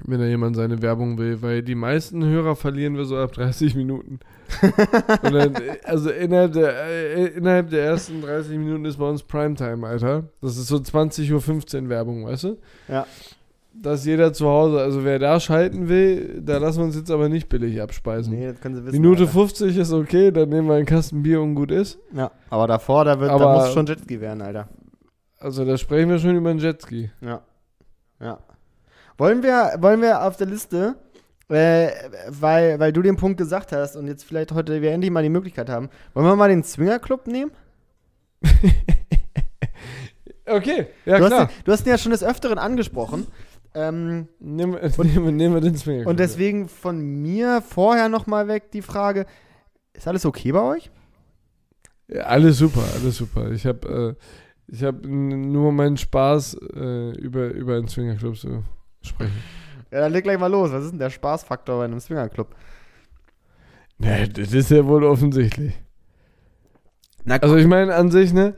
Wenn 0.05 0.19
da 0.19 0.27
jemand 0.27 0.55
seine 0.55 0.83
Werbung 0.83 1.17
will, 1.17 1.41
weil 1.41 1.63
die 1.63 1.73
meisten 1.73 2.23
Hörer 2.23 2.55
verlieren 2.55 2.95
wir 2.95 3.05
so 3.05 3.17
ab 3.17 3.31
30 3.31 3.73
Minuten. 3.73 4.19
Dann, 5.23 5.55
also 5.85 6.11
innerhalb 6.11 6.53
der, 6.53 6.75
äh, 6.85 7.25
innerhalb 7.29 7.71
der 7.71 7.85
ersten 7.85 8.21
30 8.21 8.55
Minuten 8.59 8.85
ist 8.85 8.97
bei 8.97 9.09
uns 9.09 9.23
Primetime, 9.23 9.87
Alter. 9.87 10.29
Das 10.41 10.57
ist 10.57 10.67
so 10.67 10.75
20.15 10.75 11.83
Uhr 11.85 11.89
Werbung, 11.89 12.27
weißt 12.27 12.43
du? 12.43 12.57
Ja. 12.87 13.07
Dass 13.81 14.03
jeder 14.05 14.33
zu 14.33 14.45
Hause, 14.47 14.79
also 14.81 15.05
wer 15.05 15.19
da 15.19 15.39
schalten 15.39 15.87
will, 15.87 16.41
da 16.41 16.57
lassen 16.57 16.79
wir 16.79 16.85
uns 16.85 16.95
jetzt 16.97 17.09
aber 17.09 17.29
nicht 17.29 17.47
billig 17.47 17.81
abspeisen. 17.81 18.33
Nee, 18.33 18.47
das 18.51 18.59
können 18.59 18.75
Sie 18.75 18.83
wissen. 18.85 18.99
Minute 18.99 19.21
Alter. 19.21 19.31
50 19.31 19.77
ist 19.77 19.93
okay, 19.93 20.31
dann 20.31 20.49
nehmen 20.49 20.67
wir 20.67 20.75
einen 20.75 20.85
Kasten 20.85 21.23
Bier 21.23 21.41
und 21.41 21.55
gut 21.55 21.71
ist. 21.71 21.97
Ja, 22.13 22.29
aber 22.49 22.67
davor, 22.67 23.05
da, 23.05 23.19
wird, 23.19 23.29
da 23.31 23.35
Aber- 23.35 23.55
muss 23.55 23.71
schon 23.73 23.85
Jetski 23.85 24.19
werden, 24.19 24.41
Alter. 24.41 24.67
Also 25.39 25.63
da 25.63 25.77
sprechen 25.77 26.09
wir 26.09 26.19
schon 26.19 26.35
über 26.35 26.49
einen 26.49 26.59
Jetski. 26.59 27.09
Ja. 27.21 27.41
Ja. 28.19 28.39
Wollen 29.17 29.43
wir, 29.43 29.75
wollen 29.79 30.01
wir 30.01 30.23
auf 30.25 30.35
der 30.35 30.47
Liste, 30.47 30.95
äh, 31.47 31.87
weil, 32.27 32.77
weil 32.81 32.91
du 32.91 33.01
den 33.01 33.15
Punkt 33.15 33.37
gesagt 33.37 33.71
hast 33.71 33.95
und 33.95 34.07
jetzt 34.07 34.25
vielleicht 34.25 34.51
heute 34.51 34.81
wir 34.81 34.91
endlich 34.91 35.11
mal 35.11 35.23
die 35.23 35.29
Möglichkeit 35.29 35.69
haben, 35.69 35.89
wollen 36.13 36.25
wir 36.25 36.35
mal 36.35 36.49
den 36.49 36.63
Swinger 36.63 36.99
Club 36.99 37.27
nehmen? 37.27 37.51
Okay, 40.51 40.87
ja 41.05 41.19
du, 41.19 41.25
klar. 41.27 41.41
Hast 41.41 41.49
den, 41.51 41.63
du 41.65 41.71
hast 41.71 41.85
ihn 41.85 41.89
ja 41.89 41.97
schon 41.99 42.11
des 42.11 42.23
Öfteren 42.23 42.57
angesprochen. 42.57 43.27
Ähm, 43.75 44.27
Nehmen, 44.39 44.73
wir- 44.73 45.03
nehmen, 45.05 45.35
nehmen 45.35 45.53
wir 45.53 45.61
den 45.61 45.75
Swinger. 45.77 46.07
und 46.07 46.19
deswegen 46.19 46.67
von 46.67 46.99
mir 47.21 47.61
vorher 47.61 48.09
nochmal 48.09 48.47
weg 48.47 48.71
die 48.71 48.81
Frage, 48.81 49.25
ist 49.93 50.07
alles 50.07 50.25
okay 50.25 50.51
bei 50.51 50.61
euch? 50.61 50.89
Ja, 52.07 52.23
alles 52.23 52.57
super, 52.57 52.83
alles 52.95 53.17
super. 53.17 53.51
Ich 53.51 53.65
habe 53.67 54.17
äh, 54.17 54.71
ich 54.71 54.83
hab 54.83 55.05
nur 55.05 55.71
meinen 55.71 55.97
Spaß, 55.97 56.55
äh, 56.75 57.11
über, 57.19 57.47
über 57.49 57.75
einen 57.75 57.87
Swingerclub 57.87 58.37
zu 58.37 58.63
sprechen. 59.03 59.33
Ja, 59.91 60.01
dann 60.01 60.11
leg 60.13 60.23
gleich 60.23 60.39
mal 60.39 60.47
los. 60.51 60.71
Was 60.71 60.85
ist 60.85 60.91
denn 60.91 60.99
der 60.99 61.09
Spaßfaktor 61.11 61.77
bei 61.77 61.85
einem 61.85 61.99
Swinger 61.99 62.29
Club? 62.29 62.55
Nee, 63.99 64.27
das 64.27 64.53
ist 64.53 64.71
ja 64.71 64.85
wohl 64.85 65.03
offensichtlich. 65.03 65.73
Also 67.27 67.57
ich 67.57 67.67
meine 67.67 67.93
an 67.95 68.09
sich, 68.11 68.33
ne, 68.33 68.55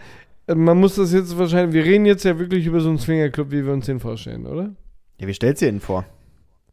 man 0.47 0.77
muss 0.79 0.95
das 0.95 1.11
jetzt 1.13 1.37
wahrscheinlich, 1.37 1.73
wir 1.73 1.83
reden 1.83 2.05
jetzt 2.05 2.23
ja 2.23 2.37
wirklich 2.39 2.65
über 2.65 2.79
so 2.79 2.89
einen 2.89 2.99
Swingerclub, 2.99 3.51
wie 3.51 3.65
wir 3.65 3.73
uns 3.73 3.85
den 3.87 3.99
vorstellen, 3.99 4.45
oder? 4.45 4.73
Ja, 5.21 5.27
wie 5.27 5.33
stellst 5.33 5.61
du 5.61 5.65
dir 5.65 5.71
den 5.71 5.79
vor? 5.79 6.03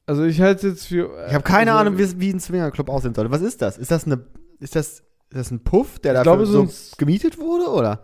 Also 0.06 0.24
ich 0.24 0.40
halte 0.40 0.66
es 0.66 0.72
jetzt 0.72 0.86
für... 0.86 1.10
Ich 1.28 1.34
habe 1.34 1.44
keine 1.44 1.72
also, 1.72 1.82
Ahnung, 1.82 1.98
wie, 1.98 2.18
wie 2.20 2.30
ein 2.30 2.40
Swingerclub 2.40 2.88
aussehen 2.88 3.14
soll. 3.14 3.30
Was 3.30 3.42
ist 3.42 3.60
das? 3.60 3.76
Ist 3.76 3.90
das 3.90 4.06
eine, 4.06 4.24
ist 4.58 4.74
das, 4.74 4.88
ist 4.88 5.04
das 5.30 5.50
ein 5.50 5.62
Puff, 5.62 5.98
der 5.98 6.22
glaube, 6.22 6.46
so 6.46 6.52
sonst- 6.52 6.96
gemietet 6.96 7.38
wurde, 7.38 7.70
oder? 7.70 8.02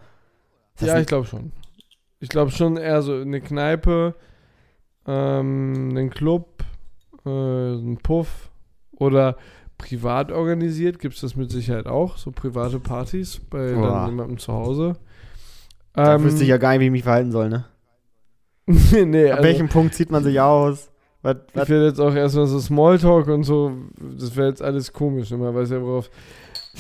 Ja, 0.81 0.99
ich 0.99 1.07
glaube 1.07 1.27
schon. 1.27 1.53
Ich 2.21 2.29
glaube 2.29 2.51
schon 2.51 2.77
eher 2.77 3.01
so 3.01 3.15
eine 3.15 3.41
Kneipe, 3.41 4.15
ähm, 5.07 5.89
einen 5.91 6.11
Club, 6.11 6.63
äh, 7.25 7.31
ein 7.31 7.97
Puff 8.03 8.51
oder 8.93 9.39
privat 9.79 10.31
organisiert 10.31 10.99
gibt 10.99 11.15
es 11.15 11.23
das 11.23 11.37
mit 11.37 11.51
Sicherheit 11.51 11.87
auch, 11.87 12.19
so 12.19 12.33
private 12.33 12.81
Partys 12.81 13.41
bei 13.49 13.71
jemandem 13.71 14.37
zu 14.37 14.53
Hause. 14.53 14.97
da 15.95 16.17
Ähm, 16.17 16.25
wüsste 16.25 16.43
ich 16.43 16.51
ja 16.51 16.59
gar 16.59 16.73
nicht, 16.73 16.81
wie 16.81 16.87
ich 16.87 16.93
mich 16.93 17.03
verhalten 17.03 17.33
soll, 17.33 17.49
ne? 17.49 17.65
nee, 18.67 19.31
Ab 19.31 19.39
also, 19.39 19.49
welchem 19.49 19.69
Punkt 19.69 19.95
zieht 19.95 20.11
man 20.11 20.25
sich 20.25 20.41
aus? 20.41 20.91
Was, 21.23 21.37
ich 21.49 21.57
was, 21.57 21.69
werde 21.69 21.87
jetzt 21.87 22.01
auch 22.01 22.15
erstmal 22.15 22.47
so 22.47 22.61
Smalltalk 22.61 23.29
und 23.29 23.45
so, 23.45 23.73
das 23.99 24.37
wäre 24.37 24.49
jetzt 24.49 24.63
alles 24.63 24.93
komisch, 24.93 25.31
man 25.31 25.55
weiß 25.55 25.71
ja 25.71 25.83
worauf. 25.83 26.11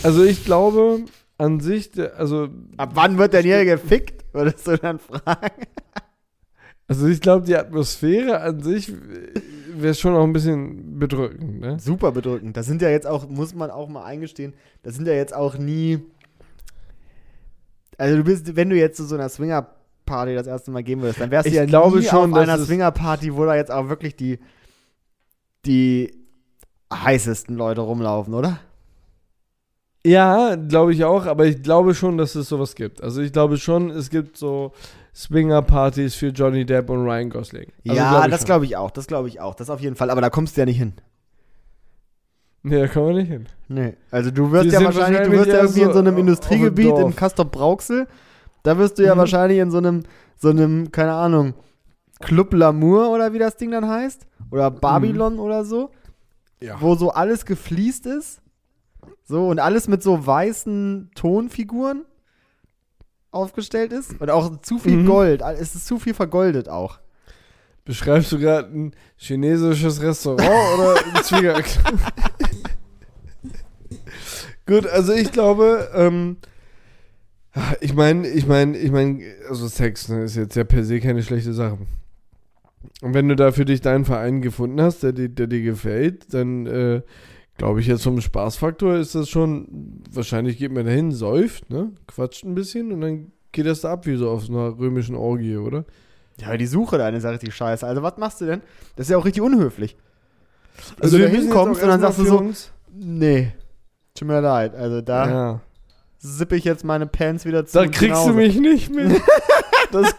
Also 0.02 0.24
ich 0.24 0.44
glaube, 0.44 1.04
an 1.38 1.60
sich, 1.60 1.90
also 2.16 2.48
ab 2.76 2.90
wann 2.94 3.18
wird 3.18 3.32
denn 3.32 3.44
hier 3.44 3.64
gefickt? 3.64 4.24
Würdest 4.32 4.66
du 4.66 4.76
dann 4.76 4.98
fragen? 4.98 5.62
Also 6.86 7.06
ich 7.06 7.22
glaube, 7.22 7.46
die 7.46 7.56
Atmosphäre 7.56 8.42
an 8.42 8.60
sich 8.60 8.92
wäre 9.74 9.94
schon 9.94 10.14
auch 10.14 10.22
ein 10.22 10.34
bisschen 10.34 10.98
bedrückend, 10.98 11.60
ne? 11.60 11.78
Super 11.80 12.12
bedrückend. 12.12 12.58
Das 12.58 12.66
sind 12.66 12.82
ja 12.82 12.90
jetzt 12.90 13.06
auch, 13.06 13.26
muss 13.26 13.54
man 13.54 13.70
auch 13.70 13.88
mal 13.88 14.04
eingestehen, 14.04 14.52
das 14.82 14.94
sind 14.94 15.08
ja 15.08 15.14
jetzt 15.14 15.34
auch 15.34 15.56
nie. 15.56 16.00
Also 17.96 18.18
du 18.18 18.24
bist, 18.24 18.54
wenn 18.54 18.68
du 18.68 18.76
jetzt 18.76 18.98
zu 18.98 19.04
so 19.04 19.14
einer 19.14 19.30
Swinger-Party 20.04 20.34
das 20.34 20.46
erste 20.46 20.70
Mal 20.70 20.82
gehen 20.82 21.00
würdest, 21.00 21.20
dann 21.20 21.30
wärst 21.30 21.48
du 21.48 21.52
ja 21.52 21.64
glaube 21.64 21.98
nie 21.98 22.04
schon, 22.04 22.32
auf 22.32 22.38
einer 22.38 22.58
Swinger-Party, 22.58 23.34
wo 23.34 23.44
da 23.44 23.56
jetzt 23.56 23.70
auch 23.70 23.88
wirklich 23.88 24.16
die, 24.16 24.38
die 25.66 26.14
heißesten 26.92 27.56
Leute 27.56 27.80
rumlaufen, 27.80 28.34
oder? 28.34 28.60
Ja, 30.06 30.56
glaube 30.56 30.92
ich 30.92 31.04
auch, 31.04 31.26
aber 31.26 31.46
ich 31.46 31.62
glaube 31.62 31.94
schon, 31.94 32.18
dass 32.18 32.34
es 32.34 32.48
sowas 32.48 32.74
gibt. 32.74 33.02
Also 33.02 33.22
ich 33.22 33.32
glaube 33.32 33.56
schon, 33.56 33.90
es 33.90 34.10
gibt 34.10 34.36
so 34.36 34.72
Swinger-Partys 35.14 36.14
für 36.14 36.28
Johnny 36.28 36.66
Depp 36.66 36.90
und 36.90 37.04
Ryan 37.04 37.30
Gosling. 37.30 37.72
Also 37.88 37.96
ja, 37.96 38.20
glaub 38.20 38.30
das 38.30 38.44
glaube 38.44 38.64
ich 38.66 38.76
auch, 38.76 38.90
das 38.90 39.06
glaube 39.06 39.28
ich 39.28 39.40
auch. 39.40 39.54
Das 39.54 39.70
auf 39.70 39.80
jeden 39.80 39.96
Fall, 39.96 40.10
aber 40.10 40.20
da 40.20 40.28
kommst 40.28 40.56
du 40.56 40.60
ja 40.60 40.66
nicht 40.66 40.78
hin. 40.78 40.92
Nee, 42.66 42.80
da 42.80 42.86
kann 42.88 43.04
man 43.04 43.16
nicht 43.16 43.28
hin. 43.28 43.46
Nee. 43.68 43.94
Also 44.10 44.30
du 44.30 44.50
wirst 44.50 44.64
Die 44.64 44.70
ja 44.70 44.78
sind 44.78 44.86
wahrscheinlich, 44.86 45.22
du 45.22 45.36
wahrscheinlich 45.36 45.40
wirst 45.40 45.52
ja 45.52 45.58
irgendwie 45.58 45.80
in 45.80 45.86
so 45.88 45.92
so 45.92 45.98
einem 45.98 46.18
Industriegebiet 46.18 46.98
in 46.98 47.16
Castor 47.16 47.44
Brauxel. 47.44 48.06
Da 48.64 48.76
wirst 48.78 48.98
du 48.98 49.04
ja 49.04 49.14
Mhm. 49.14 49.18
wahrscheinlich 49.20 49.58
in 49.60 49.70
so 49.70 49.78
einem, 49.78 50.02
so 50.36 50.48
einem, 50.48 50.90
keine 50.90 51.12
Ahnung, 51.12 51.54
Club 52.20 52.52
Lamour 52.52 53.10
oder 53.10 53.32
wie 53.32 53.38
das 53.38 53.56
Ding 53.56 53.70
dann 53.70 53.88
heißt. 53.88 54.26
Oder 54.50 54.70
Babylon 54.70 55.38
oder 55.38 55.64
so. 55.64 55.90
Ja. 56.60 56.80
Wo 56.80 56.94
so 56.96 57.10
alles 57.10 57.44
gefliest 57.46 58.06
ist. 58.06 58.40
So, 59.24 59.48
und 59.48 59.58
alles 59.58 59.86
mit 59.88 60.02
so 60.02 60.26
weißen 60.26 61.10
Tonfiguren 61.14 62.04
aufgestellt 63.30 63.92
ist. 63.92 64.18
Und 64.20 64.30
auch 64.30 64.60
zu 64.62 64.78
viel 64.78 64.98
Mhm. 64.98 65.06
Gold. 65.06 65.42
Es 65.42 65.74
ist 65.74 65.86
zu 65.86 65.98
viel 65.98 66.14
vergoldet 66.14 66.68
auch. 66.68 66.98
Beschreibst 67.84 68.32
du 68.32 68.38
gerade 68.38 68.68
ein 68.68 68.94
chinesisches 69.16 70.00
Restaurant 70.00 70.48
oder 70.78 70.94
ein 71.04 71.22
Zwingerclub? 71.22 71.98
Gut, 74.66 74.86
also 74.86 75.12
ich 75.12 75.30
glaube, 75.32 75.90
ähm, 75.94 76.38
ich 77.80 77.94
meine, 77.94 78.26
ich 78.28 78.46
meine, 78.46 78.76
ich 78.76 78.90
meine, 78.90 79.22
also 79.48 79.68
Sex 79.68 80.08
ne, 80.08 80.24
ist 80.24 80.36
jetzt 80.36 80.56
ja 80.56 80.64
per 80.64 80.84
se 80.84 81.00
keine 81.00 81.22
schlechte 81.22 81.52
Sache. 81.52 81.78
Und 83.00 83.14
wenn 83.14 83.28
du 83.28 83.36
da 83.36 83.52
für 83.52 83.64
dich 83.64 83.80
deinen 83.80 84.04
Verein 84.04 84.42
gefunden 84.42 84.80
hast, 84.80 85.02
der, 85.02 85.12
dir- 85.12 85.28
der 85.28 85.46
dir 85.46 85.62
gefällt, 85.62 86.32
dann 86.34 86.66
äh, 86.66 87.02
glaube 87.56 87.80
ich 87.80 87.86
jetzt 87.86 88.02
vom 88.02 88.20
Spaßfaktor 88.20 88.96
ist 88.96 89.14
das 89.14 89.28
schon, 89.28 90.02
wahrscheinlich 90.10 90.58
geht 90.58 90.72
man 90.72 90.84
dahin, 90.86 91.12
säuft, 91.12 91.70
ne, 91.70 91.92
quatscht 92.06 92.44
ein 92.44 92.54
bisschen 92.54 92.92
und 92.92 93.00
dann 93.00 93.32
geht 93.52 93.66
das 93.66 93.82
da 93.82 93.92
ab 93.92 94.06
wie 94.06 94.16
so 94.16 94.30
auf 94.30 94.44
so 94.46 94.52
einer 94.52 94.78
römischen 94.78 95.14
Orgie, 95.14 95.56
oder? 95.56 95.84
Ja, 96.40 96.56
die 96.56 96.66
Suche 96.66 96.98
da 96.98 97.08
ist 97.10 97.22
ja 97.22 97.30
richtig 97.30 97.54
scheiße. 97.54 97.86
Also, 97.86 98.02
was 98.02 98.16
machst 98.16 98.40
du 98.40 98.46
denn? 98.46 98.60
Das 98.96 99.06
ist 99.06 99.10
ja 99.10 99.16
auch 99.18 99.24
richtig 99.24 99.42
unhöflich. 99.42 99.96
Also, 101.00 101.16
Also, 101.16 101.18
du 101.18 101.28
hinkommst 101.28 101.80
und 101.82 101.88
dann 101.88 102.00
sagst 102.00 102.18
du 102.18 102.24
so, 102.24 102.30
nee, 102.92 103.52
tut 104.14 104.26
mir 104.26 104.40
leid. 104.40 104.74
Also, 104.74 105.00
da 105.00 105.28
ja. 105.30 105.60
Sippe 106.24 106.56
ich 106.56 106.64
jetzt 106.64 106.84
meine 106.84 107.06
Pants 107.06 107.44
wieder 107.44 107.66
zu. 107.66 107.78
Da 107.78 107.84
und 107.84 107.92
kriegst 107.92 108.20
nach 108.20 108.26
du 108.26 108.32
mich 108.34 108.58
nicht 108.58 108.94
mit. 108.94 109.20
Das, 109.92 110.12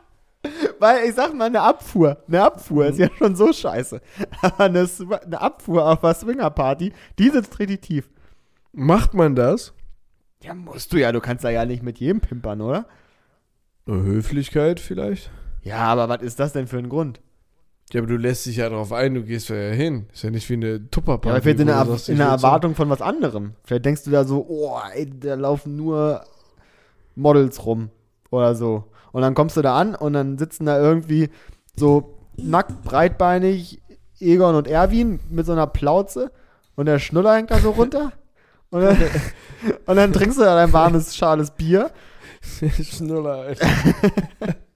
Weil 0.80 1.08
ich 1.08 1.14
sag 1.14 1.34
mal, 1.34 1.44
eine 1.44 1.60
Abfuhr, 1.60 2.16
eine 2.26 2.42
Abfuhr 2.42 2.86
ist 2.86 2.98
ja 2.98 3.08
schon 3.16 3.36
so 3.36 3.52
scheiße. 3.52 4.00
Aber 4.40 4.64
eine, 4.64 4.88
eine 5.24 5.40
Abfuhr 5.40 5.86
auf 5.86 6.02
einer 6.02 6.14
Swingerparty, 6.14 6.92
die 7.18 7.28
sitzt 7.28 7.58
richtig 7.60 7.82
tief. 7.82 8.10
macht 8.72 9.14
man 9.14 9.36
das? 9.36 9.74
Ja, 10.42 10.54
musst 10.54 10.92
du 10.92 10.96
ja, 10.96 11.12
du 11.12 11.20
kannst 11.20 11.44
da 11.44 11.50
ja 11.50 11.64
nicht 11.64 11.82
mit 11.82 11.98
jedem 11.98 12.20
pimpern, 12.20 12.60
oder? 12.60 12.86
Höflichkeit 13.86 14.80
vielleicht? 14.80 15.30
Ja, 15.62 15.78
aber 15.80 16.08
was 16.08 16.22
ist 16.22 16.40
das 16.40 16.52
denn 16.54 16.66
für 16.66 16.78
ein 16.78 16.88
Grund? 16.88 17.20
Ja, 17.92 18.00
aber 18.00 18.08
du 18.08 18.16
lässt 18.16 18.44
dich 18.46 18.56
ja 18.56 18.68
darauf 18.68 18.92
ein, 18.92 19.14
du 19.14 19.22
gehst 19.22 19.48
da 19.50 19.54
ja 19.54 19.72
hin. 19.72 20.06
Ist 20.12 20.22
ja 20.22 20.30
nicht 20.30 20.48
wie 20.50 20.54
eine 20.54 20.90
Tupperparty. 20.90 21.28
Ja, 21.28 21.34
aber 21.34 21.42
vielleicht 21.42 21.60
in 21.60 21.66
wo 21.68 21.72
der, 21.72 21.84
du 21.84 21.90
Er- 21.90 21.96
sagst, 21.96 22.08
in 22.10 22.16
der 22.18 22.32
will 22.32 22.38
so- 22.38 22.46
Erwartung 22.46 22.74
von 22.74 22.90
was 22.90 23.00
anderem. 23.00 23.52
Vielleicht 23.64 23.84
denkst 23.86 24.04
du 24.04 24.10
da 24.10 24.24
so, 24.24 24.44
oh, 24.48 24.78
ey, 24.94 25.08
da 25.18 25.34
laufen 25.34 25.76
nur 25.76 26.22
Models 27.16 27.64
rum 27.64 27.90
oder 28.30 28.54
so. 28.54 28.84
Und 29.12 29.22
dann 29.22 29.34
kommst 29.34 29.56
du 29.56 29.62
da 29.62 29.76
an 29.76 29.94
und 29.94 30.12
dann 30.12 30.36
sitzen 30.38 30.66
da 30.66 30.78
irgendwie 30.80 31.30
so 31.76 32.14
nackt, 32.36 32.82
breitbeinig 32.84 33.80
Egon 34.20 34.54
und 34.54 34.68
Erwin 34.68 35.20
mit 35.30 35.46
so 35.46 35.52
einer 35.52 35.66
Plauze 35.66 36.30
und 36.76 36.86
der 36.86 36.98
Schnuller 36.98 37.34
hängt 37.36 37.50
da 37.50 37.58
so 37.58 37.70
runter. 37.70 38.12
Und 38.70 38.82
dann, 38.82 38.98
und 39.86 39.96
dann 39.96 40.12
trinkst 40.12 40.36
du 40.38 40.42
da 40.42 40.54
dein 40.54 40.70
warmes, 40.74 41.16
schales 41.16 41.50
Bier. 41.52 41.90
Schnuller, 42.82 43.32
Alter. 43.46 43.66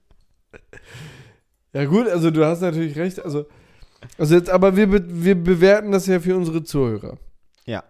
ja, 1.73 1.85
gut, 1.85 2.07
also 2.07 2.31
du 2.31 2.45
hast 2.45 2.61
natürlich 2.61 2.95
recht. 2.97 3.23
Also, 3.23 3.45
also 4.17 4.35
jetzt, 4.35 4.49
aber 4.49 4.75
wir, 4.75 4.87
be 4.87 5.03
wir 5.07 5.35
bewerten 5.35 5.91
das 5.91 6.07
ja 6.07 6.19
für 6.19 6.35
unsere 6.35 6.63
Zuhörer. 6.63 7.17
Ja. 7.65 7.83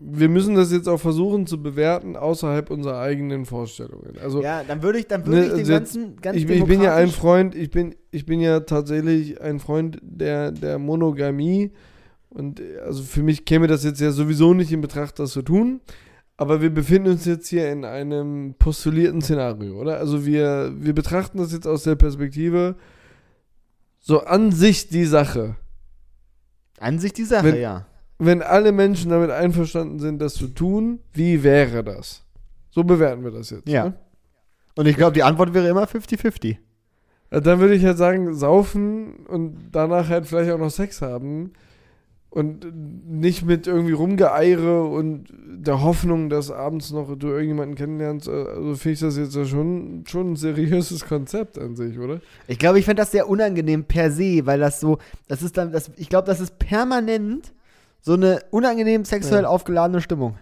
Wir 0.00 0.28
müssen 0.28 0.54
das 0.54 0.70
jetzt 0.70 0.88
auch 0.88 0.98
versuchen 1.00 1.46
zu 1.46 1.62
bewerten 1.62 2.16
außerhalb 2.16 2.70
unserer 2.70 3.00
eigenen 3.00 3.46
Vorstellungen. 3.46 4.16
Also, 4.22 4.42
Ja, 4.42 4.62
dann 4.62 4.82
würde 4.82 4.98
ich, 4.98 5.06
dann 5.06 5.26
würde 5.26 5.40
Ne, 5.40 5.46
ich 5.46 5.50
den 5.50 5.58
also 5.60 5.72
ganzen, 5.72 6.16
ganz 6.20 6.36
ich, 6.36 6.48
ich 6.48 6.64
bin 6.64 6.82
ja 6.82 6.94
ein 6.94 7.08
Freund, 7.08 7.54
ich 7.54 7.70
bin, 7.70 7.94
ich 8.10 8.26
bin 8.26 8.40
ja 8.40 8.60
tatsächlich 8.60 9.40
ein 9.40 9.58
Freund 9.58 9.98
der, 10.02 10.52
der 10.52 10.78
Monogamie. 10.78 11.72
Und 12.30 12.60
also 12.84 13.02
für 13.02 13.22
mich 13.22 13.44
käme 13.46 13.66
das 13.66 13.84
jetzt 13.84 14.00
ja 14.00 14.10
sowieso 14.10 14.52
nicht 14.54 14.70
in 14.70 14.82
Betracht, 14.82 15.18
das 15.18 15.32
zu 15.32 15.42
tun. 15.42 15.80
Aber 16.36 16.60
wir 16.60 16.70
befinden 16.70 17.10
uns 17.10 17.24
jetzt 17.24 17.48
hier 17.48 17.72
in 17.72 17.84
einem 17.84 18.54
postulierten 18.58 19.20
Szenario, 19.20 19.74
oder? 19.80 19.98
Also 19.98 20.24
wir, 20.24 20.72
wir 20.76 20.94
betrachten 20.94 21.38
das 21.38 21.52
jetzt 21.52 21.66
aus 21.66 21.82
der 21.82 21.96
Perspektive, 21.96 22.76
so 24.08 24.24
an 24.24 24.52
sich 24.52 24.88
die 24.88 25.04
Sache. 25.04 25.56
An 26.80 26.98
sich 26.98 27.12
die 27.12 27.24
Sache, 27.24 27.44
Wenn- 27.52 27.60
ja. 27.60 27.86
Wenn 28.18 28.42
alle 28.42 28.72
Menschen 28.72 29.10
damit 29.10 29.30
einverstanden 29.30 30.00
sind, 30.00 30.18
das 30.20 30.34
zu 30.34 30.48
tun, 30.48 30.98
wie 31.12 31.44
wäre 31.44 31.84
das? 31.84 32.24
So 32.70 32.82
bewerten 32.82 33.22
wir 33.22 33.30
das 33.30 33.50
jetzt. 33.50 33.68
Ja. 33.68 33.84
Ne? 33.84 33.94
Und 34.76 34.86
ich 34.86 34.96
glaube, 34.96 35.12
die 35.12 35.22
Antwort 35.22 35.52
wäre 35.54 35.68
immer 35.68 35.84
50-50. 35.86 36.56
Ja, 37.30 37.40
Dann 37.40 37.60
würde 37.60 37.74
ich 37.74 37.84
halt 37.84 37.98
sagen, 37.98 38.34
saufen 38.34 39.26
und 39.26 39.70
danach 39.72 40.08
halt 40.08 40.26
vielleicht 40.26 40.50
auch 40.50 40.58
noch 40.58 40.70
Sex 40.70 41.00
haben 41.02 41.52
und 42.30 42.66
nicht 43.10 43.44
mit 43.46 43.66
irgendwie 43.66 43.92
Rumgeeire 43.92 44.84
und 44.84 45.26
der 45.32 45.82
Hoffnung, 45.82 46.28
dass 46.28 46.50
abends 46.50 46.92
noch 46.92 47.16
du 47.16 47.28
irgendjemanden 47.28 47.74
kennenlernst. 47.74 48.28
Also 48.28 48.74
finde 48.76 48.92
ich 48.94 49.00
das 49.00 49.16
jetzt 49.16 49.34
ja 49.34 49.44
schon, 49.44 50.04
schon 50.06 50.32
ein 50.32 50.36
seriöses 50.36 51.06
Konzept 51.06 51.58
an 51.58 51.74
sich, 51.74 51.98
oder? 51.98 52.20
Ich 52.46 52.58
glaube, 52.58 52.78
ich 52.78 52.84
fände 52.84 53.00
das 53.02 53.10
sehr 53.10 53.28
unangenehm 53.28 53.84
per 53.84 54.10
se, 54.10 54.44
weil 54.44 54.60
das 54.60 54.78
so, 54.80 54.98
das 55.26 55.42
ist 55.42 55.56
dann, 55.56 55.72
das, 55.72 55.90
ich 55.96 56.08
glaube, 56.08 56.26
das 56.26 56.40
ist 56.40 56.58
permanent 56.58 57.52
so 58.00 58.12
eine 58.12 58.40
unangenehm 58.50 59.04
sexuell 59.04 59.42
Ja. 59.42 59.48
aufgeladene 59.48 60.00
Stimmung. 60.00 60.36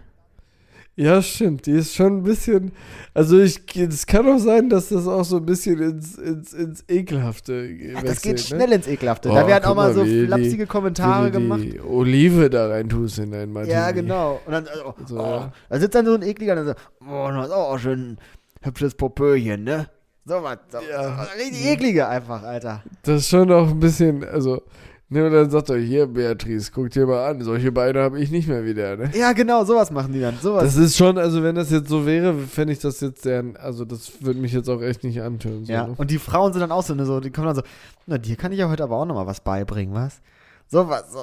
Ja, 0.99 1.21
stimmt. 1.21 1.67
Die 1.67 1.73
ist 1.73 1.93
schon 1.93 2.17
ein 2.17 2.23
bisschen. 2.23 2.71
Also, 3.13 3.39
ich, 3.39 3.61
es 3.75 4.07
kann 4.07 4.27
auch 4.27 4.39
sein, 4.39 4.67
dass 4.67 4.89
das 4.89 5.05
auch 5.07 5.23
so 5.23 5.37
ein 5.37 5.45
bisschen 5.45 5.79
ins, 5.79 6.17
ins, 6.17 6.53
ins 6.53 6.83
Ekelhafte 6.87 7.53
Ja, 7.67 7.89
wechselt. 8.01 8.09
das 8.09 8.21
geht 8.23 8.33
ne? 8.37 8.39
schnell 8.39 8.71
ins 8.71 8.87
Ekelhafte. 8.87 9.29
Oh, 9.29 9.35
da 9.35 9.45
werden 9.47 9.65
auch 9.65 9.75
mal 9.75 9.93
so 9.93 10.03
wie 10.03 10.21
die- 10.21 10.25
flapsige 10.25 10.65
Kommentare 10.65 11.25
Wenn 11.25 11.33
du 11.33 11.39
gemacht. 11.39 11.61
die 11.63 11.79
Olive 11.79 12.49
da 12.49 12.67
rein 12.69 12.89
tust 12.89 13.19
in 13.19 13.29
dein 13.31 13.51
Martini. 13.53 13.75
Ja, 13.75 13.91
genau. 13.91 14.41
Und 14.47 14.51
dann, 14.53 14.67
also, 14.67 14.95
So, 15.05 15.19
oh, 15.19 15.45
da 15.69 15.79
sitzt 15.79 15.93
dann 15.93 16.05
so 16.07 16.15
ein 16.15 16.23
ekliger 16.23 16.53
und 16.53 16.65
dann 16.65 16.67
so, 16.67 16.73
oh, 17.05 17.27
du 17.29 17.35
hast 17.35 17.51
auch 17.51 17.77
schön 17.77 17.99
ein 18.13 18.17
hübsches 18.63 18.95
Popöchen, 18.95 19.65
ne? 19.65 19.87
So 20.25 20.41
was. 20.41 20.57
So, 20.71 20.79
Ja. 20.91 21.27
richtig 21.37 21.63
eklige 21.67 22.07
einfach, 22.07 22.41
Alter. 22.41 22.81
Das 23.03 23.21
ist 23.21 23.29
schon 23.29 23.51
auch 23.51 23.69
ein 23.69 23.79
bisschen, 23.79 24.23
also, 24.23 24.63
ne, 25.09 25.25
und 25.25 25.31
dann 25.33 25.49
sagt 25.49 25.69
er, 25.69 25.77
hier, 25.77 26.05
Beatrice, 26.07 26.71
guck 26.73 26.89
dir 26.89 27.05
mal 27.07 27.25
an, 27.29 27.41
solche 27.41 27.71
Beine 27.71 28.01
habe 28.01 28.19
ich 28.19 28.29
nicht 28.31 28.47
mehr 28.47 28.63
wieder, 28.65 28.95
ne? 28.97 29.11
Ja, 29.15 29.33
genau, 29.33 29.63
sowas 29.63 29.91
machen 29.91 30.13
die 30.13 30.19
dann. 30.21 30.37
Sowas. 30.39 30.63
Das 30.63 30.75
ist 30.77 30.97
schon, 30.97 31.17
also 31.17 31.41
wenn 31.43 31.55
das 31.55 31.71
jetzt 31.71 31.89
so 31.89 32.05
wäre, 32.05 32.33
fände 32.35 32.73
ich 32.73 32.79
das 32.79 32.99
jetzt 33.01 33.23
sehr, 33.23 33.43
also 33.59 33.85
das 33.85 34.21
würde 34.21 34.39
mich 34.39 34.53
jetzt 34.53 34.69
auch 34.69 34.81
echt 34.81 35.03
nicht 35.03 35.21
antören. 35.21 35.65
So, 35.65 35.71
Ja, 35.73 35.87
ne? 35.87 35.95
und 35.97 36.11
die 36.11 36.19
Frauen 36.19 36.53
sind 36.53 36.61
dann 36.61 36.71
auch 36.71 36.83
so, 36.83 36.93
ne, 36.95 37.05
so, 37.05 37.19
die 37.19 37.31
kommen 37.31 37.47
dann 37.47 37.55
so, 37.55 37.63
na, 38.05 38.17
dir 38.17 38.35
kann 38.35 38.51
ich 38.51 38.59
ja 38.59 38.69
heute 38.69 38.83
aber 38.83 38.97
auch 38.97 39.05
nochmal 39.05 39.27
was 39.27 39.39
beibringen, 39.41 39.93
was? 39.95 40.21
So 40.67 40.87
was, 40.89 41.11
so. 41.11 41.19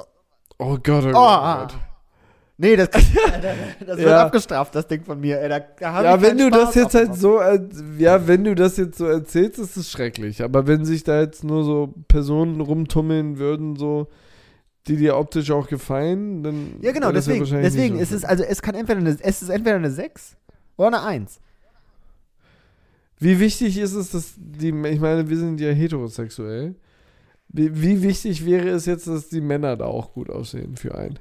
Oh 0.57 0.77
Gott, 0.81 1.03
oh, 1.05 1.09
Oh, 1.09 1.11
Gott. 1.11 1.13
ah. 1.13 1.67
Nee, 2.57 2.75
das, 2.77 2.89
das 3.85 3.97
wird 3.97 3.99
Ja. 3.99 4.23
abgestraft, 4.25 4.73
das 4.75 4.87
Ding 4.87 5.03
von 5.03 5.19
mir, 5.19 5.41
ey. 5.41 5.49
Da, 5.49 5.59
da 5.59 6.03
Ja, 6.03 6.21
wenn 6.21 6.37
du 6.37 6.49
das 6.49 6.71
Spaß 6.71 6.75
jetzt 6.75 6.95
halt 6.95 7.15
so, 7.15 7.41
ja, 7.97 8.27
wenn 8.27 8.43
du 8.45 8.55
das 8.55 8.77
jetzt 8.77 8.97
so 8.97 9.05
erzählst, 9.05 9.59
ist 9.59 9.75
es 9.75 9.91
schrecklich. 9.91 10.41
Aber 10.41 10.65
wenn 10.65 10.85
sich 10.85 11.03
da 11.03 11.19
jetzt 11.19 11.43
nur 11.43 11.65
so 11.65 11.93
Personen 12.07 12.61
rumtummeln 12.61 13.37
würden, 13.39 13.75
so, 13.75 14.07
die 14.87 14.95
dir 14.95 15.17
optisch 15.17 15.51
auch 15.51 15.67
gefallen, 15.67 16.43
dann. 16.43 16.75
Ja, 16.81 16.91
genau, 16.93 17.11
das 17.11 17.25
deswegen, 17.25 17.41
wahrscheinlich 17.41 17.73
deswegen 17.73 17.99
ist 17.99 18.11
es, 18.11 18.23
also 18.23 18.43
es 18.43 18.61
kann 18.61 18.75
entweder 18.75 18.99
eine, 18.99 19.17
es 19.19 19.41
ist 19.41 19.49
entweder 19.49 19.75
eine 19.75 19.91
6 19.91 20.37
oder 20.77 20.87
eine 20.87 21.01
1. 21.03 21.39
Wie 23.19 23.39
wichtig 23.39 23.77
ist 23.77 23.93
es, 23.93 24.11
dass 24.11 24.33
die, 24.37 24.69
ich 24.69 24.99
meine, 24.99 25.29
wir 25.29 25.37
sind 25.37 25.59
ja 25.59 25.71
heterosexuell. 25.71 26.75
Wie, 27.49 27.81
wie 27.81 28.01
wichtig 28.01 28.45
wäre 28.45 28.69
es 28.69 28.85
jetzt, 28.85 29.07
dass 29.07 29.29
die 29.29 29.41
Männer 29.41 29.75
da 29.77 29.85
auch 29.85 30.13
gut 30.13 30.29
aussehen 30.29 30.75
für 30.75 30.95
einen? 30.95 31.19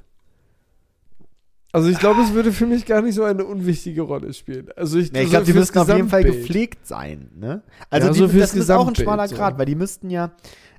Also 1.75 1.89
ich 1.89 1.99
glaube, 1.99 2.21
es 2.23 2.33
würde 2.33 2.53
für 2.53 2.67
mich 2.67 2.87
gar 2.87 3.03
nicht 3.03 3.17
so 3.17 3.25
eine 3.25 3.45
unwichtige 3.45 4.03
Rolle 4.03 4.33
spielen. 4.33 4.69
Also 4.77 4.97
ich, 4.97 5.11
Nee, 5.11 5.21
ich 5.23 5.25
so 5.27 5.31
glaube, 5.31 5.47
die 5.47 5.55
müssten 5.55 5.77
auf 5.79 5.89
jeden 5.89 6.09
Fall 6.09 6.23
gepflegt 6.23 6.87
sein, 6.87 7.31
ne? 7.35 7.63
Also 7.91 8.07
Ja, 8.07 8.13
die, 8.13 8.19
so 8.21 8.27
das 8.29 8.55
ist 8.55 8.71
auch 8.71 8.87
ein 8.87 8.95
schmaler 8.95 9.27
so. 9.27 9.35
Grad, 9.35 9.59
weil 9.59 9.67
die 9.67 9.75
müssten 9.75 10.09
ja, 10.09 10.31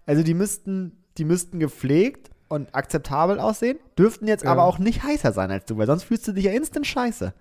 also 0.06 0.24
die 0.24 0.34
müssten, 0.34 0.94
die 1.18 1.26
müssten 1.26 1.60
gepflegt 1.60 2.30
und 2.48 2.74
akzeptabel 2.74 3.40
aussehen, 3.42 3.78
dürften 3.98 4.26
jetzt 4.26 4.46
Ja. 4.46 4.52
aber 4.52 4.64
auch 4.64 4.80
nicht 4.80 5.04
heißer 5.04 5.34
sein 5.34 5.52
als 5.52 5.66
du, 5.66 5.78
weil 5.78 5.86
sonst 5.88 6.04
fühlst 6.04 6.30
du 6.30 6.32
dich 6.32 6.46
ja 6.46 6.54
instant 6.54 6.88
scheiße. 6.88 7.34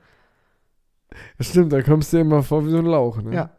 Stimmt, 1.38 1.72
da 1.72 1.80
kommst 1.82 2.12
du 2.12 2.16
dir 2.16 2.22
immer 2.22 2.42
vor 2.42 2.66
wie 2.66 2.70
so 2.70 2.78
ein 2.78 2.86
Lauch, 2.86 3.22
ne? 3.22 3.34
Ja. 3.36 3.50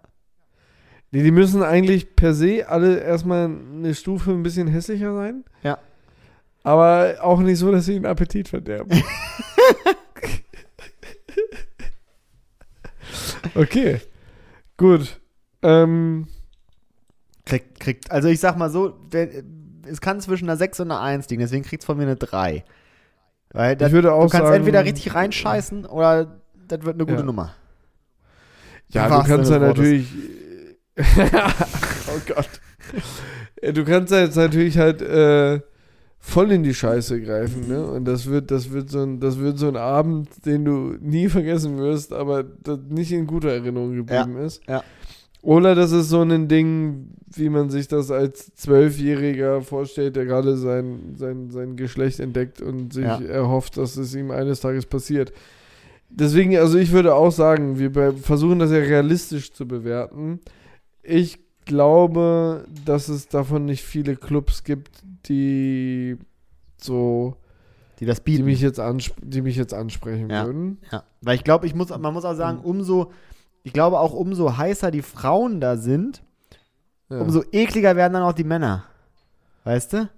Nee, 1.12 1.24
die 1.24 1.32
müssen 1.32 1.64
eigentlich 1.64 2.18
per 2.18 2.34
se 2.34 2.68
alle 2.68 3.00
erstmal 3.00 3.46
eine 3.46 3.96
Stufe 3.96 4.32
ein 4.32 4.44
bisschen 4.44 4.68
hässlicher 4.68 5.16
sein. 5.16 5.46
Ja. 5.64 5.78
Aber 6.64 7.16
auch 7.22 7.40
nicht 7.40 7.60
so, 7.60 7.72
dass 7.72 7.86
sie 7.86 7.94
den 7.94 8.06
Appetit 8.06 8.50
verderben. 8.50 8.90
okay. 13.56 14.02
Gut. 14.78 15.20
Ähm, 15.62 16.28
Kriegt, 17.46 17.80
kriegt, 17.80 18.12
also 18.12 18.28
ich 18.28 18.40
sag 18.40 18.58
mal 18.58 18.72
so, 18.72 18.98
es 19.88 20.02
kann 20.02 20.20
zwischen 20.20 20.50
einer 20.50 20.58
6 20.58 20.80
und 20.80 20.92
einer 20.92 21.02
1 21.02 21.30
liegen, 21.30 21.42
deswegen 21.42 21.64
kriegt 21.64 21.84
es 21.84 21.86
von 21.86 21.98
mir 21.98 22.04
eine 22.04 22.16
3. 22.16 22.64
Weil 23.52 23.76
das, 23.76 23.90
ich 23.90 23.94
würde 23.94 24.14
auch 24.14 24.26
du 24.26 24.30
kannst 24.30 24.48
sagen, 24.48 24.58
entweder 24.58 24.84
richtig 24.84 25.14
reinscheißen 25.14 25.86
oder 25.86 26.42
das 26.68 26.84
wird 26.84 26.96
eine 26.96 27.06
gute 27.06 27.20
Ja. 27.20 27.24
Nummer. 27.24 27.54
Ja, 28.90 29.08
du 29.22 29.28
kannst 29.28 29.52
ja 29.52 29.60
natürlich. 29.60 30.08
oh 30.98 32.20
Gott. 32.28 32.50
Ja, 33.62 33.72
Du 33.72 33.86
kannst 33.86 34.12
ja 34.12 34.20
jetzt 34.20 34.36
natürlich 34.36 34.78
halt 34.78 35.02
äh, 35.02 35.62
voll 36.28 36.52
in 36.52 36.64
die 36.64 36.74
Scheiße 36.74 37.22
greifen, 37.22 37.68
ne? 37.68 37.86
Und 37.86 38.06
das 38.06 38.26
wird, 38.28 38.50
das 38.50 38.72
wird 38.72 38.90
so 38.90 39.00
ein, 39.04 39.20
das 39.20 39.38
wird 39.38 39.60
so 39.60 39.68
ein 39.68 39.76
Abend, 39.78 40.28
den 40.46 40.66
du 40.66 40.96
nie 41.00 41.30
vergessen 41.30 41.78
wirst, 41.78 42.12
aber 42.14 42.44
das 42.44 42.80
nicht 42.90 43.12
in 43.12 43.28
guter 43.28 43.50
Erinnerung 43.52 43.96
geblieben 43.96 44.38
ist. 44.38 44.62
ja. 44.68 44.84
Oder 45.44 45.76
das 45.76 45.92
ist 45.92 46.10
so 46.10 46.24
ein 46.24 46.48
Ding, 46.48 47.10
wie 47.36 47.50
man 47.50 47.70
sich 47.70 47.88
das 47.88 48.10
als 48.10 48.56
Zwölfjähriger 48.56 49.62
vorstellt, 49.62 50.16
der 50.16 50.26
gerade 50.26 50.58
sein, 50.58 51.14
sein, 51.16 51.52
sein 51.52 51.76
Geschlecht 51.76 52.20
entdeckt 52.20 52.62
und 52.64 52.92
sich 52.94 53.04
Ja. 53.06 53.22
erhofft, 53.22 53.78
dass 53.78 53.96
es 53.96 54.16
ihm 54.16 54.32
eines 54.32 54.62
Tages 54.62 54.88
passiert. 54.88 55.32
Deswegen, 56.10 56.58
also 56.58 56.80
ich 56.80 56.92
würde 56.92 57.14
auch 57.14 57.32
sagen, 57.32 57.78
wir 57.78 57.92
versuchen 58.14 58.58
das 58.58 58.72
ja 58.72 58.78
realistisch 58.80 59.54
zu 59.54 59.68
bewerten. 59.68 60.40
Ich 61.04 61.38
glaube, 61.66 62.66
dass 62.86 63.10
es 63.10 63.28
davon 63.28 63.66
nicht 63.66 63.84
viele 63.84 64.16
Clubs 64.16 64.64
gibt, 64.64 65.02
die 65.28 66.18
so, 66.78 67.36
Die 68.00 68.06
das 68.06 68.18
die 68.18 68.24
bieten. 68.24 68.46
mich 68.46 68.62
jetzt, 68.62 68.80
ansp 68.80 69.16
die 69.22 69.42
mich 69.42 69.56
jetzt 69.56 69.74
ansprechen 69.74 70.30
Ja. 70.30 70.46
würden. 70.46 70.80
Ja, 70.92 71.04
weil 71.22 71.36
ich 71.36 71.44
glaube, 71.44 71.66
ich 71.68 71.76
muss, 71.76 71.90
man 71.90 72.14
muss 72.14 72.26
auch 72.26 72.36
sagen, 72.36 72.60
umso, 72.60 73.12
ich 73.64 73.74
glaube 73.74 74.00
auch, 74.00 74.14
umso 74.14 74.58
heißer 74.58 74.92
die 74.92 75.02
Frauen 75.02 75.60
da 75.62 75.78
sind, 75.78 76.22
Ja. 77.10 77.20
umso 77.20 77.44
ekliger 77.52 77.96
werden 77.96 78.14
dann 78.14 78.24
auch 78.24 78.34
die 78.34 78.44
Männer. 78.44 78.84
Weißt 79.64 79.94
du? 79.94 80.10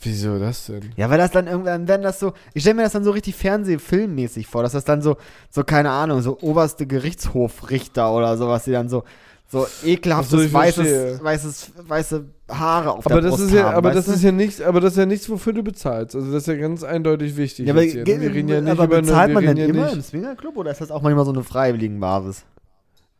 Wieso 0.00 0.38
das 0.38 0.66
denn? 0.66 0.92
Ja, 0.96 1.10
weil 1.10 1.18
das 1.18 1.32
dann 1.32 1.48
irgendwann, 1.48 1.88
werden 1.88 2.02
das 2.02 2.20
so, 2.20 2.32
ich 2.54 2.62
stelle 2.62 2.76
mir 2.76 2.82
das 2.84 2.92
dann 2.92 3.02
so 3.02 3.10
richtig 3.10 3.34
Fernsehfilmmäßig 3.34 4.46
vor, 4.46 4.62
dass 4.62 4.70
das 4.72 4.84
dann 4.84 5.02
so, 5.02 5.16
so, 5.50 5.64
keine 5.64 5.90
Ahnung, 5.90 6.22
so 6.22 6.38
oberste 6.40 6.86
Gerichtshofrichter 6.86 8.12
oder 8.12 8.36
sowas, 8.36 8.62
die 8.64 8.70
dann 8.70 8.88
so, 8.88 9.02
so 9.50 9.66
ekelhaftes, 9.84 10.30
so, 10.30 10.52
weißes, 10.52 11.22
weißes, 11.24 11.72
weiße 11.88 12.24
Haare 12.50 12.92
auf 12.92 13.06
Aber 13.06 13.20
der 13.20 13.30
das 13.30 13.40
Brust 13.40 13.44
ist 13.50 13.54
ja, 13.56 13.64
haben, 13.64 13.76
aber 13.76 13.92
das 13.92 14.04
du? 14.04 14.12
ist 14.12 14.22
ja 14.22 14.30
nichts, 14.32 14.60
aber 14.60 14.80
das 14.80 14.92
ist 14.92 14.98
ja 14.98 15.06
nichts, 15.06 15.28
wofür 15.30 15.54
du 15.54 15.62
bezahlst. 15.62 16.14
Also 16.14 16.30
das 16.30 16.42
ist 16.42 16.48
ja 16.48 16.54
ganz 16.56 16.82
eindeutig 16.84 17.36
wichtig. 17.36 17.66
ja, 17.66 17.72
aber, 17.72 17.82
ne? 17.82 18.04
wir 18.04 18.34
reden 18.34 18.48
ja 18.48 18.60
nicht 18.60 18.70
aber 18.70 18.86
bezahlt 18.86 19.32
man 19.32 19.44
denn 19.46 19.56
ja 19.56 19.64
immer 19.66 19.84
nicht- 19.86 19.94
im 19.96 20.02
Swingerclub 20.02 20.56
oder 20.58 20.70
ist 20.70 20.80
das 20.82 20.90
auch 20.90 21.00
manchmal 21.02 21.24
so 21.24 21.32
eine 21.32 21.42
freiwilligen 21.44 21.98
Basis? 21.98 22.44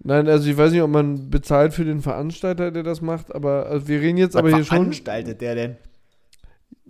Nein, 0.01 0.29
also 0.29 0.49
ich 0.49 0.57
weiß 0.57 0.71
nicht, 0.73 0.83
ob 0.83 0.91
man 0.91 1.29
bezahlt 1.31 1.73
für 1.75 1.85
den 1.85 2.01
Veranstalter, 2.03 2.71
der 2.71 2.83
das 2.83 3.01
macht, 3.01 3.35
aber 3.35 3.67
also 3.67 3.89
wir 3.89 4.01
reden 4.01 4.19
jetzt 4.19 4.37
aber 4.37 4.49
hier 4.51 4.59
Was 4.61 4.67
schon. 4.67 4.77
veranstaltet 4.79 5.41
der 5.41 5.55
denn? 5.55 5.77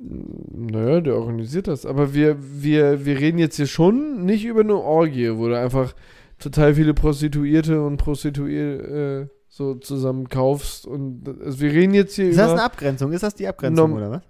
Naja, 0.00 1.00
der 1.00 1.14
organisiert 1.16 1.66
das. 1.68 1.86
Aber 1.86 2.14
wir, 2.14 2.36
wir, 2.40 3.04
wir 3.04 3.18
reden 3.18 3.38
jetzt 3.38 3.56
hier 3.56 3.66
schon 3.66 4.24
nicht 4.24 4.44
über 4.44 4.60
eine 4.60 4.76
Orgie, 4.76 5.36
wo 5.36 5.48
du 5.48 5.58
einfach 5.58 5.94
total 6.38 6.74
viele 6.74 6.94
Prostituierte 6.94 7.82
und 7.82 7.96
Prostituierte 7.96 9.28
äh, 9.30 9.34
so 9.48 9.74
zusammen 9.76 10.28
kaufst. 10.28 10.86
Und 10.86 11.28
also 11.44 11.60
wir 11.60 11.72
reden 11.72 11.94
jetzt 11.94 12.14
hier 12.14 12.28
Ist 12.28 12.34
über. 12.36 12.42
das 12.44 12.52
eine 12.52 12.62
Abgrenzung? 12.62 13.12
Ist 13.12 13.22
das 13.22 13.34
die 13.34 13.46
Abgrenzung 13.48 13.92
oder 13.92 14.10
was? 14.10 14.22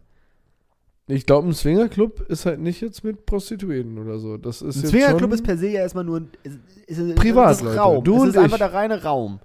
ich 1.10 1.24
glaube, 1.24 1.48
ein 1.48 1.54
Swingerclub 1.54 2.20
ist 2.28 2.44
halt 2.44 2.60
nicht 2.60 2.82
jetzt 2.82 3.02
mit 3.02 3.24
Prostituierten 3.24 3.98
oder 3.98 4.18
so. 4.18 4.36
Das 4.36 4.60
ist 4.60 4.76
Ein 4.76 4.82
jetzt 4.82 4.90
Swingerclub 4.90 5.32
ist 5.32 5.42
per 5.42 5.56
se 5.56 5.68
ja 5.68 5.80
erstmal 5.80 6.04
nur 6.04 6.20
ein 6.20 6.30
ist, 6.42 6.58
ist, 6.86 6.98
ist, 6.98 7.14
Privat, 7.16 7.52
ist 7.52 7.62
Leute. 7.62 7.78
Raum. 7.78 8.04
Du 8.04 8.14
es 8.16 8.22
und 8.22 8.28
ist 8.28 8.36
einfach 8.36 8.56
ich. 8.56 8.58
der 8.58 8.74
reine 8.74 9.02
Raum. 9.02 9.40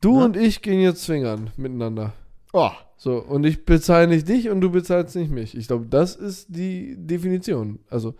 Du 0.00 0.18
Ne? 0.18 0.24
und 0.24 0.36
ich 0.36 0.62
gehen 0.62 0.80
jetzt 0.80 1.02
swingern 1.02 1.50
miteinander. 1.56 2.12
Oh, 2.52 2.70
So, 2.96 3.16
und 3.18 3.44
ich 3.44 3.64
bezahle 3.64 4.06
nicht 4.06 4.28
dich 4.28 4.50
und 4.50 4.60
du 4.60 4.70
bezahlst 4.70 5.16
nicht 5.16 5.32
mich. 5.32 5.56
Ich 5.56 5.66
glaube, 5.66 5.86
das 5.86 6.14
ist 6.14 6.46
die 6.54 6.96
Definition. 6.96 7.80
Also, 7.90 8.14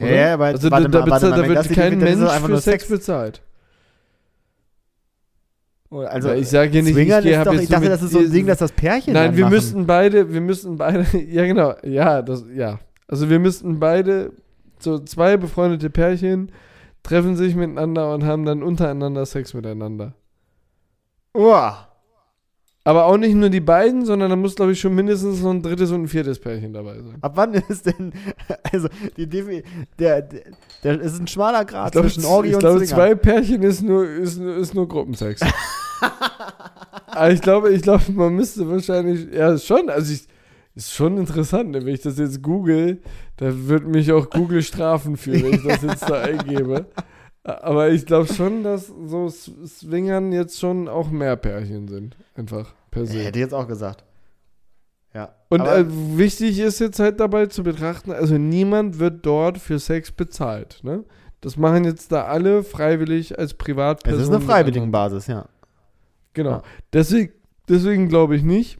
oder? 0.00 0.08
Hä, 0.10 0.30
aber 0.32 0.44
also 0.46 0.70
warte 0.70 0.88
da, 0.88 0.98
mal, 1.00 1.04
da, 1.06 1.10
warte 1.10 1.26
bezahlt- 1.26 1.48
mal, 1.48 1.54
da 1.54 1.64
wird 1.66 1.72
kein 1.76 1.98
Mensch 1.98 2.30
für 2.32 2.56
Sex 2.56 2.64
Sex. 2.64 2.88
bezahlt. 2.88 3.42
also 5.90 6.28
Ja, 6.28 6.34
ich 6.34 6.48
sage 6.48 6.70
hier 6.70 6.82
nicht, 6.82 6.90
ich, 6.90 6.94
Swingern 6.96 7.22
gehe 7.22 7.32
ist 7.32 7.38
hab 7.38 7.44
doch, 7.46 7.52
jetzt 7.54 7.62
ich 7.64 7.68
dachte, 7.68 7.82
mit 7.84 7.92
das 7.92 8.02
ist 8.02 8.12
so 8.12 8.18
ein 8.20 8.30
Ding, 8.30 8.46
dass 8.46 8.58
das 8.58 8.72
Pärchen 8.72 9.14
Nein, 9.14 9.28
dann 9.30 9.36
wir 9.36 9.44
machen. 9.44 9.54
müssten 9.54 9.86
beide, 9.86 10.32
wir 10.32 10.40
müssten 10.40 10.76
beide, 10.76 11.04
ja 11.28 11.44
genau, 11.46 11.74
ja, 11.82 12.22
das, 12.22 12.44
ja. 12.54 12.78
Also 13.08 13.28
wir 13.28 13.38
müssten 13.40 13.80
beide, 13.80 14.32
so 14.78 14.98
zwei 15.00 15.36
befreundete 15.36 15.90
Pärchen, 15.90 16.52
treffen 17.02 17.34
sich 17.36 17.54
miteinander 17.56 18.14
und 18.14 18.24
haben 18.24 18.44
dann 18.44 18.62
untereinander 18.62 19.26
Sex 19.26 19.52
miteinander. 19.54 20.14
Oh, 21.34 21.70
Aber 22.82 23.04
auch 23.04 23.18
nicht 23.18 23.34
nur 23.34 23.50
die 23.50 23.60
beiden, 23.60 24.06
sondern 24.06 24.30
da 24.30 24.36
muss, 24.36 24.54
glaube 24.54 24.72
ich, 24.72 24.80
schon 24.80 24.94
mindestens 24.94 25.42
noch 25.42 25.50
ein 25.50 25.62
drittes 25.62 25.90
und 25.90 26.04
ein 26.04 26.08
viertes 26.08 26.38
Pärchen 26.38 26.72
dabei 26.72 26.94
sein. 27.02 27.18
ab 27.20 27.32
wann 27.34 27.52
ist 27.54 27.86
denn, 27.86 28.12
also 28.72 28.88
die 29.16 29.26
Defi 29.26 29.62
der, 29.98 30.22
der, 30.22 30.42
der 30.82 31.00
ist 31.00 31.20
ein 31.20 31.26
schmaler 31.26 31.64
Grad 31.66 31.88
Ich 31.88 31.92
glaube, 31.92 32.08
zwischen 32.08 32.24
Orgie 32.24 32.48
ich 32.48 32.54
und 32.54 32.60
glaube 32.60 32.78
Swinger. 32.78 32.90
zwei 32.90 33.14
Pärchen 33.14 33.62
ist 33.62 33.82
nur, 33.82 34.08
ist, 34.08 34.40
ist 34.40 34.74
nur 34.74 34.88
Gruppensex. 34.88 35.42
Aber 37.06 37.30
ich 37.30 37.42
glaube, 37.42 37.70
ich 37.70 37.82
glaube, 37.82 38.10
man 38.12 38.34
müsste 38.34 38.68
wahrscheinlich, 38.68 39.30
ja, 39.32 39.58
schon, 39.58 39.90
also 39.90 40.12
ich, 40.12 40.26
ist 40.74 40.94
schon 40.94 41.18
interessant, 41.18 41.74
wenn 41.74 41.88
ich 41.88 42.00
das 42.00 42.18
jetzt 42.18 42.42
google, 42.42 42.98
da 43.36 43.50
wird 43.68 43.86
mich 43.86 44.10
auch 44.12 44.30
Google 44.30 44.62
strafen 44.62 45.16
für, 45.16 45.32
wenn 45.32 45.54
ich 45.54 45.62
das 45.64 45.82
jetzt 45.82 46.08
da 46.08 46.22
eingebe. 46.22 46.86
Aber 47.42 47.90
ich 47.90 48.04
glaube 48.04 48.32
schon, 48.32 48.62
dass 48.62 48.86
so 48.86 49.28
Swingern 49.28 50.32
jetzt 50.32 50.58
schon 50.58 50.88
auch 50.88 51.10
mehr 51.10 51.36
Pärchen 51.36 51.88
sind. 51.88 52.16
Einfach 52.34 52.74
per 52.90 53.06
se. 53.06 53.18
hätte 53.20 53.38
ich 53.38 53.44
jetzt 53.44 53.54
auch 53.54 53.66
gesagt. 53.66 54.04
Ja. 55.14 55.34
Und 55.48 55.62
äh, 55.62 55.84
wichtig 55.88 56.58
ist 56.60 56.78
jetzt 56.78 56.98
halt 57.00 57.18
dabei 57.18 57.46
zu 57.46 57.62
betrachten, 57.62 58.12
also 58.12 58.38
niemand 58.38 58.98
wird 58.98 59.26
dort 59.26 59.58
für 59.58 59.78
Sex 59.78 60.12
bezahlt. 60.12 60.80
Ne? 60.82 61.04
Das 61.40 61.56
machen 61.56 61.84
jetzt 61.84 62.12
da 62.12 62.26
alle 62.26 62.62
freiwillig 62.62 63.38
als 63.38 63.52
es 63.52 63.58
Privatperson. 63.58 64.20
ist 64.20 64.28
eine 64.28 64.40
freiwillige 64.40 64.86
Basis, 64.86 65.26
ja. 65.26 65.46
Genau. 66.34 66.50
Ja. 66.50 66.62
Deswegen, 66.92 67.32
deswegen 67.68 68.08
glaube 68.08 68.36
ich 68.36 68.42
nicht, 68.42 68.78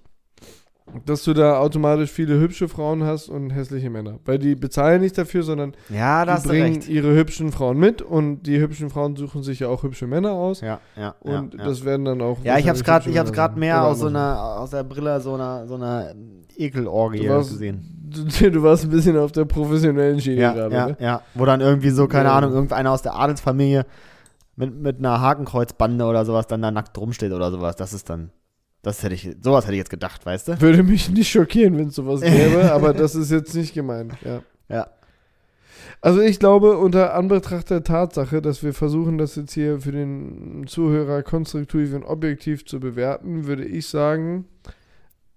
dass 1.07 1.25
du 1.25 1.33
da 1.35 1.59
automatisch 1.59 2.11
viele 2.11 2.39
hübsche 2.41 2.69
Frauen 2.69 3.05
hast 3.05 3.29
und 3.29 3.51
hässliche 3.51 3.91
Männer. 3.91 4.19
Weil 4.25 4.39
die 4.39 4.55
bezahlen 4.55 5.01
nicht 5.01 5.17
dafür, 5.19 5.43
sondern 5.43 5.73
Ja, 5.89 6.25
die 6.25 6.47
bringen 6.49 6.81
ihre 6.89 7.15
hübschen 7.15 7.53
Frauen 7.53 7.79
mit 7.79 8.03
und 8.03 8.43
die 8.43 8.59
hübschen 8.61 8.91
Frauen 8.91 9.17
suchen 9.17 9.43
sich 9.43 9.61
ja 9.61 9.69
auch 9.69 9.83
hübsche 9.83 10.07
Männer 10.07 10.33
aus. 10.33 10.61
Ja, 10.61 10.81
ja, 10.97 11.15
Und 11.21 11.55
ja, 11.55 11.61
ja. 11.61 11.67
das 11.67 11.85
werden 11.85 12.05
dann 12.05 12.21
auch. 12.23 12.39
Ja, 12.45 12.59
ich 12.59 12.69
hab's 12.69 12.83
gerade, 12.85 13.09
ich 13.11 13.19
hab's 13.19 13.33
mehr 13.57 13.83
aus 13.85 13.99
so 14.01 14.07
einer, 14.07 14.59
aus 14.59 14.71
der 14.71 14.85
Brille 14.85 15.21
so 15.21 15.35
einer, 15.35 15.67
so 15.67 15.75
einer 15.77 16.15
Ekelorgie 16.57 17.29
warst- 17.29 17.51
gesehen. 17.51 17.97
Du, 18.11 18.51
du 18.51 18.63
warst 18.65 18.83
ein 18.85 18.91
bisschen 18.91 19.17
auf 19.17 19.31
der 19.31 19.45
professionellen 19.45 20.21
Schiene 20.21 20.41
Ja, 20.41 20.53
gerade, 20.53 20.75
ja, 20.75 20.87
ne? 20.89 20.97
ja. 20.99 21.23
Wo 21.35 21.45
dann 21.45 21.61
irgendwie 21.61 21.91
so, 21.91 22.09
keine 22.09 22.29
Ja. 22.31 22.35
Ahnung, 22.37 22.53
irgendeiner 22.53 22.91
aus 22.91 23.03
der 23.03 23.15
Adelsfamilie 23.15 23.87
mit, 24.57 24.75
mit 24.75 24.99
einer 24.99 25.21
Hakenkreuzbande 25.21 26.05
oder 26.05 26.25
sowas 26.25 26.49
dann 26.49 26.61
da 26.61 26.73
nackt 26.73 26.99
rumsteht 26.99 27.33
oder 27.33 27.53
sowas. 27.53 27.77
Das 27.77 27.93
ist 27.93 28.11
dann, 28.11 28.31
das 28.83 29.03
hätte 29.03 29.15
ich, 29.15 29.37
sowas 29.43 29.65
hätte 29.65 29.75
ich 29.75 29.79
jetzt 29.79 29.91
gedacht, 29.91 30.25
weißt 30.25 30.49
du? 30.49 30.61
Würde 30.61 30.83
mich 30.83 31.11
nicht 31.11 31.31
schockieren, 31.31 31.77
wenn 31.77 31.89
es 31.89 31.95
sowas 31.95 32.21
gäbe, 32.23 32.73
aber 32.73 32.95
das 32.95 33.15
ist 33.15 33.31
jetzt 33.31 33.55
nicht 33.55 33.75
gemeint, 33.75 34.15
ja. 34.25 34.43
Ja. 34.69 34.89
Also 36.03 36.21
ich 36.21 36.39
glaube, 36.39 36.79
unter 36.79 37.15
Anbetracht 37.15 37.69
der 37.69 37.85
Tatsache, 37.85 38.41
dass 38.41 38.63
wir 38.63 38.73
versuchen, 38.73 39.19
das 39.19 39.37
jetzt 39.37 39.53
hier 39.53 39.81
für 39.81 39.93
den 39.93 40.67
Zuhörer 40.67 41.23
konstruktiv 41.23 41.93
und 41.93 42.05
objektiv 42.05 42.65
zu 42.65 42.81
bewerten, 42.81 43.47
würde 43.47 43.67
ich 43.67 43.87
sagen, 43.87 44.47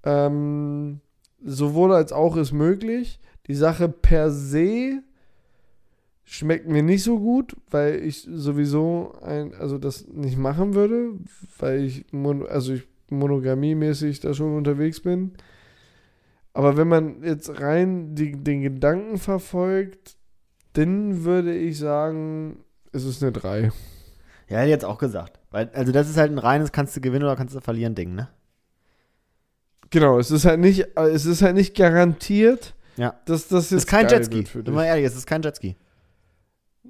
ähm, 0.03 1.01
sowohl 1.43 1.93
als 1.93 2.13
auch 2.13 2.37
ist 2.37 2.53
möglich. 2.53 3.19
Die 3.47 3.55
Sache 3.55 3.89
per 3.89 4.31
se 4.31 5.03
schmeckt 6.23 6.67
mir 6.67 6.81
nicht 6.81 7.03
so 7.03 7.19
gut, 7.19 7.57
weil 7.69 8.01
ich 8.01 8.25
sowieso 8.31 9.13
ein, 9.21 9.53
also 9.55 9.77
das 9.77 10.07
nicht 10.07 10.37
machen 10.37 10.75
würde, 10.75 11.11
weil 11.59 11.83
ich, 11.83 12.05
also 12.49 12.73
ich 12.73 12.83
monogamiemäßig 13.13 14.19
da 14.19 14.33
schon 14.33 14.55
unterwegs 14.57 15.01
bin. 15.01 15.33
Aber 16.53 16.77
wenn 16.77 16.87
man 16.87 17.23
jetzt 17.23 17.59
rein 17.61 18.13
die, 18.15 18.31
den 18.33 18.61
Gedanken 18.61 19.17
verfolgt, 19.17 20.15
dann 20.73 21.23
würde 21.23 21.55
ich 21.55 21.77
sagen, 21.79 22.63
es 22.91 23.05
ist 23.05 23.23
eine 23.23 23.31
3. 23.31 23.71
Ja, 24.49 24.57
hätte 24.57 24.65
ich 24.65 24.69
jetzt 24.71 24.85
auch 24.85 24.97
gesagt. 24.99 25.39
Weil, 25.51 25.69
also 25.73 25.91
das 25.91 26.09
ist 26.09 26.17
halt 26.17 26.31
ein 26.31 26.37
reines 26.37 26.71
kannst 26.71 26.95
du 26.95 27.01
gewinnen 27.01 27.23
oder 27.23 27.35
kannst 27.35 27.55
du 27.55 27.59
verlieren 27.59 27.95
Ding, 27.95 28.13
ne? 28.15 28.27
Genau, 29.89 30.17
es 30.19 30.31
ist 30.31 30.45
halt 30.45 30.59
nicht, 30.59 30.81
äh, 30.97 31.09
es 31.09 31.25
ist 31.25 31.41
halt 31.41 31.55
nicht 31.55 31.75
garantiert, 31.75 32.75
Ja. 32.97 33.15
dass 33.25 33.47
das 33.47 33.65
Es 33.65 33.71
jetzt 33.71 33.79
ist 33.83 33.87
kein 33.87 34.07
Jetski. 34.09 34.43
Sind 34.45 34.73
wir 34.73 34.85
ehrlich, 34.85 35.05
es 35.05 35.15
ist 35.15 35.27
kein 35.27 35.41
Jetski. 35.43 35.75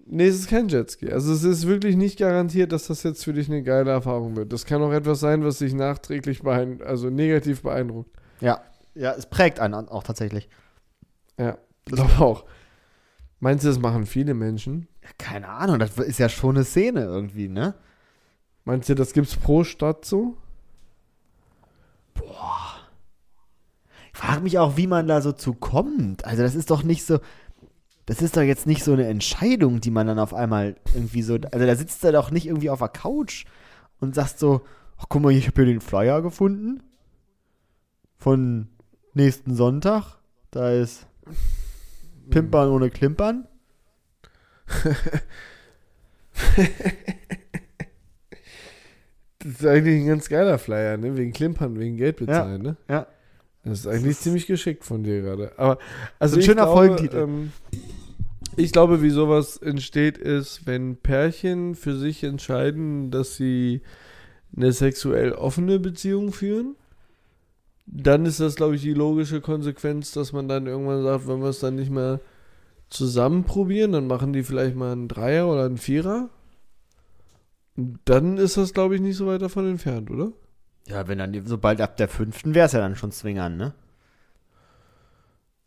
Nee, 0.05 0.27
es 0.27 0.35
ist 0.35 0.49
kein 0.49 0.67
Jetski. 0.67 1.11
Also 1.11 1.31
es 1.31 1.43
ist 1.43 1.67
wirklich 1.67 1.95
nicht 1.95 2.19
garantiert, 2.19 2.71
dass 2.71 2.88
das 2.88 3.03
jetzt 3.03 3.23
für 3.23 3.34
dich 3.34 3.47
eine 3.47 3.63
geile 3.63 3.91
Erfahrung 3.91 4.35
wird. 4.35 4.51
Das 4.51 4.65
kann 4.65 4.81
auch 4.81 4.91
etwas 4.91 5.21
sein, 5.21 5.43
was 5.43 5.59
dich 5.59 5.73
nachträglich 5.73 6.41
beein 6.41 6.81
also 6.81 7.09
negativ 7.09 7.61
beeindruckt. 7.61 8.11
Ja. 8.41 8.61
Ja, 8.95 9.13
es 9.13 9.25
prägt 9.25 9.59
einen 9.59 9.88
auch 9.89 10.03
tatsächlich. 10.03 10.49
Ja, 11.38 11.57
glaube 11.85 12.19
auch. 12.19 12.45
Meinst 13.39 13.63
du, 13.63 13.69
das 13.69 13.80
machen 13.80 14.05
viele 14.05 14.34
Menschen? 14.34 14.88
Ja, 15.01 15.09
keine 15.17 15.49
Ahnung, 15.49 15.80
das 15.80 15.97
ist 15.97 16.19
ja 16.19 16.30
schon 16.30 16.55
eine 16.55 16.65
Szene 16.65 17.01
irgendwie, 17.01 17.47
ne? 17.47 17.73
Meinst 18.65 18.88
du, 18.88 18.95
das 18.95 19.13
gibt's 19.13 19.35
pro 19.35 19.63
Stadt 19.63 20.05
so? 20.05 20.38
Ich 24.13 24.19
frage 24.19 24.41
mich 24.41 24.59
auch, 24.59 24.77
wie 24.77 24.88
man 24.88 25.07
da 25.07 25.21
so 25.21 25.31
zu 25.31 25.53
kommt. 25.53 26.23
Also 26.23 26.43
das 26.43 26.55
ist 26.55 26.69
doch 26.69 26.84
nicht 26.84 27.05
so, 27.05 27.19
das 28.05 28.21
ist 28.21 28.35
doch 28.35 28.41
jetzt 28.41 28.67
nicht 28.67 28.84
so 28.84 28.93
eine 28.93 29.07
Entscheidung, 29.07 29.80
die 29.80 29.91
man 29.91 30.07
dann 30.07 30.19
auf 30.19 30.34
einmal 30.34 30.75
irgendwie 30.93 31.21
so, 31.21 31.35
also 31.35 31.65
da 31.65 31.75
sitzt 31.75 32.03
er 32.03 32.11
doch 32.11 32.31
nicht 32.31 32.47
irgendwie 32.47 32.69
auf 32.69 32.80
der 32.80 32.89
Couch 32.89 33.45
und 33.99 34.13
sagt 34.15 34.39
so, 34.39 34.61
ach 34.97 35.05
guck 35.09 35.21
mal, 35.21 35.31
ich 35.31 35.47
habe 35.47 35.63
hier 35.63 35.73
den 35.73 35.81
Flyer 35.81 36.21
gefunden 36.21 36.84
von 38.17 38.67
nächsten 39.13 39.55
Sonntag. 39.55 40.17
Da 40.51 40.71
ist 40.71 41.07
Pimpern 42.30 42.69
ohne 42.69 42.89
Klimpern. 42.89 43.47
Das 49.39 49.51
ist 49.59 49.65
eigentlich 49.65 50.01
ein 50.01 50.07
ganz 50.07 50.30
geiler 50.30 50.57
Flyer, 50.57 50.95
ne? 50.95 51.17
Wegen 51.17 51.34
Klimpern, 51.34 51.77
wegen 51.77 51.97
Geld 51.97 52.17
bezahlen, 52.17 52.61
ne? 52.61 52.77
ja. 52.88 53.07
Das 53.65 53.80
ist 53.80 53.88
eigentlich 53.88 54.17
ziemlich 54.17 54.45
geschickt 54.45 54.84
von 54.84 55.03
dir 55.03 55.21
gerade. 55.21 55.53
Aber 55.57 55.77
also 56.19 56.35
So 56.35 56.41
ein 56.41 56.45
schöner 56.45 56.63
glaube, 56.63 56.77
Folgentitel. 56.77 57.17
Ähm, 57.17 57.51
ich 58.55 58.71
glaube, 58.71 59.01
wie 59.01 59.09
sowas 59.09 59.57
entsteht, 59.57 60.17
ist, 60.17 60.65
wenn 60.65 60.97
Pärchen 60.97 61.75
für 61.75 61.95
sich 61.95 62.23
entscheiden, 62.23 63.11
dass 63.11 63.35
sie 63.35 63.81
eine 64.55 64.71
sexuell 64.71 65.31
offene 65.34 65.80
Beziehung 65.80 66.31
führen. 66.31 66.75
Dann 67.85 68.25
ist 68.25 68.39
das, 68.39 68.55
glaube 68.55 68.75
ich, 68.75 68.81
die 68.81 68.93
logische 68.93 69.41
Konsequenz, 69.41 70.11
dass 70.11 70.31
man 70.31 70.47
dann 70.47 70.67
irgendwann 70.67 71.03
sagt, 71.03 71.27
wenn 71.27 71.41
wir 71.41 71.49
es 71.49 71.59
dann 71.59 71.75
nicht 71.75 71.91
mehr 71.91 72.21
zusammen 72.89 73.43
probieren, 73.43 73.91
dann 73.91 74.07
machen 74.07 74.34
die 74.34 74.43
vielleicht 74.43 74.75
mal 74.75 74.91
einen 74.91 75.07
Dreier 75.07 75.47
oder 75.47 75.65
einen 75.65 75.77
Vierer. 75.77 76.30
Und 77.75 77.99
Dann 78.05 78.38
ist 78.38 78.57
das, 78.57 78.73
glaube 78.73 78.95
ich, 78.95 79.01
nicht 79.01 79.17
so 79.17 79.27
weit 79.27 79.41
davon 79.41 79.67
entfernt, 79.67 80.11
oder? 80.11 80.31
Ja, 80.88 81.07
wenn 81.07 81.17
dann, 81.17 81.45
sobald 81.45 81.81
ab 81.81 81.97
der 81.97 82.07
fünften 82.07 82.53
wäre 82.53 82.67
es 82.67 82.73
ja 82.73 82.80
dann 82.80 82.95
schon 82.95 83.11
Zwingern, 83.11 83.57
ne? 83.57 83.73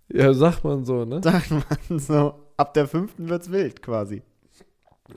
Ja, 0.08 0.32
sagt 0.32 0.62
man 0.64 0.84
so, 0.84 1.04
ne? 1.04 1.20
Sagt 1.22 1.50
man 1.50 1.98
so. 1.98 2.45
Ab 2.56 2.74
der 2.74 2.86
fünften 2.88 3.28
wird's 3.28 3.50
wild 3.50 3.82
quasi. 3.82 4.22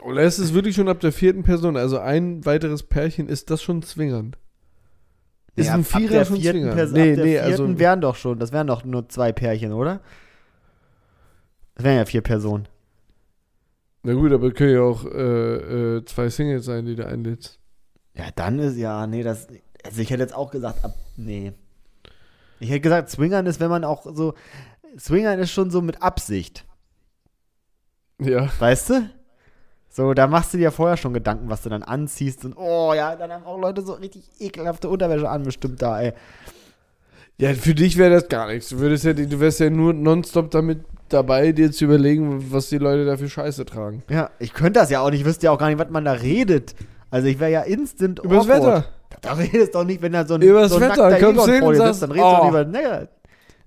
Oder 0.01 0.21
ist 0.23 0.37
es 0.37 0.53
wirklich 0.53 0.75
schon 0.75 0.87
ab 0.89 0.99
der 0.99 1.11
vierten 1.11 1.43
Person? 1.43 1.75
Also 1.77 1.97
ein 1.99 2.45
weiteres 2.45 2.83
Pärchen, 2.83 3.27
ist 3.27 3.49
das 3.49 3.61
schon 3.61 3.81
zwingernd? 3.81 4.37
Ist 5.55 5.67
Ja, 5.67 5.73
ein 5.73 5.81
ab 5.81 5.85
Vierer 5.87 6.11
der 6.11 6.25
schon 6.25 6.37
vierten 6.37 6.59
zwingernd? 6.59 6.75
Person, 6.75 6.93
nee, 6.99 7.09
ab 7.11 7.15
der 7.15 7.25
nee, 7.25 7.31
vierten 7.33 7.51
also. 7.51 7.79
wären 7.79 8.01
doch 8.01 8.15
schon, 8.15 8.39
das 8.39 8.51
wären 8.51 8.67
doch 8.67 8.83
nur 8.83 9.09
zwei 9.09 9.31
Pärchen, 9.31 9.73
oder? 9.73 10.01
Das 11.75 11.83
wären 11.85 11.97
ja 11.97 12.05
vier 12.05 12.21
Personen. 12.21 12.67
Na 14.03 14.13
gut, 14.13 14.31
aber 14.31 14.51
können 14.51 14.73
ja 14.73 14.81
auch 14.81 15.05
äh, 15.05 15.97
äh, 15.97 16.05
zwei 16.05 16.29
Singles 16.29 16.65
sein, 16.65 16.85
die 16.85 16.95
du 16.95 17.05
einlädst. 17.05 17.59
Ja, 18.13 18.25
dann 18.35 18.59
ist 18.59 18.77
ja, 18.77 19.07
nee, 19.07 19.23
das. 19.23 19.47
Also 19.83 20.01
ich 20.01 20.09
hätte 20.09 20.21
jetzt 20.21 20.35
auch 20.35 20.51
gesagt, 20.51 20.83
ab. 20.85 20.93
Nee. 21.17 21.53
Ich 22.59 22.69
hätte 22.69 22.81
gesagt, 22.81 23.09
Swingern 23.09 23.45
ist, 23.45 23.59
wenn 23.59 23.69
man 23.69 23.83
auch 23.83 24.05
so. 24.13 24.35
Swingern 24.97 25.39
ist 25.39 25.51
schon 25.51 25.69
so 25.71 25.81
mit 25.81 26.01
Absicht. 26.01 26.65
Ja. 28.19 28.49
Weißt 28.59 28.89
du? 28.89 29.09
So, 29.89 30.13
da 30.13 30.27
machst 30.27 30.53
du 30.53 30.57
dir 30.57 30.71
vorher 30.71 30.97
schon 30.97 31.13
Gedanken, 31.13 31.49
was 31.49 31.63
du 31.63 31.69
dann 31.69 31.83
anziehst. 31.83 32.45
Und 32.45 32.55
oh 32.57 32.93
ja, 32.93 33.15
dann 33.15 33.31
haben 33.31 33.45
auch 33.45 33.59
Leute 33.59 33.81
so 33.81 33.93
richtig 33.93 34.23
ekelhafte 34.39 34.87
Unterwäsche 34.87 35.29
an, 35.29 35.43
bestimmt 35.43 35.81
da, 35.81 36.01
ey. 36.01 36.13
Ja, 37.37 37.53
für 37.53 37.73
dich 37.73 37.97
wäre 37.97 38.11
das 38.11 38.27
gar 38.27 38.47
nichts. 38.47 38.69
Du 38.69 38.79
würdest 38.79 39.05
ja, 39.05 39.13
du 39.13 39.39
wärst 39.39 39.59
ja 39.61 39.69
nur 39.69 39.93
nonstop 39.93 40.51
damit 40.51 40.79
dabei, 41.07 41.51
dir 41.53 41.71
zu 41.71 41.85
überlegen, 41.85 42.51
was 42.51 42.69
die 42.69 42.77
Leute 42.77 43.05
da 43.05 43.17
für 43.17 43.29
Scheiße 43.29 43.65
tragen. 43.65 44.03
Ja, 44.09 44.29
ich 44.39 44.53
könnte 44.53 44.79
das 44.79 44.89
ja 44.89 45.01
auch 45.01 45.09
nicht, 45.09 45.21
ich 45.21 45.25
wüsste 45.25 45.45
ja 45.45 45.51
auch 45.51 45.57
gar 45.57 45.69
nicht, 45.69 45.79
was 45.79 45.89
man 45.89 46.05
da 46.05 46.11
redet. 46.11 46.75
Also 47.09 47.27
ich 47.27 47.39
wäre 47.39 47.51
ja 47.51 47.61
instant 47.61 48.19
Übers 48.19 48.43
awkward. 48.43 48.61
Wetter. 48.61 48.85
Da 49.21 49.33
redest 49.33 49.73
doch 49.73 49.83
nicht, 49.83 50.01
wenn 50.01 50.13
da 50.13 50.25
so 50.25 50.35
ein, 50.35 50.41
Übers 50.41 50.69
so 50.69 50.75
ein 50.75 50.81
Wetter, 50.81 51.19
kommst 51.19 51.47
Egon 51.47 51.51
hin 51.51 51.63
und 51.63 51.75
sagst, 51.75 51.99
sitzt, 51.99 52.03
dann 52.03 52.11
redest 52.11 52.31
du 52.31 52.35
oh. 52.35 52.37
doch 52.37 52.45
lieber, 52.45 52.65
ne, 52.65 53.09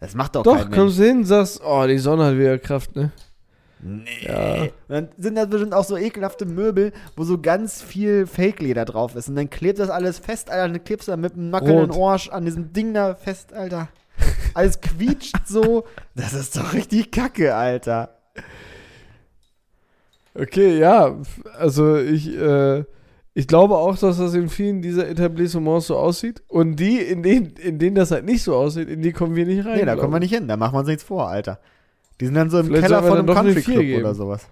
das 0.01 0.15
macht 0.15 0.35
doch, 0.35 0.43
Doch, 0.43 0.57
kein 0.57 0.65
Mensch. 0.65 0.77
kommst 0.79 0.99
du 0.99 1.05
hin 1.05 1.19
und 1.19 1.24
sagst, 1.24 1.61
oh, 1.65 1.85
die 1.87 1.99
Sonne 1.99 2.24
hat 2.24 2.37
wieder 2.37 2.59
Kraft, 2.59 2.97
ne? 2.97 3.12
Nee. 3.83 4.05
Ja. 4.23 4.63
Und 4.63 4.73
dann 4.89 5.09
sind 5.19 5.35
das 5.35 5.49
bestimmt 5.49 5.75
auch 5.75 5.85
so 5.85 5.97
ekelhafte 5.97 6.47
Möbel, 6.47 6.93
wo 7.17 7.25
so 7.25 7.41
ganz 7.41 7.83
viel 7.83 8.27
Fake-Leder 8.27 8.85
drauf 8.85 9.17
ist. 9.17 9.29
Und 9.29 9.35
dann 9.35 9.51
klebt 9.51 9.81
das 9.81 9.91
alles 9.91 10.21
fest, 10.21 10.51
Alter. 10.51 10.73
Dann 10.73 10.85
klebst 10.85 11.09
du 11.09 11.13
da 11.13 11.17
mit 11.17 11.35
einem 11.35 11.51
nackelnden 11.51 11.91
Rot. 11.91 12.13
Arsch 12.13 12.29
an 12.29 12.45
diesem 12.45 12.73
Ding 12.73 12.95
da 12.95 13.15
fest, 13.15 13.53
Alter. 13.53 13.89
Alles 14.55 14.81
quietscht 14.81 15.37
so. 15.47 15.85
Das 16.15 16.33
ist 16.33 16.57
doch 16.57 16.73
richtig 16.75 17.11
kacke, 17.11 17.55
Alter. 17.55 18.17
Okay, 20.35 20.79
ja, 20.79 21.17
also 21.59 21.97
ich, 21.97 22.35
äh, 22.35 22.85
ich 23.35 23.47
glaube 23.49 23.77
auch, 23.77 23.99
dass 23.99 24.19
das 24.19 24.35
in 24.35 24.49
vielen 24.49 24.81
dieser 24.81 25.09
Etablissements 25.09 25.89
so 25.89 25.97
aussieht. 25.97 26.43
Und 26.49 26.77
die, 26.77 26.99
in 26.99 27.23
denen, 27.23 27.55
in 27.57 27.79
denen 27.79 27.97
das 27.97 28.13
halt 28.13 28.25
nicht 28.25 28.43
so 28.43 28.55
aussieht, 28.55 28.89
in 28.89 29.03
die 29.03 29.13
kommen 29.13 29.35
wir 29.35 29.45
nicht 29.45 29.67
rein. 29.67 29.79
Nee, 29.79 29.85
da 29.85 29.97
kommen 29.97 30.13
wir 30.13 30.19
ich. 30.19 30.31
nicht 30.31 30.39
hin. 30.39 30.49
Da 30.49 30.57
machen 30.57 30.75
wir 30.75 30.81
uns 30.81 30.89
nichts 30.89 31.03
vor, 31.03 31.29
Alter. 31.29 31.59
Die 32.21 32.27
sind 32.27 32.35
dann 32.35 32.51
so 32.51 32.59
im 32.61 32.67
Vielleicht 32.67 32.83
Keller 32.85 33.03
von 33.03 33.19
einem 33.19 33.27
Country 33.27 33.63
Club 33.63 33.81
geben. 33.81 34.01
oder 34.03 34.15
sowas. 34.15 34.47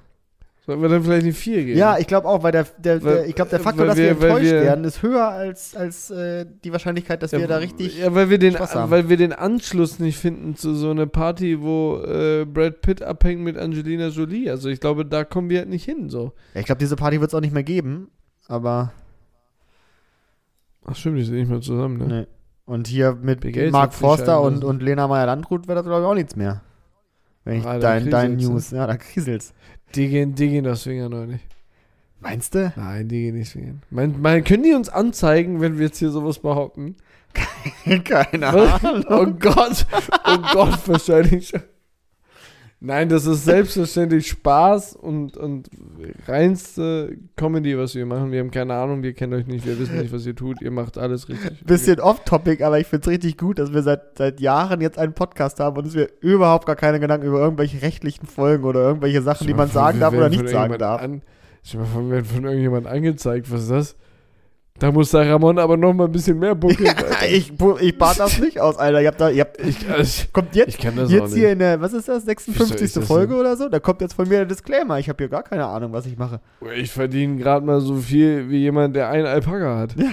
Sollten 0.67 0.83
wir 0.83 0.89
dann 0.91 1.03
vielleicht 1.03 1.25
eine 1.25 1.33
4 1.33 1.65
geben? 1.65 1.79
Ja, 1.79 1.99
ich 1.99 2.07
glaube 2.07 2.29
auch, 2.29 2.43
weil 2.43 2.53
der, 2.53 2.65
der, 2.79 3.03
Weil- 3.03 3.15
der 3.15 3.27
ich 3.27 3.35
glaube, 3.35 3.51
der 3.51 3.61
Faktor, 3.61 3.87
dass 3.87 3.97
wir, 3.97 4.05
wir- 4.21 4.29
enttäuscht 4.29 4.45
wir- 4.45 4.61
werden, 4.63 4.85
ist 4.85 5.03
höher 5.03 5.27
als, 5.29 5.75
als 5.75 6.11
äh, 6.11 6.47
die 6.65 6.71
Wahrscheinlichkeit, 6.71 7.23
dass 7.23 7.33
wir 7.33 7.49
da 7.49 7.57
richtig. 7.57 7.99
Ja, 7.99 8.15
weil 8.15 8.29
wir, 8.31 8.39
den, 8.39 8.55
weil 8.55 9.09
wir 9.09 9.17
den 9.17 9.33
Anschluss 9.33 9.99
nicht 9.99 10.19
finden 10.19 10.57
zu 10.57 10.75
so 10.75 10.91
einer 10.91 11.07
Party, 11.07 11.61
wo 11.63 11.99
äh, 12.05 12.45
Brad 12.45 12.83
Pitt 12.83 13.03
abhängt 13.03 13.41
mit 13.41 13.57
Angelina 13.57 14.09
Jolie. 14.09 14.51
Also 14.51 14.69
ich 14.69 14.81
glaube, 14.81 15.05
da 15.07 15.25
kommen 15.25 15.49
wir 15.51 15.59
halt 15.61 15.71
nicht 15.71 15.85
hin, 15.85 16.09
so. 16.11 16.33
Ja, 16.55 16.61
ich 16.61 16.67
glaube, 16.67 16.79
diese 16.79 16.95
Party 16.97 17.21
wird 17.21 17.31
es 17.31 17.35
auch 17.35 17.41
nicht 17.41 17.55
mehr 17.55 17.65
geben. 17.65 18.11
Aber. 18.47 18.93
Ach 20.85 20.95
stimmt, 20.97 21.19
die 21.19 21.25
sind 21.25 21.37
nicht 21.37 21.51
mehr 21.51 21.61
zusammen, 21.61 21.99
ne? 21.99 22.07
Nee. 22.07 22.27
Und 22.67 22.87
hier 22.87 23.17
mit 23.21 23.45
Mark 23.73 23.93
Forster 23.95 24.41
und, 24.41 24.63
und 24.63 24.83
Lena 24.83 25.09
Meyer-Landrut 25.09 25.67
wird 25.67 25.79
das, 25.79 25.85
glaube 25.85 26.03
ich, 26.03 26.07
auch 26.07 26.15
nichts 26.15 26.37
mehr. 26.37 26.63
Wenn 27.45 27.61
ich 27.61 27.67
Ah, 27.67 27.79
dein, 27.79 28.11
dein 28.11 28.37
News, 28.37 28.71
ja, 28.71 28.87
da 28.87 28.97
kriselt's. 28.97 29.53
Die 29.95 30.09
gehen, 30.09 30.35
die 30.35 30.49
gehen 30.49 30.65
das 30.65 30.83
Swingern 30.83 31.11
noch 31.11 31.27
nicht. 31.27 31.45
Meinst 32.21 32.55
du? 32.55 32.73
Nein, 32.77 33.09
die 33.09 33.23
gehen 33.23 33.37
nicht 33.37 33.51
swingern. 33.51 33.83
Mein, 33.89 34.21
mein, 34.21 34.45
können 34.45 34.63
die 34.63 34.75
uns 34.75 34.91
anzeigen, 34.91 35.61
wenn 35.61 35.79
wir 35.79 35.87
jetzt 35.87 35.99
hier 35.99 36.11
sowas 36.11 36.39
behaupten? 36.39 36.97
Keine? 38.05 38.49
Ahnung. 38.49 39.05
Oh 39.09 39.27
Gott, 39.27 39.87
oh 40.27 40.39
Gott, 40.53 40.87
wahrscheinlich 40.87 41.49
schon. 41.49 41.63
Nein, 42.83 43.11
das 43.11 43.27
ist 43.27 43.45
selbstverständlich 43.45 44.27
Spaß 44.29 44.97
und, 44.97 45.37
und 45.37 45.69
reinste 46.27 47.19
Comedy, 47.37 47.77
was 47.77 47.95
wir 47.95 48.07
machen. 48.07 48.33
Wir 48.33 48.41
haben 48.41 48.51
keine 48.51 48.73
Ahnung, 48.73 49.03
wir 49.03 49.13
kennen 49.13 49.35
euch 49.35 49.47
nicht, 49.47 49.67
wir 49.67 49.79
wissen 49.79 49.99
nicht, 49.99 50.15
was 50.15 50.25
ihr 50.25 50.35
tut. 50.35 50.63
Ihr 50.63 50.71
macht 50.71 50.97
alles 50.97 51.29
richtig. 51.29 51.63
Bisschen 51.67 52.01
off-topic, 52.01 52.65
aber 52.65 52.81
ich 52.81 52.87
finde 52.87 53.03
es 53.03 53.09
richtig 53.09 53.37
gut, 53.37 53.59
dass 53.59 53.75
wir 53.75 53.83
seit, 53.83 54.17
seit 54.17 54.41
Jahren 54.41 54.81
jetzt 54.81 54.99
einen 54.99 55.13
Podcast 55.13 55.61
haben 55.61 55.77
und 55.77 55.85
uns 55.85 55.95
wir 55.95 56.09
überhaupt 56.21 56.65
gar 56.65 56.77
keine 56.77 57.01
Gedanken 57.01 57.27
über 57.27 57.41
irgendwelche 57.41 57.83
rechtlichen 57.83 58.25
Folgen 58.25 58.65
oder 58.65 58.81
irgendwelche 58.81 59.21
Sachen, 59.21 59.47
die 59.47 59.55
man 59.55 59.69
sagen 59.69 60.01
darf 60.01 60.15
oder 60.15 60.31
nicht 60.31 60.49
sagen 60.49 60.79
darf. 60.79 61.03
An, 61.03 61.21
ich 61.63 61.77
mal 61.77 61.85
von, 61.85 62.11
werden 62.11 62.25
von 62.25 62.45
irgendjemand 62.45 62.87
angezeigt, 62.87 63.53
was 63.53 63.65
ist 63.65 63.71
das? 63.71 63.97
Da 64.81 64.91
muss 64.91 65.11
der 65.11 65.31
Ramon 65.31 65.59
aber 65.59 65.77
noch 65.77 65.93
mal 65.93 66.07
ein 66.07 66.13
bisschen 66.13 66.39
mehr 66.39 66.55
buckeln. 66.55 66.91
Ich, 67.31 67.53
ich 67.81 67.99
bat 67.99 68.19
das 68.19 68.41
nicht 68.41 68.59
aus, 68.59 68.79
Alter. 68.79 69.03
Ihr 69.03 69.09
habt 69.09 69.21
da, 69.21 69.29
ihr 69.29 69.43
habt, 69.43 69.61
ich, 69.61 69.77
also, 69.91 70.25
kommt 70.33 70.57
jetzt 70.57 70.71
ich 70.71 70.79
kann 70.79 70.97
das 70.97 71.13
Jetzt 71.13 71.35
hier 71.35 71.53
in 71.53 71.59
der, 71.59 71.83
was 71.83 71.93
ist 71.93 72.09
das, 72.09 72.25
56. 72.25 72.75
Wieso 72.75 72.85
ist 72.85 72.97
das 72.97 73.07
Folge 73.07 73.35
denn? 73.35 73.41
oder 73.41 73.57
so? 73.59 73.69
Da 73.69 73.79
kommt 73.79 74.01
jetzt 74.01 74.15
von 74.15 74.27
mir 74.27 74.37
der 74.37 74.47
Disclaimer. 74.47 74.99
Ich 74.99 75.11
habe 75.11 75.19
hier 75.23 75.29
gar 75.29 75.43
keine 75.43 75.67
Ahnung, 75.67 75.93
was 75.93 76.07
ich 76.07 76.17
mache. 76.17 76.41
Ich 76.75 76.91
verdiene 76.91 77.37
gerade 77.37 77.65
mal 77.67 77.83
so 77.83 77.97
viel 77.97 78.49
wie 78.49 78.57
jemand, 78.57 78.97
der 78.97 79.11
einen 79.11 79.27
Alpaka 79.27 79.77
hat. 79.77 79.97
Ja. 79.97 80.13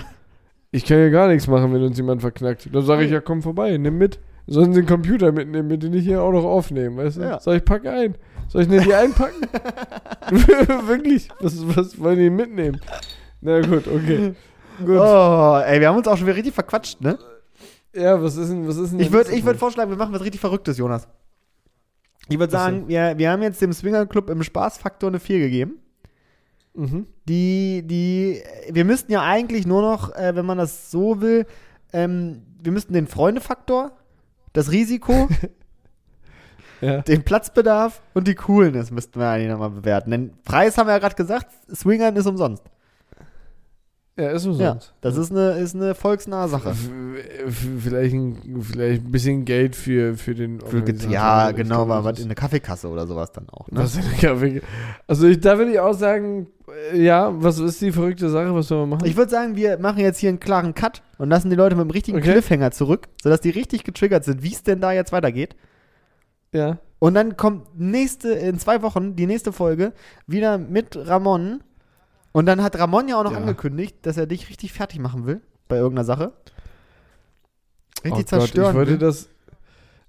Ich 0.71 0.83
kann 0.83 0.99
ja 0.99 1.07
gar 1.07 1.29
nichts 1.29 1.47
machen, 1.47 1.73
wenn 1.73 1.81
uns 1.81 1.95
jemand 1.95 2.19
verknackt. 2.19 2.67
Dann 2.69 2.85
sage 2.85 3.05
ich 3.05 3.11
ja, 3.11 3.21
komm 3.21 3.41
vorbei, 3.41 3.77
nimm 3.77 3.97
mit. 3.97 4.19
Sollen 4.47 4.73
sie 4.73 4.81
den 4.81 4.87
Computer 4.87 5.31
mitnehmen, 5.31 5.69
mit 5.69 5.81
den 5.81 5.93
ich 5.93 6.03
hier 6.03 6.21
auch 6.21 6.33
noch 6.33 6.43
aufnehmen, 6.43 6.97
weißt 6.97 7.17
du? 7.17 7.21
Ja. 7.21 7.39
Sag 7.39 7.55
ich, 7.55 7.63
pack 7.63 7.85
ein. 7.85 8.15
Soll 8.49 8.63
ich 8.63 8.67
denn 8.67 8.83
die 8.83 8.93
einpacken? 8.93 9.41
Wirklich? 10.87 11.29
Was, 11.39 11.55
was 11.75 11.97
wollen 11.99 12.19
die 12.19 12.29
mitnehmen? 12.29 12.81
Na 13.39 13.61
gut, 13.61 13.87
okay. 13.87 14.33
Gut. 14.79 14.97
Oh, 14.99 15.61
ey, 15.65 15.79
wir 15.79 15.87
haben 15.89 15.97
uns 15.97 16.07
auch 16.07 16.17
schon 16.17 16.27
wieder 16.27 16.35
richtig 16.35 16.53
verquatscht, 16.53 17.01
ne? 17.01 17.17
Ja, 17.93 18.21
was 18.21 18.35
ist 18.35 18.49
denn, 18.49 18.67
was 18.67 18.77
ist 18.77 18.91
denn 18.91 18.99
Ich 18.99 19.11
würde 19.11 19.31
ich 19.31 19.43
würd 19.43 19.57
vorschlagen, 19.57 19.89
wir 19.89 19.97
machen 19.97 20.13
was 20.13 20.21
richtig 20.21 20.39
Verrücktes, 20.39 20.77
Jonas. 20.77 21.07
Ich 22.29 22.37
würde 22.37 22.51
sagen, 22.51 22.87
wir, 22.87 23.17
wir 23.17 23.31
haben 23.31 23.41
jetzt 23.41 23.61
dem 23.61 23.73
Swinger 23.73 24.05
Club 24.05 24.29
im 24.29 24.43
Spaßfaktor 24.43 25.09
eine 25.09 25.19
4 25.19 25.39
gegeben. 25.39 25.79
Mhm. 26.73 27.07
Die, 27.27 27.83
die, 27.85 28.43
wir 28.69 28.85
müssten 28.85 29.11
ja 29.11 29.23
eigentlich 29.23 29.65
nur 29.65 29.81
noch, 29.81 30.13
äh, 30.15 30.35
wenn 30.35 30.45
man 30.45 30.57
das 30.57 30.91
so 30.91 31.21
will, 31.21 31.47
ähm, 31.93 32.43
wir 32.61 32.71
müssten 32.71 32.93
den 32.93 33.07
Freundefaktor, 33.07 33.91
das 34.53 34.71
Risiko, 34.71 35.27
Ja. 36.81 37.01
den 37.01 37.23
Platzbedarf 37.23 38.03
und 38.13 38.27
die 38.27 38.35
Coolness 38.35 38.91
müssten 38.91 39.19
wir 39.19 39.27
eigentlich 39.29 39.49
nochmal 39.49 39.71
bewerten. 39.71 40.11
Denn 40.11 40.33
Preis 40.43 40.77
haben 40.77 40.85
wir 40.85 40.93
ja 40.93 40.99
gerade 40.99 41.15
gesagt, 41.15 41.47
Swingern 41.73 42.15
ist 42.15 42.27
umsonst. 42.27 42.63
Ja, 44.17 44.29
ist 44.31 44.45
Ja, 44.45 44.51
umsonst. 44.51 44.93
das 45.01 45.15
ist 45.17 45.31
eine, 45.31 45.51
ist 45.59 45.75
eine 45.75 45.93
volksnahe 45.95 46.47
Sache. 46.49 46.73
Vielleicht 47.49 48.13
ein, 48.15 48.61
vielleicht 48.61 49.05
ein 49.05 49.11
bisschen 49.11 49.45
Geld 49.45 49.75
für, 49.75 50.15
für 50.15 50.35
den 50.35 50.59
Für, 50.61 50.83
ja, 51.09 51.51
genau, 51.51 51.85
mal 51.85 52.03
was 52.03 52.19
in 52.19 52.25
eine 52.25 52.35
Kaffeekasse 52.35 52.87
oder 52.89 53.07
sowas 53.07 53.31
dann 53.31 53.47
auch. 53.49 53.69
Ne? 53.71 53.79
Was 53.79 53.95
in 53.97 54.03
Kaffee. 54.19 54.61
Also 55.07 55.27
ich, 55.27 55.39
da 55.39 55.57
würde 55.57 55.71
ich 55.71 55.79
auch 55.79 55.93
sagen, 55.93 56.47
äh, 56.93 57.01
ja, 57.01 57.31
was 57.41 57.59
ist 57.59 57.81
die 57.81 57.91
verrückte 57.91 58.29
Sache, 58.29 58.53
was 58.53 58.67
soll 58.67 58.79
man 58.81 58.89
machen? 58.97 59.05
Ich 59.07 59.15
würde 59.15 59.31
sagen, 59.31 59.55
wir 59.55 59.77
machen 59.77 59.99
jetzt 59.99 60.17
hier 60.19 60.29
einen 60.29 60.39
klaren 60.39 60.73
Cut 60.73 61.01
und 61.17 61.29
lassen 61.29 61.49
die 61.49 61.55
Leute 61.55 61.75
mit 61.75 61.85
dem 61.85 61.91
richtigen 61.91 62.17
Okay. 62.17 62.31
Cliffhanger 62.33 62.71
zurück, 62.71 63.07
sodass 63.21 63.41
die 63.41 63.51
richtig 63.51 63.83
getriggert 63.83 64.23
sind, 64.25 64.43
wie 64.43 64.51
es 64.53 64.63
denn 64.63 64.81
da 64.81 64.91
jetzt 64.91 65.11
weitergeht. 65.11 65.55
ja. 66.51 66.79
Und 66.99 67.13
dann 67.13 67.37
kommt 67.37 67.79
nächste, 67.79 68.29
in 68.31 68.57
zwei 68.57 68.81
Wochen, 68.81 69.15
die 69.15 69.27
nächste 69.27 69.51
Folge, 69.51 69.93
wieder 70.25 70.57
mit 70.57 70.97
Ramon. 70.97 71.61
Und 72.37 72.45
dann 72.45 72.61
hat 72.61 72.77
Ramon 72.77 73.07
ja 73.07 73.19
auch 73.19 73.23
noch 73.23 73.31
Ja. 73.31 73.39
angekündigt, 73.39 73.97
dass 74.03 74.15
er 74.15 74.27
dich 74.27 74.47
richtig 74.47 74.71
fertig 74.71 74.99
machen 74.99 75.25
will 75.25 75.41
bei 75.67 75.77
irgendeiner 75.77 76.05
Sache. 76.05 76.33
Richtig 78.03 78.05
oh 78.05 78.09
Gott, 78.11 78.19
ich 78.19 78.25
zerstören 78.27 78.75
wollte 78.75 78.91
will. 78.91 78.97
das. 78.99 79.27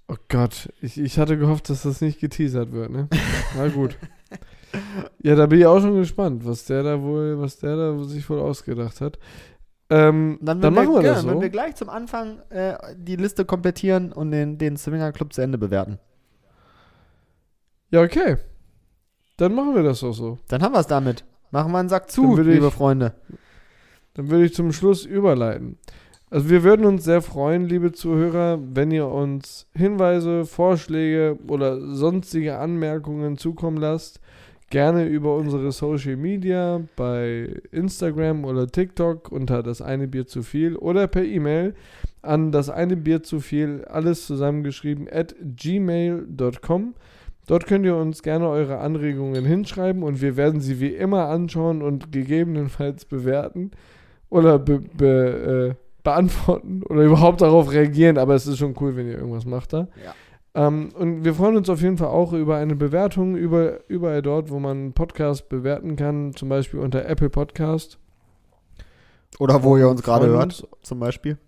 Oh 0.08 0.16
Gott, 0.28 0.68
ich, 0.82 1.00
ich 1.00 1.18
hatte 1.18 1.38
gehofft, 1.38 1.70
dass 1.70 1.84
das 1.84 2.02
nicht 2.02 2.20
geteasert 2.20 2.70
wird, 2.70 2.90
ne? 2.90 3.08
Na 3.56 3.68
gut. 3.68 3.96
Ja, 5.22 5.34
da 5.34 5.46
bin 5.46 5.60
ich 5.60 5.64
auch 5.64 5.80
schon 5.80 5.94
gespannt, 5.94 6.44
was 6.44 6.66
der 6.66 6.82
da 6.82 7.00
wohl, 7.00 7.40
was 7.40 7.56
der 7.58 7.74
da 7.74 8.04
sich 8.04 8.28
wohl 8.28 8.38
ausgedacht 8.38 9.00
hat. 9.00 9.18
Ähm, 9.88 10.38
dann, 10.42 10.60
wenn 10.60 10.74
machen 10.74 10.92
wir 10.92 11.02
ja, 11.02 11.14
das 11.14 11.22
so. 11.22 11.28
Wenn 11.28 11.40
wir 11.40 11.48
gleich 11.48 11.76
zum 11.76 11.88
Anfang 11.88 12.40
äh, 12.50 12.76
die 12.94 13.16
Liste 13.16 13.46
komplettieren 13.46 14.12
und 14.12 14.30
den, 14.32 14.58
den 14.58 14.76
Swinger 14.76 15.12
Club 15.12 15.32
zu 15.32 15.40
Ende 15.40 15.56
bewerten. 15.56 15.98
Ja, 17.90 18.02
okay. 18.02 18.36
Dann 19.38 19.54
machen 19.54 19.74
wir 19.74 19.82
das 19.82 20.04
auch 20.04 20.12
so. 20.12 20.38
Dann 20.48 20.62
haben 20.62 20.74
wir 20.74 20.80
es 20.80 20.86
damit. 20.86 21.24
Machen 21.50 21.72
wir 21.72 21.78
einen 21.78 21.88
Sack 21.88 22.10
zu, 22.10 22.36
liebe 22.36 22.66
ich- 22.66 22.72
Freunde. 22.74 23.14
Dann 24.14 24.30
würde 24.30 24.44
ich 24.46 24.54
zum 24.54 24.72
Schluss 24.72 25.04
überleiten. 25.04 25.78
Also 26.30 26.50
wir 26.50 26.62
würden 26.62 26.84
uns 26.84 27.04
sehr 27.04 27.22
freuen, 27.22 27.64
liebe 27.66 27.92
Zuhörer, 27.92 28.58
wenn 28.74 28.90
ihr 28.90 29.06
uns 29.08 29.66
Hinweise, 29.74 30.44
Vorschläge 30.44 31.38
oder 31.48 31.80
sonstige 31.94 32.58
Anmerkungen 32.58 33.38
zukommen 33.38 33.78
lasst. 33.78 34.20
Gerne 34.70 35.06
über 35.06 35.34
unsere 35.36 35.72
Social 35.72 36.16
Media 36.16 36.82
bei 36.96 37.48
Instagram 37.70 38.44
oder 38.44 38.66
TikTok 38.66 39.32
unter 39.32 39.62
das 39.62 39.80
eine 39.80 40.06
Bier 40.08 40.26
zu 40.26 40.42
viel 40.42 40.76
oder 40.76 41.06
per 41.06 41.24
E-Mail 41.24 41.74
an 42.20 42.52
das 42.52 42.68
eine 42.68 42.94
Bier 42.98 43.22
zu 43.22 43.40
viel, 43.40 43.86
alles 43.86 44.26
zusammengeschrieben 44.26 45.08
at 45.10 45.34
gmail.com. 45.56 46.94
Dort 47.48 47.66
könnt 47.66 47.86
ihr 47.86 47.96
uns 47.96 48.22
gerne 48.22 48.46
eure 48.46 48.78
Anregungen 48.78 49.46
hinschreiben 49.46 50.02
und 50.02 50.20
wir 50.20 50.36
werden 50.36 50.60
sie 50.60 50.80
wie 50.80 50.94
immer 50.94 51.28
anschauen 51.28 51.80
und 51.80 52.12
gegebenenfalls 52.12 53.06
bewerten 53.06 53.70
oder 54.28 54.58
be, 54.58 54.80
be, 54.80 55.74
äh, 55.74 55.82
beantworten 56.04 56.82
oder 56.82 57.02
überhaupt 57.04 57.40
darauf 57.40 57.72
reagieren. 57.72 58.18
Aber 58.18 58.34
es 58.34 58.46
ist 58.46 58.58
schon 58.58 58.74
cool, 58.80 58.96
wenn 58.96 59.08
ihr 59.08 59.16
irgendwas 59.16 59.46
macht 59.46 59.72
da. 59.72 59.88
Ja. 60.04 60.66
Ähm, 60.66 60.90
und 60.94 61.24
wir 61.24 61.32
freuen 61.32 61.56
uns 61.56 61.70
auf 61.70 61.80
jeden 61.80 61.96
Fall 61.96 62.08
auch 62.08 62.34
über 62.34 62.56
eine 62.56 62.76
Bewertung 62.76 63.34
über, 63.34 63.80
überall 63.88 64.20
dort, 64.20 64.50
wo 64.50 64.58
man 64.58 64.92
Podcast 64.92 65.48
bewerten 65.48 65.96
kann, 65.96 66.34
zum 66.34 66.50
Beispiel 66.50 66.80
unter 66.80 67.06
Apple 67.06 67.30
Podcast. 67.30 67.98
Oder 69.38 69.62
wo 69.62 69.78
ihr 69.78 69.88
uns 69.88 70.02
gerade 70.02 70.26
hört, 70.26 70.68
zum 70.82 71.00
Beispiel. 71.00 71.38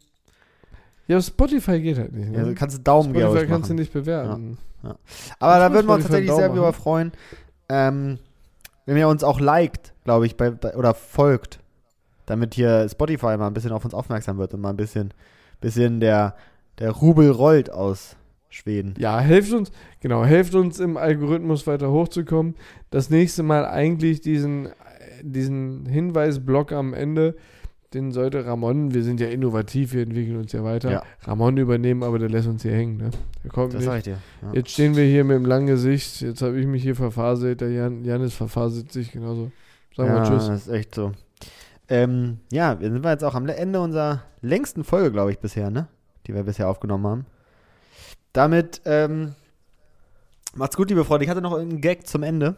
Ja, 1.09 1.21
Spotify 1.21 1.79
geht 1.79 1.99
halt 1.99 2.15
nicht. 2.15 2.31
Ne? 2.31 2.39
Ja, 2.39 2.45
du 2.45 2.55
kannst 2.55 2.77
einen 2.77 2.85
Daumen 2.85 3.15
Spotify 3.15 3.47
kannst 3.47 3.69
du 3.69 3.75
machen. 3.75 3.81
nicht 3.81 3.93
bewerten. 3.93 4.57
Aber 4.83 4.99
da 5.55 5.69
Kannst 5.69 5.71
du 5.71 5.75
würden 5.75 5.87
wir 5.87 5.95
uns 5.95 6.05
tatsächlich 6.05 6.33
sehr 6.33 6.49
drüber 6.49 6.73
freuen, 6.73 7.13
ähm, 7.69 8.19
wenn 8.87 8.97
ihr 8.97 9.09
uns 9.09 9.23
auch 9.25 9.41
liked, 9.41 9.93
glaube 10.05 10.27
ich, 10.27 10.37
bei, 10.37 10.51
bei, 10.51 10.75
oder 10.77 10.95
folgt, 10.95 11.61
damit 12.27 12.55
hier 12.55 12.89
Spotify 12.89 13.37
mal 13.37 13.47
ein 13.47 13.55
bisschen 13.55 13.73
auf 13.73 13.85
uns 13.85 13.95
aufmerksam 13.95 14.39
wird 14.39 14.55
und 14.55 14.61
mal 14.61 14.71
ein 14.71 14.77
bisschen, 14.77 15.13
bisschen 15.61 16.01
der, 16.01 16.35
der 16.79 16.91
Rubel 16.91 17.31
rollt 17.31 17.71
aus 17.71 18.17
Schweden. 18.49 18.95
Ja, 18.99 19.21
helft 19.21 19.53
uns, 19.53 19.71
genau, 20.01 20.25
helft 20.25 20.55
uns 20.55 20.81
im 20.81 20.97
Algorithmus 20.97 21.67
weiter 21.67 21.91
hochzukommen. 21.91 22.57
Das 22.91 23.09
nächste 23.09 23.45
Mal 23.45 23.65
eigentlich 23.65 24.21
diesen, 24.21 24.71
diesen 25.23 25.87
Hinweisblock 25.87 26.73
am 26.73 26.93
Ende, 26.93 27.37
den 27.95 28.13
sollte 28.13 28.47
Ramon, 28.47 28.95
wir 28.95 29.03
sind 29.03 29.19
ja 29.21 29.29
innovativ, 29.29 29.93
wir 29.93 30.03
entwickeln 30.03 30.37
uns 30.37 30.53
ja 30.53 30.63
weiter, 30.63 30.91
Ja. 30.91 31.03
Ramon 31.23 31.57
übernehmen, 31.57 32.03
aber 32.05 32.19
der 32.19 32.29
lässt 32.29 32.47
uns 32.47 32.63
hier 32.63 32.73
hängen, 32.73 32.97
ne? 32.99 33.11
Der 33.43 33.51
kommt 33.51 33.75
Das 33.75 33.85
nicht. 33.85 33.97
ich 33.97 34.03
dir. 34.05 34.19
Ja. 34.43 34.53
Jetzt 34.53 34.71
stehen 34.71 34.95
wir 34.97 35.05
hier 35.05 35.25
mit 35.25 35.37
dem 35.37 35.45
langen 35.45 35.67
Gesicht, 35.67 36.21
jetzt 36.21 36.41
habe 36.43 36.59
ich 36.61 36.67
mich 36.67 36.83
hier 36.83 36.95
verfaselt, 36.95 37.61
der 37.61 37.71
Jan, 37.71 38.05
Janis 38.05 38.35
verfaselt 38.35 38.93
sich 38.93 39.11
genauso. 39.13 39.51
Sagen 39.97 40.11
wir 40.11 40.19
ja, 40.19 40.25
Tschüss. 40.25 40.47
das 40.47 40.67
ist 40.67 40.73
echt 40.73 40.95
so. 40.95 41.13
Ähm, 41.89 42.39
ja, 42.53 42.79
wir 42.79 42.93
sind 42.93 43.05
jetzt 43.05 43.25
auch 43.25 43.35
am 43.35 43.49
Ende 43.49 43.81
unserer 43.81 44.23
längsten 44.41 44.85
Folge, 44.85 45.11
glaube 45.11 45.33
ich, 45.33 45.41
bisher, 45.41 45.71
ne? 45.71 45.89
Die 46.27 46.35
wir 46.35 46.45
bisher 46.45 46.69
aufgenommen 46.69 47.07
haben. 47.07 47.27
Damit, 48.33 48.83
ähm, 48.85 49.35
macht's 50.55 50.77
gut, 50.77 50.89
liebe 50.91 51.05
Freunde. 51.05 51.25
Ich 51.25 51.31
hatte 51.31 51.41
noch 51.43 51.55
einen 51.59 51.81
Gag 51.81 52.07
zum 52.07 52.23
Ende. 52.23 52.55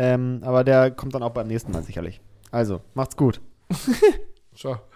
Ähm, 0.00 0.38
aber 0.42 0.62
der 0.62 0.92
kommt 0.92 1.16
dann 1.16 1.24
auch 1.24 1.30
beim 1.32 1.48
nächsten 1.48 1.72
Mal 1.72 1.82
sicherlich. 1.82 2.20
Also, 2.52 2.80
macht's 2.94 3.16
gut. 3.16 3.40
så. 4.58 4.87